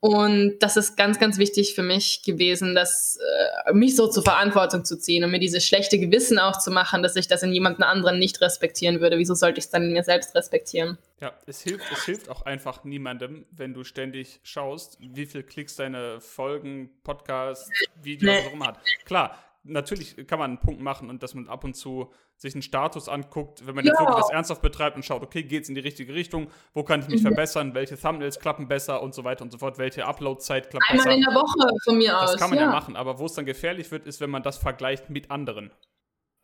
Und 0.07 0.61
das 0.61 0.77
ist 0.77 0.97
ganz, 0.97 1.19
ganz 1.19 1.37
wichtig 1.37 1.75
für 1.75 1.83
mich 1.83 2.23
gewesen, 2.23 2.77
dass 2.77 3.19
äh, 3.67 3.73
mich 3.73 3.97
so 3.97 4.07
zur 4.07 4.23
Verantwortung 4.23 4.85
zu 4.85 4.97
ziehen 4.97 5.25
und 5.25 5.33
mir 5.33 5.41
dieses 5.41 5.67
schlechte 5.67 5.99
Gewissen 5.99 6.39
auch 6.39 6.61
zu 6.61 6.71
machen, 6.71 7.03
dass 7.03 7.17
ich 7.17 7.27
das 7.27 7.43
in 7.43 7.53
jemanden 7.53 7.83
anderen 7.83 8.21
nicht 8.21 8.41
respektieren 8.41 9.01
würde. 9.01 9.19
Wieso 9.19 9.35
sollte 9.35 9.59
ich 9.59 9.65
es 9.65 9.71
dann 9.71 9.83
in 9.83 9.93
mir 9.93 10.05
selbst 10.05 10.37
respektieren? 10.37 10.97
Ja, 11.21 11.33
es 11.47 11.61
hilft, 11.61 11.91
es 11.91 12.05
hilft 12.05 12.29
auch 12.29 12.43
einfach 12.43 12.85
niemandem, 12.85 13.47
wenn 13.51 13.75
du 13.75 13.83
ständig 13.83 14.39
schaust, 14.45 14.97
wie 15.01 15.27
viel 15.27 15.43
Klicks 15.43 15.75
deine 15.75 16.21
Folgen, 16.21 16.91
Podcasts, 17.03 17.69
Videos 18.01 18.33
nee. 18.33 18.49
rum 18.49 18.65
hat. 18.65 18.79
Klar, 19.07 19.37
natürlich 19.69 20.17
kann 20.27 20.39
man 20.39 20.51
einen 20.51 20.61
Punkt 20.61 20.81
machen 20.81 21.11
und 21.11 21.23
dass 21.23 21.35
man 21.35 21.49
ab 21.49 21.65
und 21.65 21.75
zu 21.75 22.11
sich 22.37 22.55
einen 22.55 22.63
Status 22.63 23.09
anguckt, 23.09 23.67
wenn 23.67 23.75
man 23.75 23.85
ja. 23.85 23.93
jetzt 23.93 24.01
wirklich 24.01 24.19
das 24.19 24.31
ernsthaft 24.31 24.63
betreibt 24.63 24.97
und 24.97 25.05
schaut, 25.05 25.23
okay, 25.23 25.43
geht 25.43 25.65
es 25.65 25.69
in 25.69 25.75
die 25.75 25.81
richtige 25.81 26.15
Richtung, 26.15 26.49
wo 26.75 26.83
kann 26.83 27.01
ich 27.01 27.09
mich 27.09 27.21
mhm. 27.23 27.29
verbessern, 27.29 27.75
welche 27.75 27.99
Thumbnails 27.99 28.39
klappen 28.41 28.69
besser 28.69 29.03
und 29.03 29.15
so 29.15 29.25
weiter 29.25 29.43
und 29.43 29.53
so 29.53 29.59
fort, 29.59 29.79
welche 29.79 30.07
Upload-Zeit 30.07 30.71
klappt 30.71 30.85
Einmal 30.91 31.05
besser. 31.05 31.11
Einmal 31.11 31.29
in 31.29 31.35
der 31.35 31.43
Woche 31.43 31.79
von 31.85 31.99
mir 31.99 32.21
aus. 32.21 32.33
Das 32.33 32.41
kann 32.41 32.51
man 32.51 32.59
ja, 32.59 32.67
ja 32.67 32.71
machen, 32.71 32.97
aber 32.97 33.19
wo 33.19 33.27
es 33.27 33.35
dann 33.35 33.47
gefährlich 33.47 33.91
wird, 33.91 34.07
ist, 34.07 34.21
wenn 34.21 34.31
man 34.31 34.43
das 34.43 34.59
vergleicht 34.59 35.11
mit 35.11 35.31
anderen. 35.31 35.71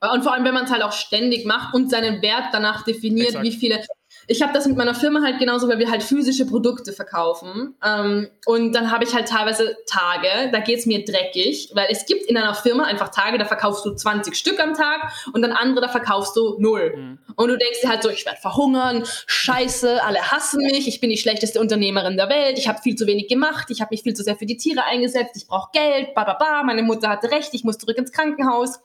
Und 0.00 0.22
vor 0.22 0.32
allem, 0.32 0.44
wenn 0.44 0.54
man 0.54 0.64
es 0.64 0.72
halt 0.72 0.82
auch 0.82 0.92
ständig 0.92 1.46
macht 1.46 1.74
und 1.74 1.88
seinen 1.88 2.22
Wert 2.22 2.46
danach 2.52 2.82
definiert, 2.82 3.28
Exakt. 3.28 3.44
wie 3.44 3.52
viele 3.52 3.84
ich 4.26 4.42
habe 4.42 4.52
das 4.52 4.66
mit 4.66 4.76
meiner 4.76 4.94
Firma 4.94 5.22
halt 5.22 5.38
genauso, 5.38 5.68
weil 5.68 5.78
wir 5.78 5.90
halt 5.90 6.02
physische 6.02 6.46
Produkte 6.46 6.92
verkaufen. 6.92 7.74
Ähm, 7.84 8.28
und 8.46 8.72
dann 8.72 8.90
habe 8.90 9.04
ich 9.04 9.14
halt 9.14 9.28
teilweise 9.28 9.76
Tage, 9.86 10.50
da 10.52 10.60
geht's 10.60 10.86
mir 10.86 11.04
dreckig, 11.04 11.70
weil 11.74 11.86
es 11.90 12.06
gibt 12.06 12.26
in 12.26 12.36
einer 12.36 12.54
Firma 12.54 12.84
einfach 12.84 13.08
Tage, 13.10 13.38
da 13.38 13.44
verkaufst 13.44 13.84
du 13.84 13.94
20 13.94 14.34
Stück 14.36 14.60
am 14.60 14.74
Tag 14.74 15.12
und 15.32 15.42
dann 15.42 15.52
andere, 15.52 15.86
da 15.86 15.88
verkaufst 15.90 16.36
du 16.36 16.56
null. 16.58 16.94
Mhm. 16.96 17.18
Und 17.36 17.48
du 17.48 17.58
denkst 17.58 17.80
dir 17.82 17.88
halt 17.88 18.02
so, 18.02 18.10
ich 18.10 18.24
werde 18.26 18.40
verhungern, 18.40 19.04
scheiße, 19.26 20.02
alle 20.04 20.30
hassen 20.30 20.62
mich, 20.62 20.88
ich 20.88 21.00
bin 21.00 21.10
die 21.10 21.16
schlechteste 21.16 21.60
Unternehmerin 21.60 22.16
der 22.16 22.28
Welt, 22.28 22.58
ich 22.58 22.68
habe 22.68 22.80
viel 22.82 22.94
zu 22.94 23.06
wenig 23.06 23.28
gemacht, 23.28 23.68
ich 23.70 23.80
habe 23.80 23.88
mich 23.90 24.02
viel 24.02 24.14
zu 24.14 24.22
sehr 24.22 24.36
für 24.36 24.46
die 24.46 24.56
Tiere 24.56 24.84
eingesetzt, 24.84 25.36
ich 25.36 25.46
brauche 25.46 25.70
Geld, 25.72 26.14
ba, 26.14 26.24
ba, 26.24 26.34
ba, 26.34 26.62
meine 26.62 26.82
Mutter 26.82 27.08
hatte 27.08 27.30
recht, 27.30 27.54
ich 27.54 27.64
muss 27.64 27.78
zurück 27.78 27.98
ins 27.98 28.12
Krankenhaus 28.12 28.80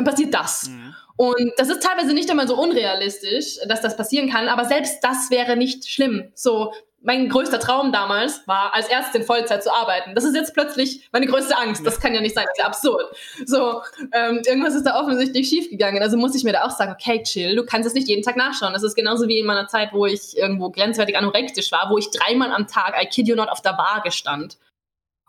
dann 0.00 0.12
passiert 0.12 0.34
das. 0.34 0.68
Mhm. 0.68 0.94
Und 1.16 1.52
das 1.58 1.68
ist 1.68 1.82
teilweise 1.82 2.14
nicht 2.14 2.30
einmal 2.30 2.48
so 2.48 2.56
unrealistisch, 2.56 3.58
dass 3.68 3.82
das 3.82 3.96
passieren 3.96 4.30
kann, 4.30 4.48
aber 4.48 4.64
selbst 4.64 5.00
das 5.02 5.30
wäre 5.30 5.54
nicht 5.54 5.86
schlimm. 5.86 6.32
So, 6.34 6.72
mein 7.02 7.28
größter 7.28 7.58
Traum 7.60 7.92
damals 7.92 8.46
war, 8.46 8.74
als 8.74 8.88
Ärztin 8.88 9.22
Vollzeit 9.22 9.62
zu 9.62 9.74
arbeiten. 9.74 10.14
Das 10.14 10.24
ist 10.24 10.34
jetzt 10.34 10.54
plötzlich 10.54 11.08
meine 11.12 11.26
größte 11.26 11.56
Angst. 11.56 11.86
Das 11.86 12.00
kann 12.00 12.14
ja 12.14 12.20
nicht 12.20 12.34
sein, 12.34 12.44
das 12.46 12.52
ist 12.52 12.58
ja 12.58 12.66
absurd. 12.66 13.14
So, 13.46 13.82
ähm, 14.12 14.42
irgendwas 14.46 14.74
ist 14.74 14.84
da 14.84 15.00
offensichtlich 15.00 15.48
schiefgegangen. 15.48 16.02
Also 16.02 16.16
muss 16.16 16.34
ich 16.34 16.44
mir 16.44 16.52
da 16.52 16.64
auch 16.64 16.70
sagen, 16.70 16.92
okay, 16.92 17.22
chill, 17.22 17.56
du 17.56 17.64
kannst 17.64 17.86
es 17.86 17.94
nicht 17.94 18.08
jeden 18.08 18.22
Tag 18.22 18.36
nachschauen. 18.36 18.72
Das 18.72 18.82
ist 18.82 18.94
genauso 18.94 19.28
wie 19.28 19.38
in 19.38 19.46
meiner 19.46 19.66
Zeit, 19.66 19.92
wo 19.92 20.06
ich 20.06 20.36
irgendwo 20.36 20.70
grenzwertig 20.70 21.16
anorektisch 21.16 21.70
war, 21.72 21.90
wo 21.90 21.98
ich 21.98 22.10
dreimal 22.10 22.52
am 22.52 22.66
Tag, 22.66 22.94
I 23.00 23.06
kid 23.06 23.28
you 23.28 23.34
not, 23.34 23.48
auf 23.48 23.60
der 23.62 23.72
Waage 23.72 24.10
stand. 24.10 24.56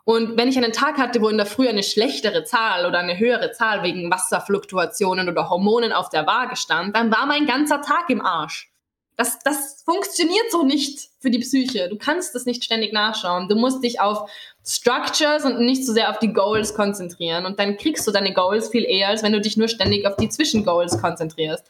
Und 0.04 0.36
wenn 0.36 0.48
ich 0.48 0.56
einen 0.56 0.72
Tag 0.72 0.98
hatte, 0.98 1.20
wo 1.20 1.28
in 1.28 1.36
der 1.36 1.46
Früh 1.46 1.68
eine 1.68 1.84
schlechtere 1.84 2.42
Zahl 2.44 2.86
oder 2.86 2.98
eine 2.98 3.18
höhere 3.18 3.52
Zahl 3.52 3.84
wegen 3.84 4.10
Wasserfluktuationen 4.10 5.28
oder 5.28 5.48
Hormonen 5.48 5.92
auf 5.92 6.08
der 6.08 6.26
Waage 6.26 6.56
stand, 6.56 6.96
dann 6.96 7.12
war 7.12 7.26
mein 7.26 7.46
ganzer 7.46 7.82
Tag 7.82 8.10
im 8.10 8.20
Arsch. 8.20 8.72
Das, 9.16 9.38
das 9.40 9.82
funktioniert 9.84 10.50
so 10.50 10.64
nicht 10.64 11.10
für 11.20 11.30
die 11.30 11.38
Psyche. 11.38 11.88
Du 11.88 11.96
kannst 11.96 12.34
das 12.34 12.46
nicht 12.46 12.64
ständig 12.64 12.92
nachschauen. 12.92 13.48
Du 13.48 13.54
musst 13.54 13.84
dich 13.84 14.00
auf 14.00 14.28
Structures 14.64 15.44
und 15.44 15.60
nicht 15.60 15.86
so 15.86 15.92
sehr 15.92 16.10
auf 16.10 16.18
die 16.18 16.32
Goals 16.32 16.74
konzentrieren. 16.74 17.46
Und 17.46 17.60
dann 17.60 17.76
kriegst 17.76 18.06
du 18.06 18.10
deine 18.10 18.32
Goals 18.32 18.70
viel 18.70 18.84
eher, 18.84 19.08
als 19.08 19.22
wenn 19.22 19.32
du 19.32 19.40
dich 19.40 19.56
nur 19.56 19.68
ständig 19.68 20.06
auf 20.06 20.16
die 20.16 20.30
Zwischengoals 20.30 21.00
konzentrierst. 21.00 21.64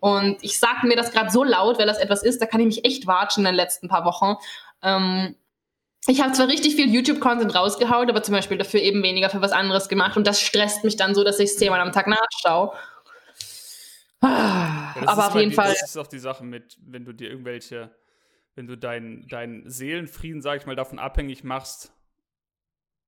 Und 0.00 0.42
ich 0.42 0.58
sage 0.58 0.86
mir 0.86 0.96
das 0.96 1.12
gerade 1.12 1.30
so 1.30 1.44
laut, 1.44 1.78
weil 1.78 1.86
das 1.86 1.98
etwas 1.98 2.22
ist, 2.22 2.42
da 2.42 2.46
kann 2.46 2.60
ich 2.60 2.66
mich 2.66 2.84
echt 2.84 3.06
watschen 3.06 3.44
in 3.44 3.52
den 3.52 3.54
letzten 3.54 3.88
paar 3.88 4.04
Wochen. 4.04 4.36
Ähm, 4.82 5.36
ich 6.10 6.20
habe 6.20 6.32
zwar 6.32 6.48
richtig 6.48 6.74
viel 6.74 6.92
YouTube-Content 6.92 7.54
rausgehauen, 7.54 8.10
aber 8.10 8.22
zum 8.22 8.34
Beispiel 8.34 8.58
dafür 8.58 8.80
eben 8.80 9.02
weniger 9.02 9.30
für 9.30 9.40
was 9.40 9.52
anderes 9.52 9.88
gemacht 9.88 10.16
und 10.16 10.26
das 10.26 10.40
stresst 10.40 10.82
mich 10.82 10.96
dann 10.96 11.14
so, 11.14 11.22
dass 11.22 11.38
ich 11.38 11.50
es 11.50 11.56
zehnmal 11.56 11.80
am 11.80 11.92
Tag 11.92 12.08
nachschaue. 12.08 12.74
Ja, 14.22 14.94
aber 15.06 15.28
auf 15.28 15.34
jeden 15.36 15.50
die, 15.50 15.56
Fall. 15.56 15.68
Das 15.68 15.82
ist 15.82 15.96
auch 15.96 16.08
die 16.08 16.18
Sache 16.18 16.44
mit, 16.44 16.76
wenn 16.84 17.04
du 17.04 17.12
dir 17.12 17.30
irgendwelche, 17.30 17.94
wenn 18.54 18.66
du 18.66 18.76
deinen 18.76 19.28
dein 19.28 19.62
Seelenfrieden, 19.66 20.42
sag 20.42 20.60
ich 20.60 20.66
mal, 20.66 20.76
davon 20.76 20.98
abhängig 20.98 21.44
machst, 21.44 21.92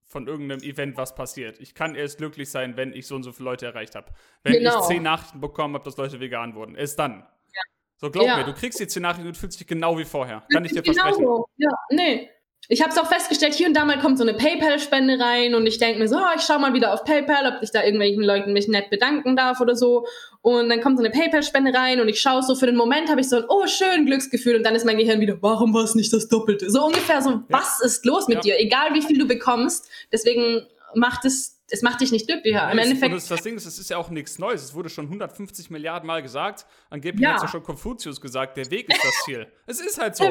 von 0.05 0.27
irgendeinem 0.27 0.63
Event, 0.63 0.97
was 0.97 1.15
passiert. 1.15 1.59
Ich 1.59 1.75
kann 1.75 1.95
erst 1.95 2.19
glücklich 2.19 2.51
sein, 2.51 2.77
wenn 2.77 2.93
ich 2.93 3.07
so 3.07 3.17
und 3.17 3.23
so 3.23 3.33
viele 3.33 3.47
Leute 3.47 3.67
erreicht 3.67 3.95
habe. 3.95 4.13
Wenn 4.43 4.55
genau. 4.55 4.81
ich 4.81 4.87
zehn 4.87 5.03
Nachrichten 5.03 5.41
bekommen 5.41 5.75
habe, 5.75 5.85
dass 5.85 5.97
Leute 5.97 6.21
vegan 6.21 6.55
wurden. 6.55 6.77
Erst 6.77 6.99
dann. 6.99 7.21
Ja. 7.21 7.63
So 7.97 8.11
glaub 8.11 8.27
ja. 8.27 8.37
mir, 8.37 8.45
du 8.45 8.53
kriegst 8.53 8.79
die 8.79 8.87
zehn 8.87 9.03
Nachrichten 9.03 9.27
und 9.27 9.37
fühlst 9.37 9.59
dich 9.59 9.67
genau 9.67 9.99
wie 9.99 10.05
vorher. 10.05 10.45
Kann 10.53 10.65
ich 10.65 10.73
dir 10.73 10.83
genau 10.83 11.03
versprechen. 11.03 11.25
So. 11.25 11.47
Ja, 11.57 11.71
nee. 11.91 12.31
Ich 12.69 12.81
habe 12.81 12.93
es 12.93 12.99
auch 12.99 13.07
festgestellt, 13.07 13.55
hier 13.55 13.67
und 13.67 13.75
da 13.75 13.85
mal 13.85 13.99
kommt 13.99 14.19
so 14.19 14.25
eine 14.25 14.35
PayPal-Spende 14.35 15.19
rein 15.19 15.55
und 15.55 15.67
ich 15.67 15.79
denke 15.79 15.99
mir 15.99 16.09
so, 16.09 16.17
oh, 16.17 16.37
ich 16.37 16.43
schaue 16.43 16.61
mal 16.61 16.75
wieder 16.75 16.95
auf 16.95 17.05
PayPal, 17.05 17.53
ob 17.55 17.63
ich 17.63 17.73
da 17.73 17.83
irgendwelchen 17.83 18.23
Leuten 18.23 18.53
mich 18.53 18.69
nett 18.69 18.89
bedanken 18.89 19.37
darf 19.37 19.61
oder 19.61 19.75
so. 19.75 20.07
Und 20.43 20.69
dann 20.69 20.81
kommt 20.81 20.99
so 20.99 21.05
eine 21.05 21.13
PayPal-Spende 21.13 21.75
rein 21.75 22.01
und 22.01 22.09
ich 22.09 22.21
schaue 22.21 22.43
so, 22.43 22.55
für 22.55 22.67
den 22.67 22.77
Moment 22.77 23.11
habe 23.11 23.21
ich 23.21 23.29
so 23.29 23.37
ein, 23.37 23.45
oh, 23.49 23.67
schön 23.67 24.07
Glücksgefühl 24.07 24.57
und 24.57 24.63
dann 24.65 24.75
ist 24.75 24.87
mein 24.87 24.97
Gehirn 24.97 25.21
wieder, 25.21 25.39
warum 25.41 25.75
war 25.75 25.83
es 25.83 25.95
nicht 25.95 26.13
das 26.13 26.29
Doppelte? 26.29 26.71
So 26.71 26.87
ungefähr 26.87 27.21
so, 27.21 27.31
ja. 27.31 27.45
was 27.49 27.81
ist 27.81 28.05
los 28.07 28.29
mit 28.29 28.37
ja. 28.37 28.43
dir? 28.43 28.61
Egal 28.61 28.95
wie 28.95 29.03
viel 29.03 29.19
du 29.19 29.27
bekommst, 29.27 29.89
deswegen 30.13 30.67
macht 30.95 31.25
es 31.25 31.59
es 31.73 31.81
macht 31.81 32.03
dich 32.03 32.13
nicht 32.13 32.27
glücklicher. 32.27 32.71
Im 32.71 32.79
Endeffekt. 32.79 33.15
Das, 33.15 33.29
das 33.29 33.43
Ding 33.43 33.57
ist, 33.57 33.65
es 33.65 33.79
ist 33.79 33.89
ja 33.89 33.97
auch 33.97 34.11
nichts 34.11 34.39
Neues. 34.39 34.63
Es 34.63 34.75
wurde 34.75 34.91
schon 34.91 35.07
150 35.07 35.71
Milliarden 35.71 36.07
Mal 36.07 36.23
gesagt. 36.23 36.67
Angeblich 36.91 37.23
ja. 37.23 37.33
hat 37.33 37.43
ja 37.43 37.49
schon 37.49 37.63
Konfuzius 37.63 38.21
gesagt, 38.21 38.59
der 38.59 38.71
Weg 38.71 38.91
ist 38.91 39.03
das 39.03 39.15
Ziel. 39.25 39.47
es 39.67 39.81
ist 39.81 39.99
halt 39.99 40.15
so. 40.15 40.25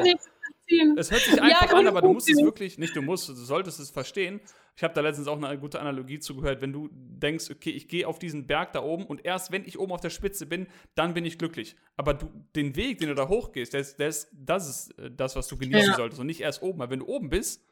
Hochziehen. 0.72 0.98
Es 0.98 1.12
hört 1.12 1.22
sich 1.22 1.42
einfach 1.42 1.72
ja, 1.72 1.78
an, 1.78 1.88
aber 1.88 2.02
du 2.02 2.14
musst 2.14 2.30
es 2.30 2.42
wirklich, 2.42 2.78
nicht 2.78 2.96
du 2.96 3.02
musst, 3.02 3.30
du 3.30 3.34
solltest 3.34 3.80
es 3.80 3.90
verstehen. 3.90 4.42
Ich 4.76 4.84
habe 4.84 4.94
da 4.94 5.02
letztens 5.02 5.28
auch 5.28 5.42
eine 5.42 5.60
gute 5.60 5.80
Analogie 5.80 6.20
zugehört. 6.20 6.62
Wenn 6.62 6.72
du 6.72 6.90
denkst, 6.92 7.52
okay, 7.52 7.72
ich 7.72 7.88
gehe 7.88 8.08
auf 8.08 8.20
diesen 8.20 8.48
Berg 8.48 8.74
da 8.74 8.82
oben 8.82 9.06
und 9.06 9.26
erst 9.26 9.52
wenn 9.52 9.66
ich 9.66 9.78
oben 9.78 9.92
auf 9.92 10.02
der 10.02 10.10
Spitze 10.10 10.46
bin, 10.46 10.68
dann 10.96 11.14
bin 11.14 11.26
ich 11.26 11.38
glücklich. 11.38 11.76
Aber 11.98 12.14
du, 12.14 12.30
den 12.56 12.76
Weg, 12.76 13.00
den 13.00 13.10
du 13.10 13.16
da 13.16 13.28
hochgehst, 13.28 13.74
der 13.74 13.82
ist, 13.82 13.98
das 14.00 14.70
ist 14.70 14.98
äh, 14.98 15.12
das, 15.12 15.36
was 15.36 15.48
du 15.48 15.58
genießen 15.58 15.92
ja. 15.92 15.96
solltest 15.96 16.20
und 16.20 16.28
nicht 16.28 16.42
erst 16.42 16.62
oben. 16.62 16.80
Weil 16.80 16.90
wenn 16.90 17.00
du 17.00 17.08
oben 17.08 17.30
bist, 17.30 17.64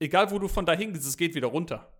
egal 0.00 0.30
wo 0.30 0.38
du 0.38 0.48
von 0.48 0.66
da 0.66 0.72
hingehst, 0.72 1.06
es 1.06 1.16
geht 1.16 1.34
wieder 1.34 1.48
runter. 1.48 1.92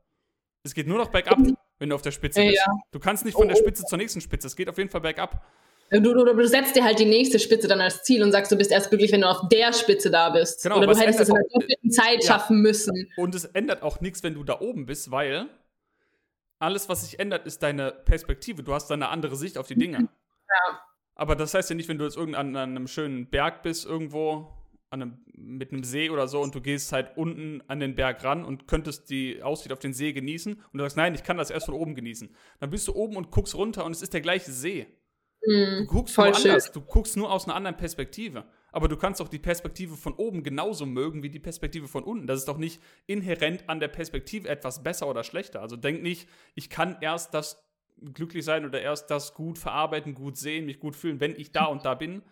Es 0.62 0.72
geht 0.72 0.87
nur 0.87 0.97
noch 0.97 1.11
bergab, 1.11 1.39
wenn 1.78 1.91
du 1.91 1.95
auf 1.95 2.03
der 2.03 2.11
Spitze 2.11 2.41
bist. 2.41 2.62
Ja. 2.66 2.72
Du 2.91 2.99
kannst 2.99 3.26
nicht 3.26 3.35
von 3.35 3.49
der 3.49 3.57
oh, 3.57 3.61
oh. 3.61 3.62
Spitze 3.62 3.85
zur 3.85 3.99
nächsten 3.99 4.22
Spitze. 4.22 4.47
Es 4.47 4.57
geht 4.57 4.68
auf 4.70 4.78
jeden 4.78 4.89
Fall 4.89 5.03
bergab. 5.03 5.45
Du, 5.91 6.01
du, 6.01 6.24
du, 6.24 6.49
setzt 6.49 6.74
dir 6.74 6.85
halt 6.85 6.99
die 6.99 7.05
nächste 7.05 7.39
Spitze 7.39 7.68
dann 7.68 7.80
als 7.80 8.03
Ziel 8.03 8.22
und 8.22 8.32
sagst, 8.32 8.51
du 8.51 8.57
bist 8.57 8.72
erst 8.72 8.89
glücklich, 8.89 9.12
wenn 9.12 9.20
du 9.20 9.28
auf 9.28 9.49
der 9.49 9.72
Spitze 9.72 10.11
da 10.11 10.30
bist. 10.30 10.62
Genau, 10.62 10.78
Oder 10.78 10.89
du 10.89 10.97
hättest 10.97 11.20
es 11.20 11.28
in 11.28 11.35
der 11.35 11.45
doppelten 11.53 11.91
Zeit 11.91 12.24
ja. 12.24 12.32
schaffen 12.32 12.61
müssen. 12.61 13.09
Und 13.16 13.35
es 13.35 13.45
ändert 13.45 13.82
auch 13.82 14.01
nichts, 14.01 14.22
wenn 14.22 14.35
du 14.35 14.43
da 14.45 14.61
oben 14.61 14.87
bist, 14.87 15.11
weil 15.11 15.49
alles, 16.59 16.89
was 16.89 17.03
sich 17.03 17.20
ändert, 17.20 17.47
ist 17.47 17.62
deine 17.62 17.93
Perspektive. 17.93 18.62
Du 18.62 18.72
hast 18.72 18.91
eine 18.91 19.09
andere 19.09 19.37
Sicht 19.37 19.59
auf 19.59 19.66
die 19.66 19.76
Dinge. 19.76 19.99
Ja. 19.99 20.80
Aber 21.14 21.37
das 21.37 21.55
heißt 21.55 21.70
ja 21.70 21.76
nicht, 21.76 21.89
wenn 21.89 21.99
du 21.99 22.05
jetzt 22.05 22.16
irgendwann 22.16 22.57
an 22.57 22.76
einem 22.76 22.89
schönen 22.89 23.28
Berg 23.28 23.62
bist, 23.62 23.85
irgendwo 23.85 24.51
einem, 24.91 25.18
mit 25.32 25.72
einem 25.72 25.85
See 25.85 26.11
oder 26.11 26.26
so, 26.26 26.41
und 26.41 26.55
du 26.55 26.61
gehst 26.61 26.93
halt 26.93 27.16
unten 27.16 27.62
an 27.68 27.80
den 27.80 27.95
Berg 27.95 28.24
ran 28.24 28.45
und 28.45 28.66
könntest 28.66 29.11
die 29.11 29.43
Aussicht 29.43 29.72
auf 29.72 29.78
den 29.78 29.93
See 29.93 30.12
genießen 30.12 30.55
und 30.55 30.78
du 30.78 30.85
sagst, 30.85 30.97
nein, 30.97 31.14
ich 31.14 31.22
kann 31.22 31.37
das 31.37 31.51
erst 31.51 31.66
von 31.66 31.74
oben 31.74 31.95
genießen. 31.95 32.35
Dann 32.61 32.70
bist 32.70 32.89
du 32.89 32.95
oben 32.95 33.16
und 33.16 33.30
guckst 33.30 33.55
runter 33.55 33.85
und 33.85 33.93
es 33.93 34.03
ist 34.03 34.14
der 34.14 34.20
gleiche 34.20 34.51
See. 34.51 34.87
Mm, 35.47 35.81
du 35.81 35.87
guckst 35.87 36.17
nur 36.17 36.27
anders, 36.27 36.73
du 36.73 36.81
guckst 36.81 37.17
nur 37.17 37.31
aus 37.31 37.45
einer 37.45 37.55
anderen 37.55 37.77
Perspektive. 37.77 38.45
Aber 38.73 38.89
du 38.89 38.97
kannst 38.97 39.23
auch 39.23 39.29
die 39.29 39.39
Perspektive 39.39 39.97
von 39.97 40.15
oben 40.15 40.43
genauso 40.43 40.85
mögen 40.85 41.23
wie 41.23 41.31
die 41.31 41.39
Perspektive 41.39 41.87
von 41.87 42.03
unten. 42.03 42.27
Das 42.27 42.41
ist 42.41 42.49
doch 42.49 42.59
nicht 42.59 42.83
inhärent 43.07 43.69
an 43.69 43.79
der 43.79 43.89
Perspektive 43.89 44.49
etwas 44.49 44.83
besser 44.83 45.07
oder 45.07 45.23
schlechter. 45.23 45.63
Also 45.63 45.77
denk 45.77 46.03
nicht, 46.03 46.29
ich 46.57 46.71
kann 46.71 46.97
erst 47.01 47.35
das 47.35 47.63
glücklich 48.13 48.45
sein 48.45 48.65
oder 48.65 48.81
erst 48.81 49.11
das 49.11 49.35
gut 49.35 49.59
verarbeiten, 49.59 50.15
gut 50.15 50.37
sehen, 50.37 50.67
mich 50.67 50.81
gut 50.81 50.97
fühlen, 50.97 51.21
wenn 51.21 51.39
ich 51.39 51.53
da 51.53 51.67
und 51.67 51.85
da 51.85 51.95
bin. 51.95 52.23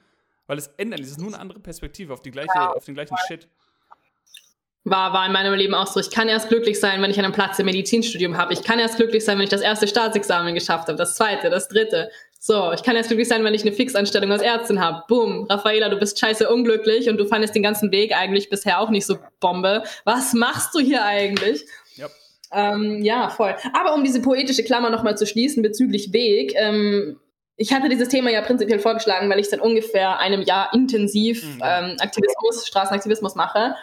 Weil 0.46 0.58
es 0.58 0.66
ändert, 0.78 1.00
es 1.00 1.12
ist 1.12 1.20
nur 1.20 1.28
eine 1.28 1.38
andere 1.38 1.60
Perspektive 1.60 2.12
auf, 2.12 2.20
die 2.20 2.32
gleiche, 2.32 2.48
ja. 2.54 2.72
auf 2.72 2.84
den 2.84 2.94
gleichen 2.94 3.16
Shit. 3.28 3.48
War, 4.84 5.12
war 5.12 5.24
in 5.26 5.32
meinem 5.32 5.54
Leben 5.54 5.74
auch 5.74 5.86
so. 5.86 6.00
Ich 6.00 6.10
kann 6.10 6.28
erst 6.28 6.48
glücklich 6.48 6.80
sein, 6.80 7.00
wenn 7.00 7.10
ich 7.12 7.18
einen 7.18 7.32
Platz 7.32 7.58
im 7.60 7.66
Medizinstudium 7.66 8.36
habe. 8.36 8.52
Ich 8.52 8.64
kann 8.64 8.80
erst 8.80 8.96
glücklich 8.96 9.24
sein, 9.24 9.38
wenn 9.38 9.44
ich 9.44 9.50
das 9.50 9.60
erste 9.60 9.86
Staatsexamen 9.86 10.54
geschafft 10.54 10.88
habe, 10.88 10.98
das 10.98 11.14
zweite, 11.14 11.50
das 11.50 11.68
dritte. 11.68 12.10
So, 12.44 12.72
ich 12.72 12.82
kann 12.82 12.96
jetzt 12.96 13.06
glücklich 13.06 13.28
sein, 13.28 13.44
wenn 13.44 13.54
ich 13.54 13.62
eine 13.62 13.70
Fixanstellung 13.70 14.32
als 14.32 14.42
Ärztin 14.42 14.80
habe. 14.80 15.04
Boom, 15.06 15.46
Raffaela, 15.48 15.88
du 15.88 15.96
bist 15.96 16.18
scheiße 16.18 16.48
unglücklich 16.48 17.08
und 17.08 17.16
du 17.16 17.24
fandest 17.24 17.54
den 17.54 17.62
ganzen 17.62 17.92
Weg 17.92 18.16
eigentlich 18.16 18.50
bisher 18.50 18.80
auch 18.80 18.90
nicht 18.90 19.06
so 19.06 19.16
Bombe. 19.38 19.84
Was 20.04 20.32
machst 20.34 20.74
du 20.74 20.80
hier 20.80 21.04
eigentlich? 21.04 21.64
Yep. 21.96 22.10
Ähm, 22.50 23.04
ja, 23.04 23.28
voll. 23.28 23.54
Aber 23.74 23.94
um 23.94 24.02
diese 24.02 24.20
poetische 24.20 24.64
Klammer 24.64 24.90
nochmal 24.90 25.16
zu 25.16 25.24
schließen 25.24 25.62
bezüglich 25.62 26.12
Weg, 26.12 26.54
ähm, 26.56 27.20
ich 27.54 27.72
hatte 27.72 27.88
dieses 27.88 28.08
Thema 28.08 28.28
ja 28.32 28.40
prinzipiell 28.42 28.80
vorgeschlagen, 28.80 29.30
weil 29.30 29.38
ich 29.38 29.48
seit 29.48 29.60
ungefähr 29.60 30.18
einem 30.18 30.42
Jahr 30.42 30.74
intensiv 30.74 31.44
mhm. 31.44 31.62
ähm, 31.64 31.96
Aktivismus, 32.00 32.66
Straßenaktivismus 32.66 33.36
mache. 33.36 33.76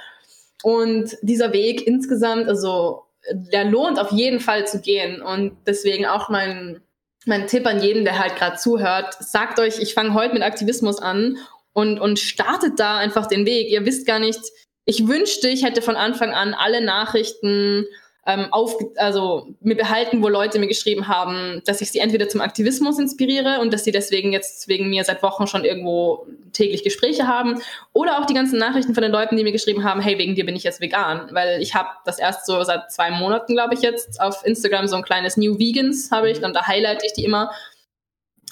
Und 0.63 1.15
dieser 1.21 1.53
Weg 1.53 1.87
insgesamt, 1.87 2.49
also 2.49 3.03
der 3.31 3.63
lohnt 3.63 4.01
auf 4.01 4.11
jeden 4.11 4.41
Fall 4.41 4.67
zu 4.67 4.81
gehen. 4.81 5.21
Und 5.21 5.55
deswegen 5.65 6.05
auch 6.05 6.27
mein 6.27 6.81
mein 7.25 7.47
Tipp 7.47 7.65
an 7.65 7.81
jeden, 7.81 8.05
der 8.05 8.19
halt 8.19 8.35
gerade 8.35 8.57
zuhört, 8.57 9.15
sagt 9.19 9.59
euch, 9.59 9.79
ich 9.79 9.93
fange 9.93 10.13
heute 10.13 10.33
mit 10.33 10.43
Aktivismus 10.43 10.99
an 10.99 11.37
und, 11.73 11.99
und 11.99 12.19
startet 12.19 12.79
da 12.79 12.97
einfach 12.97 13.27
den 13.27 13.45
Weg. 13.45 13.69
Ihr 13.69 13.85
wisst 13.85 14.07
gar 14.07 14.19
nicht, 14.19 14.39
ich 14.85 15.07
wünschte, 15.07 15.49
ich 15.49 15.63
hätte 15.63 15.81
von 15.81 15.95
Anfang 15.95 16.31
an 16.31 16.53
alle 16.53 16.81
Nachrichten 16.83 17.85
ähm, 18.25 18.47
auf, 18.51 18.75
also 18.97 19.47
mir 19.61 19.75
behalten, 19.75 20.21
wo 20.21 20.27
Leute 20.27 20.59
mir 20.59 20.67
geschrieben 20.67 21.07
haben, 21.07 21.61
dass 21.65 21.81
ich 21.81 21.91
sie 21.91 21.99
entweder 21.99 22.27
zum 22.27 22.41
Aktivismus 22.41 22.99
inspiriere 22.99 23.59
und 23.59 23.73
dass 23.73 23.83
sie 23.83 23.91
deswegen 23.91 24.33
jetzt 24.33 24.67
wegen 24.67 24.89
mir 24.89 25.03
seit 25.03 25.23
Wochen 25.23 25.47
schon 25.47 25.63
irgendwo 25.63 26.27
täglich 26.51 26.83
Gespräche 26.83 27.27
haben 27.27 27.61
oder 27.93 28.19
auch 28.19 28.25
die 28.25 28.33
ganzen 28.33 28.59
Nachrichten 28.59 28.93
von 28.93 29.03
den 29.03 29.11
Leuten, 29.11 29.37
die 29.37 29.43
mir 29.43 29.51
geschrieben 29.51 29.83
haben, 29.83 30.01
hey, 30.01 30.17
wegen 30.17 30.35
dir 30.35 30.45
bin 30.45 30.55
ich 30.55 30.63
jetzt 30.63 30.81
vegan, 30.81 31.29
weil 31.31 31.61
ich 31.61 31.75
habe 31.75 31.89
das 32.05 32.19
erst 32.19 32.45
so 32.45 32.61
seit 32.63 32.91
zwei 32.91 33.09
Monaten, 33.09 33.53
glaube 33.53 33.73
ich 33.73 33.81
jetzt, 33.81 34.19
auf 34.21 34.45
Instagram 34.45 34.87
so 34.87 34.97
ein 34.97 35.03
kleines 35.03 35.37
New 35.37 35.57
Vegans 35.57 36.11
habe 36.11 36.29
ich, 36.29 36.39
dann 36.39 36.53
da 36.53 36.67
highlight 36.67 37.03
ich 37.03 37.13
die 37.13 37.23
immer. 37.23 37.51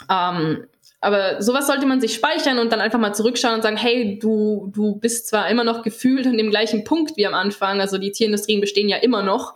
Ähm, 0.10 0.68
aber 1.08 1.42
sowas 1.42 1.68
sollte 1.68 1.86
man 1.86 2.02
sich 2.02 2.14
speichern 2.14 2.60
und 2.60 2.74
dann 2.74 2.82
einfach 2.82 3.00
mal 3.00 3.14
zurückschauen 3.14 3.56
und 3.56 3.62
sagen, 3.62 3.78
hey, 3.78 4.20
du, 4.20 4.70
du 4.76 4.98
bist 4.98 5.28
zwar 5.28 5.50
immer 5.50 5.64
noch 5.64 5.82
gefühlt 5.82 6.28
an 6.28 6.38
dem 6.38 6.50
gleichen 6.50 6.84
Punkt 6.84 7.16
wie 7.16 7.26
am 7.26 7.34
Anfang, 7.34 7.80
also 7.80 7.98
die 7.98 8.12
Tierindustrien 8.12 8.60
bestehen 8.60 8.90
ja 8.90 8.98
immer 8.98 9.24
noch, 9.24 9.56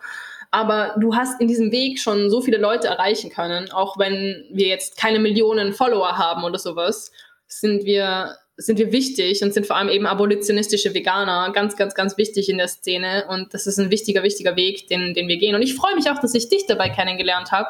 aber 0.49 0.95
du 0.97 1.13
hast 1.13 1.41
in 1.41 1.49
diesem 1.49 1.73
Weg 1.73 1.99
schon 1.99 2.29
so 2.29 2.39
viele 2.39 2.57
Leute 2.57 2.87
erreichen 2.87 3.29
können, 3.31 3.69
auch 3.69 3.99
wenn 3.99 4.45
wir 4.49 4.67
jetzt 4.67 4.95
keine 4.95 5.19
Millionen 5.19 5.73
Follower 5.73 6.17
haben 6.17 6.45
oder 6.45 6.57
sowas, 6.57 7.11
sind 7.47 7.83
wir 7.83 8.37
sind 8.55 8.79
wir 8.79 8.93
wichtig 8.93 9.43
und 9.43 9.53
sind 9.53 9.67
vor 9.67 9.75
allem 9.75 9.89
eben 9.89 10.05
abolitionistische 10.05 10.93
Veganer 10.93 11.51
ganz, 11.51 11.75
ganz, 11.75 11.95
ganz 11.95 12.17
wichtig 12.17 12.47
in 12.47 12.59
der 12.59 12.67
Szene. 12.67 13.25
Und 13.27 13.55
das 13.55 13.65
ist 13.65 13.79
ein 13.79 13.89
wichtiger, 13.89 14.21
wichtiger 14.21 14.55
Weg, 14.55 14.87
den, 14.87 15.15
den 15.15 15.27
wir 15.27 15.37
gehen. 15.37 15.55
Und 15.55 15.63
ich 15.63 15.73
freue 15.73 15.95
mich 15.95 16.11
auch, 16.11 16.19
dass 16.19 16.35
ich 16.35 16.47
dich 16.47 16.67
dabei 16.67 16.89
kennengelernt 16.89 17.51
habe 17.51 17.69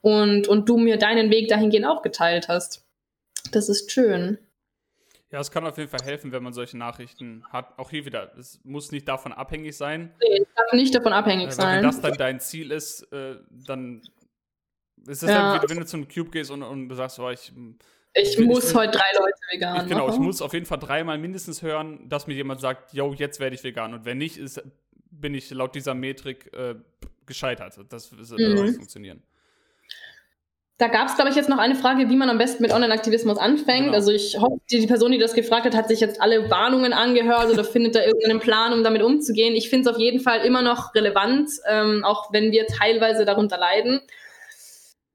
und, 0.00 0.48
und 0.48 0.68
du 0.68 0.78
mir 0.78 0.96
deinen 0.96 1.30
Weg 1.30 1.48
dahingehend 1.48 1.86
auch 1.86 2.02
geteilt 2.02 2.48
hast. 2.48 2.85
Das 3.50 3.68
ist 3.68 3.90
schön. 3.90 4.38
Ja, 5.30 5.40
es 5.40 5.50
kann 5.50 5.66
auf 5.66 5.76
jeden 5.76 5.90
Fall 5.90 6.02
helfen, 6.02 6.30
wenn 6.30 6.42
man 6.42 6.52
solche 6.52 6.78
Nachrichten 6.78 7.44
hat. 7.50 7.78
Auch 7.78 7.90
hier 7.90 8.06
wieder, 8.06 8.32
es 8.38 8.60
muss 8.62 8.92
nicht 8.92 9.08
davon 9.08 9.32
abhängig 9.32 9.76
sein. 9.76 10.14
Nee, 10.20 10.42
es 10.42 10.48
darf 10.54 10.72
nicht 10.72 10.94
davon 10.94 11.12
abhängig 11.12 11.48
äh, 11.48 11.52
sein. 11.52 11.76
Wenn 11.78 11.84
das 11.84 12.00
dann 12.00 12.14
dein 12.14 12.40
Ziel 12.40 12.70
ist, 12.70 13.02
äh, 13.12 13.36
dann 13.66 14.02
ist 15.06 15.22
es 15.22 15.28
ja. 15.28 15.58
dann, 15.58 15.68
wenn 15.68 15.78
du 15.78 15.86
zum 15.86 16.06
Cube 16.08 16.30
gehst 16.30 16.50
und, 16.50 16.62
und 16.62 16.88
du 16.88 16.94
sagst, 16.94 17.18
oh, 17.18 17.30
ich. 17.30 17.52
Ich, 18.14 18.38
ich 18.38 18.46
muss 18.46 18.70
ich, 18.70 18.74
heute 18.74 18.92
drei 18.92 19.18
Leute 19.18 19.38
vegan 19.52 19.82
ich, 19.82 19.88
Genau, 19.88 20.08
ich 20.08 20.18
muss 20.18 20.40
auf 20.40 20.54
jeden 20.54 20.64
Fall 20.64 20.78
dreimal 20.78 21.18
mindestens 21.18 21.60
hören, 21.60 22.08
dass 22.08 22.26
mir 22.26 22.34
jemand 22.34 22.60
sagt, 22.60 22.94
yo, 22.94 23.12
jetzt 23.12 23.40
werde 23.40 23.56
ich 23.56 23.62
vegan. 23.62 23.92
Und 23.92 24.04
wenn 24.04 24.18
nicht, 24.18 24.38
ist, 24.38 24.62
bin 25.10 25.34
ich 25.34 25.50
laut 25.50 25.74
dieser 25.74 25.94
Metrik 25.94 26.50
äh, 26.54 26.76
gescheitert. 27.26 27.78
Das 27.90 28.12
wird 28.12 28.30
mhm. 28.30 28.64
nicht 28.64 28.76
funktionieren. 28.76 29.22
Da 30.78 30.88
gab 30.88 31.08
es, 31.08 31.14
glaube 31.14 31.30
ich, 31.30 31.36
jetzt 31.36 31.48
noch 31.48 31.56
eine 31.56 31.74
Frage, 31.74 32.10
wie 32.10 32.16
man 32.16 32.28
am 32.28 32.36
besten 32.36 32.62
mit 32.62 32.72
Online-Aktivismus 32.72 33.38
anfängt. 33.38 33.86
Genau. 33.86 33.94
Also 33.94 34.12
ich 34.12 34.38
hoffe, 34.38 34.60
die 34.70 34.86
Person, 34.86 35.10
die 35.10 35.18
das 35.18 35.32
gefragt 35.32 35.64
hat, 35.64 35.74
hat 35.74 35.88
sich 35.88 36.00
jetzt 36.00 36.20
alle 36.20 36.50
Warnungen 36.50 36.92
angehört 36.92 37.50
oder 37.50 37.64
findet 37.64 37.94
da 37.94 38.04
irgendeinen 38.04 38.40
Plan, 38.40 38.74
um 38.74 38.84
damit 38.84 39.02
umzugehen. 39.02 39.54
Ich 39.54 39.70
finde 39.70 39.88
es 39.88 39.96
auf 39.96 40.00
jeden 40.00 40.20
Fall 40.20 40.44
immer 40.44 40.60
noch 40.60 40.94
relevant, 40.94 41.50
ähm, 41.66 42.04
auch 42.04 42.30
wenn 42.32 42.52
wir 42.52 42.66
teilweise 42.66 43.24
darunter 43.24 43.56
leiden. 43.56 44.02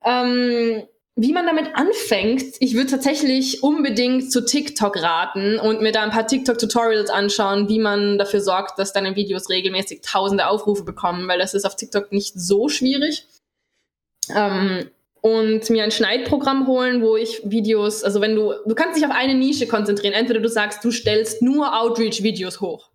Ähm, 0.03 0.83
wie 1.15 1.33
man 1.33 1.45
damit 1.45 1.75
anfängt, 1.75 2.55
ich 2.59 2.73
würde 2.73 2.89
tatsächlich 2.89 3.61
unbedingt 3.61 4.31
zu 4.31 4.43
TikTok 4.43 4.99
raten 5.03 5.59
und 5.59 5.81
mir 5.81 5.91
da 5.91 6.01
ein 6.01 6.09
paar 6.09 6.25
TikTok-Tutorials 6.25 7.11
anschauen, 7.11 7.69
wie 7.69 7.79
man 7.79 8.17
dafür 8.17 8.41
sorgt, 8.41 8.79
dass 8.79 8.93
deine 8.93 9.15
Videos 9.15 9.47
regelmäßig 9.49 10.01
tausende 10.01 10.47
Aufrufe 10.47 10.83
bekommen, 10.83 11.27
weil 11.27 11.37
das 11.37 11.53
ist 11.53 11.65
auf 11.65 11.75
TikTok 11.75 12.11
nicht 12.11 12.33
so 12.39 12.67
schwierig. 12.69 13.27
Ähm, 14.33 14.89
und 15.21 15.69
mir 15.69 15.83
ein 15.83 15.91
Schneidprogramm 15.91 16.67
holen, 16.67 17.01
wo 17.01 17.15
ich 17.15 17.41
Videos, 17.45 18.03
also 18.03 18.21
wenn 18.21 18.35
du, 18.35 18.53
du 18.65 18.75
kannst 18.75 18.97
dich 18.97 19.05
auf 19.05 19.13
eine 19.13 19.35
Nische 19.35 19.67
konzentrieren. 19.67 20.13
Entweder 20.13 20.39
du 20.39 20.49
sagst, 20.49 20.83
du 20.83 20.91
stellst 20.91 21.41
nur 21.41 21.79
Outreach-Videos 21.79 22.59
hoch. 22.59 22.89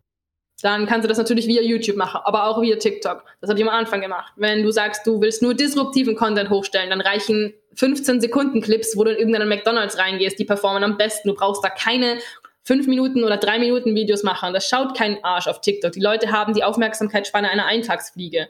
Dann 0.62 0.86
kannst 0.86 1.04
du 1.04 1.08
das 1.08 1.18
natürlich 1.18 1.46
via 1.46 1.62
YouTube 1.62 1.96
machen, 1.96 2.20
aber 2.24 2.46
auch 2.46 2.62
via 2.62 2.76
TikTok. 2.76 3.24
Das 3.40 3.50
habe 3.50 3.60
ich 3.60 3.64
am 3.66 3.72
Anfang 3.72 4.00
gemacht. 4.00 4.32
Wenn 4.36 4.62
du 4.62 4.70
sagst, 4.70 5.06
du 5.06 5.20
willst 5.20 5.42
nur 5.42 5.54
disruptiven 5.54 6.16
Content 6.16 6.50
hochstellen, 6.50 6.90
dann 6.90 7.02
reichen 7.02 7.52
15 7.74 8.20
Sekunden 8.20 8.62
Clips, 8.62 8.96
wo 8.96 9.04
du 9.04 9.10
in 9.10 9.18
irgendeinen 9.18 9.48
McDonalds 9.48 9.98
reingehst, 9.98 10.38
die 10.38 10.46
performen 10.46 10.82
am 10.82 10.96
besten. 10.96 11.28
Du 11.28 11.34
brauchst 11.34 11.62
da 11.62 11.68
keine 11.68 12.18
5 12.62 12.86
Minuten 12.88 13.22
oder 13.22 13.36
3 13.36 13.58
Minuten 13.58 13.94
Videos 13.94 14.22
machen. 14.22 14.54
Das 14.54 14.66
schaut 14.66 14.96
kein 14.96 15.22
Arsch 15.22 15.46
auf 15.46 15.60
TikTok. 15.60 15.92
Die 15.92 16.00
Leute 16.00 16.32
haben 16.32 16.54
die 16.54 16.64
Aufmerksamkeitsspanne 16.64 17.50
einer 17.50 17.66
Eintagsfliege 17.66 18.48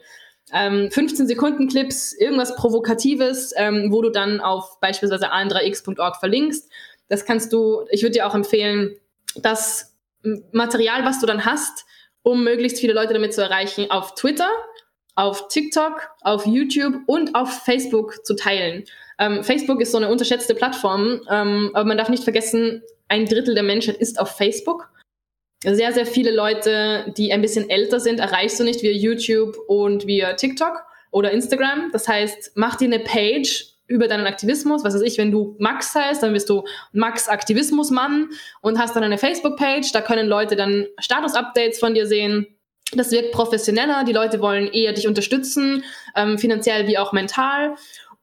ähm, 0.53 0.89
15 0.91 1.27
Sekunden 1.27 1.67
Clips, 1.67 2.13
irgendwas 2.13 2.55
Provokatives, 2.55 3.53
ähm, 3.57 3.91
wo 3.91 4.01
du 4.01 4.09
dann 4.09 4.39
auf 4.39 4.79
beispielsweise 4.79 5.33
a3x.org 5.33 6.17
verlinkst. 6.17 6.69
Das 7.09 7.25
kannst 7.25 7.53
du, 7.53 7.85
ich 7.89 8.01
würde 8.01 8.13
dir 8.13 8.27
auch 8.27 8.35
empfehlen, 8.35 8.95
das 9.35 9.95
Material, 10.51 11.05
was 11.05 11.19
du 11.19 11.25
dann 11.25 11.45
hast, 11.45 11.85
um 12.23 12.43
möglichst 12.43 12.79
viele 12.79 12.93
Leute 12.93 13.13
damit 13.13 13.33
zu 13.33 13.41
erreichen, 13.41 13.89
auf 13.91 14.15
Twitter, 14.15 14.49
auf 15.15 15.47
TikTok, 15.47 16.09
auf 16.21 16.45
YouTube 16.45 16.95
und 17.07 17.35
auf 17.35 17.63
Facebook 17.63 18.25
zu 18.25 18.35
teilen. 18.35 18.83
Ähm, 19.19 19.43
Facebook 19.43 19.81
ist 19.81 19.91
so 19.91 19.97
eine 19.97 20.09
unterschätzte 20.09 20.53
Plattform, 20.53 21.21
ähm, 21.29 21.71
aber 21.73 21.85
man 21.85 21.97
darf 21.97 22.09
nicht 22.09 22.23
vergessen, 22.23 22.83
ein 23.07 23.25
Drittel 23.25 23.55
der 23.55 23.63
Menschheit 23.63 23.97
ist 23.97 24.19
auf 24.19 24.35
Facebook 24.35 24.89
sehr, 25.63 25.91
sehr 25.91 26.05
viele 26.05 26.31
Leute, 26.31 27.13
die 27.17 27.33
ein 27.33 27.41
bisschen 27.41 27.69
älter 27.69 27.99
sind, 27.99 28.19
erreichst 28.19 28.59
du 28.59 28.63
nicht 28.63 28.81
via 28.83 28.91
YouTube 28.91 29.57
und 29.67 30.05
via 30.05 30.33
TikTok 30.33 30.83
oder 31.11 31.31
Instagram. 31.31 31.89
Das 31.91 32.07
heißt, 32.07 32.51
mach 32.55 32.75
dir 32.75 32.85
eine 32.85 32.99
Page 32.99 33.73
über 33.87 34.07
deinen 34.07 34.27
Aktivismus. 34.27 34.83
Was 34.83 34.93
weiß 34.93 35.01
ich, 35.01 35.17
wenn 35.17 35.31
du 35.31 35.55
Max 35.59 35.95
heißt, 35.95 36.21
dann 36.21 36.33
bist 36.33 36.49
du 36.49 36.63
Max 36.91 37.27
Aktivismusmann 37.27 38.29
und 38.61 38.77
hast 38.77 38.95
dann 38.95 39.03
eine 39.03 39.17
Facebook-Page. 39.17 39.91
Da 39.93 40.01
können 40.01 40.27
Leute 40.27 40.55
dann 40.55 40.87
Status-Updates 40.99 41.79
von 41.79 41.93
dir 41.93 42.05
sehen. 42.05 42.47
Das 42.93 43.11
wirkt 43.11 43.31
professioneller. 43.31 44.03
Die 44.05 44.13
Leute 44.13 44.41
wollen 44.41 44.67
eher 44.67 44.93
dich 44.93 45.07
unterstützen, 45.07 45.83
ähm, 46.15 46.37
finanziell 46.37 46.87
wie 46.87 46.97
auch 46.97 47.13
mental 47.13 47.75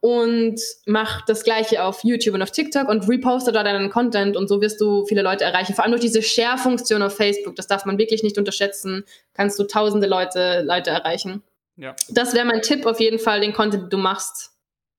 und 0.04 0.60
mach 0.84 1.24
das 1.24 1.44
gleiche 1.44 1.82
auf 1.82 2.04
YouTube 2.04 2.34
und 2.34 2.42
auf 2.42 2.50
TikTok 2.50 2.90
und 2.90 3.08
reposte 3.08 3.52
da 3.52 3.62
deinen 3.62 3.88
Content 3.88 4.36
und 4.36 4.48
so 4.48 4.60
wirst 4.60 4.78
du 4.82 5.06
viele 5.06 5.22
Leute 5.22 5.44
erreichen. 5.44 5.72
Vor 5.72 5.82
allem 5.82 5.92
durch 5.92 6.02
diese 6.02 6.22
Share-Funktion 6.22 7.00
auf 7.00 7.16
Facebook, 7.16 7.56
das 7.56 7.68
darf 7.68 7.86
man 7.86 7.96
wirklich 7.96 8.22
nicht 8.22 8.36
unterschätzen, 8.36 9.06
kannst 9.32 9.58
du 9.58 9.64
tausende 9.64 10.06
Leute, 10.06 10.60
Leute 10.60 10.90
erreichen. 10.90 11.42
Ja. 11.76 11.96
Das 12.10 12.34
wäre 12.34 12.44
mein 12.44 12.60
Tipp 12.60 12.84
auf 12.84 13.00
jeden 13.00 13.18
Fall, 13.18 13.40
den 13.40 13.54
Content, 13.54 13.84
den 13.84 13.88
du 13.88 13.96
machst, 13.96 14.52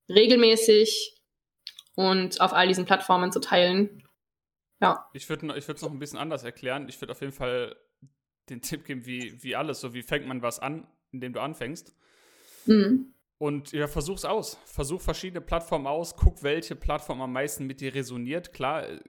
regelmäßig 0.09 1.15
und 1.93 2.41
auf 2.41 2.53
all 2.53 2.67
diesen 2.67 2.85
Plattformen 2.85 3.31
zu 3.31 3.39
teilen. 3.39 4.01
Ja. 4.81 5.07
Ich 5.13 5.29
würde 5.29 5.55
ich 5.55 5.69
es 5.69 5.81
noch 5.83 5.91
ein 5.91 5.99
bisschen 5.99 6.17
anders 6.17 6.43
erklären. 6.43 6.89
Ich 6.89 6.99
würde 6.99 7.11
auf 7.11 7.21
jeden 7.21 7.31
Fall 7.31 7.75
den 8.49 8.63
Tipp 8.63 8.85
geben, 8.85 9.05
wie, 9.05 9.43
wie 9.43 9.55
alles, 9.55 9.81
so 9.81 9.93
wie 9.93 10.01
fängt 10.01 10.25
man 10.25 10.41
was 10.41 10.57
an, 10.57 10.87
indem 11.11 11.33
du 11.33 11.41
anfängst. 11.41 11.93
Mhm. 12.65 13.13
Und 13.37 13.73
ja, 13.73 13.87
versuch's 13.87 14.23
aus. 14.23 14.57
Versuch 14.65 15.01
verschiedene 15.01 15.41
Plattformen 15.41 15.87
aus, 15.87 16.15
guck, 16.15 16.41
welche 16.43 16.75
Plattform 16.75 17.21
am 17.21 17.33
meisten 17.33 17.65
mit 17.65 17.81
dir 17.81 17.93
resoniert. 17.93 18.53
Klar, 18.53 18.87
äh, 18.87 18.99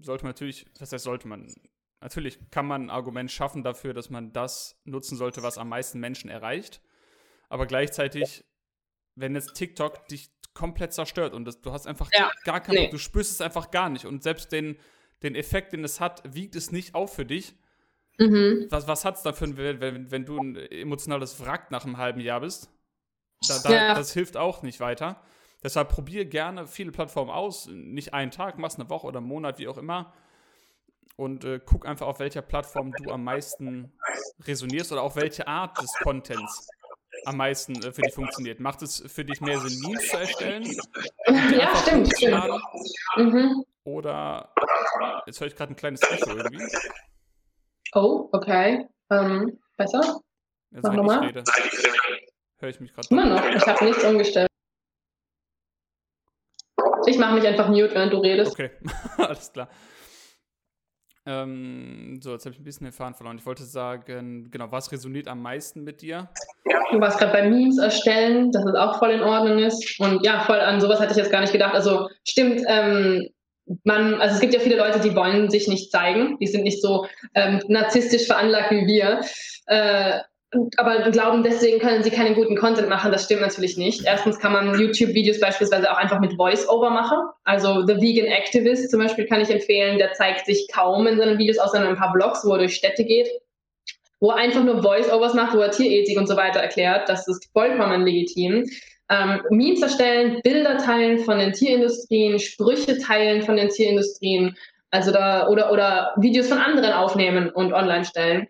sollte 0.00 0.24
man 0.24 0.30
natürlich, 0.30 0.66
das 0.78 0.92
heißt, 0.92 1.04
sollte 1.04 1.28
man, 1.28 1.54
natürlich 2.00 2.38
kann 2.50 2.66
man 2.66 2.86
ein 2.86 2.90
Argument 2.90 3.30
schaffen 3.30 3.62
dafür, 3.62 3.94
dass 3.94 4.10
man 4.10 4.32
das 4.32 4.80
nutzen 4.84 5.16
sollte, 5.16 5.42
was 5.42 5.58
am 5.58 5.68
meisten 5.68 6.00
Menschen 6.00 6.30
erreicht. 6.30 6.80
Aber 7.48 7.66
gleichzeitig, 7.66 8.44
wenn 9.14 9.34
jetzt 9.34 9.54
TikTok 9.54 10.06
dich 10.08 10.30
komplett 10.52 10.92
zerstört 10.92 11.32
und 11.32 11.44
das, 11.44 11.60
du 11.60 11.72
hast 11.72 11.86
einfach 11.86 12.10
ja, 12.12 12.30
gar 12.44 12.60
keinen, 12.60 12.74
nee. 12.74 12.90
du 12.90 12.98
spürst 12.98 13.30
es 13.30 13.40
einfach 13.40 13.70
gar 13.70 13.88
nicht. 13.88 14.04
Und 14.04 14.22
selbst 14.24 14.50
den, 14.50 14.78
den 15.22 15.36
Effekt, 15.36 15.72
den 15.72 15.84
es 15.84 16.00
hat, 16.00 16.22
wiegt 16.34 16.56
es 16.56 16.72
nicht 16.72 16.94
auf 16.94 17.14
für 17.14 17.24
dich. 17.24 17.54
Mhm. 18.18 18.66
Was, 18.68 18.88
was 18.88 19.04
hat 19.04 19.16
es 19.16 19.22
da 19.22 19.32
für 19.32 19.44
ein 19.44 19.56
Wert, 19.56 19.80
wenn, 19.80 20.10
wenn 20.10 20.24
du 20.24 20.38
ein 20.38 20.56
emotionales 20.56 21.40
Wrack 21.40 21.70
nach 21.70 21.84
einem 21.84 21.98
halben 21.98 22.20
Jahr 22.20 22.40
bist? 22.40 22.70
Da, 23.48 23.58
da, 23.62 23.70
ja. 23.72 23.94
Das 23.94 24.12
hilft 24.12 24.36
auch 24.36 24.62
nicht 24.62 24.80
weiter. 24.80 25.20
Deshalb 25.62 25.90
probier 25.90 26.24
gerne 26.24 26.66
viele 26.66 26.90
Plattformen 26.90 27.30
aus. 27.30 27.66
Nicht 27.70 28.14
einen 28.14 28.30
Tag, 28.30 28.58
mach's 28.58 28.76
eine 28.76 28.88
Woche 28.88 29.06
oder 29.06 29.18
einen 29.18 29.28
Monat, 29.28 29.58
wie 29.58 29.68
auch 29.68 29.78
immer. 29.78 30.12
Und 31.16 31.44
äh, 31.44 31.60
guck 31.64 31.86
einfach, 31.86 32.06
auf 32.06 32.18
welcher 32.18 32.42
Plattform 32.42 32.92
du 32.92 33.10
am 33.10 33.24
meisten 33.24 33.92
resonierst 34.44 34.90
oder 34.92 35.02
auf 35.02 35.16
welche 35.16 35.46
Art 35.46 35.80
des 35.80 35.92
Contents 36.02 36.68
am 37.26 37.36
meisten 37.36 37.74
äh, 37.82 37.92
für 37.92 38.02
dich 38.02 38.14
funktioniert. 38.14 38.60
Macht 38.60 38.80
es 38.82 39.02
für 39.06 39.24
dich 39.24 39.40
mehr 39.40 39.58
Sinn, 39.60 39.80
Memes 39.80 40.08
zu 40.08 40.16
erstellen? 40.16 40.64
Ja, 41.26 41.76
stimmt. 41.76 42.16
stimmt. 42.16 42.62
Mhm. 43.16 43.64
Oder 43.84 44.52
jetzt 45.26 45.40
höre 45.40 45.48
ich 45.48 45.56
gerade 45.56 45.72
ein 45.72 45.76
kleines 45.76 46.00
Echo 46.02 46.30
irgendwie. 46.30 46.64
Oh, 47.92 48.28
okay. 48.32 48.86
Ähm, 49.10 49.58
besser? 49.76 50.20
Jetzt, 50.70 50.84
Mach 50.84 50.94
nochmal. 50.94 51.42
Höre 52.60 52.68
ich 52.68 52.80
mich 52.80 52.92
gerade. 52.92 53.08
Immer 53.10 53.26
noch. 53.26 53.44
Ich 53.54 53.66
habe 53.66 53.84
nichts 53.84 54.04
umgestellt. 54.04 54.46
Ich 57.06 57.18
mache 57.18 57.34
mich 57.34 57.46
einfach 57.46 57.68
mute, 57.68 57.90
während 57.92 58.12
du 58.12 58.18
redest. 58.18 58.52
Okay, 58.52 58.70
alles 59.16 59.50
klar. 59.50 59.68
Ähm, 61.26 62.20
so, 62.22 62.32
jetzt 62.32 62.44
habe 62.44 62.54
ich 62.54 62.60
ein 62.60 62.64
bisschen 62.64 62.84
den 62.84 62.92
Faden 62.92 63.14
verloren. 63.14 63.38
Ich 63.38 63.46
wollte 63.46 63.64
sagen, 63.64 64.50
genau, 64.50 64.70
was 64.70 64.92
resoniert 64.92 65.28
am 65.28 65.42
meisten 65.42 65.84
mit 65.84 66.02
dir? 66.02 66.28
Du 66.90 67.00
warst 67.00 67.18
gerade 67.18 67.32
bei 67.32 67.48
Memes 67.48 67.78
erstellen, 67.78 68.50
dass 68.52 68.64
es 68.64 68.74
auch 68.74 68.98
voll 68.98 69.10
in 69.10 69.22
Ordnung 69.22 69.58
ist. 69.58 69.98
Und 70.00 70.24
ja, 70.24 70.40
voll 70.40 70.60
an 70.60 70.80
sowas 70.80 71.00
hatte 71.00 71.12
ich 71.12 71.18
jetzt 71.18 71.30
gar 71.30 71.40
nicht 71.40 71.52
gedacht. 71.52 71.74
Also 71.74 72.08
stimmt, 72.24 72.62
ähm, 72.66 73.26
man, 73.84 74.20
also 74.20 74.34
es 74.34 74.40
gibt 74.40 74.54
ja 74.54 74.60
viele 74.60 74.76
Leute, 74.76 75.00
die 75.00 75.14
wollen 75.14 75.50
sich 75.50 75.68
nicht 75.68 75.90
zeigen. 75.90 76.38
Die 76.38 76.46
sind 76.46 76.64
nicht 76.64 76.82
so 76.82 77.06
ähm, 77.34 77.62
narzisstisch 77.68 78.26
veranlagt 78.26 78.70
wie 78.70 78.86
wir. 78.86 79.20
Äh, 79.66 80.20
aber 80.76 81.10
glauben, 81.10 81.44
deswegen 81.44 81.78
können 81.78 82.02
sie 82.02 82.10
keinen 82.10 82.34
guten 82.34 82.56
Content 82.56 82.88
machen, 82.88 83.12
das 83.12 83.24
stimmt 83.24 83.42
natürlich 83.42 83.76
nicht. 83.76 84.04
Erstens 84.04 84.38
kann 84.40 84.52
man 84.52 84.78
YouTube-Videos 84.78 85.38
beispielsweise 85.38 85.90
auch 85.90 85.96
einfach 85.96 86.18
mit 86.18 86.34
Voice-Over 86.34 86.90
machen. 86.90 87.18
Also 87.44 87.86
The 87.86 88.00
Vegan 88.00 88.26
Activist 88.26 88.90
zum 88.90 89.00
Beispiel 89.00 89.26
kann 89.26 89.40
ich 89.40 89.50
empfehlen, 89.50 89.98
der 89.98 90.12
zeigt 90.14 90.46
sich 90.46 90.66
kaum 90.72 91.06
in 91.06 91.18
seinen 91.18 91.38
Videos, 91.38 91.58
außer 91.58 91.80
in 91.80 91.86
ein 91.86 91.96
paar 91.96 92.12
Vlogs, 92.12 92.44
wo 92.44 92.52
er 92.52 92.58
durch 92.58 92.74
Städte 92.74 93.04
geht, 93.04 93.28
wo 94.18 94.30
er 94.30 94.36
einfach 94.36 94.64
nur 94.64 94.82
Voice-Overs 94.82 95.34
macht, 95.34 95.56
wo 95.56 95.60
er 95.60 95.70
Tierethik 95.70 96.18
und 96.18 96.26
so 96.26 96.36
weiter 96.36 96.58
erklärt. 96.58 97.08
Das 97.08 97.28
ist 97.28 97.48
vollkommen 97.52 98.04
legitim. 98.04 98.68
Ähm, 99.08 99.42
Memes 99.50 99.82
erstellen, 99.82 100.40
Bilder 100.42 100.78
teilen 100.78 101.20
von 101.20 101.38
den 101.38 101.52
Tierindustrien, 101.52 102.40
Sprüche 102.40 102.98
teilen 102.98 103.42
von 103.42 103.56
den 103.56 103.68
Tierindustrien, 103.68 104.56
also 104.90 105.12
da, 105.12 105.48
oder, 105.48 105.70
oder 105.70 106.12
Videos 106.16 106.48
von 106.48 106.58
anderen 106.58 106.92
aufnehmen 106.92 107.50
und 107.50 107.72
online 107.72 108.04
stellen 108.04 108.48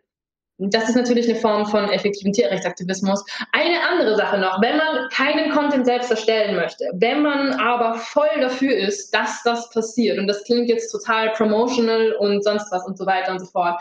das 0.61 0.91
ist 0.91 0.95
natürlich 0.95 1.29
eine 1.29 1.39
Form 1.39 1.67
von 1.67 1.89
effektiven 1.91 2.33
Tierrechtsaktivismus. 2.33 3.25
Eine 3.53 3.81
andere 3.89 4.17
Sache 4.17 4.39
noch, 4.39 4.61
wenn 4.61 4.77
man 4.77 5.09
keinen 5.11 5.51
Content 5.53 5.87
selbst 5.87 6.11
erstellen 6.11 6.57
möchte, 6.57 6.85
wenn 6.93 7.23
man 7.23 7.55
aber 7.55 7.95
voll 7.95 8.29
dafür 8.41 8.77
ist, 8.77 9.15
dass 9.15 9.43
das 9.43 9.71
passiert, 9.71 10.19
und 10.19 10.27
das 10.27 10.45
klingt 10.45 10.69
jetzt 10.69 10.91
total 10.91 11.31
promotional 11.31 12.13
und 12.13 12.45
sonst 12.45 12.71
was 12.71 12.87
und 12.87 12.99
so 12.99 13.07
weiter 13.07 13.33
und 13.33 13.39
so 13.39 13.47
fort, 13.47 13.81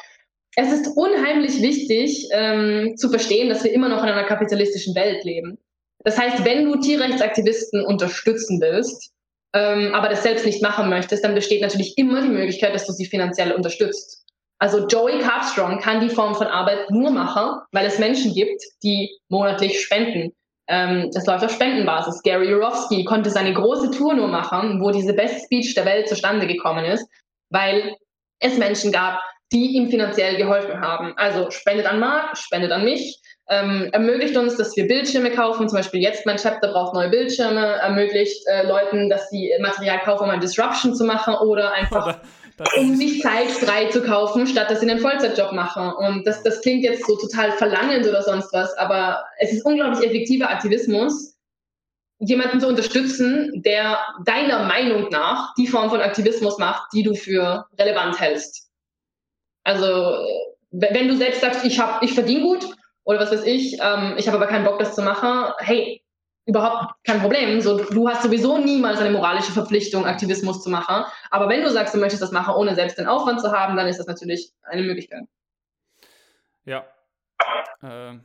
es 0.55 0.71
ist 0.71 0.87
unheimlich 0.95 1.61
wichtig 1.61 2.27
ähm, 2.31 2.95
zu 2.97 3.09
verstehen, 3.09 3.49
dass 3.49 3.63
wir 3.63 3.71
immer 3.71 3.89
noch 3.89 4.03
in 4.03 4.09
einer 4.09 4.25
kapitalistischen 4.25 4.95
Welt 4.95 5.23
leben. 5.23 5.57
Das 6.03 6.17
heißt, 6.17 6.45
wenn 6.45 6.65
du 6.65 6.79
Tierrechtsaktivisten 6.79 7.85
unterstützen 7.85 8.61
willst, 8.61 9.11
ähm, 9.53 9.93
aber 9.93 10.09
das 10.09 10.23
selbst 10.23 10.45
nicht 10.45 10.61
machen 10.61 10.89
möchtest, 10.89 11.23
dann 11.23 11.35
besteht 11.35 11.61
natürlich 11.61 11.97
immer 11.97 12.21
die 12.21 12.29
Möglichkeit, 12.29 12.73
dass 12.73 12.85
du 12.85 12.93
sie 12.93 13.05
finanziell 13.05 13.51
unterstützt. 13.51 14.25
Also 14.59 14.87
Joey 14.87 15.19
Carbstrong 15.19 15.79
kann 15.79 16.01
die 16.01 16.09
Form 16.09 16.35
von 16.35 16.47
Arbeit 16.47 16.91
nur 16.91 17.11
machen, 17.11 17.61
weil 17.71 17.85
es 17.85 17.97
Menschen 17.97 18.33
gibt, 18.33 18.61
die 18.83 19.09
monatlich 19.29 19.81
spenden. 19.81 20.33
Ähm, 20.67 21.09
das 21.13 21.25
läuft 21.25 21.45
auf 21.45 21.53
Spendenbasis. 21.53 22.21
Gary 22.23 22.51
Yourofsky 22.51 23.05
konnte 23.05 23.29
seine 23.29 23.53
große 23.53 23.91
Tour 23.91 24.13
nur 24.13 24.27
machen, 24.27 24.81
wo 24.81 24.91
diese 24.91 25.13
Best 25.13 25.45
Speech 25.45 25.73
der 25.75 25.85
Welt 25.85 26.09
zustande 26.09 26.45
gekommen 26.45 26.85
ist, 26.85 27.07
weil 27.49 27.95
es 28.39 28.57
Menschen 28.57 28.91
gab, 28.91 29.19
die 29.51 29.75
ihm 29.75 29.89
finanziell 29.89 30.37
geholfen 30.37 30.79
haben. 30.79 31.13
Also 31.17 31.49
spendet 31.49 31.87
an 31.87 31.99
Mark, 31.99 32.37
spendet 32.37 32.71
an 32.71 32.83
mich, 32.83 33.19
ähm, 33.49 33.89
ermöglicht 33.93 34.37
uns, 34.37 34.57
dass 34.57 34.75
wir 34.75 34.87
Bildschirme 34.87 35.31
kaufen. 35.31 35.67
Zum 35.67 35.77
Beispiel 35.77 36.01
jetzt 36.01 36.25
mein 36.25 36.37
Chapter 36.37 36.71
braucht 36.71 36.93
neue 36.93 37.09
Bildschirme, 37.09 37.65
ermöglicht 37.65 38.45
äh, 38.47 38.67
Leuten, 38.67 39.09
dass 39.09 39.29
sie 39.29 39.51
Material 39.59 39.99
kaufen, 40.01 40.25
um 40.25 40.29
ein 40.29 40.39
Disruption 40.39 40.93
zu 40.93 41.03
machen 41.03 41.33
oder 41.33 41.71
einfach 41.71 42.19
um 42.77 42.95
sich 42.95 43.21
Zeit 43.21 43.49
frei 43.49 43.85
zu 43.85 44.03
kaufen, 44.03 44.47
statt 44.47 44.69
dass 44.69 44.81
sie 44.81 44.89
einen 44.89 44.99
Vollzeitjob 44.99 45.53
machen. 45.53 45.91
Und 45.93 46.25
das, 46.25 46.43
das 46.43 46.61
klingt 46.61 46.83
jetzt 46.83 47.05
so 47.05 47.15
total 47.15 47.51
verlangend 47.53 48.07
oder 48.07 48.21
sonst 48.21 48.51
was, 48.53 48.75
aber 48.77 49.23
es 49.39 49.53
ist 49.53 49.65
unglaublich 49.65 50.05
effektiver 50.05 50.49
Aktivismus, 50.49 51.35
jemanden 52.19 52.59
zu 52.59 52.67
unterstützen, 52.67 53.61
der 53.63 53.97
deiner 54.25 54.63
Meinung 54.65 55.09
nach 55.09 55.53
die 55.55 55.67
Form 55.67 55.89
von 55.89 56.01
Aktivismus 56.01 56.57
macht, 56.57 56.91
die 56.93 57.03
du 57.03 57.15
für 57.15 57.65
relevant 57.77 58.19
hältst. 58.19 58.69
Also 59.63 60.25
wenn 60.71 61.07
du 61.07 61.15
selbst 61.15 61.41
sagst, 61.41 61.65
ich, 61.65 61.81
ich 62.01 62.13
verdiene 62.13 62.41
gut 62.41 62.65
oder 63.03 63.19
was 63.19 63.31
weiß 63.31 63.45
ich, 63.45 63.77
ähm, 63.81 64.15
ich 64.17 64.27
habe 64.27 64.37
aber 64.37 64.47
keinen 64.47 64.65
Bock, 64.65 64.79
das 64.79 64.95
zu 64.95 65.01
machen, 65.01 65.51
hey, 65.59 66.03
überhaupt 66.49 66.95
kein 67.03 67.21
Problem. 67.21 67.61
So, 67.61 67.77
du 67.77 68.09
hast 68.09 68.23
sowieso 68.23 68.57
niemals 68.57 68.99
eine 68.99 69.11
moralische 69.11 69.51
Verpflichtung, 69.51 70.05
Aktivismus 70.05 70.63
zu 70.63 70.69
machen. 70.69 71.05
Aber 71.29 71.47
wenn 71.47 71.61
du 71.61 71.69
sagst, 71.69 71.93
du 71.93 71.99
möchtest 71.99 72.23
das 72.23 72.31
machen, 72.31 72.55
ohne 72.55 72.73
selbst 72.73 72.97
den 72.97 73.05
Aufwand 73.05 73.39
zu 73.39 73.51
haben, 73.51 73.77
dann 73.77 73.87
ist 73.87 73.97
das 73.97 74.07
natürlich 74.07 74.51
eine 74.63 74.81
Möglichkeit. 74.81 75.25
Ja. 76.65 76.85
Äh, 77.83 78.17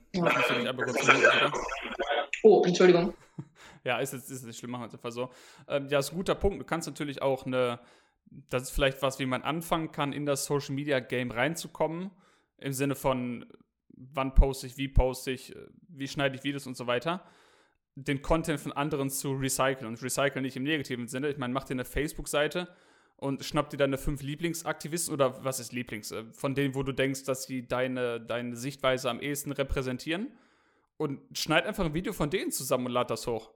oh, 2.43 2.63
Entschuldigung. 2.65 3.15
ja, 3.85 3.99
ist 3.99 4.15
jetzt 4.15 4.31
ist 4.31 4.47
nicht 4.47 4.59
schlimm, 4.59 4.71
machen 4.71 4.85
wir 4.85 4.93
einfach 4.93 5.13
so. 5.13 5.29
Ähm, 5.69 5.89
ja, 5.89 5.99
ist 5.99 6.13
ein 6.13 6.17
guter 6.17 6.35
Punkt. 6.35 6.61
Du 6.61 6.65
kannst 6.65 6.89
natürlich 6.89 7.21
auch 7.21 7.45
eine, 7.45 7.79
das 8.49 8.65
ist 8.65 8.71
vielleicht 8.71 9.03
was, 9.03 9.19
wie 9.19 9.27
man 9.27 9.43
anfangen 9.43 9.93
kann, 9.93 10.15
in 10.15 10.25
das 10.25 10.47
Social 10.47 10.75
Media 10.75 10.99
Game 10.99 11.31
reinzukommen. 11.31 12.11
Im 12.57 12.73
Sinne 12.73 12.95
von, 12.95 13.45
wann 13.89 14.35
poste 14.35 14.67
ich, 14.67 14.79
wie 14.79 14.89
poste 14.89 15.31
ich, 15.31 15.55
äh, 15.55 15.59
wie 15.89 16.09
schneide 16.09 16.37
ich 16.37 16.43
Videos 16.43 16.67
und 16.67 16.77
so 16.79 16.87
weiter 16.87 17.23
den 17.97 18.23
Content 18.23 18.61
von 18.61 18.73
anderen 18.73 19.11
zu 19.11 19.33
recyceln. 19.33 19.87
Und 19.87 20.03
recyceln 20.03 20.43
nicht 20.43 20.57
im 20.57 20.65
negativen 20.65 21.07
Sinne. 21.09 21.29
Ich 21.29 21.39
meine, 21.39 21.53
mach 21.53 21.65
dir 21.65 21.75
eine 21.75 21.85
Facebook-Seite 21.85 22.69
und 23.17 23.45
schnapp 23.45 23.71
dir 23.71 23.77
deine 23.77 23.99
fünf 23.99 24.23
Lieblingsaktivisten 24.23 25.15
oder 25.15 25.45
was 25.45 25.61
ist 25.61 25.73
Lieblings? 25.73 26.11
Äh, 26.11 26.25
von 26.33 26.55
denen, 26.55 26.75
wo 26.75 26.83
du 26.83 26.93
denkst, 26.93 27.25
dass 27.25 27.45
sie 27.45 27.67
deine, 27.67 28.21
deine 28.21 28.57
Sichtweise 28.57 29.11
am 29.11 29.21
ehesten 29.21 29.53
repräsentieren. 29.53 30.33
Und 30.97 31.21
schneid 31.37 31.67
einfach 31.67 31.85
ein 31.85 31.95
Video 31.95 32.13
von 32.13 32.31
denen 32.31 32.53
zusammen 32.53 32.87
und 32.87 32.93
lad 32.93 33.11
das 33.11 33.27
hoch. 33.27 33.53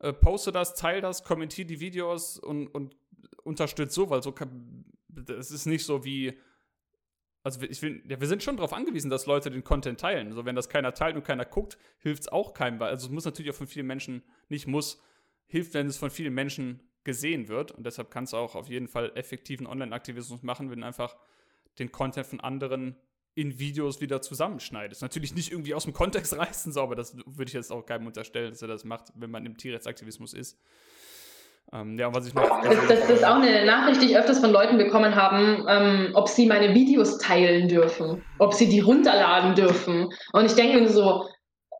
Äh, 0.00 0.12
poste 0.12 0.52
das, 0.52 0.74
teile 0.74 1.00
das, 1.00 1.24
kommentiere 1.24 1.66
die 1.66 1.80
Videos 1.80 2.38
und, 2.38 2.68
und 2.68 2.96
unterstütze 3.42 3.94
so, 3.94 4.10
weil 4.10 4.22
so 4.22 4.32
kann, 4.32 4.84
es 5.28 5.50
ist 5.50 5.66
nicht 5.66 5.84
so 5.84 6.04
wie 6.04 6.38
also 7.42 7.60
ich 7.62 7.80
will, 7.82 8.02
ja, 8.06 8.20
wir 8.20 8.26
sind 8.26 8.42
schon 8.42 8.56
darauf 8.56 8.72
angewiesen, 8.72 9.10
dass 9.10 9.26
Leute 9.26 9.50
den 9.50 9.64
Content 9.64 10.00
teilen. 10.00 10.32
So, 10.32 10.44
wenn 10.44 10.56
das 10.56 10.68
keiner 10.68 10.92
teilt 10.92 11.16
und 11.16 11.24
keiner 11.24 11.44
guckt, 11.44 11.78
hilft 11.98 12.22
es 12.22 12.28
auch 12.28 12.52
keinem. 12.52 12.80
Also 12.82 13.06
es 13.06 13.12
muss 13.12 13.24
natürlich 13.24 13.52
auch 13.52 13.56
von 13.56 13.66
vielen 13.66 13.86
Menschen, 13.86 14.22
nicht 14.48 14.66
muss, 14.66 15.02
hilft, 15.46 15.74
wenn 15.74 15.86
es 15.86 15.96
von 15.96 16.10
vielen 16.10 16.34
Menschen 16.34 16.80
gesehen 17.04 17.48
wird. 17.48 17.72
Und 17.72 17.84
deshalb 17.84 18.10
kannst 18.10 18.32
du 18.32 18.36
auch 18.36 18.54
auf 18.54 18.68
jeden 18.68 18.88
Fall 18.88 19.12
effektiven 19.14 19.66
Online-Aktivismus 19.66 20.42
machen, 20.42 20.70
wenn 20.70 20.80
du 20.80 20.86
einfach 20.86 21.16
den 21.78 21.92
Content 21.92 22.26
von 22.26 22.40
anderen 22.40 22.96
in 23.34 23.58
Videos 23.58 24.00
wieder 24.00 24.20
zusammenschneidest. 24.20 25.00
Natürlich 25.00 25.32
nicht 25.32 25.52
irgendwie 25.52 25.74
aus 25.74 25.84
dem 25.84 25.92
Kontext 25.92 26.36
reißen, 26.36 26.72
so, 26.72 26.82
aber 26.82 26.96
das 26.96 27.16
würde 27.24 27.48
ich 27.48 27.52
jetzt 27.52 27.70
auch 27.70 27.86
keinem 27.86 28.08
unterstellen, 28.08 28.50
dass 28.50 28.62
er 28.62 28.68
das 28.68 28.84
macht, 28.84 29.12
wenn 29.14 29.30
man 29.30 29.46
im 29.46 29.56
Tierrechtsaktivismus 29.56 30.34
ist. 30.34 30.58
Ähm, 31.72 31.98
ja, 31.98 32.14
was 32.14 32.26
ich 32.26 32.34
noch. 32.34 32.62
Das, 32.62 32.74
das, 32.88 33.00
das, 33.00 33.10
ist 33.10 33.24
auch 33.24 33.36
eine 33.36 33.64
Nachricht, 33.66 34.00
die 34.00 34.06
ich 34.06 34.16
öfters 34.16 34.38
von 34.38 34.52
Leuten 34.52 34.78
bekommen 34.78 35.14
habe, 35.14 35.64
ähm, 35.68 36.10
ob 36.14 36.28
sie 36.28 36.46
meine 36.46 36.74
Videos 36.74 37.18
teilen 37.18 37.68
dürfen, 37.68 38.22
ob 38.38 38.54
sie 38.54 38.68
die 38.68 38.80
runterladen 38.80 39.54
dürfen. 39.54 40.08
Und 40.32 40.46
ich 40.46 40.54
denke 40.54 40.80
mir 40.80 40.88
so, 40.88 41.26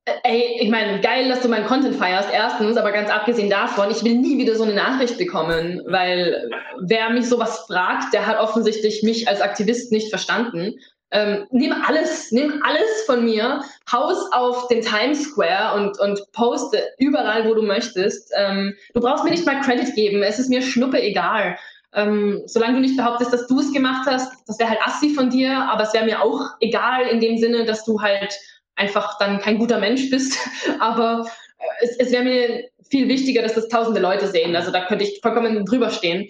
äh, 0.05 0.13
ey, 0.25 0.59
ich 0.61 0.71
meine, 0.71 1.01
geil, 1.01 1.29
dass 1.29 1.41
du 1.41 1.49
meinen 1.49 1.67
Content 1.67 1.97
feierst, 1.97 2.29
erstens, 2.31 2.77
aber 2.77 2.93
ganz 2.93 3.09
abgesehen 3.09 3.49
davon, 3.49 3.91
ich 3.91 4.05
will 4.05 4.17
nie 4.17 4.37
wieder 4.37 4.57
so 4.57 4.65
eine 4.65 4.75
Nachricht 4.75 5.17
bekommen, 5.17 5.83
weil 5.87 6.51
wer 6.81 7.09
mich 7.09 7.27
sowas 7.27 7.65
fragt, 7.67 8.13
der 8.13 8.27
hat 8.27 8.39
offensichtlich 8.39 9.03
mich 9.03 9.27
als 9.27 9.41
Aktivist 9.41 9.91
nicht 9.91 10.11
verstanden 10.11 10.75
ähm, 11.11 11.47
nimm 11.51 11.73
alles, 11.73 12.33
nimm 12.33 12.63
alles 12.63 13.05
von 13.07 13.25
mir, 13.25 13.63
haus 13.91 14.31
auf 14.33 14.69
den 14.69 14.83
Times 14.83 15.23
Square 15.25 15.81
und, 15.81 15.99
und 16.01 16.21
poste 16.33 16.83
überall, 16.99 17.49
wo 17.49 17.55
du 17.55 17.63
möchtest. 17.63 18.31
Ähm, 18.37 18.75
du 18.95 19.01
brauchst 19.01 19.25
mir 19.25 19.31
nicht 19.31 19.47
mal 19.47 19.61
Credit 19.61 19.95
geben, 19.95 20.23
es 20.23 20.39
ist 20.39 20.51
mir 20.51 20.63
schnuppe 20.63 21.01
egal. 21.01 21.57
Ähm, 21.95 22.43
solange 22.45 22.75
du 22.75 22.81
nicht 22.81 22.99
behauptest, 22.99 23.33
dass 23.33 23.47
du 23.47 23.61
es 23.61 23.73
gemacht 23.73 24.07
hast, 24.07 24.31
das 24.47 24.59
wäre 24.59 24.71
halt 24.71 24.81
assi 24.85 25.11
von 25.15 25.31
dir, 25.31 25.57
aber 25.57 25.85
es 25.85 25.95
wäre 25.95 26.05
mir 26.05 26.23
auch 26.23 26.43
egal 26.61 27.07
in 27.07 27.21
dem 27.21 27.39
Sinne, 27.39 27.65
dass 27.65 27.85
du 27.85 28.03
halt 28.03 28.39
einfach 28.77 29.19
dann 29.19 29.41
kein 29.41 29.59
guter 29.59 29.79
Mensch 29.79 30.11
bist. 30.11 30.39
aber 30.81 31.27
äh, 31.59 31.85
es, 31.85 31.97
es 31.97 32.13
wäre 32.13 32.25
mir 32.25 32.65
viel 32.91 33.09
wichtiger, 33.09 33.43
dass 33.43 33.55
das 33.55 33.69
tausende 33.69 34.01
Leute 34.01 34.29
sehen. 34.29 34.55
Also 34.55 34.71
da 34.71 34.85
könnte 34.85 35.05
ich 35.05 35.21
vollkommen 35.23 35.65
drüber 35.65 35.91
stehen. 35.91 36.29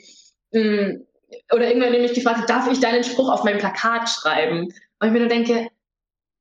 Ähm, 0.52 1.06
oder 1.52 1.68
irgendwann 1.68 1.92
nämlich 1.92 2.14
gefragt, 2.14 2.48
darf 2.48 2.70
ich 2.70 2.80
deinen 2.80 3.04
Spruch 3.04 3.30
auf 3.30 3.44
mein 3.44 3.58
Plakat 3.58 4.08
schreiben? 4.08 4.72
Und 5.00 5.06
ich 5.06 5.12
mir 5.12 5.20
nur 5.20 5.28
denke, 5.28 5.68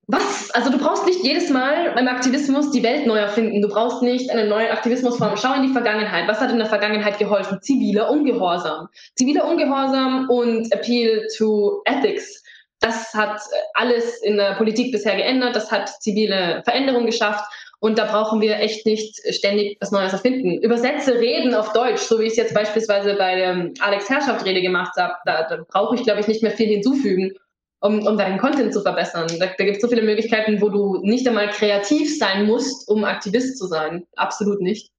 was? 0.09 0.51
Also 0.51 0.71
du 0.71 0.77
brauchst 0.77 1.05
nicht 1.05 1.21
jedes 1.23 1.49
Mal 1.49 1.91
beim 1.93 2.07
Aktivismus 2.07 2.71
die 2.71 2.81
Welt 2.81 3.05
neu 3.05 3.17
erfinden. 3.17 3.61
Du 3.61 3.67
brauchst 3.67 4.01
nicht 4.01 4.31
eine 4.31 4.47
neue 4.47 4.71
Aktivismusform. 4.71 5.35
Schau 5.35 5.53
in 5.53 5.63
die 5.63 5.73
Vergangenheit. 5.73 6.29
Was 6.29 6.39
hat 6.39 6.49
in 6.49 6.59
der 6.59 6.67
Vergangenheit 6.67 7.19
geholfen? 7.19 7.61
Ziviler 7.61 8.09
Ungehorsam. 8.09 8.87
Ziviler 9.15 9.45
Ungehorsam 9.45 10.29
und 10.29 10.71
Appeal 10.71 11.27
to 11.37 11.81
Ethics. 11.83 12.41
Das 12.79 13.13
hat 13.13 13.41
alles 13.73 14.21
in 14.21 14.37
der 14.37 14.55
Politik 14.55 14.93
bisher 14.93 15.17
geändert. 15.17 15.57
Das 15.57 15.71
hat 15.71 15.89
zivile 16.01 16.61
Veränderungen 16.63 17.07
geschafft. 17.07 17.43
Und 17.79 17.99
da 17.99 18.05
brauchen 18.05 18.41
wir 18.41 18.57
echt 18.57 18.85
nicht 18.87 19.21
ständig 19.35 19.77
was 19.79 19.91
Neues 19.91 20.11
erfinden. 20.11 20.61
Übersetze 20.61 21.19
Reden 21.19 21.53
auf 21.53 21.73
Deutsch, 21.73 22.01
so 22.01 22.19
wie 22.19 22.23
ich 22.23 22.31
es 22.31 22.37
jetzt 22.37 22.53
beispielsweise 22.55 23.15
bei 23.15 23.35
der 23.35 23.71
Alex 23.79 24.09
Herrschaft 24.09 24.45
Rede 24.45 24.61
gemacht 24.61 24.95
habe. 24.97 25.13
Da, 25.25 25.47
da 25.47 25.63
brauche 25.67 25.95
ich, 25.95 26.03
glaube 26.03 26.21
ich, 26.21 26.27
nicht 26.27 26.41
mehr 26.41 26.51
viel 26.51 26.67
hinzufügen, 26.67 27.33
um, 27.79 28.05
um 28.07 28.17
deinen 28.17 28.39
Content 28.39 28.73
zu 28.73 28.81
verbessern. 28.81 29.27
Da, 29.39 29.45
da 29.45 29.63
gibt 29.63 29.75
es 29.77 29.81
so 29.81 29.87
viele 29.87 30.01
Möglichkeiten, 30.01 30.59
wo 30.59 30.69
du 30.69 31.01
nicht 31.03 31.27
einmal 31.27 31.49
kreativ 31.49 32.17
sein 32.17 32.45
musst, 32.45 32.89
um 32.89 33.03
Aktivist 33.03 33.59
zu 33.59 33.67
sein. 33.67 34.07
Absolut 34.15 34.59
nicht. 34.59 34.91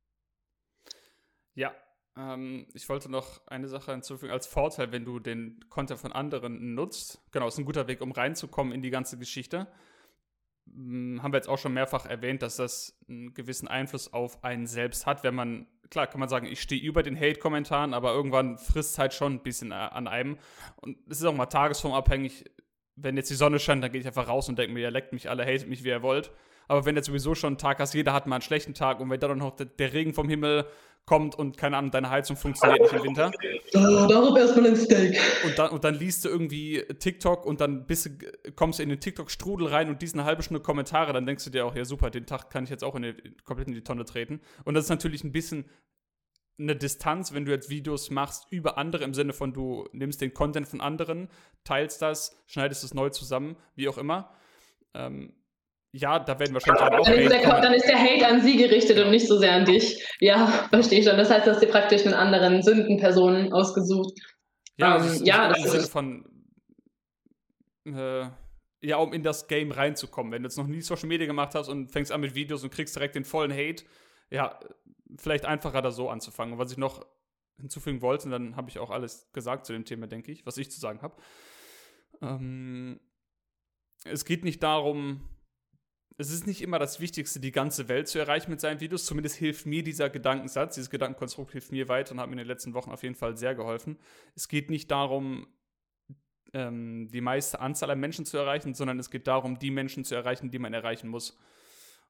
Ja, 1.56 1.74
ähm, 2.16 2.68
ich 2.74 2.88
wollte 2.88 3.10
noch 3.10 3.44
eine 3.48 3.66
Sache 3.66 3.90
hinzufügen. 3.90 4.30
Als 4.30 4.46
Vorteil, 4.46 4.92
wenn 4.92 5.04
du 5.04 5.18
den 5.18 5.58
Content 5.68 5.98
von 5.98 6.12
anderen 6.12 6.76
nutzt, 6.76 7.20
genau, 7.32 7.48
ist 7.48 7.58
ein 7.58 7.64
guter 7.64 7.88
Weg, 7.88 8.00
um 8.02 8.12
reinzukommen 8.12 8.72
in 8.72 8.82
die 8.82 8.90
ganze 8.90 9.18
Geschichte 9.18 9.66
haben 10.74 11.32
wir 11.32 11.38
jetzt 11.38 11.48
auch 11.48 11.58
schon 11.58 11.74
mehrfach 11.74 12.06
erwähnt, 12.06 12.42
dass 12.42 12.56
das 12.56 12.98
einen 13.08 13.34
gewissen 13.34 13.68
Einfluss 13.68 14.12
auf 14.12 14.42
einen 14.44 14.66
selbst 14.66 15.06
hat, 15.06 15.22
wenn 15.22 15.34
man, 15.34 15.66
klar 15.90 16.06
kann 16.06 16.20
man 16.20 16.28
sagen, 16.28 16.46
ich 16.46 16.60
stehe 16.60 16.80
über 16.80 17.02
den 17.02 17.18
Hate-Kommentaren, 17.18 17.94
aber 17.94 18.12
irgendwann 18.12 18.58
frisst 18.58 18.92
es 18.92 18.98
halt 18.98 19.14
schon 19.14 19.34
ein 19.34 19.42
bisschen 19.42 19.72
an 19.72 20.06
einem. 20.06 20.38
Und 20.76 20.98
es 21.08 21.20
ist 21.20 21.24
auch 21.24 21.34
mal 21.34 21.46
tagesformabhängig. 21.46 22.44
Wenn 22.96 23.16
jetzt 23.16 23.30
die 23.30 23.34
Sonne 23.34 23.58
scheint, 23.58 23.82
dann 23.82 23.92
gehe 23.92 24.00
ich 24.00 24.06
einfach 24.06 24.28
raus 24.28 24.48
und 24.48 24.58
denke 24.58 24.74
mir, 24.74 24.80
ihr 24.80 24.90
leckt 24.90 25.12
mich 25.12 25.30
alle, 25.30 25.44
hatet 25.44 25.68
mich, 25.68 25.84
wie 25.84 25.88
ihr 25.88 26.02
wollt. 26.02 26.32
Aber 26.68 26.84
wenn 26.84 26.96
jetzt 26.96 27.06
sowieso 27.06 27.34
schon 27.34 27.54
ein 27.54 27.58
Tag 27.58 27.78
hast, 27.80 27.94
jeder 27.94 28.12
hat 28.12 28.26
mal 28.26 28.36
einen 28.36 28.42
schlechten 28.42 28.74
Tag 28.74 29.00
und 29.00 29.10
wenn 29.10 29.18
dann 29.18 29.38
noch 29.38 29.56
der, 29.56 29.66
der 29.66 29.92
Regen 29.92 30.14
vom 30.14 30.28
Himmel 30.28 30.66
kommt 31.06 31.34
und 31.34 31.56
keine 31.56 31.78
Ahnung, 31.78 31.90
deine 31.90 32.10
Heizung 32.10 32.36
funktioniert 32.36 32.80
nicht 32.80 32.92
im 32.92 33.02
Winter. 33.02 33.30
Darauf 33.72 34.36
erstmal 34.36 34.66
ein 34.66 34.76
Steak. 34.76 35.18
Und 35.46 35.58
dann, 35.58 35.70
und 35.70 35.82
dann 35.82 35.94
liest 35.94 36.26
du 36.26 36.28
irgendwie 36.28 36.84
TikTok 36.98 37.46
und 37.46 37.62
dann 37.62 37.86
bist 37.86 38.06
du, 38.06 38.10
kommst 38.54 38.78
du 38.78 38.82
in 38.82 38.90
den 38.90 39.00
TikTok-Strudel 39.00 39.68
rein 39.68 39.88
und 39.88 40.02
diesen 40.02 40.24
halbe 40.24 40.42
Stunde 40.42 40.62
Kommentare, 40.62 41.14
dann 41.14 41.24
denkst 41.24 41.44
du 41.44 41.50
dir 41.50 41.64
auch, 41.64 41.74
ja 41.74 41.86
super, 41.86 42.10
den 42.10 42.26
Tag 42.26 42.50
kann 42.50 42.64
ich 42.64 42.70
jetzt 42.70 42.84
auch 42.84 42.94
in 42.94 43.02
die, 43.02 43.14
komplett 43.44 43.68
in 43.68 43.74
die 43.74 43.82
Tonne 43.82 44.04
treten. 44.04 44.42
Und 44.64 44.74
das 44.74 44.84
ist 44.84 44.90
natürlich 44.90 45.24
ein 45.24 45.32
bisschen 45.32 45.64
eine 46.58 46.76
Distanz, 46.76 47.32
wenn 47.32 47.46
du 47.46 47.52
jetzt 47.52 47.70
Videos 47.70 48.10
machst 48.10 48.46
über 48.50 48.76
andere, 48.76 49.04
im 49.04 49.14
Sinne 49.14 49.32
von 49.32 49.54
du 49.54 49.88
nimmst 49.92 50.20
den 50.20 50.34
Content 50.34 50.68
von 50.68 50.82
anderen, 50.82 51.28
teilst 51.64 52.02
das, 52.02 52.36
schneidest 52.46 52.84
es 52.84 52.92
neu 52.92 53.08
zusammen, 53.10 53.56
wie 53.76 53.88
auch 53.88 53.96
immer. 53.96 54.34
Ähm, 54.92 55.32
ja, 55.92 56.18
da 56.18 56.38
werden 56.38 56.54
wahrscheinlich 56.54 56.82
auch 56.82 57.04
dann 57.04 57.14
ist, 57.14 57.32
der, 57.32 57.60
dann 57.60 57.72
ist 57.72 57.88
der 57.88 57.98
Hate 57.98 58.26
an 58.26 58.42
sie 58.42 58.56
gerichtet 58.56 58.98
und 58.98 59.10
nicht 59.10 59.26
so 59.26 59.38
sehr 59.38 59.52
an 59.52 59.64
dich. 59.64 60.04
Ja, 60.20 60.46
verstehe 60.70 61.00
ich 61.00 61.06
schon. 61.06 61.16
Das 61.16 61.30
heißt, 61.30 61.46
du 61.46 61.52
hast 61.52 61.60
dir 61.60 61.68
praktisch 61.68 62.04
einen 62.04 62.14
anderen 62.14 62.62
Sündenpersonen 62.62 63.52
ausgesucht. 63.52 64.12
Ja, 64.76 64.96
um, 64.96 65.02
ähm, 65.02 65.24
ja 65.24 65.48
das 65.48 65.62
Sinne 65.62 65.86
von 65.86 66.24
äh, 67.86 68.26
ja, 68.80 68.96
um 68.98 69.12
in 69.12 69.22
das 69.22 69.48
Game 69.48 69.72
reinzukommen. 69.72 70.32
Wenn 70.32 70.42
du 70.42 70.48
jetzt 70.48 70.58
noch 70.58 70.66
nie 70.66 70.80
Social 70.82 71.08
Media 71.08 71.26
gemacht 71.26 71.54
hast 71.54 71.68
und 71.68 71.90
fängst 71.90 72.12
an 72.12 72.20
mit 72.20 72.34
Videos 72.34 72.62
und 72.62 72.70
kriegst 72.70 72.94
direkt 72.94 73.14
den 73.14 73.24
vollen 73.24 73.52
Hate, 73.52 73.84
ja, 74.30 74.58
vielleicht 75.16 75.46
einfacher 75.46 75.82
da 75.82 75.90
so 75.90 76.10
anzufangen. 76.10 76.52
Und 76.52 76.58
was 76.58 76.70
ich 76.70 76.78
noch 76.78 77.04
hinzufügen 77.58 78.02
wollte, 78.02 78.28
dann 78.28 78.56
habe 78.56 78.68
ich 78.70 78.78
auch 78.78 78.90
alles 78.90 79.32
gesagt 79.32 79.66
zu 79.66 79.72
dem 79.72 79.84
Thema, 79.84 80.06
denke 80.06 80.30
ich, 80.30 80.46
was 80.46 80.58
ich 80.58 80.70
zu 80.70 80.78
sagen 80.78 81.02
habe. 81.02 81.16
Ähm, 82.20 83.00
es 84.04 84.24
geht 84.24 84.44
nicht 84.44 84.62
darum, 84.62 85.28
es 86.20 86.32
ist 86.32 86.48
nicht 86.48 86.62
immer 86.62 86.80
das 86.80 86.98
Wichtigste, 86.98 87.38
die 87.38 87.52
ganze 87.52 87.88
Welt 87.88 88.08
zu 88.08 88.18
erreichen 88.18 88.50
mit 88.50 88.60
seinen 88.60 88.80
Videos. 88.80 89.06
Zumindest 89.06 89.36
hilft 89.36 89.66
mir 89.66 89.84
dieser 89.84 90.10
Gedankensatz, 90.10 90.74
dieses 90.74 90.90
Gedankenkonstrukt 90.90 91.52
hilft 91.52 91.70
mir 91.70 91.88
weiter 91.88 92.12
und 92.12 92.20
hat 92.20 92.26
mir 92.26 92.32
in 92.32 92.38
den 92.38 92.48
letzten 92.48 92.74
Wochen 92.74 92.90
auf 92.90 93.04
jeden 93.04 93.14
Fall 93.14 93.36
sehr 93.36 93.54
geholfen. 93.54 93.98
Es 94.34 94.48
geht 94.48 94.68
nicht 94.68 94.90
darum, 94.90 95.46
ähm, 96.52 97.08
die 97.12 97.20
meiste 97.20 97.60
Anzahl 97.60 97.92
an 97.92 98.00
Menschen 98.00 98.26
zu 98.26 98.36
erreichen, 98.36 98.74
sondern 98.74 98.98
es 98.98 99.10
geht 99.10 99.28
darum, 99.28 99.60
die 99.60 99.70
Menschen 99.70 100.04
zu 100.04 100.16
erreichen, 100.16 100.50
die 100.50 100.58
man 100.58 100.74
erreichen 100.74 101.08
muss. 101.08 101.38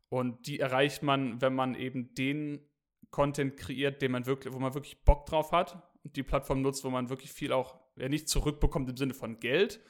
Und 0.09 0.47
die 0.47 0.59
erreicht 0.59 1.03
man, 1.03 1.43
wenn 1.43 1.55
man 1.55 1.75
eben 1.75 2.15
den 2.15 2.67
Content 3.11 3.59
kreiert, 3.59 4.01
den 4.01 4.13
man 4.13 4.25
wirklich, 4.25 4.55
wo 4.55 4.59
man 4.59 4.73
wirklich 4.73 5.05
Bock 5.05 5.27
drauf 5.27 5.53
hat 5.53 5.83
und 6.03 6.17
die 6.17 6.23
Plattform 6.23 6.63
nutzt, 6.63 6.83
wo 6.83 6.89
man 6.89 7.11
wirklich 7.11 7.31
viel 7.31 7.53
auch 7.53 7.79
ja, 7.97 8.09
nicht 8.09 8.31
zurückbekommt 8.31 8.89
im 8.89 8.97
Sinne 8.97 9.13
von 9.13 9.39
Geld, 9.39 9.81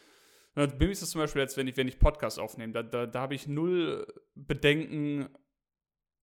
bei 0.66 0.86
mir 0.86 0.90
ist 0.92 1.02
es 1.02 1.10
zum 1.10 1.20
Beispiel 1.20 1.42
jetzt, 1.42 1.56
wenn 1.56 1.68
ich, 1.68 1.76
wenn 1.76 1.88
ich 1.88 1.98
Podcasts 1.98 2.38
aufnehme, 2.38 2.72
da, 2.72 2.82
da, 2.82 3.06
da 3.06 3.20
habe 3.20 3.34
ich 3.34 3.46
null 3.46 4.06
Bedenken, 4.34 5.28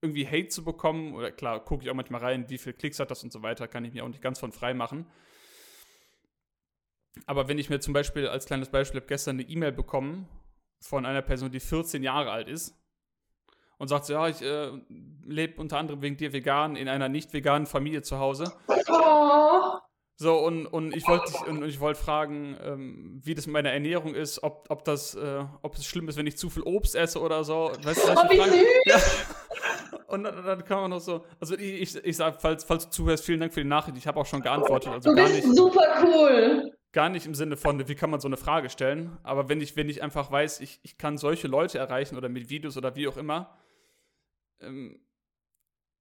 irgendwie 0.02 0.28
Hate 0.28 0.50
zu 0.50 0.64
bekommen. 0.64 1.16
Oder 1.16 1.32
klar, 1.32 1.64
gucke 1.64 1.84
ich 1.84 1.90
auch 1.90 1.96
manchmal 1.96 2.22
rein, 2.22 2.50
wie 2.50 2.58
viele 2.58 2.74
Klicks 2.74 3.00
hat 3.00 3.12
das 3.12 3.24
und 3.24 3.32
so 3.32 3.42
weiter, 3.44 3.68
kann 3.68 3.86
ich 3.86 3.94
mir 3.94 4.04
auch 4.04 4.10
nicht 4.10 4.22
ganz 4.22 4.40
von 4.40 4.52
frei 4.52 4.74
machen. 4.74 5.06
Aber 7.26 7.48
wenn 7.48 7.58
ich 7.58 7.70
mir 7.70 7.80
zum 7.80 7.94
Beispiel 7.94 8.28
als 8.28 8.46
kleines 8.46 8.70
Beispiel 8.70 9.00
habe 9.00 9.08
gestern 9.08 9.40
eine 9.40 9.48
E-Mail 9.48 9.72
bekommen 9.72 10.28
von 10.82 11.06
einer 11.06 11.22
Person, 11.22 11.52
die 11.52 11.60
14 11.62 12.04
Jahre 12.04 12.32
alt 12.32 12.50
ist 12.50 12.78
und 13.78 13.88
sagt, 13.88 14.10
ja, 14.10 14.28
ich 14.28 14.42
äh, 14.42 14.72
lebe 15.24 15.62
unter 15.62 15.78
anderem 15.78 16.02
wegen 16.02 16.18
dir 16.18 16.34
vegan 16.34 16.76
in 16.76 16.90
einer 16.90 17.10
nicht 17.10 17.34
veganen 17.34 17.68
Familie 17.68 18.02
zu 18.02 18.20
Hause. 18.20 18.54
Oh. 18.90 19.80
So, 20.18 20.38
und, 20.38 20.66
und 20.66 20.96
ich 20.96 21.06
wollte 21.08 21.34
und 21.50 21.64
ich 21.64 21.82
wollte 21.82 22.00
fragen, 22.00 22.56
ähm, 22.64 23.20
wie 23.22 23.36
das 23.36 23.48
mit 23.48 23.54
meiner 23.54 23.72
Ernährung 23.72 24.16
ist, 24.16 24.42
ob, 24.44 24.66
ob 24.70 24.86
das, 24.86 25.14
äh, 25.16 25.44
ob 25.62 25.76
es 25.76 25.86
schlimm 25.86 26.08
ist, 26.08 26.18
wenn 26.18 26.26
ich 26.26 26.38
zu 26.38 26.50
viel 26.50 26.64
Obst 26.64 26.96
esse 26.96 27.20
oder 27.20 27.44
so. 27.44 27.72
Weißt 27.84 28.08
du, 28.08 28.12
oh, 28.14 28.30
wie 28.30 28.38
süß! 28.38 28.66
Ja. 28.86 29.02
Und 30.08 30.24
dann, 30.24 30.46
dann 30.46 30.64
kann 30.64 30.82
man 30.82 30.92
noch 30.92 31.02
so, 31.02 31.26
also 31.42 31.56
ich, 31.58 31.96
ich, 31.96 32.06
ich 32.06 32.16
sage, 32.16 32.38
falls, 32.40 32.64
falls 32.64 32.86
du 32.86 32.92
zuhörst, 32.92 33.26
vielen 33.26 33.42
Dank 33.42 33.54
für 33.54 33.62
die 33.62 33.68
Nachricht. 33.68 33.98
Ich 33.98 34.08
habe 34.08 34.18
auch 34.20 34.26
schon 34.26 34.42
geantwortet. 34.42 34.94
Also 34.94 35.10
du 35.10 35.16
bist 35.16 35.34
nicht, 35.36 35.56
super 35.56 35.84
cool. 36.04 36.72
Gar 36.94 37.10
nicht 37.10 37.26
im 37.26 37.36
Sinne 37.36 37.58
von, 37.58 37.86
wie 37.86 37.96
kann 37.96 38.10
man 38.10 38.22
so 38.22 38.30
eine 38.30 38.38
Frage 38.38 38.70
stellen, 38.70 39.18
aber 39.24 39.50
wenn 39.50 39.60
ich, 39.60 39.76
wenn 39.76 39.90
ich 39.90 40.02
einfach 40.02 40.32
weiß, 40.32 40.62
ich, 40.62 40.80
ich 40.84 40.98
kann 40.98 41.18
solche 41.18 41.50
Leute 41.50 41.78
erreichen 41.78 42.16
oder 42.16 42.30
mit 42.30 42.50
Videos 42.50 42.78
oder 42.78 42.96
wie 42.96 43.10
auch 43.10 43.18
immer, 43.18 43.58
ähm, 44.62 45.05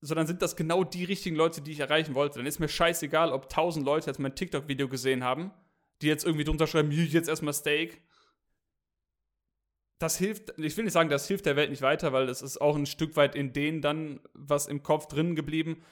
sondern 0.05 0.27
sind 0.27 0.43
das 0.43 0.55
genau 0.55 0.85
die 0.85 1.05
richtigen 1.05 1.35
Leute, 1.35 1.63
die 1.63 1.73
ich 1.73 1.81
erreichen 1.81 2.15
wollte. 2.15 2.39
Dann 2.39 2.47
ist 2.47 2.61
mir 2.61 2.69
scheißegal, 2.69 3.33
ob 3.33 3.49
tausend 3.49 3.87
Leute 3.87 4.07
jetzt 4.07 4.19
mein 4.19 4.35
TikTok-Video 4.35 4.87
gesehen 4.87 5.25
haben, 5.25 5.51
die 6.03 6.09
jetzt 6.09 6.25
irgendwie 6.25 6.45
drunter 6.45 6.67
schreiben, 6.67 6.91
jetzt 6.91 7.29
erstmal 7.29 7.55
Steak. 7.55 8.03
Das 9.99 10.19
hilft, 10.19 10.59
ich 10.59 10.77
will 10.77 10.85
nicht 10.85 10.93
sagen, 10.93 11.09
das 11.09 11.27
hilft 11.27 11.47
der 11.47 11.57
Welt 11.57 11.71
nicht 11.71 11.81
weiter, 11.81 12.13
weil 12.13 12.29
es 12.29 12.43
ist 12.43 12.61
auch 12.61 12.77
ein 12.77 12.85
Stück 12.85 13.17
weit 13.17 13.35
in 13.35 13.55
denen 13.55 13.81
dann 13.81 14.21
was 14.35 14.67
im 14.67 14.83
Kopf 14.83 15.07
drin 15.07 15.37
geblieben. 15.37 15.83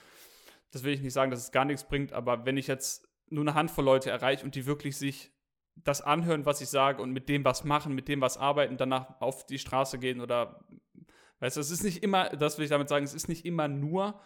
Das 0.73 0.83
will 0.83 0.93
ich 0.93 1.01
nicht 1.01 1.15
sagen, 1.15 1.31
dass 1.31 1.41
es 1.41 1.51
gar 1.51 1.65
nichts 1.65 1.85
bringt, 1.89 2.13
aber 2.13 2.45
wenn 2.45 2.59
ich 2.59 2.67
jetzt 2.67 3.09
nur 3.31 3.45
eine 3.45 3.55
Handvoll 3.55 3.85
Leute 3.85 4.11
erreiche 4.11 4.45
und 4.45 4.55
die 4.55 4.67
wirklich 4.67 4.99
sich 4.99 5.33
das 5.75 6.03
anhören, 6.03 6.45
was 6.45 6.61
ich 6.61 6.69
sage 6.69 7.01
und 7.01 7.13
mit 7.13 7.31
dem 7.31 7.47
was 7.47 7.65
machen, 7.65 7.95
mit 7.95 8.09
dem 8.09 8.21
was 8.21 8.37
arbeiten, 8.37 8.77
danach 8.77 9.23
auf 9.23 9.47
die 9.47 9.59
Straße 9.59 9.99
gehen 9.99 10.21
oder 10.21 10.61
Weißt 11.43 11.57
du, 11.57 11.61
es 11.61 11.71
ist 11.71 11.85
nicht 11.85 12.03
immer, 12.03 12.31
das 12.31 12.57
will 12.57 12.65
ich 12.65 12.71
damit 12.71 12.89
sagen, 12.89 13.05
es 13.05 13.13
ist 13.13 13.29
nicht 13.29 13.45
immer 13.45 13.69
nur 13.69 14.19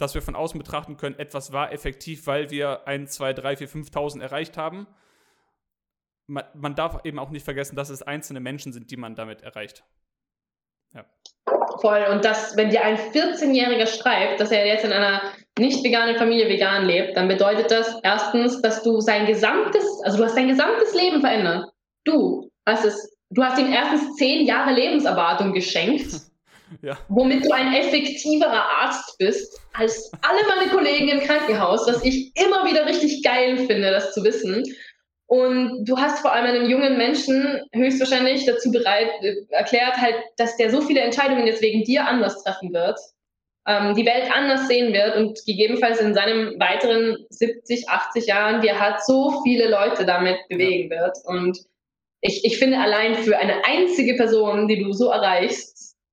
dass 0.00 0.14
wir 0.14 0.22
von 0.22 0.34
außen 0.34 0.58
betrachten 0.58 0.96
können, 0.96 1.18
etwas 1.18 1.52
war 1.52 1.72
effektiv, 1.72 2.26
weil 2.26 2.50
wir 2.50 2.86
1, 2.86 3.12
2, 3.12 3.34
3, 3.34 3.56
4, 3.56 3.68
5.000 3.68 4.22
erreicht 4.22 4.56
haben. 4.56 4.86
Man, 6.26 6.44
man, 6.54 6.74
darf 6.74 7.04
eben 7.04 7.18
auch 7.18 7.30
nicht 7.30 7.44
vergessen, 7.44 7.76
dass 7.76 7.90
es 7.90 8.02
einzelne 8.02 8.40
Menschen 8.40 8.72
sind, 8.72 8.90
die 8.90 8.96
man 8.96 9.14
damit 9.14 9.42
erreicht. 9.42 9.84
Ja. 10.94 11.04
Voll. 11.80 12.06
Und 12.10 12.24
das, 12.24 12.56
wenn 12.56 12.70
dir 12.70 12.84
ein 12.84 12.96
14-Jähriger 12.96 13.86
schreibt, 13.86 14.40
dass 14.40 14.50
er 14.50 14.66
jetzt 14.66 14.84
in 14.84 14.92
einer 14.92 15.22
nicht 15.58 15.84
veganen 15.84 16.16
Familie 16.16 16.48
vegan 16.48 16.86
lebt, 16.86 17.16
dann 17.16 17.28
bedeutet 17.28 17.70
das 17.70 17.98
erstens, 18.02 18.62
dass 18.62 18.82
du 18.82 19.00
sein 19.00 19.26
gesamtes, 19.26 19.84
also 20.04 20.18
du 20.18 20.24
hast 20.24 20.36
dein 20.36 20.48
gesamtes 20.48 20.94
Leben 20.94 21.20
verändert. 21.20 21.68
Du 22.04 22.50
hast 22.66 22.84
es, 22.84 23.16
du 23.30 23.42
hast 23.42 23.58
ihm 23.58 23.72
erstens 23.72 24.16
zehn 24.16 24.46
Jahre 24.46 24.72
Lebenserwartung 24.72 25.52
geschenkt. 25.52 26.10
Ja. 26.82 26.98
Womit 27.08 27.44
du 27.44 27.52
ein 27.52 27.74
effektiverer 27.74 28.64
Arzt 28.80 29.18
bist 29.18 29.60
als 29.72 30.10
alle 30.22 30.40
meine 30.48 30.70
Kollegen 30.70 31.08
im 31.08 31.20
Krankenhaus, 31.20 31.86
was 31.86 32.04
ich 32.04 32.32
immer 32.36 32.64
wieder 32.64 32.86
richtig 32.86 33.22
geil 33.22 33.56
finde, 33.66 33.90
das 33.90 34.12
zu 34.12 34.22
wissen. 34.24 34.64
Und 35.26 35.84
du 35.84 35.96
hast 35.96 36.20
vor 36.20 36.32
allem 36.32 36.46
einem 36.46 36.68
jungen 36.68 36.98
Menschen 36.98 37.60
höchstwahrscheinlich 37.72 38.46
dazu 38.46 38.72
bereit 38.72 39.10
äh, 39.22 39.36
erklärt, 39.50 39.96
halt, 39.96 40.16
dass 40.36 40.56
der 40.56 40.70
so 40.70 40.80
viele 40.80 41.00
Entscheidungen 41.00 41.46
jetzt 41.46 41.62
wegen 41.62 41.84
dir 41.84 42.06
anders 42.06 42.42
treffen 42.42 42.72
wird, 42.72 42.98
ähm, 43.66 43.94
die 43.94 44.06
Welt 44.06 44.28
anders 44.34 44.66
sehen 44.66 44.92
wird 44.92 45.16
und 45.16 45.38
gegebenenfalls 45.46 46.00
in 46.00 46.14
seinem 46.14 46.58
weiteren 46.58 47.16
70, 47.28 47.88
80 47.88 48.26
Jahren, 48.26 48.60
die 48.60 48.68
er 48.68 48.80
hat, 48.80 49.04
so 49.04 49.42
viele 49.44 49.68
Leute 49.68 50.04
damit 50.04 50.38
bewegen 50.48 50.90
wird. 50.90 51.16
Und 51.24 51.58
ich, 52.22 52.44
ich 52.44 52.58
finde 52.58 52.78
allein 52.78 53.14
für 53.14 53.38
eine 53.38 53.64
einzige 53.64 54.14
Person, 54.14 54.66
die 54.66 54.82
du 54.82 54.92
so 54.92 55.10
erreichst, 55.10 55.69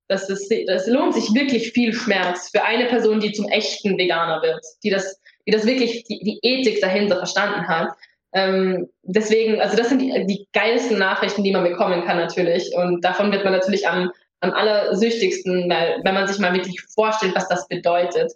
dass 0.08 0.28
es, 0.30 0.48
das 0.66 0.86
lohnt 0.86 1.14
sich 1.14 1.34
wirklich 1.34 1.72
viel 1.72 1.92
Schmerz 1.92 2.50
für 2.50 2.64
eine 2.64 2.86
Person, 2.86 3.20
die 3.20 3.32
zum 3.32 3.46
echten 3.48 3.98
Veganer 3.98 4.42
wird, 4.42 4.64
die 4.82 4.90
das, 4.90 5.20
die 5.46 5.52
das 5.52 5.66
wirklich, 5.66 6.04
die, 6.04 6.20
die 6.20 6.38
Ethik 6.42 6.80
dahinter 6.80 7.16
verstanden 7.16 7.68
hat. 7.68 7.90
Ähm, 8.32 8.88
deswegen, 9.02 9.60
also 9.60 9.76
das 9.76 9.90
sind 9.90 10.00
die, 10.00 10.26
die 10.26 10.46
geilsten 10.52 10.98
Nachrichten, 10.98 11.44
die 11.44 11.52
man 11.52 11.64
bekommen 11.64 12.04
kann 12.04 12.16
natürlich. 12.16 12.74
Und 12.74 13.04
davon 13.04 13.32
wird 13.32 13.44
man 13.44 13.52
natürlich 13.52 13.86
am, 13.86 14.10
am 14.40 14.52
allersüchtigsten, 14.52 15.68
weil, 15.68 16.00
wenn 16.04 16.14
man 16.14 16.26
sich 16.26 16.38
mal 16.38 16.54
wirklich 16.54 16.80
vorstellt, 16.94 17.34
was 17.34 17.48
das 17.48 17.68
bedeutet. 17.68 18.32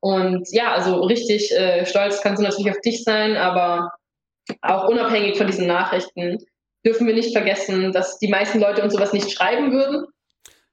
Und 0.00 0.46
ja, 0.52 0.72
also 0.72 1.00
richtig 1.02 1.52
äh, 1.52 1.84
stolz 1.86 2.20
kannst 2.22 2.40
du 2.40 2.46
natürlich 2.46 2.70
auf 2.70 2.80
dich 2.80 3.02
sein, 3.02 3.36
aber 3.36 3.92
auch 4.62 4.88
unabhängig 4.88 5.36
von 5.36 5.46
diesen 5.46 5.66
Nachrichten 5.66 6.38
dürfen 6.84 7.06
wir 7.06 7.14
nicht 7.14 7.32
vergessen, 7.32 7.90
dass 7.92 8.18
die 8.18 8.28
meisten 8.28 8.60
Leute 8.60 8.82
uns 8.82 8.92
sowas 8.92 9.12
nicht 9.12 9.32
schreiben 9.32 9.72
würden. 9.72 10.06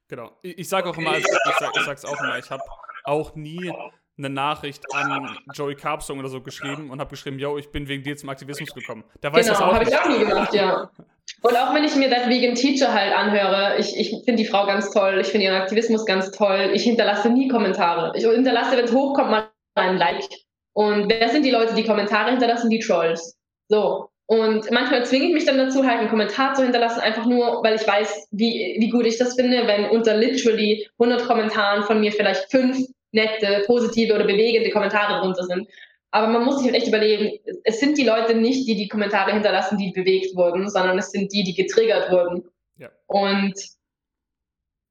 Genau. 0.08 0.32
Ich, 0.42 0.58
ich 0.58 0.68
sage 0.68 0.88
auch 0.88 0.96
immer, 0.96 1.16
ich, 1.16 1.26
sag, 1.26 1.76
ich 1.76 1.82
sag's 1.84 2.04
auch 2.04 2.20
immer, 2.22 2.38
ich 2.38 2.50
habe 2.50 2.62
auch 3.04 3.34
nie 3.34 3.72
eine 4.16 4.30
Nachricht 4.30 4.84
an 4.94 5.36
Joey 5.54 5.74
Carpsong 5.74 6.18
oder 6.18 6.28
so 6.28 6.40
geschrieben 6.40 6.90
und 6.90 7.00
habe 7.00 7.10
geschrieben, 7.10 7.38
yo, 7.38 7.58
ich 7.58 7.70
bin 7.70 7.88
wegen 7.88 8.02
dir 8.02 8.16
zum 8.16 8.28
Aktivismus 8.28 8.72
gekommen. 8.72 9.04
Der 9.22 9.32
weiß 9.32 9.46
genau, 9.46 9.58
das 9.58 9.68
auch. 9.68 9.74
habe 9.74 9.84
ich 9.84 9.96
auch 9.96 10.08
nie 10.08 10.18
gemacht, 10.18 10.54
ja. 10.54 10.90
Und 11.42 11.56
auch 11.56 11.74
wenn 11.74 11.84
ich 11.84 11.96
mir 11.96 12.10
das 12.10 12.28
Vegan 12.28 12.54
Teacher 12.54 12.92
halt 12.92 13.12
anhöre, 13.14 13.76
ich, 13.78 13.98
ich 13.98 14.10
finde 14.24 14.42
die 14.42 14.46
Frau 14.46 14.66
ganz 14.66 14.90
toll, 14.90 15.18
ich 15.20 15.28
finde 15.28 15.46
ihren 15.46 15.60
Aktivismus 15.60 16.04
ganz 16.04 16.30
toll. 16.30 16.70
Ich 16.74 16.84
hinterlasse 16.84 17.30
nie 17.30 17.48
Kommentare. 17.48 18.12
Ich 18.16 18.24
hinterlasse, 18.24 18.76
wenn 18.76 18.84
es 18.84 18.92
hochkommt, 18.92 19.30
mal 19.30 19.50
ein 19.74 19.96
Like. 19.96 20.28
Und 20.74 21.08
wer 21.08 21.28
sind 21.30 21.44
die 21.44 21.50
Leute, 21.50 21.74
die 21.74 21.84
Kommentare 21.84 22.30
hinterlassen? 22.30 22.70
Die 22.70 22.78
Trolls. 22.78 23.38
So. 23.68 24.10
Und 24.26 24.70
manchmal 24.70 25.04
zwinge 25.04 25.26
ich 25.26 25.34
mich 25.34 25.44
dann 25.44 25.58
dazu, 25.58 25.84
halt 25.84 26.00
einen 26.00 26.08
Kommentar 26.08 26.54
zu 26.54 26.62
hinterlassen, 26.62 27.00
einfach 27.00 27.26
nur, 27.26 27.62
weil 27.62 27.74
ich 27.74 27.86
weiß, 27.86 28.28
wie, 28.30 28.76
wie 28.78 28.88
gut 28.88 29.06
ich 29.06 29.18
das 29.18 29.34
finde, 29.34 29.66
wenn 29.66 29.90
unter 29.90 30.16
literally 30.16 30.88
100 30.98 31.26
Kommentaren 31.26 31.82
von 31.82 32.00
mir 32.00 32.10
vielleicht 32.10 32.50
fünf 32.50 32.78
nette, 33.12 33.64
positive 33.66 34.14
oder 34.14 34.24
bewegende 34.24 34.70
Kommentare 34.70 35.20
drunter 35.20 35.44
sind. 35.44 35.68
Aber 36.10 36.28
man 36.28 36.44
muss 36.44 36.58
sich 36.58 36.66
halt 36.66 36.76
echt 36.76 36.88
überlegen, 36.88 37.38
es 37.64 37.80
sind 37.80 37.98
die 37.98 38.04
Leute 38.04 38.34
nicht, 38.34 38.66
die 38.68 38.76
die 38.76 38.88
Kommentare 38.88 39.32
hinterlassen, 39.32 39.78
die 39.78 39.90
bewegt 39.90 40.34
wurden, 40.36 40.70
sondern 40.70 40.96
es 40.98 41.10
sind 41.10 41.32
die, 41.32 41.42
die 41.42 41.54
getriggert 41.54 42.10
wurden. 42.10 42.44
Ja. 42.78 42.90
Und 43.06 43.54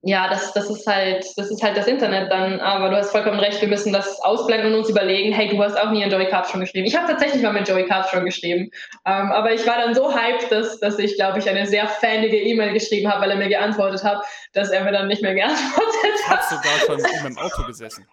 ja, 0.06 0.28
das, 0.28 0.52
das 0.52 0.70
ist 0.70 0.86
halt, 0.86 1.26
das 1.38 1.50
ist 1.50 1.64
halt 1.64 1.78
das 1.78 1.88
Internet 1.88 2.30
dann. 2.30 2.60
Aber 2.60 2.90
du 2.90 2.98
hast 2.98 3.12
vollkommen 3.12 3.40
recht, 3.40 3.62
wir 3.62 3.70
müssen 3.70 3.94
das 3.94 4.20
ausblenden 4.22 4.74
und 4.74 4.80
uns 4.80 4.90
überlegen, 4.90 5.32
hey, 5.32 5.48
du 5.48 5.64
hast 5.64 5.78
auch 5.78 5.92
nie 5.92 6.04
an 6.04 6.12
Joey 6.12 6.28
Carp 6.28 6.46
schon 6.48 6.60
geschrieben. 6.60 6.86
Ich 6.86 6.96
habe 6.96 7.08
tatsächlich 7.08 7.42
mal 7.42 7.54
mit 7.54 7.70
Joey 7.70 7.86
Carp 7.86 8.10
schon 8.10 8.26
geschrieben. 8.26 8.70
Ähm, 9.06 9.32
aber 9.32 9.54
ich 9.54 9.66
war 9.66 9.78
dann 9.78 9.96
so 9.96 10.14
hyped, 10.14 10.52
dass, 10.52 10.78
dass 10.82 11.00
ich, 11.00 11.16
glaube 11.16 11.40
ich, 11.40 11.50
eine 11.50 11.66
sehr 11.66 11.88
fanige 11.88 12.38
E-Mail 12.38 12.74
geschrieben 12.74 13.10
habe, 13.10 13.22
weil 13.22 13.32
er 13.32 13.38
mir 13.38 13.48
geantwortet 13.48 14.04
hat, 14.04 14.22
dass 14.52 14.72
er 14.72 14.84
mir 14.84 14.92
dann 14.92 15.08
nicht 15.08 15.22
mehr 15.22 15.36
geantwortet 15.36 15.96
hat. 16.04 16.12
Ich 16.20 16.30
habe 16.30 16.44
sogar 16.50 16.80
schon 16.86 16.96
mit 16.98 17.22
ihm 17.22 17.28
im 17.28 17.38
Auto 17.38 17.64
gesessen. 17.66 18.06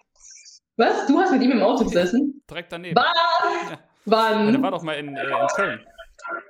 Was? 0.77 1.07
Du 1.07 1.19
hast 1.19 1.33
mit 1.33 1.41
ihm 1.41 1.51
im 1.51 1.61
Auto 1.61 1.83
gesessen? 1.83 2.41
Direkt 2.49 2.71
daneben. 2.71 2.95
Was? 2.95 3.69
Ja. 3.69 3.77
Wann? 4.05 4.45
Ja, 4.45 4.51
der 4.53 4.61
war 4.63 4.71
doch 4.71 4.81
mal 4.81 4.93
in, 4.93 5.15
äh, 5.15 5.23
in 5.23 5.47
Köln. 5.55 5.85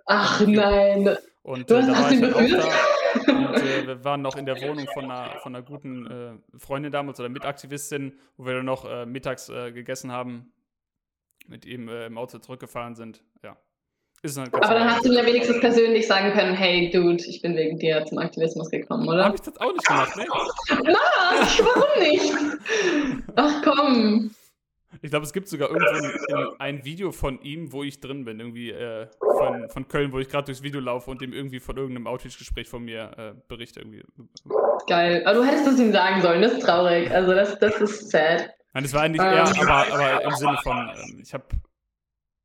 Ach 0.05 0.39
nein. 0.45 1.17
Und 1.41 1.67
du 1.67 1.75
äh, 1.75 1.81
da 1.81 1.87
war 1.87 2.11
ich 2.11 2.21
dann 2.21 2.33
auch 2.33 2.39
da. 2.39 3.00
Und 3.15 3.55
äh, 3.55 3.87
wir 3.87 4.03
waren 4.03 4.21
noch 4.21 4.35
in 4.35 4.45
der 4.45 4.61
Wohnung 4.61 4.87
von 4.93 5.05
einer, 5.05 5.39
von 5.39 5.55
einer 5.55 5.63
guten 5.63 6.07
äh, 6.07 6.57
Freundin 6.57 6.91
damals 6.91 7.19
oder 7.19 7.29
Mitaktivistin, 7.29 8.19
wo 8.37 8.45
wir 8.45 8.55
dann 8.55 8.65
noch 8.65 8.85
äh, 8.85 9.05
mittags 9.05 9.49
äh, 9.49 9.71
gegessen 9.71 10.11
haben, 10.11 10.51
mit 11.47 11.65
ihm 11.65 11.89
äh, 11.89 12.05
im 12.05 12.17
Auto 12.17 12.39
zurückgefahren 12.39 12.95
sind. 12.95 13.23
Ja. 13.43 13.57
Ist 14.23 14.37
halt 14.37 14.53
Aber 14.53 14.75
dann 14.75 14.91
hast 14.91 15.03
du 15.03 15.09
mir 15.09 15.25
wenigstens 15.25 15.59
persönlich 15.59 16.05
sagen 16.05 16.31
können, 16.33 16.53
hey 16.53 16.91
Dude, 16.91 17.23
ich 17.25 17.41
bin 17.41 17.55
wegen 17.55 17.79
dir 17.79 18.05
zum 18.05 18.19
Aktivismus 18.19 18.69
gekommen, 18.69 19.09
oder? 19.09 19.25
Hab 19.25 19.33
ich 19.33 19.41
das 19.41 19.57
auch 19.57 19.73
nicht 19.73 19.87
gemacht, 19.87 20.15
ne? 20.15 20.25
Marc, 20.69 21.59
warum 21.59 21.99
nicht? 21.99 22.33
Ach 23.35 23.61
komm. 23.63 24.31
Ich 25.01 25.09
glaube, 25.09 25.25
es 25.25 25.33
gibt 25.33 25.47
sogar 25.47 25.69
irgendwo 25.69 26.55
ein, 26.59 26.83
Video 26.83 27.11
von 27.11 27.41
ihm, 27.41 27.71
wo 27.71 27.83
ich 27.83 27.99
drin 27.99 28.25
bin, 28.25 28.39
irgendwie 28.39 28.71
äh, 28.71 29.07
von, 29.19 29.69
von 29.69 29.87
Köln, 29.87 30.11
wo 30.11 30.19
ich 30.19 30.29
gerade 30.29 30.45
durchs 30.45 30.63
Video 30.63 30.79
laufe 30.79 31.09
und 31.09 31.21
dem 31.21 31.33
irgendwie 31.33 31.59
von 31.59 31.77
irgendeinem 31.77 32.07
Outreach-Gespräch 32.07 32.67
von 32.67 32.83
mir 32.83 33.11
äh, 33.17 33.33
berichte. 33.47 33.79
Irgendwie. 33.79 34.03
Geil. 34.87 35.23
Aber 35.25 35.39
du 35.39 35.45
hättest 35.45 35.67
es 35.67 35.79
ihm 35.79 35.91
sagen 35.91 36.21
sollen, 36.21 36.41
das 36.41 36.53
ist 36.53 36.65
traurig. 36.65 37.09
Also 37.11 37.33
das, 37.33 37.57
das 37.59 37.79
ist 37.79 38.11
sad. 38.11 38.49
Nein, 38.73 38.83
das 38.83 38.93
war 38.93 39.03
eigentlich 39.03 39.21
eher, 39.21 39.45
ähm. 39.45 39.69
aber, 39.69 39.93
aber 39.93 40.23
im 40.23 40.31
Sinne 40.31 40.57
von, 40.63 40.77
ähm, 40.77 41.19
ich 41.21 41.33
habe 41.33 41.45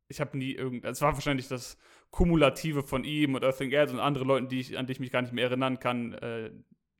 ich 0.09 0.21
habe 0.21 0.39
nie 0.39 0.53
irgend, 0.53 0.85
es 0.85 1.03
war 1.03 1.15
wahrscheinlich 1.15 1.49
das 1.49 1.77
Kumulative 2.11 2.83
von 2.83 3.05
ihm 3.05 3.35
und 3.35 3.45
Earthing 3.45 3.75
Ads 3.75 3.93
und 3.93 4.01
andere 4.01 4.25
Leuten, 4.25 4.49
die 4.49 4.61
ich, 4.61 4.79
an 4.79 4.87
die 4.87 4.93
ich 4.93 5.01
mich 5.01 5.11
gar 5.11 5.23
nicht 5.23 5.33
mehr 5.33 5.47
erinnern 5.47 5.79
kann, 5.79 6.15
äh, 6.15 6.51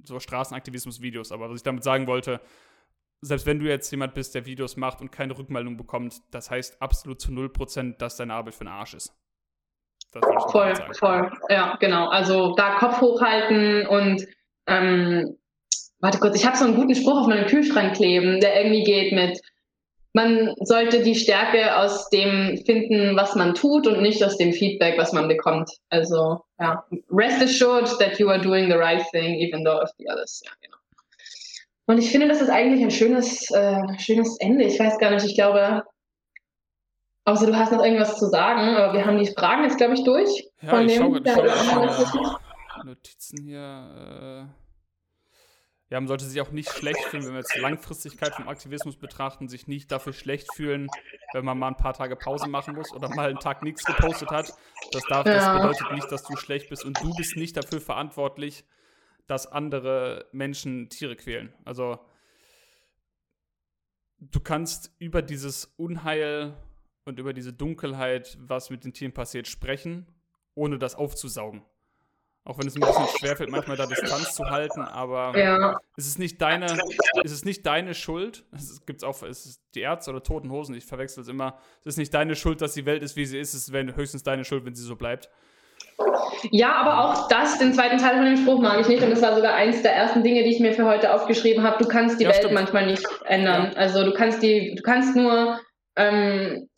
so 0.03 0.19
Straßenaktivismus-Videos. 0.21 1.33
Aber 1.33 1.49
was 1.49 1.57
ich 1.57 1.63
damit 1.63 1.85
sagen 1.85 2.07
wollte, 2.07 2.41
selbst 3.27 3.47
wenn 3.47 3.59
du 3.59 3.67
jetzt 3.67 3.91
jemand 3.91 4.15
bist, 4.15 4.35
der 4.35 4.47
Videos 4.47 4.77
macht 4.77 5.01
und 5.01 5.11
keine 5.11 5.37
Rückmeldung 5.37 5.77
bekommt, 5.77 6.17
das 6.31 6.51
heißt 6.51 6.81
absolut 6.81 7.21
zu 7.21 7.31
0%, 7.31 7.99
dass 7.99 8.17
deine 8.17 8.35
Arbeit 8.35 8.55
für 8.55 8.65
den 8.65 8.73
Arsch 8.73 8.95
ist. 8.95 9.13
voll, 10.51 10.75
voll. 10.99 11.31
Ja, 11.49 11.77
genau. 11.81 12.09
Also 12.09 12.55
da 12.55 12.79
Kopf 12.79 13.01
hochhalten 13.01 13.87
und 13.87 14.27
ähm, 14.67 15.37
warte 16.01 16.19
kurz, 16.19 16.37
ich 16.37 16.47
habe 16.47 16.57
so 16.57 16.65
einen 16.65 16.77
guten 16.77 16.95
Spruch 16.95 17.23
auf 17.23 17.27
meinem 17.27 17.47
Kühlschrank 17.47 17.97
kleben, 17.97 18.41
der 18.41 18.63
irgendwie 18.63 18.85
geht 18.85 19.13
mit 19.13 19.41
man 20.17 20.55
sollte 20.63 21.03
die 21.03 21.15
Stärke 21.15 21.77
aus 21.77 22.09
dem 22.09 22.57
finden, 22.65 23.15
was 23.17 23.35
man 23.35 23.55
tut 23.55 23.87
und 23.87 24.01
nicht 24.01 24.25
aus 24.25 24.39
dem 24.39 24.55
Feedback, 24.55 24.97
was 24.97 25.13
man 25.13 25.29
bekommt. 25.29 25.71
Also, 25.91 26.41
ja, 26.59 26.83
rest 27.11 27.43
assured 27.43 27.87
that 27.99 28.19
you 28.19 28.31
are 28.31 28.41
doing 28.41 28.71
the 28.71 28.79
right 28.79 29.05
thing, 29.11 29.35
even 29.35 29.63
though 29.63 29.79
of 29.79 29.91
the 29.99 30.07
others. 30.09 30.43
Ja, 30.43 30.53
genau. 30.63 30.76
Und 31.87 31.99
ich 31.99 32.11
finde, 32.11 32.29
das 32.29 32.41
ist 32.41 32.51
eigentlich 32.51 32.83
ein 32.83 32.91
schönes, 32.91 33.51
äh, 33.51 33.81
schönes 33.99 34.37
Ende. 34.41 34.65
Ich 34.65 34.79
weiß 34.79 34.99
gar 34.99 35.11
nicht, 35.11 35.25
ich 35.25 35.35
glaube, 35.35 35.85
außer 37.25 37.47
du 37.47 37.57
hast 37.57 37.73
noch 37.73 37.85
irgendwas 37.85 38.19
zu 38.19 38.27
sagen, 38.27 38.77
aber 38.77 38.93
wir 38.93 39.07
haben 39.07 39.19
die 39.19 39.33
Fragen 39.33 39.65
jetzt, 39.65 39.79
glaube 39.79 39.95
ich, 39.95 40.05
durch. 40.05 40.49
Ja, 40.63 40.71
von 40.71 40.89
ich 40.89 40.97
schaue 40.97 41.23
schau 41.25 42.39
Notizen 42.85 43.45
hier. 43.45 44.51
Äh 44.53 44.67
ja, 45.89 46.01
man 46.01 46.09
sollte 46.09 46.25
sich 46.25 46.41
auch 46.41 46.51
nicht 46.51 46.69
schlecht 46.69 47.01
fühlen, 47.05 47.25
wenn 47.25 47.33
wir 47.33 47.39
jetzt 47.39 47.57
Langfristigkeit 47.57 48.35
vom 48.35 48.49
Aktivismus 48.49 48.97
betrachten, 48.97 49.49
sich 49.49 49.69
nicht 49.69 49.93
dafür 49.93 50.13
schlecht 50.13 50.53
fühlen, 50.53 50.89
wenn 51.33 51.45
man 51.45 51.57
mal 51.57 51.69
ein 51.69 51.77
paar 51.77 51.95
Tage 51.95 52.17
Pause 52.17 52.49
machen 52.49 52.75
muss 52.75 52.93
oder 52.93 53.09
mal 53.15 53.29
einen 53.29 53.39
Tag 53.39 53.63
nichts 53.63 53.85
gepostet 53.85 54.31
hat. 54.31 54.53
Das, 54.91 55.05
darf, 55.05 55.27
ja. 55.27 55.35
das 55.35 55.57
bedeutet 55.57 55.93
nicht, 55.93 56.11
dass 56.11 56.25
du 56.25 56.37
schlecht 56.37 56.71
bist 56.71 56.85
und 56.85 57.01
du 57.01 57.15
bist 57.15 57.37
nicht 57.37 57.57
dafür 57.57 57.81
verantwortlich, 57.81 58.65
dass 59.27 59.47
andere 59.47 60.27
Menschen 60.33 60.89
Tiere 60.89 61.17
quälen. 61.17 61.53
Also 61.65 61.99
du 64.19 64.41
kannst 64.41 64.93
über 64.99 65.23
dieses 65.23 65.67
Unheil 65.77 66.57
und 67.05 67.19
über 67.19 67.33
diese 67.33 67.53
Dunkelheit, 67.53 68.37
was 68.41 68.71
mit 68.71 68.85
den 68.85 68.93
Tieren 68.93 69.13
passiert, 69.13 69.49
sprechen, 69.49 70.07
ohne 70.55 70.79
das 70.79 70.95
aufzusaugen. 70.95 71.63
Auch 72.45 72.59
wenn 72.59 72.69
es 72.69 72.77
ein 72.77 72.81
bisschen 72.81 73.07
schwerfällt, 73.19 73.51
manchmal 73.51 73.77
da 73.77 73.87
Distanz 73.87 74.37
zu 74.37 74.45
halten, 74.49 74.81
aber 74.81 75.37
ja. 75.37 75.81
es 75.97 76.07
ist 76.07 76.21
nicht 76.21 76.41
deine, 76.41 76.79
es 77.25 77.33
ist 77.33 77.45
nicht 77.45 77.67
deine 77.67 77.93
Schuld. 77.93 78.45
Es 78.53 78.87
gibt 78.87 79.03
auch, 79.03 79.21
es 79.25 79.47
ist 79.47 79.63
die 79.75 79.81
Ärzte 79.81 80.13
oder 80.13 80.23
Toten 80.23 80.53
Hosen, 80.53 80.77
ich 80.77 80.87
verwechsel 80.87 81.23
es 81.23 81.29
immer. 81.29 81.59
Es 81.81 81.95
ist 81.95 81.97
nicht 81.97 82.15
deine 82.15 82.37
Schuld, 82.37 82.61
dass 82.61 82.75
die 82.75 82.87
Welt 82.87 83.03
ist, 83.03 83.17
wie 83.17 83.27
sie 83.27 83.41
ist. 83.41 83.53
Es 83.53 83.73
wäre 83.73 83.97
höchstens 83.97 84.23
deine 84.23 84.45
Schuld, 84.45 84.65
wenn 84.65 84.77
sie 84.77 84.85
so 84.85 84.95
bleibt. 84.95 85.29
Ja, 86.51 86.73
aber 86.73 87.05
auch 87.05 87.29
das, 87.29 87.59
den 87.59 87.73
zweiten 87.73 87.99
Teil 87.99 88.17
von 88.17 88.25
dem 88.25 88.37
Spruch 88.37 88.61
mag 88.61 88.81
ich 88.81 88.89
nicht. 88.89 89.03
Und 89.03 89.11
das 89.11 89.23
war 89.23 89.35
sogar 89.35 89.55
eins 89.55 89.83
der 89.83 89.95
ersten 89.95 90.23
Dinge, 90.23 90.43
die 90.45 90.51
ich 90.51 90.61
mir 90.61 90.75
für 90.75 90.85
heute 90.85 91.13
aufgeschrieben 91.13 91.63
habe. 91.63 91.83
Du 91.83 91.89
kannst 91.89 92.21
die 92.21 92.25
ja, 92.25 92.31
Welt 92.31 92.39
stimmt. 92.39 92.55
manchmal 92.55 92.87
nicht 92.87 93.07
ändern. 93.25 93.73
Ja. 93.73 93.79
Also 93.79 94.05
du 94.05 94.13
kannst 94.13 94.43
die, 94.43 94.75
du 94.75 94.83
kannst 94.83 95.17
nur, 95.17 95.59
ähm, 95.97 96.69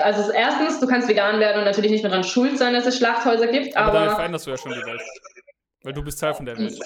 also 0.00 0.30
erstens, 0.32 0.80
du 0.80 0.86
kannst 0.86 1.08
vegan 1.08 1.40
werden 1.40 1.58
und 1.58 1.64
natürlich 1.64 1.90
nicht 1.90 2.02
mehr 2.02 2.10
daran 2.10 2.24
schuld 2.24 2.58
sein, 2.58 2.74
dass 2.74 2.86
es 2.86 2.98
Schlachthäuser 2.98 3.48
gibt. 3.48 3.76
Aber, 3.76 3.88
aber 3.88 3.98
damit 3.98 4.14
veränderst 4.14 4.46
du 4.46 4.50
ja 4.50 4.56
schon 4.56 4.72
die 4.72 4.86
Welt. 4.86 5.02
Weil 5.82 5.92
du 5.92 6.04
bist 6.04 6.20
Teil 6.20 6.34
von 6.34 6.46
der 6.46 6.56
Welt. 6.56 6.78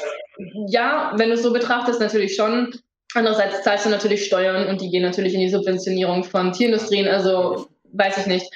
Ja, 0.68 1.12
wenn 1.16 1.28
du 1.28 1.34
es 1.34 1.42
so 1.42 1.52
betrachtest, 1.52 2.00
natürlich 2.00 2.36
schon. 2.36 2.74
Andererseits 3.14 3.62
zahlst 3.62 3.86
du 3.86 3.90
natürlich 3.90 4.24
Steuern 4.24 4.66
und 4.68 4.80
die 4.80 4.90
gehen 4.90 5.02
natürlich 5.02 5.34
in 5.34 5.40
die 5.40 5.48
Subventionierung 5.50 6.24
von 6.24 6.52
Tierindustrien. 6.52 7.08
Also 7.08 7.68
weiß 7.92 8.18
ich 8.18 8.26
nicht. 8.26 8.50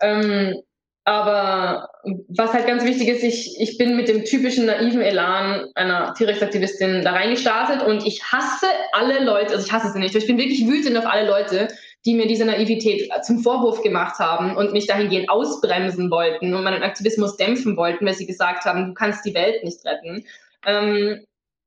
Ähm, 0.00 0.60
aber 1.04 1.90
was 2.28 2.54
halt 2.54 2.66
ganz 2.66 2.84
wichtig 2.84 3.08
ist, 3.08 3.22
ich, 3.22 3.60
ich 3.60 3.76
bin 3.76 3.94
mit 3.94 4.08
dem 4.08 4.24
typischen 4.24 4.66
naiven 4.66 5.02
Elan 5.02 5.68
einer 5.74 6.14
Tierrechtsaktivistin 6.14 7.02
da 7.02 7.12
reingestartet 7.12 7.86
und 7.86 8.06
ich 8.06 8.22
hasse 8.24 8.66
alle 8.92 9.22
Leute, 9.22 9.54
also 9.54 9.66
ich 9.66 9.72
hasse 9.72 9.92
sie 9.92 9.98
nicht, 9.98 10.14
ich 10.14 10.26
bin 10.26 10.38
wirklich 10.38 10.66
wütend 10.66 10.96
auf 10.96 11.06
alle 11.06 11.28
Leute, 11.28 11.68
die 12.06 12.14
mir 12.14 12.26
diese 12.26 12.46
Naivität 12.46 13.10
zum 13.22 13.40
Vorwurf 13.40 13.82
gemacht 13.82 14.18
haben 14.18 14.56
und 14.56 14.72
mich 14.72 14.86
dahingehend 14.86 15.28
ausbremsen 15.28 16.10
wollten 16.10 16.54
und 16.54 16.64
meinen 16.64 16.82
Aktivismus 16.82 17.36
dämpfen 17.36 17.76
wollten, 17.76 18.06
weil 18.06 18.14
sie 18.14 18.26
gesagt 18.26 18.64
haben, 18.64 18.88
du 18.88 18.94
kannst 18.94 19.24
die 19.26 19.34
Welt 19.34 19.62
nicht 19.62 19.84
retten. 19.84 20.24
Ähm, 20.66 21.24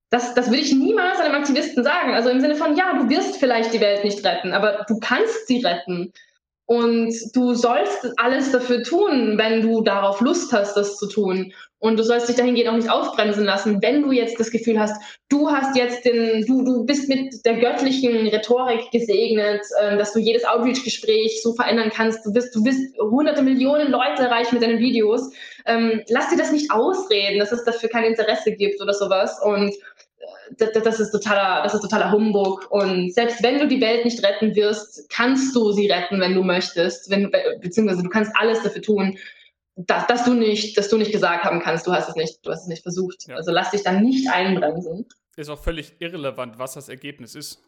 das, 0.10 0.34
das 0.36 0.48
würde 0.48 0.62
ich 0.62 0.74
niemals 0.74 1.20
einem 1.20 1.36
Aktivisten 1.36 1.84
sagen. 1.84 2.14
Also 2.14 2.30
im 2.30 2.40
Sinne 2.40 2.56
von, 2.56 2.76
ja, 2.76 2.94
du 2.98 3.10
wirst 3.10 3.38
vielleicht 3.38 3.74
die 3.74 3.82
Welt 3.82 4.04
nicht 4.04 4.24
retten, 4.26 4.54
aber 4.54 4.86
du 4.88 5.00
kannst 5.00 5.48
sie 5.48 5.66
retten. 5.66 6.14
Und 6.68 7.14
du 7.34 7.54
sollst 7.54 8.12
alles 8.18 8.52
dafür 8.52 8.84
tun, 8.84 9.38
wenn 9.38 9.62
du 9.62 9.82
darauf 9.84 10.20
Lust 10.20 10.52
hast, 10.52 10.76
das 10.76 10.98
zu 10.98 11.08
tun. 11.08 11.54
Und 11.80 11.98
du 11.98 12.04
sollst 12.04 12.28
dich 12.28 12.36
dahingehend 12.36 12.70
auch 12.70 12.76
nicht 12.76 12.90
aufbremsen 12.90 13.46
lassen, 13.46 13.82
wenn 13.82 14.02
du 14.02 14.12
jetzt 14.12 14.38
das 14.38 14.52
Gefühl 14.52 14.78
hast, 14.78 15.02
du 15.30 15.50
hast 15.50 15.78
jetzt 15.78 16.04
den, 16.04 16.46
du, 16.46 16.66
du 16.66 16.86
bist 16.86 17.08
mit 17.08 17.46
der 17.46 17.56
göttlichen 17.60 18.28
Rhetorik 18.28 18.92
gesegnet, 18.92 19.62
äh, 19.80 19.96
dass 19.96 20.12
du 20.12 20.20
jedes 20.20 20.44
Outreach-Gespräch 20.44 21.42
so 21.42 21.54
verändern 21.54 21.90
kannst. 21.94 22.26
Du 22.26 22.34
bist, 22.34 22.54
du 22.54 22.62
bist 22.64 22.98
hunderte 23.00 23.44
Millionen 23.44 23.90
Leute 23.90 24.24
erreicht 24.24 24.52
mit 24.52 24.62
deinen 24.62 24.80
Videos. 24.80 25.32
Ähm, 25.68 26.02
lass 26.10 26.30
dir 26.30 26.38
das 26.38 26.52
nicht 26.52 26.72
ausreden, 26.72 27.40
dass 27.40 27.54
es 27.54 27.64
dafür 27.64 27.88
kein 27.88 28.04
Interesse 28.04 28.52
gibt 28.52 28.82
oder 28.82 28.94
sowas. 28.94 29.40
Und 29.42 29.74
das, 30.58 30.72
das, 30.72 31.00
ist 31.00 31.12
totaler, 31.12 31.64
das 31.64 31.74
ist 31.74 31.82
totaler 31.82 32.12
Humbug. 32.12 32.70
Und 32.72 33.14
selbst 33.14 33.44
wenn 33.44 33.60
du 33.60 33.68
die 33.68 33.82
Welt 33.82 34.06
nicht 34.06 34.24
retten 34.24 34.56
wirst, 34.56 35.10
kannst 35.10 35.56
du 35.56 35.72
sie 35.72 35.90
retten, 35.90 36.20
wenn 36.20 36.34
du 36.34 36.44
möchtest. 36.44 37.10
Wenn, 37.10 37.32
beziehungsweise 37.62 38.04
du 38.04 38.10
kannst 38.10 38.32
alles 38.36 38.62
dafür 38.64 38.82
tun, 38.82 39.18
dass, 39.76 40.08
dass, 40.08 40.26
du 40.26 40.34
nicht, 40.34 40.78
dass 40.78 40.90
du 40.90 40.98
nicht 40.98 41.12
gesagt 41.12 41.44
haben 41.44 41.60
kannst, 41.62 41.86
du 41.86 41.92
hast 41.92 42.10
es 42.10 42.16
nicht, 42.16 42.46
du 42.46 42.52
hast 42.52 42.64
es 42.64 42.68
nicht 42.68 42.84
versucht. 42.84 43.28
Ja. 43.28 43.36
Also 43.36 43.52
lass 43.52 43.72
dich 43.72 43.84
dann 43.84 44.04
nicht 44.04 44.30
einbremsen. 44.30 45.06
Ist 45.36 45.50
auch 45.50 45.60
völlig 45.60 45.94
irrelevant, 46.00 46.58
was 46.58 46.74
das 46.74 46.90
Ergebnis 46.90 47.36
ist. 47.36 47.64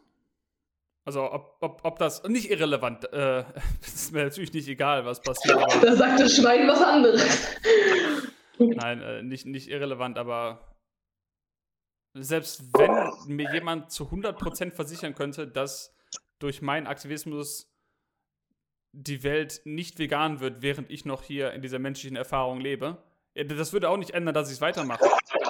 Also 1.04 1.32
ob, 1.32 1.56
ob, 1.60 1.80
ob 1.84 1.98
das 1.98 2.24
nicht 2.24 2.50
irrelevant, 2.50 3.10
äh, 3.12 3.44
ist 3.82 4.12
mir 4.12 4.24
natürlich 4.24 4.52
nicht 4.52 4.68
egal, 4.68 5.04
was 5.04 5.20
passiert. 5.20 5.56
da 5.82 5.96
sagt 5.96 6.20
das 6.20 6.36
Schwein 6.36 6.66
was 6.66 6.82
anderes. 6.82 7.24
Nein, 8.58 9.00
äh, 9.02 9.22
nicht, 9.22 9.46
nicht 9.46 9.68
irrelevant, 9.68 10.18
aber 10.18 10.69
selbst 12.14 12.62
wenn 12.74 13.34
mir 13.34 13.52
jemand 13.52 13.90
zu 13.90 14.04
100% 14.04 14.72
versichern 14.72 15.14
könnte, 15.14 15.46
dass 15.46 15.94
durch 16.38 16.62
meinen 16.62 16.86
Aktivismus 16.86 17.70
die 18.92 19.22
Welt 19.22 19.60
nicht 19.64 19.98
vegan 19.98 20.40
wird, 20.40 20.62
während 20.62 20.90
ich 20.90 21.04
noch 21.04 21.22
hier 21.22 21.52
in 21.52 21.62
dieser 21.62 21.78
menschlichen 21.78 22.16
Erfahrung 22.16 22.60
lebe, 22.60 22.98
das 23.34 23.72
würde 23.72 23.88
auch 23.88 23.96
nicht 23.96 24.10
ändern, 24.10 24.34
dass 24.34 24.48
ich 24.48 24.54
es 24.54 24.60
weitermache. 24.60 25.04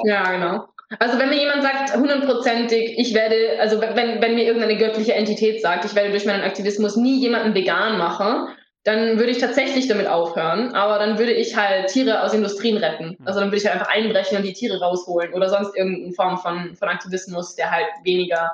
Ja, 0.04 0.30
genau. 0.30 0.68
Also 0.98 1.18
wenn 1.18 1.30
mir 1.30 1.38
jemand 1.38 1.62
sagt, 1.62 1.94
hundertprozentig, 1.96 2.98
ich 2.98 3.14
werde, 3.14 3.58
also 3.60 3.80
wenn, 3.80 4.20
wenn 4.20 4.34
mir 4.34 4.44
irgendeine 4.44 4.76
göttliche 4.76 5.14
Entität 5.14 5.62
sagt, 5.62 5.84
ich 5.84 5.94
werde 5.94 6.10
durch 6.10 6.26
meinen 6.26 6.42
Aktivismus 6.42 6.96
nie 6.96 7.20
jemanden 7.20 7.54
vegan 7.54 7.96
machen, 7.96 8.48
dann 8.84 9.18
würde 9.18 9.30
ich 9.30 9.38
tatsächlich 9.38 9.88
damit 9.88 10.06
aufhören, 10.06 10.74
aber 10.74 10.98
dann 10.98 11.18
würde 11.18 11.32
ich 11.32 11.56
halt 11.56 11.88
Tiere 11.88 12.22
aus 12.22 12.32
Industrien 12.32 12.78
retten. 12.78 13.16
Mhm. 13.18 13.26
Also 13.26 13.40
dann 13.40 13.48
würde 13.48 13.58
ich 13.58 13.66
halt 13.66 13.74
einfach 13.78 13.92
einbrechen 13.92 14.38
und 14.38 14.44
die 14.44 14.54
Tiere 14.54 14.80
rausholen 14.80 15.34
oder 15.34 15.48
sonst 15.48 15.76
irgendeine 15.76 16.12
Form 16.14 16.38
von, 16.38 16.74
von 16.74 16.88
Aktivismus, 16.88 17.54
der 17.56 17.70
halt 17.70 17.88
weniger 18.04 18.52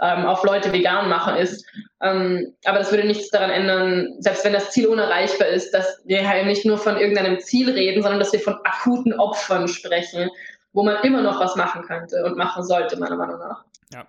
ähm, 0.00 0.26
auf 0.26 0.44
Leute 0.44 0.72
vegan 0.72 1.08
machen 1.08 1.36
ist. 1.36 1.64
Ähm, 2.00 2.54
aber 2.64 2.78
das 2.78 2.90
würde 2.90 3.06
nichts 3.06 3.30
daran 3.30 3.50
ändern, 3.50 4.16
selbst 4.20 4.44
wenn 4.44 4.52
das 4.52 4.70
Ziel 4.70 4.86
unerreichbar 4.86 5.48
ist, 5.48 5.72
dass 5.72 6.02
wir 6.04 6.28
halt 6.28 6.46
nicht 6.46 6.64
nur 6.64 6.78
von 6.78 6.96
irgendeinem 6.96 7.38
Ziel 7.40 7.70
reden, 7.70 8.02
sondern 8.02 8.20
dass 8.20 8.32
wir 8.32 8.40
von 8.40 8.58
akuten 8.64 9.12
Opfern 9.14 9.68
sprechen, 9.68 10.30
wo 10.72 10.82
man 10.82 11.02
immer 11.02 11.22
noch 11.22 11.40
was 11.40 11.56
machen 11.56 11.82
könnte 11.82 12.24
und 12.24 12.36
machen 12.36 12.64
sollte, 12.64 12.98
meiner 12.98 13.16
Meinung 13.16 13.38
nach. 13.38 13.64
Ja. 13.92 14.06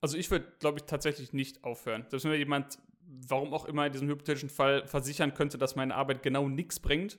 Also 0.00 0.16
ich 0.16 0.30
würde, 0.30 0.46
glaube 0.58 0.78
ich, 0.78 0.84
tatsächlich 0.84 1.32
nicht 1.32 1.62
aufhören. 1.62 2.06
Selbst 2.08 2.24
wenn 2.24 2.34
jemand 2.34 2.78
warum 3.28 3.52
auch 3.52 3.64
immer 3.64 3.86
in 3.86 3.92
diesem 3.92 4.08
hypothetischen 4.08 4.50
Fall 4.50 4.86
versichern 4.86 5.34
könnte, 5.34 5.58
dass 5.58 5.76
meine 5.76 5.94
Arbeit 5.94 6.22
genau 6.22 6.48
nichts 6.48 6.80
bringt, 6.80 7.18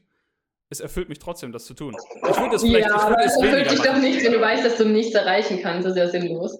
es 0.69 0.79
erfüllt 0.79 1.09
mich 1.09 1.19
trotzdem, 1.19 1.51
das 1.51 1.65
zu 1.65 1.73
tun. 1.73 1.95
Ich 2.29 2.39
würde 2.39 2.55
es 2.55 2.63
vielleicht, 2.63 2.89
ja, 2.89 2.95
ich 2.95 3.09
würde 3.09 3.23
es 3.23 3.37
erfüllt 3.37 3.71
dich 3.71 3.81
doch 3.81 3.97
nicht, 3.97 4.23
wenn 4.23 4.31
du 4.31 4.41
weißt, 4.41 4.65
dass 4.65 4.77
du 4.77 4.85
nichts 4.85 5.13
erreichen 5.13 5.59
kannst. 5.61 5.85
Das 5.85 5.95
ist 5.95 5.99
ja 5.99 6.09
sinnlos. 6.09 6.59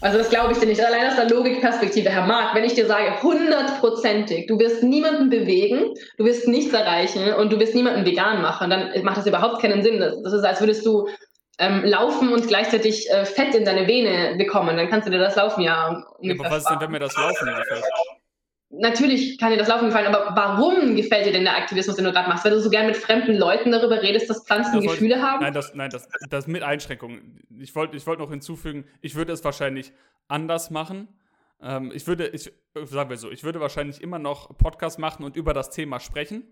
Also 0.00 0.18
das 0.18 0.28
glaube 0.28 0.52
ich 0.52 0.58
dir 0.58 0.66
nicht. 0.66 0.84
Allein 0.84 1.06
aus 1.06 1.16
der 1.16 1.30
Logikperspektive, 1.30 2.10
Herr 2.10 2.26
Marc, 2.26 2.54
wenn 2.54 2.64
ich 2.64 2.74
dir 2.74 2.86
sage, 2.86 3.22
hundertprozentig, 3.22 4.46
du 4.46 4.58
wirst 4.58 4.82
niemanden 4.82 5.30
bewegen, 5.30 5.94
du 6.18 6.26
wirst 6.26 6.46
nichts 6.46 6.74
erreichen 6.74 7.32
und 7.32 7.50
du 7.50 7.58
wirst 7.58 7.74
niemanden 7.74 8.04
vegan 8.04 8.42
machen, 8.42 8.68
dann 8.68 9.02
macht 9.02 9.16
das 9.16 9.26
überhaupt 9.26 9.62
keinen 9.62 9.82
Sinn. 9.82 9.98
Das 9.98 10.32
ist, 10.34 10.44
als 10.44 10.60
würdest 10.60 10.84
du 10.84 11.08
ähm, 11.58 11.84
laufen 11.84 12.32
und 12.32 12.46
gleichzeitig 12.48 13.10
äh, 13.10 13.24
Fett 13.24 13.54
in 13.54 13.64
deine 13.64 13.86
Vene 13.86 14.36
bekommen, 14.36 14.76
dann 14.76 14.88
kannst 14.88 15.06
du 15.06 15.12
dir 15.12 15.18
das 15.18 15.36
Laufen 15.36 15.62
ja 15.62 16.04
ungefähr 16.18 16.36
ja, 16.36 16.40
Aber 16.40 16.50
was 16.50 16.62
ist 16.62 16.70
denn, 16.70 16.80
wenn 16.80 16.90
mir 16.90 16.98
das 16.98 17.16
Laufen 17.16 17.46
gefällt? 17.46 17.84
Natürlich 18.76 19.38
kann 19.38 19.50
dir 19.50 19.56
das 19.56 19.68
Laufen 19.68 19.86
gefallen, 19.86 20.12
aber 20.12 20.34
warum 20.34 20.96
gefällt 20.96 21.26
dir 21.26 21.32
denn 21.32 21.44
der 21.44 21.56
Aktivismus, 21.56 21.94
den 21.94 22.06
du 22.06 22.12
gerade 22.12 22.28
machst? 22.28 22.44
Weil 22.44 22.52
du 22.52 22.60
so 22.60 22.70
gern 22.70 22.86
mit 22.86 22.96
fremden 22.96 23.36
Leuten 23.36 23.70
darüber 23.70 24.02
redest, 24.02 24.28
dass 24.28 24.44
Pflanzen 24.44 24.74
das 24.74 24.84
Gefühle 24.84 25.22
haben? 25.22 25.42
Nein, 25.42 25.54
das, 25.54 25.74
nein 25.74 25.90
das, 25.90 26.08
das 26.28 26.48
mit 26.48 26.64
Einschränkungen. 26.64 27.40
Ich 27.60 27.74
wollte 27.76 27.96
ich 27.96 28.04
wollt 28.06 28.18
noch 28.18 28.30
hinzufügen, 28.30 28.84
ich 29.00 29.14
würde 29.14 29.32
es 29.32 29.44
wahrscheinlich 29.44 29.92
anders 30.26 30.70
machen. 30.70 31.06
Ähm, 31.62 31.92
ich 31.94 32.08
würde, 32.08 32.26
ich, 32.28 32.50
sagen 32.74 33.10
wir 33.10 33.16
so, 33.16 33.30
ich 33.30 33.44
würde 33.44 33.60
wahrscheinlich 33.60 34.00
immer 34.02 34.18
noch 34.18 34.58
Podcast 34.58 34.98
machen 34.98 35.24
und 35.24 35.36
über 35.36 35.54
das 35.54 35.70
Thema 35.70 36.00
sprechen 36.00 36.42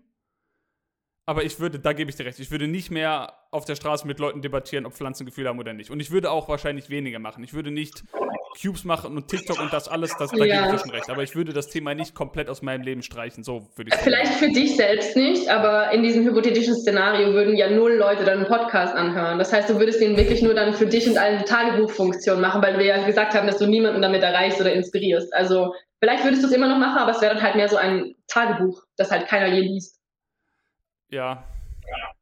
aber 1.25 1.43
ich 1.43 1.59
würde, 1.59 1.79
da 1.79 1.93
gebe 1.93 2.09
ich 2.09 2.15
dir 2.15 2.25
recht, 2.25 2.39
ich 2.39 2.51
würde 2.51 2.67
nicht 2.67 2.91
mehr 2.91 3.33
auf 3.51 3.65
der 3.65 3.75
Straße 3.75 4.05
mit 4.05 4.19
Leuten 4.19 4.41
debattieren, 4.41 4.85
ob 4.85 4.93
Pflanzen 4.93 5.25
Gefühle 5.25 5.49
haben 5.49 5.59
oder 5.59 5.73
nicht. 5.73 5.89
Und 5.89 5.99
ich 5.99 6.11
würde 6.11 6.31
auch 6.31 6.49
wahrscheinlich 6.49 6.89
weniger 6.89 7.19
machen. 7.19 7.43
Ich 7.43 7.53
würde 7.53 7.71
nicht 7.71 8.03
Cubes 8.61 8.83
machen 8.83 9.15
und 9.15 9.27
TikTok 9.27 9.59
und 9.59 9.71
das 9.73 9.87
alles, 9.87 10.15
das, 10.17 10.31
da 10.31 10.45
ja. 10.45 10.55
gebe 10.55 10.65
ich 10.65 10.71
dir 10.71 10.79
schon 10.79 10.95
recht. 10.95 11.09
Aber 11.09 11.23
ich 11.23 11.35
würde 11.35 11.53
das 11.53 11.69
Thema 11.69 11.95
nicht 11.95 12.13
komplett 12.13 12.49
aus 12.49 12.61
meinem 12.61 12.81
Leben 12.81 13.01
streichen. 13.01 13.43
So 13.43 13.67
würde 13.75 13.89
ich 13.89 13.93
sagen. 13.93 14.03
Vielleicht 14.03 14.33
für 14.33 14.49
dich 14.49 14.75
selbst 14.75 15.15
nicht, 15.15 15.49
aber 15.49 15.91
in 15.91 16.03
diesem 16.03 16.25
hypothetischen 16.25 16.75
Szenario 16.75 17.33
würden 17.33 17.55
ja 17.55 17.69
null 17.69 17.93
Leute 17.93 18.25
deinen 18.25 18.45
Podcast 18.45 18.95
anhören. 18.95 19.39
Das 19.39 19.53
heißt, 19.53 19.69
du 19.69 19.79
würdest 19.79 20.01
den 20.01 20.17
wirklich 20.17 20.41
nur 20.41 20.53
dann 20.53 20.73
für 20.73 20.85
dich 20.85 21.07
und 21.07 21.17
eine 21.17 21.43
Tagebuchfunktion 21.45 22.41
machen, 22.41 22.61
weil 22.61 22.77
wir 22.77 22.85
ja 22.85 23.05
gesagt 23.05 23.33
haben, 23.33 23.47
dass 23.47 23.57
du 23.57 23.65
niemanden 23.65 24.01
damit 24.01 24.23
erreichst 24.23 24.59
oder 24.59 24.73
inspirierst. 24.73 25.33
Also 25.33 25.73
vielleicht 25.99 26.23
würdest 26.23 26.43
du 26.43 26.47
es 26.47 26.53
immer 26.53 26.67
noch 26.67 26.77
machen, 26.77 26.97
aber 26.97 27.11
es 27.11 27.21
wäre 27.21 27.33
dann 27.33 27.43
halt 27.43 27.55
mehr 27.55 27.69
so 27.69 27.77
ein 27.77 28.15
Tagebuch, 28.27 28.83
das 28.97 29.11
halt 29.11 29.27
keiner 29.27 29.47
je 29.47 29.61
liest. 29.61 30.02
Ja. 31.13 31.43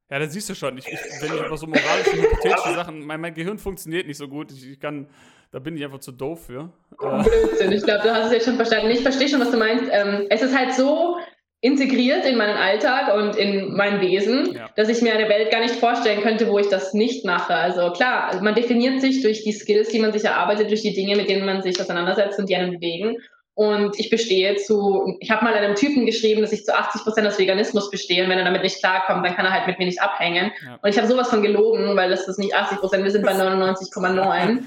Ja, 0.10 0.20
dann 0.20 0.30
siehst 0.30 0.50
du 0.50 0.56
schon, 0.56 0.78
ich, 0.78 0.86
ich, 0.86 1.00
wenn 1.22 1.34
ich 1.34 1.46
über 1.46 1.56
so 1.56 1.66
moralische, 1.66 2.22
hypothetische 2.22 2.74
Sachen, 2.74 3.06
mein, 3.06 3.22
mein 3.22 3.34
Gehirn 3.34 3.58
funktioniert 3.58 4.08
nicht 4.08 4.18
so 4.18 4.28
gut. 4.28 4.52
Ich, 4.52 4.72
ich, 4.72 4.80
kann, 4.80 5.08
da 5.52 5.60
bin 5.60 5.78
ich 5.78 5.86
einfach 5.86 6.00
zu 6.00 6.12
doof 6.12 6.48
für. 6.48 6.70
Äh. 7.02 7.24
Blödsinn, 7.24 7.72
ich 7.72 7.84
glaube, 7.84 8.04
du 8.04 8.14
hast 8.14 8.26
es 8.26 8.34
jetzt 8.34 8.46
schon 8.46 8.58
verstanden. 8.58 8.90
Ich 8.90 9.02
verstehe 9.02 9.30
schon, 9.30 9.40
was 9.40 9.52
du 9.52 9.58
meinst. 9.58 9.86
Ähm, 9.90 10.28
es 10.30 10.42
ist 10.42 10.58
halt 10.58 10.74
so 10.74 11.16
integriert 11.62 12.26
in 12.26 12.38
meinen 12.38 12.58
Alltag 12.58 13.16
und 13.16 13.38
in 13.38 13.74
mein 13.74 14.02
Wesen, 14.02 14.54
ja. 14.54 14.68
dass 14.76 14.90
ich 14.90 15.02
mir 15.02 15.14
eine 15.14 15.30
Welt 15.30 15.52
gar 15.52 15.62
nicht 15.62 15.76
vorstellen 15.76 16.22
könnte, 16.22 16.50
wo 16.50 16.60
ich 16.60 16.68
das 16.68 16.94
nicht 16.94 17.24
mache. 17.24 17.54
Also 17.54 17.92
klar, 17.92 18.42
man 18.42 18.56
definiert 18.56 19.00
sich 19.00 19.22
durch 19.22 19.44
die 19.44 19.54
Skills, 19.54 19.90
die 19.90 20.00
man 20.00 20.12
sich 20.12 20.26
erarbeitet, 20.26 20.70
durch 20.72 20.82
die 20.82 20.94
Dinge, 20.94 21.16
mit 21.16 21.30
denen 21.30 21.46
man 21.46 21.62
sich 21.62 21.80
auseinandersetzt 21.80 22.38
und 22.40 22.50
die 22.50 22.56
einen 22.56 22.72
bewegen. 22.72 23.16
Und 23.54 24.00
ich 24.00 24.10
bestehe 24.10 24.56
zu, 24.56 25.18
ich 25.20 25.30
habe 25.30 25.44
mal 25.44 25.54
einem 25.54 25.76
Typen 25.76 26.06
geschrieben, 26.06 26.42
dass 26.42 26.54
ich 26.54 26.64
zu 26.64 26.74
80 26.74 27.04
Prozent 27.04 27.28
aus 27.28 27.38
Veganismus 27.38 27.92
bestehe. 27.92 28.24
Und 28.24 28.30
wenn 28.30 28.38
er 28.38 28.46
damit 28.46 28.64
nicht 28.64 28.80
klarkommt, 28.80 29.26
dann 29.26 29.36
kann 29.36 29.46
er 29.46 29.52
halt 29.52 29.68
mit 29.68 29.78
mir 29.78 29.86
nicht 29.86 30.02
abhängen. 30.02 30.52
Ja. 30.66 30.80
Und 30.82 30.90
ich 30.90 30.98
habe 30.98 31.08
sowas 31.08 31.30
von 31.30 31.42
gelogen, 31.42 31.96
weil 31.98 32.10
das 32.10 32.28
ist 32.28 32.40
nicht 32.40 32.56
80 32.56 32.80
Prozent, 32.80 33.04
wir 33.04 33.12
sind 33.12 33.26
bei 33.26 33.34
99,9. 33.34 34.64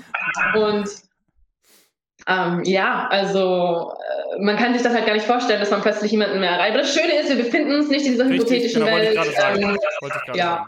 Und 0.55 0.91
ähm, 2.27 2.63
ja, 2.65 3.09
also 3.09 3.93
äh, 4.37 4.43
man 4.43 4.57
kann 4.57 4.73
sich 4.75 4.83
das 4.83 4.95
halt 4.95 5.07
gar 5.07 5.15
nicht 5.15 5.27
vorstellen, 5.27 5.61
dass 5.61 5.71
man 5.71 5.83
plötzlich 5.83 6.13
jemanden 6.13 6.41
mehr 6.41 6.51
erreicht. 6.51 6.73
Aber 6.73 6.83
das 6.83 6.95
Schöne 6.95 7.21
ist, 7.21 7.29
wir 7.29 7.43
befinden 7.43 7.75
uns 7.75 7.89
nicht 7.89 8.07
in 8.07 8.13
dieser 8.13 8.25
Richtig, 8.25 8.41
hypothetischen 8.41 8.85
genau, 8.85 8.97
Welt. 8.97 9.19
Ähm, 9.57 9.79
ja. 10.35 10.67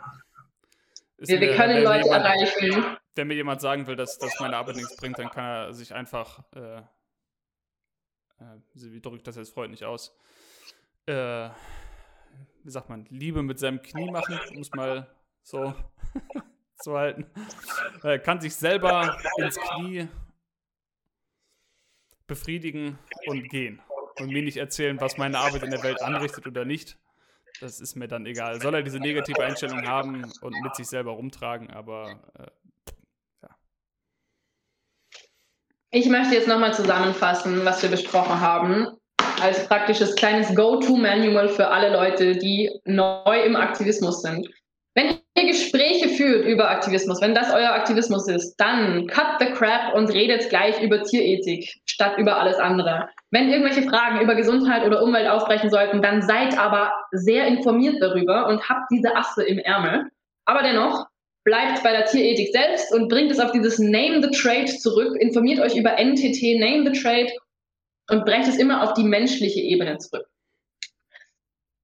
Wir, 1.19 1.41
wir, 1.41 1.57
können 1.57 1.83
Leute 1.83 2.05
jemand, 2.05 2.25
erreichen. 2.25 2.97
Wenn 3.15 3.29
mir 3.29 3.35
jemand 3.35 3.63
sagen 3.63 3.87
will, 3.87 3.97
dass, 3.97 4.19
dass 4.19 4.39
meine 4.39 4.57
Arbeit 4.57 4.77
nichts 4.77 4.97
bringt, 4.97 5.19
dann 5.19 5.31
kann 5.31 5.45
er 5.45 5.73
sich 5.73 5.95
einfach 5.95 6.41
äh, 6.55 6.83
äh, 8.41 8.59
wie 8.75 9.01
drücke 9.01 9.17
ich 9.17 9.23
das 9.23 9.37
jetzt 9.37 9.53
freundlich 9.53 9.85
aus? 9.85 10.17
Äh, 11.07 11.51
wie 12.65 12.71
sagt 12.71 12.89
man, 12.89 13.07
Liebe 13.11 13.43
mit 13.43 13.59
seinem 13.59 13.81
Knie 13.81 14.11
machen, 14.11 14.39
um 14.51 14.61
es 14.61 14.71
mal 14.73 15.07
so 15.43 15.75
zu 16.81 16.97
halten. 16.97 17.27
Er 18.03 18.19
kann 18.19 18.41
sich 18.41 18.55
selber 18.55 19.17
ins 19.39 19.57
Knie 19.57 20.09
befriedigen 22.27 22.99
und 23.27 23.49
gehen. 23.49 23.81
Und 24.19 24.29
mir 24.29 24.43
nicht 24.43 24.57
erzählen, 24.57 25.01
was 25.01 25.19
meine 25.19 25.39
Arbeit 25.39 25.63
in 25.63 25.71
der 25.71 25.83
Welt 25.83 26.01
anrichtet 26.03 26.47
oder 26.47 26.65
nicht. 26.65 26.99
Das 27.61 27.81
ist 27.81 27.97
mir 27.97 28.09
dann 28.09 28.27
egal. 28.27 28.61
Soll 28.61 28.75
er 28.75 28.83
diese 28.83 28.99
negative 28.99 29.43
Einstellung 29.43 29.87
haben 29.87 30.25
und 30.41 30.61
mit 30.63 30.75
sich 30.75 30.87
selber 30.87 31.13
rumtragen, 31.13 31.71
aber 31.71 32.21
äh, 32.39 32.47
ja. 33.43 33.57
Ich 35.97 36.11
möchte 36.11 36.35
jetzt 36.35 36.47
nochmal 36.47 36.75
zusammenfassen, 36.75 37.65
was 37.65 37.83
wir 37.83 37.89
besprochen 37.89 38.39
haben 38.39 38.87
als 39.41 39.67
praktisches 39.67 40.15
kleines 40.15 40.55
Go-To-Manual 40.55 41.49
für 41.49 41.69
alle 41.69 41.91
Leute, 41.91 42.37
die 42.37 42.71
neu 42.85 43.43
im 43.43 43.57
Aktivismus 43.57 44.21
sind. 44.21 44.47
Wenn 44.95 45.17
ihr 45.39 45.47
Gespräche 45.47 46.11
führt 46.11 46.45
über 46.45 46.69
Aktivismus, 46.69 47.23
wenn 47.23 47.35
das 47.35 47.51
euer 47.51 47.71
Aktivismus 47.71 48.29
ist, 48.29 48.57
dann 48.57 49.07
cut 49.07 49.41
the 49.41 49.47
crap 49.47 49.95
und 49.95 50.13
redet 50.13 50.51
gleich 50.51 50.83
über 50.83 51.03
Tierethik 51.03 51.81
statt 51.87 52.19
über 52.19 52.39
alles 52.39 52.59
andere. 52.59 53.09
Wenn 53.31 53.49
irgendwelche 53.49 53.89
Fragen 53.89 54.21
über 54.21 54.35
Gesundheit 54.35 54.85
oder 54.85 55.03
Umwelt 55.03 55.31
aufbrechen 55.31 55.71
sollten, 55.71 56.03
dann 56.03 56.21
seid 56.21 56.59
aber 56.59 56.93
sehr 57.13 57.47
informiert 57.47 58.03
darüber 58.03 58.49
und 58.49 58.69
habt 58.69 58.91
diese 58.91 59.17
Asse 59.17 59.45
im 59.45 59.59
Ärmel. 59.61 60.11
Aber 60.45 60.63
dennoch, 60.63 61.07
bleibt 61.47 61.83
bei 61.85 61.93
der 61.93 62.05
Tierethik 62.05 62.53
selbst 62.53 62.93
und 62.93 63.09
bringt 63.09 63.31
es 63.31 63.39
auf 63.39 63.53
dieses 63.53 63.79
Name 63.79 64.21
the 64.21 64.31
Trade 64.37 64.67
zurück. 64.67 65.17
Informiert 65.21 65.61
euch 65.61 65.77
über 65.77 65.93
NTT, 65.93 66.59
Name 66.59 66.93
the 66.93 67.01
Trade 67.01 67.33
und 68.11 68.25
brecht 68.25 68.49
es 68.49 68.59
immer 68.59 68.83
auf 68.83 68.95
die 68.95 69.05
menschliche 69.05 69.61
Ebene 69.61 69.97
zurück. 69.99 70.27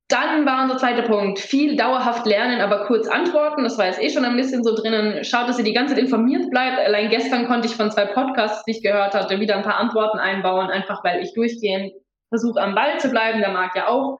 Dann 0.08 0.44
war 0.44 0.64
unser 0.64 0.78
zweiter 0.78 1.02
Punkt, 1.02 1.38
viel 1.38 1.76
dauerhaft 1.76 2.26
lernen, 2.26 2.60
aber 2.60 2.86
kurz 2.86 3.08
antworten. 3.08 3.62
Das 3.62 3.78
war 3.78 3.86
jetzt 3.86 4.02
eh 4.02 4.10
schon 4.10 4.24
ein 4.24 4.36
bisschen 4.36 4.64
so 4.64 4.74
drinnen. 4.74 5.24
Schaut, 5.24 5.48
dass 5.48 5.58
ihr 5.58 5.64
die 5.64 5.72
ganze 5.72 5.94
Zeit 5.94 6.02
informiert 6.02 6.50
bleibt. 6.50 6.78
Allein 6.80 7.08
gestern 7.08 7.46
konnte 7.46 7.68
ich 7.68 7.76
von 7.76 7.90
zwei 7.90 8.06
Podcasts, 8.06 8.64
die 8.64 8.72
ich 8.72 8.82
gehört 8.82 9.14
hatte, 9.14 9.38
wieder 9.38 9.56
ein 9.56 9.62
paar 9.62 9.78
Antworten 9.78 10.18
einbauen, 10.18 10.70
einfach 10.70 11.02
weil 11.04 11.22
ich 11.22 11.32
durchgehend 11.34 11.92
versuche, 12.28 12.60
am 12.60 12.74
Ball 12.74 12.98
zu 12.98 13.10
bleiben. 13.10 13.38
Der 13.38 13.52
mag 13.52 13.74
ja 13.76 13.86
auch. 13.86 14.18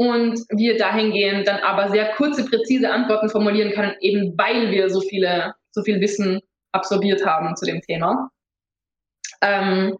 Und 0.00 0.40
wir 0.48 0.78
dahingehend 0.78 1.46
dann 1.46 1.58
aber 1.58 1.90
sehr 1.90 2.12
kurze, 2.14 2.46
präzise 2.46 2.90
Antworten 2.90 3.28
formulieren 3.28 3.72
können, 3.72 3.94
eben 4.00 4.32
weil 4.38 4.70
wir 4.70 4.88
so 4.88 5.02
viele, 5.02 5.52
so 5.72 5.82
viel 5.82 6.00
Wissen 6.00 6.40
absorbiert 6.72 7.26
haben 7.26 7.54
zu 7.54 7.66
dem 7.66 7.82
Thema. 7.82 8.30
Ähm, 9.42 9.98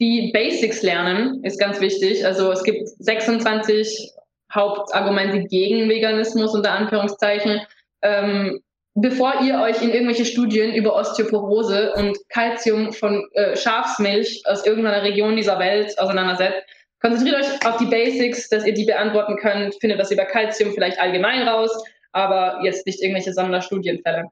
die 0.00 0.30
Basics 0.32 0.82
lernen 0.82 1.44
ist 1.44 1.60
ganz 1.60 1.78
wichtig. 1.82 2.24
Also 2.24 2.50
es 2.52 2.62
gibt 2.64 2.88
26 3.00 4.12
Hauptargumente 4.50 5.40
gegen 5.40 5.90
Veganismus 5.90 6.54
unter 6.54 6.72
Anführungszeichen. 6.72 7.60
Ähm, 8.00 8.62
bevor 8.94 9.42
ihr 9.42 9.60
euch 9.60 9.82
in 9.82 9.90
irgendwelche 9.90 10.24
Studien 10.24 10.72
über 10.72 10.96
Osteoporose 10.96 11.92
und 11.96 12.16
Kalzium 12.30 12.94
von 12.94 13.28
äh, 13.32 13.54
Schafsmilch 13.58 14.40
aus 14.46 14.64
irgendeiner 14.64 15.02
Region 15.02 15.36
dieser 15.36 15.58
Welt 15.58 15.98
auseinandersetzt, 15.98 16.62
konzentriert 17.04 17.36
euch 17.36 17.66
auf 17.66 17.76
die 17.76 17.86
Basics, 17.86 18.48
dass 18.48 18.64
ihr 18.64 18.72
die 18.72 18.86
beantworten 18.86 19.36
könnt. 19.36 19.74
Findet 19.78 20.00
das 20.00 20.10
über 20.10 20.24
Kalzium 20.24 20.72
vielleicht 20.72 20.98
allgemein 20.98 21.46
raus, 21.46 21.70
aber 22.12 22.60
jetzt 22.64 22.86
nicht 22.86 23.02
irgendwelche 23.02 23.34
Sonderstudienfälle. 23.34 24.24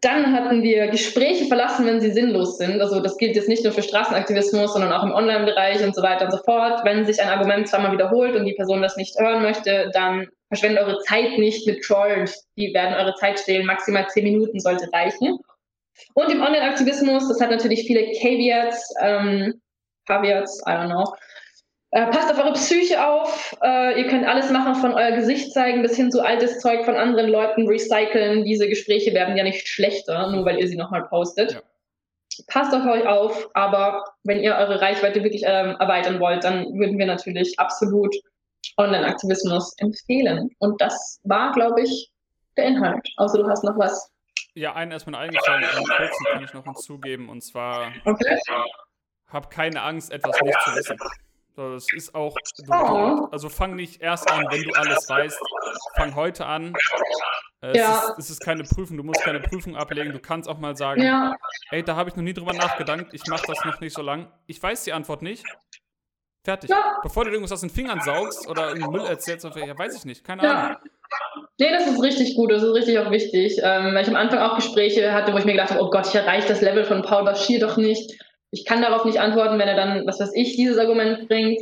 Dann 0.00 0.32
hatten 0.32 0.62
wir 0.62 0.86
Gespräche 0.88 1.46
verlassen, 1.46 1.84
wenn 1.86 2.00
sie 2.00 2.12
sinnlos 2.12 2.58
sind. 2.58 2.80
Also 2.80 3.00
das 3.00 3.16
gilt 3.16 3.34
jetzt 3.34 3.48
nicht 3.48 3.64
nur 3.64 3.72
für 3.72 3.82
Straßenaktivismus, 3.82 4.74
sondern 4.74 4.92
auch 4.92 5.02
im 5.02 5.10
Online-Bereich 5.10 5.82
und 5.82 5.92
so 5.92 6.02
weiter 6.02 6.26
und 6.26 6.30
so 6.30 6.38
fort. 6.44 6.84
Wenn 6.84 7.04
sich 7.04 7.20
ein 7.20 7.30
Argument 7.30 7.66
zweimal 7.66 7.90
wiederholt 7.90 8.36
und 8.36 8.44
die 8.44 8.54
Person 8.54 8.80
das 8.80 8.96
nicht 8.96 9.18
hören 9.18 9.42
möchte, 9.42 9.90
dann 9.92 10.28
verschwendet 10.48 10.84
eure 10.84 11.00
Zeit 11.00 11.36
nicht 11.38 11.66
mit 11.66 11.82
Trolls. 11.82 12.46
Die 12.56 12.72
werden 12.74 12.94
eure 12.94 13.14
Zeit 13.16 13.40
stehlen. 13.40 13.66
Maximal 13.66 14.06
zehn 14.08 14.22
Minuten 14.22 14.60
sollte 14.60 14.88
reichen. 14.92 15.40
Und 16.14 16.30
im 16.30 16.42
Online-Aktivismus, 16.42 17.26
das 17.26 17.40
hat 17.40 17.50
natürlich 17.50 17.86
viele 17.88 18.12
Caveats, 18.20 18.94
ähm, 19.02 19.60
Caveats, 20.06 20.62
I 20.64 20.70
don't 20.70 20.86
know. 20.86 21.12
Äh, 21.92 22.06
passt 22.10 22.30
auf 22.32 22.38
eure 22.38 22.52
Psyche 22.54 23.06
auf. 23.06 23.56
Äh, 23.62 24.00
ihr 24.00 24.08
könnt 24.08 24.26
alles 24.26 24.50
machen, 24.50 24.74
von 24.74 24.92
euer 24.92 25.12
Gesicht 25.12 25.52
zeigen 25.52 25.82
bis 25.82 25.96
hin 25.96 26.10
zu 26.10 26.24
altes 26.24 26.58
Zeug 26.58 26.84
von 26.84 26.96
anderen 26.96 27.30
Leuten 27.30 27.68
recyceln. 27.68 28.44
Diese 28.44 28.68
Gespräche 28.68 29.14
werden 29.14 29.36
ja 29.36 29.44
nicht 29.44 29.68
schlechter, 29.68 30.30
nur 30.30 30.44
weil 30.44 30.58
ihr 30.58 30.68
sie 30.68 30.76
nochmal 30.76 31.04
postet. 31.04 31.52
Ja. 31.52 31.60
Passt 32.48 32.74
auf 32.74 32.84
euch 32.84 33.06
auf, 33.06 33.48
aber 33.54 34.04
wenn 34.24 34.40
ihr 34.40 34.56
eure 34.56 34.80
Reichweite 34.80 35.22
wirklich 35.22 35.42
ähm, 35.46 35.76
erweitern 35.78 36.20
wollt, 36.20 36.44
dann 36.44 36.66
würden 36.74 36.98
wir 36.98 37.06
natürlich 37.06 37.58
absolut 37.58 38.14
Online-Aktivismus 38.76 39.74
empfehlen. 39.78 40.50
Und 40.58 40.80
das 40.80 41.20
war, 41.22 41.52
glaube 41.52 41.82
ich, 41.82 42.12
der 42.56 42.64
Inhalt. 42.64 43.08
Außer 43.16 43.38
du 43.38 43.48
hast 43.48 43.64
noch 43.64 43.78
was. 43.78 44.10
Ja, 44.54 44.74
einen 44.74 44.90
erstmal 44.90 45.22
eingefallen, 45.22 45.64
einen 45.64 45.86
kurzen 45.86 46.24
kann 46.32 46.44
ich 46.44 46.52
noch 46.52 46.64
hinzugeben. 46.64 47.28
Und 47.28 47.42
zwar, 47.42 47.92
okay. 48.04 48.38
hab 49.28 49.50
keine 49.50 49.82
Angst, 49.82 50.12
etwas 50.12 50.40
nicht 50.42 50.60
zu 50.62 50.74
wissen. 50.74 50.98
Das 51.56 51.86
ist 51.94 52.14
auch, 52.14 52.36
also 53.32 53.48
fang 53.48 53.76
nicht 53.76 54.02
erst 54.02 54.30
an, 54.30 54.46
wenn 54.50 54.62
du 54.62 54.70
alles 54.72 55.08
weißt. 55.08 55.38
Fang 55.96 56.14
heute 56.14 56.44
an. 56.44 56.74
Äh, 57.62 57.78
ja. 57.78 57.94
es, 57.94 58.10
ist, 58.10 58.18
es 58.18 58.30
ist 58.30 58.40
keine 58.40 58.62
Prüfung, 58.62 58.98
du 58.98 59.02
musst 59.02 59.22
keine 59.22 59.40
Prüfung 59.40 59.74
ablegen. 59.74 60.12
Du 60.12 60.18
kannst 60.18 60.50
auch 60.50 60.58
mal 60.58 60.76
sagen, 60.76 61.02
ja. 61.02 61.34
ey, 61.70 61.82
da 61.82 61.96
habe 61.96 62.10
ich 62.10 62.16
noch 62.16 62.22
nie 62.22 62.34
drüber 62.34 62.52
nachgedacht, 62.52 63.06
ich 63.12 63.26
mache 63.28 63.46
das 63.46 63.64
noch 63.64 63.80
nicht 63.80 63.94
so 63.94 64.02
lang. 64.02 64.30
Ich 64.46 64.62
weiß 64.62 64.84
die 64.84 64.92
Antwort 64.92 65.22
nicht. 65.22 65.44
Fertig. 66.44 66.68
Ja. 66.68 66.98
Bevor 67.02 67.24
du 67.24 67.30
irgendwas 67.30 67.52
aus 67.52 67.62
den 67.62 67.70
Fingern 67.70 68.02
saugst 68.02 68.46
oder 68.46 68.72
in 68.72 68.82
Müll 68.90 69.06
erzählst, 69.06 69.44
ja, 69.44 69.78
weiß 69.78 69.96
ich 69.96 70.04
nicht, 70.04 70.24
keine 70.24 70.44
ja. 70.44 70.54
Ahnung. 70.54 70.76
Nee, 71.58 71.70
das 71.70 71.86
ist 71.86 72.02
richtig 72.02 72.36
gut, 72.36 72.52
das 72.52 72.62
ist 72.62 72.74
richtig 72.74 72.98
auch 72.98 73.10
wichtig. 73.10 73.58
Ähm, 73.62 73.94
weil 73.94 74.02
ich 74.02 74.08
am 74.08 74.16
Anfang 74.16 74.40
auch 74.40 74.56
Gespräche 74.56 75.14
hatte, 75.14 75.32
wo 75.32 75.38
ich 75.38 75.46
mir 75.46 75.52
gedacht 75.52 75.70
habe, 75.70 75.82
oh 75.82 75.88
Gott, 75.88 76.06
ich 76.06 76.14
erreiche 76.14 76.48
das 76.48 76.60
Level 76.60 76.84
von 76.84 77.00
Paul 77.00 77.24
Bashir 77.24 77.60
doch 77.60 77.78
nicht 77.78 78.14
ich 78.56 78.64
kann 78.64 78.80
darauf 78.80 79.04
nicht 79.04 79.20
antworten, 79.20 79.58
wenn 79.58 79.68
er 79.68 79.76
dann, 79.76 80.06
was 80.06 80.18
weiß 80.18 80.30
ich, 80.34 80.56
dieses 80.56 80.78
Argument 80.78 81.28
bringt. 81.28 81.60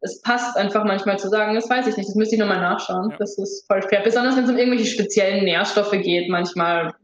Es 0.00 0.22
passt 0.22 0.56
einfach 0.56 0.84
manchmal 0.84 1.18
zu 1.18 1.28
sagen, 1.28 1.54
das 1.54 1.68
weiß 1.68 1.86
ich 1.86 1.96
nicht, 1.98 2.08
das 2.08 2.14
müsste 2.14 2.36
ich 2.36 2.40
nochmal 2.40 2.60
nachschauen. 2.60 3.10
Ja. 3.10 3.16
Das 3.18 3.36
ist 3.36 3.66
voll 3.66 3.82
fair. 3.82 4.00
Besonders 4.00 4.36
wenn 4.36 4.44
es 4.44 4.50
um 4.50 4.56
irgendwelche 4.56 4.86
speziellen 4.86 5.44
Nährstoffe 5.44 5.90
geht, 5.90 6.30
manchmal. 6.30 6.94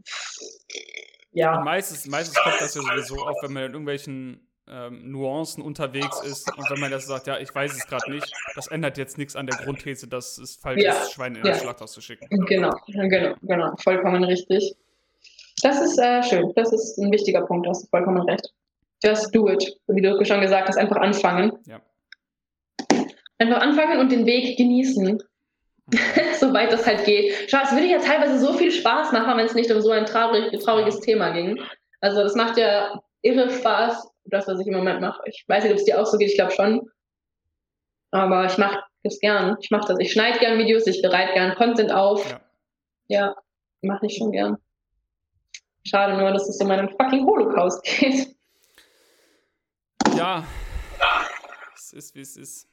Ja. 1.33 1.59
Und 1.59 1.65
meistens, 1.65 2.07
meistens 2.07 2.37
kommt 2.39 2.61
das 2.61 2.75
ja 2.75 2.81
sowieso 2.81 3.17
auf, 3.27 3.37
wenn 3.43 3.53
man 3.53 3.65
in 3.65 3.73
irgendwelchen 3.73 4.49
ähm, 4.69 5.11
Nuancen 5.11 5.63
unterwegs 5.63 6.23
ist 6.23 6.51
und 6.57 6.71
wenn 6.71 6.81
man 6.81 6.91
das 6.91 7.07
sagt, 7.07 7.27
ja, 7.27 7.39
ich 7.39 7.55
weiß 7.55 7.75
es 7.75 7.87
gerade 7.87 8.11
nicht, 8.11 8.33
das 8.55 8.69
ändert 8.69 8.97
jetzt 8.97 9.19
nichts 9.19 9.37
an 9.37 9.47
der 9.47 9.59
Grundthese, 9.59 10.09
dass 10.09 10.39
es 10.39 10.57
falsch 10.57 10.83
ja. 10.83 10.93
ist, 10.93 11.13
Schweine 11.13 11.41
in 11.41 11.45
ja. 11.45 11.53
den 11.53 11.61
Schlachthaus 11.61 11.93
zu 11.93 12.01
schicken. 12.01 12.27
Genau, 12.47 12.71
genau, 12.87 13.35
genau, 13.43 13.77
vollkommen 13.83 14.25
richtig. 14.25 14.77
Das 15.63 15.81
ist 15.81 15.99
äh, 15.99 16.23
schön, 16.23 16.53
das 16.57 16.73
ist 16.73 16.99
ein 16.99 17.13
wichtiger 17.13 17.43
Punkt, 17.43 17.67
da 17.67 17.71
hast 17.71 17.85
du 17.85 17.89
vollkommen 17.89 18.23
recht. 18.23 18.53
Just 19.03 19.35
do 19.35 19.49
it. 19.49 19.77
Wie 19.89 20.01
du 20.01 20.25
schon 20.25 20.41
gesagt 20.41 20.69
hast, 20.69 20.77
einfach 20.77 20.97
anfangen. 20.97 21.53
Ja. 21.67 21.81
Einfach 23.39 23.61
anfangen 23.61 23.99
und 23.99 24.13
den 24.13 24.27
Weg 24.27 24.57
genießen. 24.57 25.21
Mhm. 25.87 25.99
Soweit 26.39 26.73
das 26.73 26.87
halt 26.87 27.05
geht. 27.05 27.51
Schau, 27.51 27.59
es 27.63 27.73
würde 27.73 27.87
ja 27.87 27.99
teilweise 27.99 28.39
so 28.39 28.53
viel 28.53 28.71
Spaß 28.71 29.13
machen, 29.13 29.37
wenn 29.37 29.47
es 29.47 29.55
nicht 29.55 29.71
um 29.71 29.81
so 29.81 29.91
ein 29.91 30.07
traurig, 30.07 30.59
trauriges 30.63 31.01
Thema 31.01 31.31
ging. 31.31 31.61
Also 32.01 32.23
das 32.23 32.35
macht 32.35 32.57
ja 32.57 33.01
irre 33.23 33.51
Spaß, 33.51 34.09
das, 34.25 34.47
was 34.47 34.61
ich 34.61 34.67
im 34.67 34.75
Moment 34.75 35.01
mache. 35.01 35.23
Ich 35.27 35.45
weiß 35.49 35.65
nicht, 35.65 35.73
ob 35.73 35.79
es 35.79 35.85
dir 35.85 36.01
auch 36.01 36.07
so 36.07 36.19
geht, 36.19 36.31
ich 36.31 36.37
glaube 36.37 36.53
schon. 36.53 36.89
Aber 38.11 38.47
ich 38.47 38.59
mache 38.59 38.83
das 39.03 39.19
gern. 39.19 39.57
Ich 39.61 39.71
mache 39.71 39.89
das. 39.89 39.99
Ich 39.99 40.13
schneide 40.13 40.39
gern 40.39 40.59
Videos, 40.59 40.87
ich 40.87 41.03
bereite 41.03 41.33
gern 41.33 41.55
Content 41.57 41.93
auf. 41.93 42.31
Ja, 42.31 42.41
ja 43.09 43.37
mache 43.81 44.07
ich 44.07 44.17
schon 44.17 44.33
gern. 44.33 44.59
Schade 45.85 46.17
nur, 46.17 46.31
dass 46.31 46.49
es 46.49 46.61
um 46.61 46.71
einen 46.71 46.91
fucking 46.91 47.27
Holocaust 47.27 47.83
geht. 47.99 48.29
Ja, 50.17 50.45
es 51.75 51.93
ist, 51.93 52.15
wie 52.15 52.21
es 52.21 52.37
ist. 52.37 52.69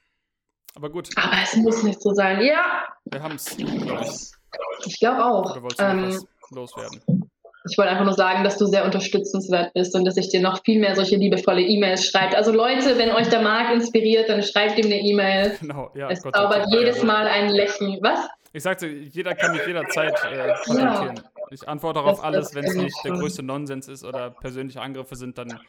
Aber 0.75 0.89
gut. 0.89 1.09
Aber 1.15 1.37
es 1.43 1.55
muss 1.55 1.83
nicht 1.83 2.01
so 2.01 2.13
sein. 2.13 2.41
Ja. 2.41 2.87
Wir 3.05 3.21
haben 3.21 3.35
es, 3.35 3.57
ich. 3.57 4.99
Glaube 4.99 5.25
auch. 5.25 5.51
Oder 5.51 5.61
wolltest 5.63 5.79
du 5.79 5.85
ähm, 5.85 6.25
was 6.41 6.51
loswerden? 6.51 7.29
Ich 7.69 7.77
wollte 7.77 7.91
einfach 7.91 8.05
nur 8.05 8.13
sagen, 8.13 8.43
dass 8.43 8.57
du 8.57 8.65
sehr 8.65 8.85
unterstützenswert 8.85 9.73
bist 9.73 9.93
und 9.93 10.05
dass 10.05 10.15
ich 10.15 10.29
dir 10.29 10.41
noch 10.41 10.63
viel 10.63 10.79
mehr 10.79 10.95
solche 10.95 11.17
liebevolle 11.17 11.61
E-Mails 11.61 12.05
schreibe. 12.05 12.37
Also 12.37 12.51
Leute, 12.51 12.97
wenn 12.97 13.11
euch 13.11 13.27
der 13.27 13.41
Marc 13.41 13.73
inspiriert, 13.73 14.29
dann 14.29 14.41
schreibt 14.41 14.79
ihm 14.79 14.85
eine 14.85 14.99
E-Mail. 14.99 15.57
Genau, 15.59 15.91
ja. 15.93 16.09
Es 16.09 16.23
Gott 16.23 16.35
zaubert 16.35 16.67
jedes 16.71 17.03
Mal 17.03 17.27
ein 17.27 17.49
Lächeln. 17.49 17.97
Was? 18.01 18.21
Ich 18.53 18.63
sagte, 18.63 18.87
jeder 18.87 19.35
kann 19.35 19.51
mich 19.51 19.65
jederzeit 19.67 20.13
äh, 20.31 20.53
kontaktieren. 20.65 21.15
Ja. 21.17 21.23
Ich 21.51 21.67
antworte 21.67 21.99
darauf 21.99 22.23
alles, 22.23 22.55
wenn 22.55 22.63
es 22.63 22.75
nicht 22.75 22.95
der 23.03 23.11
größte 23.11 23.43
Nonsens 23.43 23.87
ist 23.87 24.03
oder 24.03 24.31
persönliche 24.31 24.81
Angriffe 24.81 25.15
sind, 25.15 25.37
dann 25.37 25.59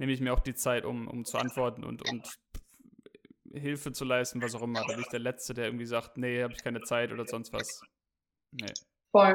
nehme 0.00 0.12
ich 0.12 0.20
mir 0.20 0.32
auch 0.32 0.40
die 0.40 0.54
Zeit, 0.54 0.86
um, 0.86 1.06
um 1.06 1.26
zu 1.26 1.36
antworten 1.36 1.84
und, 1.84 2.08
und 2.10 2.26
Hilfe 3.52 3.92
zu 3.92 4.06
leisten, 4.06 4.40
was 4.40 4.54
auch 4.54 4.62
immer. 4.62 4.80
Da 4.80 4.94
bin 4.94 5.00
ich 5.00 5.08
der 5.08 5.20
Letzte, 5.20 5.52
der 5.52 5.66
irgendwie 5.66 5.84
sagt, 5.84 6.16
nee, 6.16 6.42
habe 6.42 6.54
ich 6.54 6.64
keine 6.64 6.80
Zeit 6.80 7.12
oder 7.12 7.26
sonst 7.26 7.52
was. 7.52 7.82
Nee. 8.50 8.72
Voll. 9.12 9.34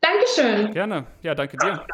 Dankeschön. 0.00 0.72
Gerne. 0.72 1.06
Ja, 1.22 1.34
danke 1.34 1.56
dir. 1.56 1.84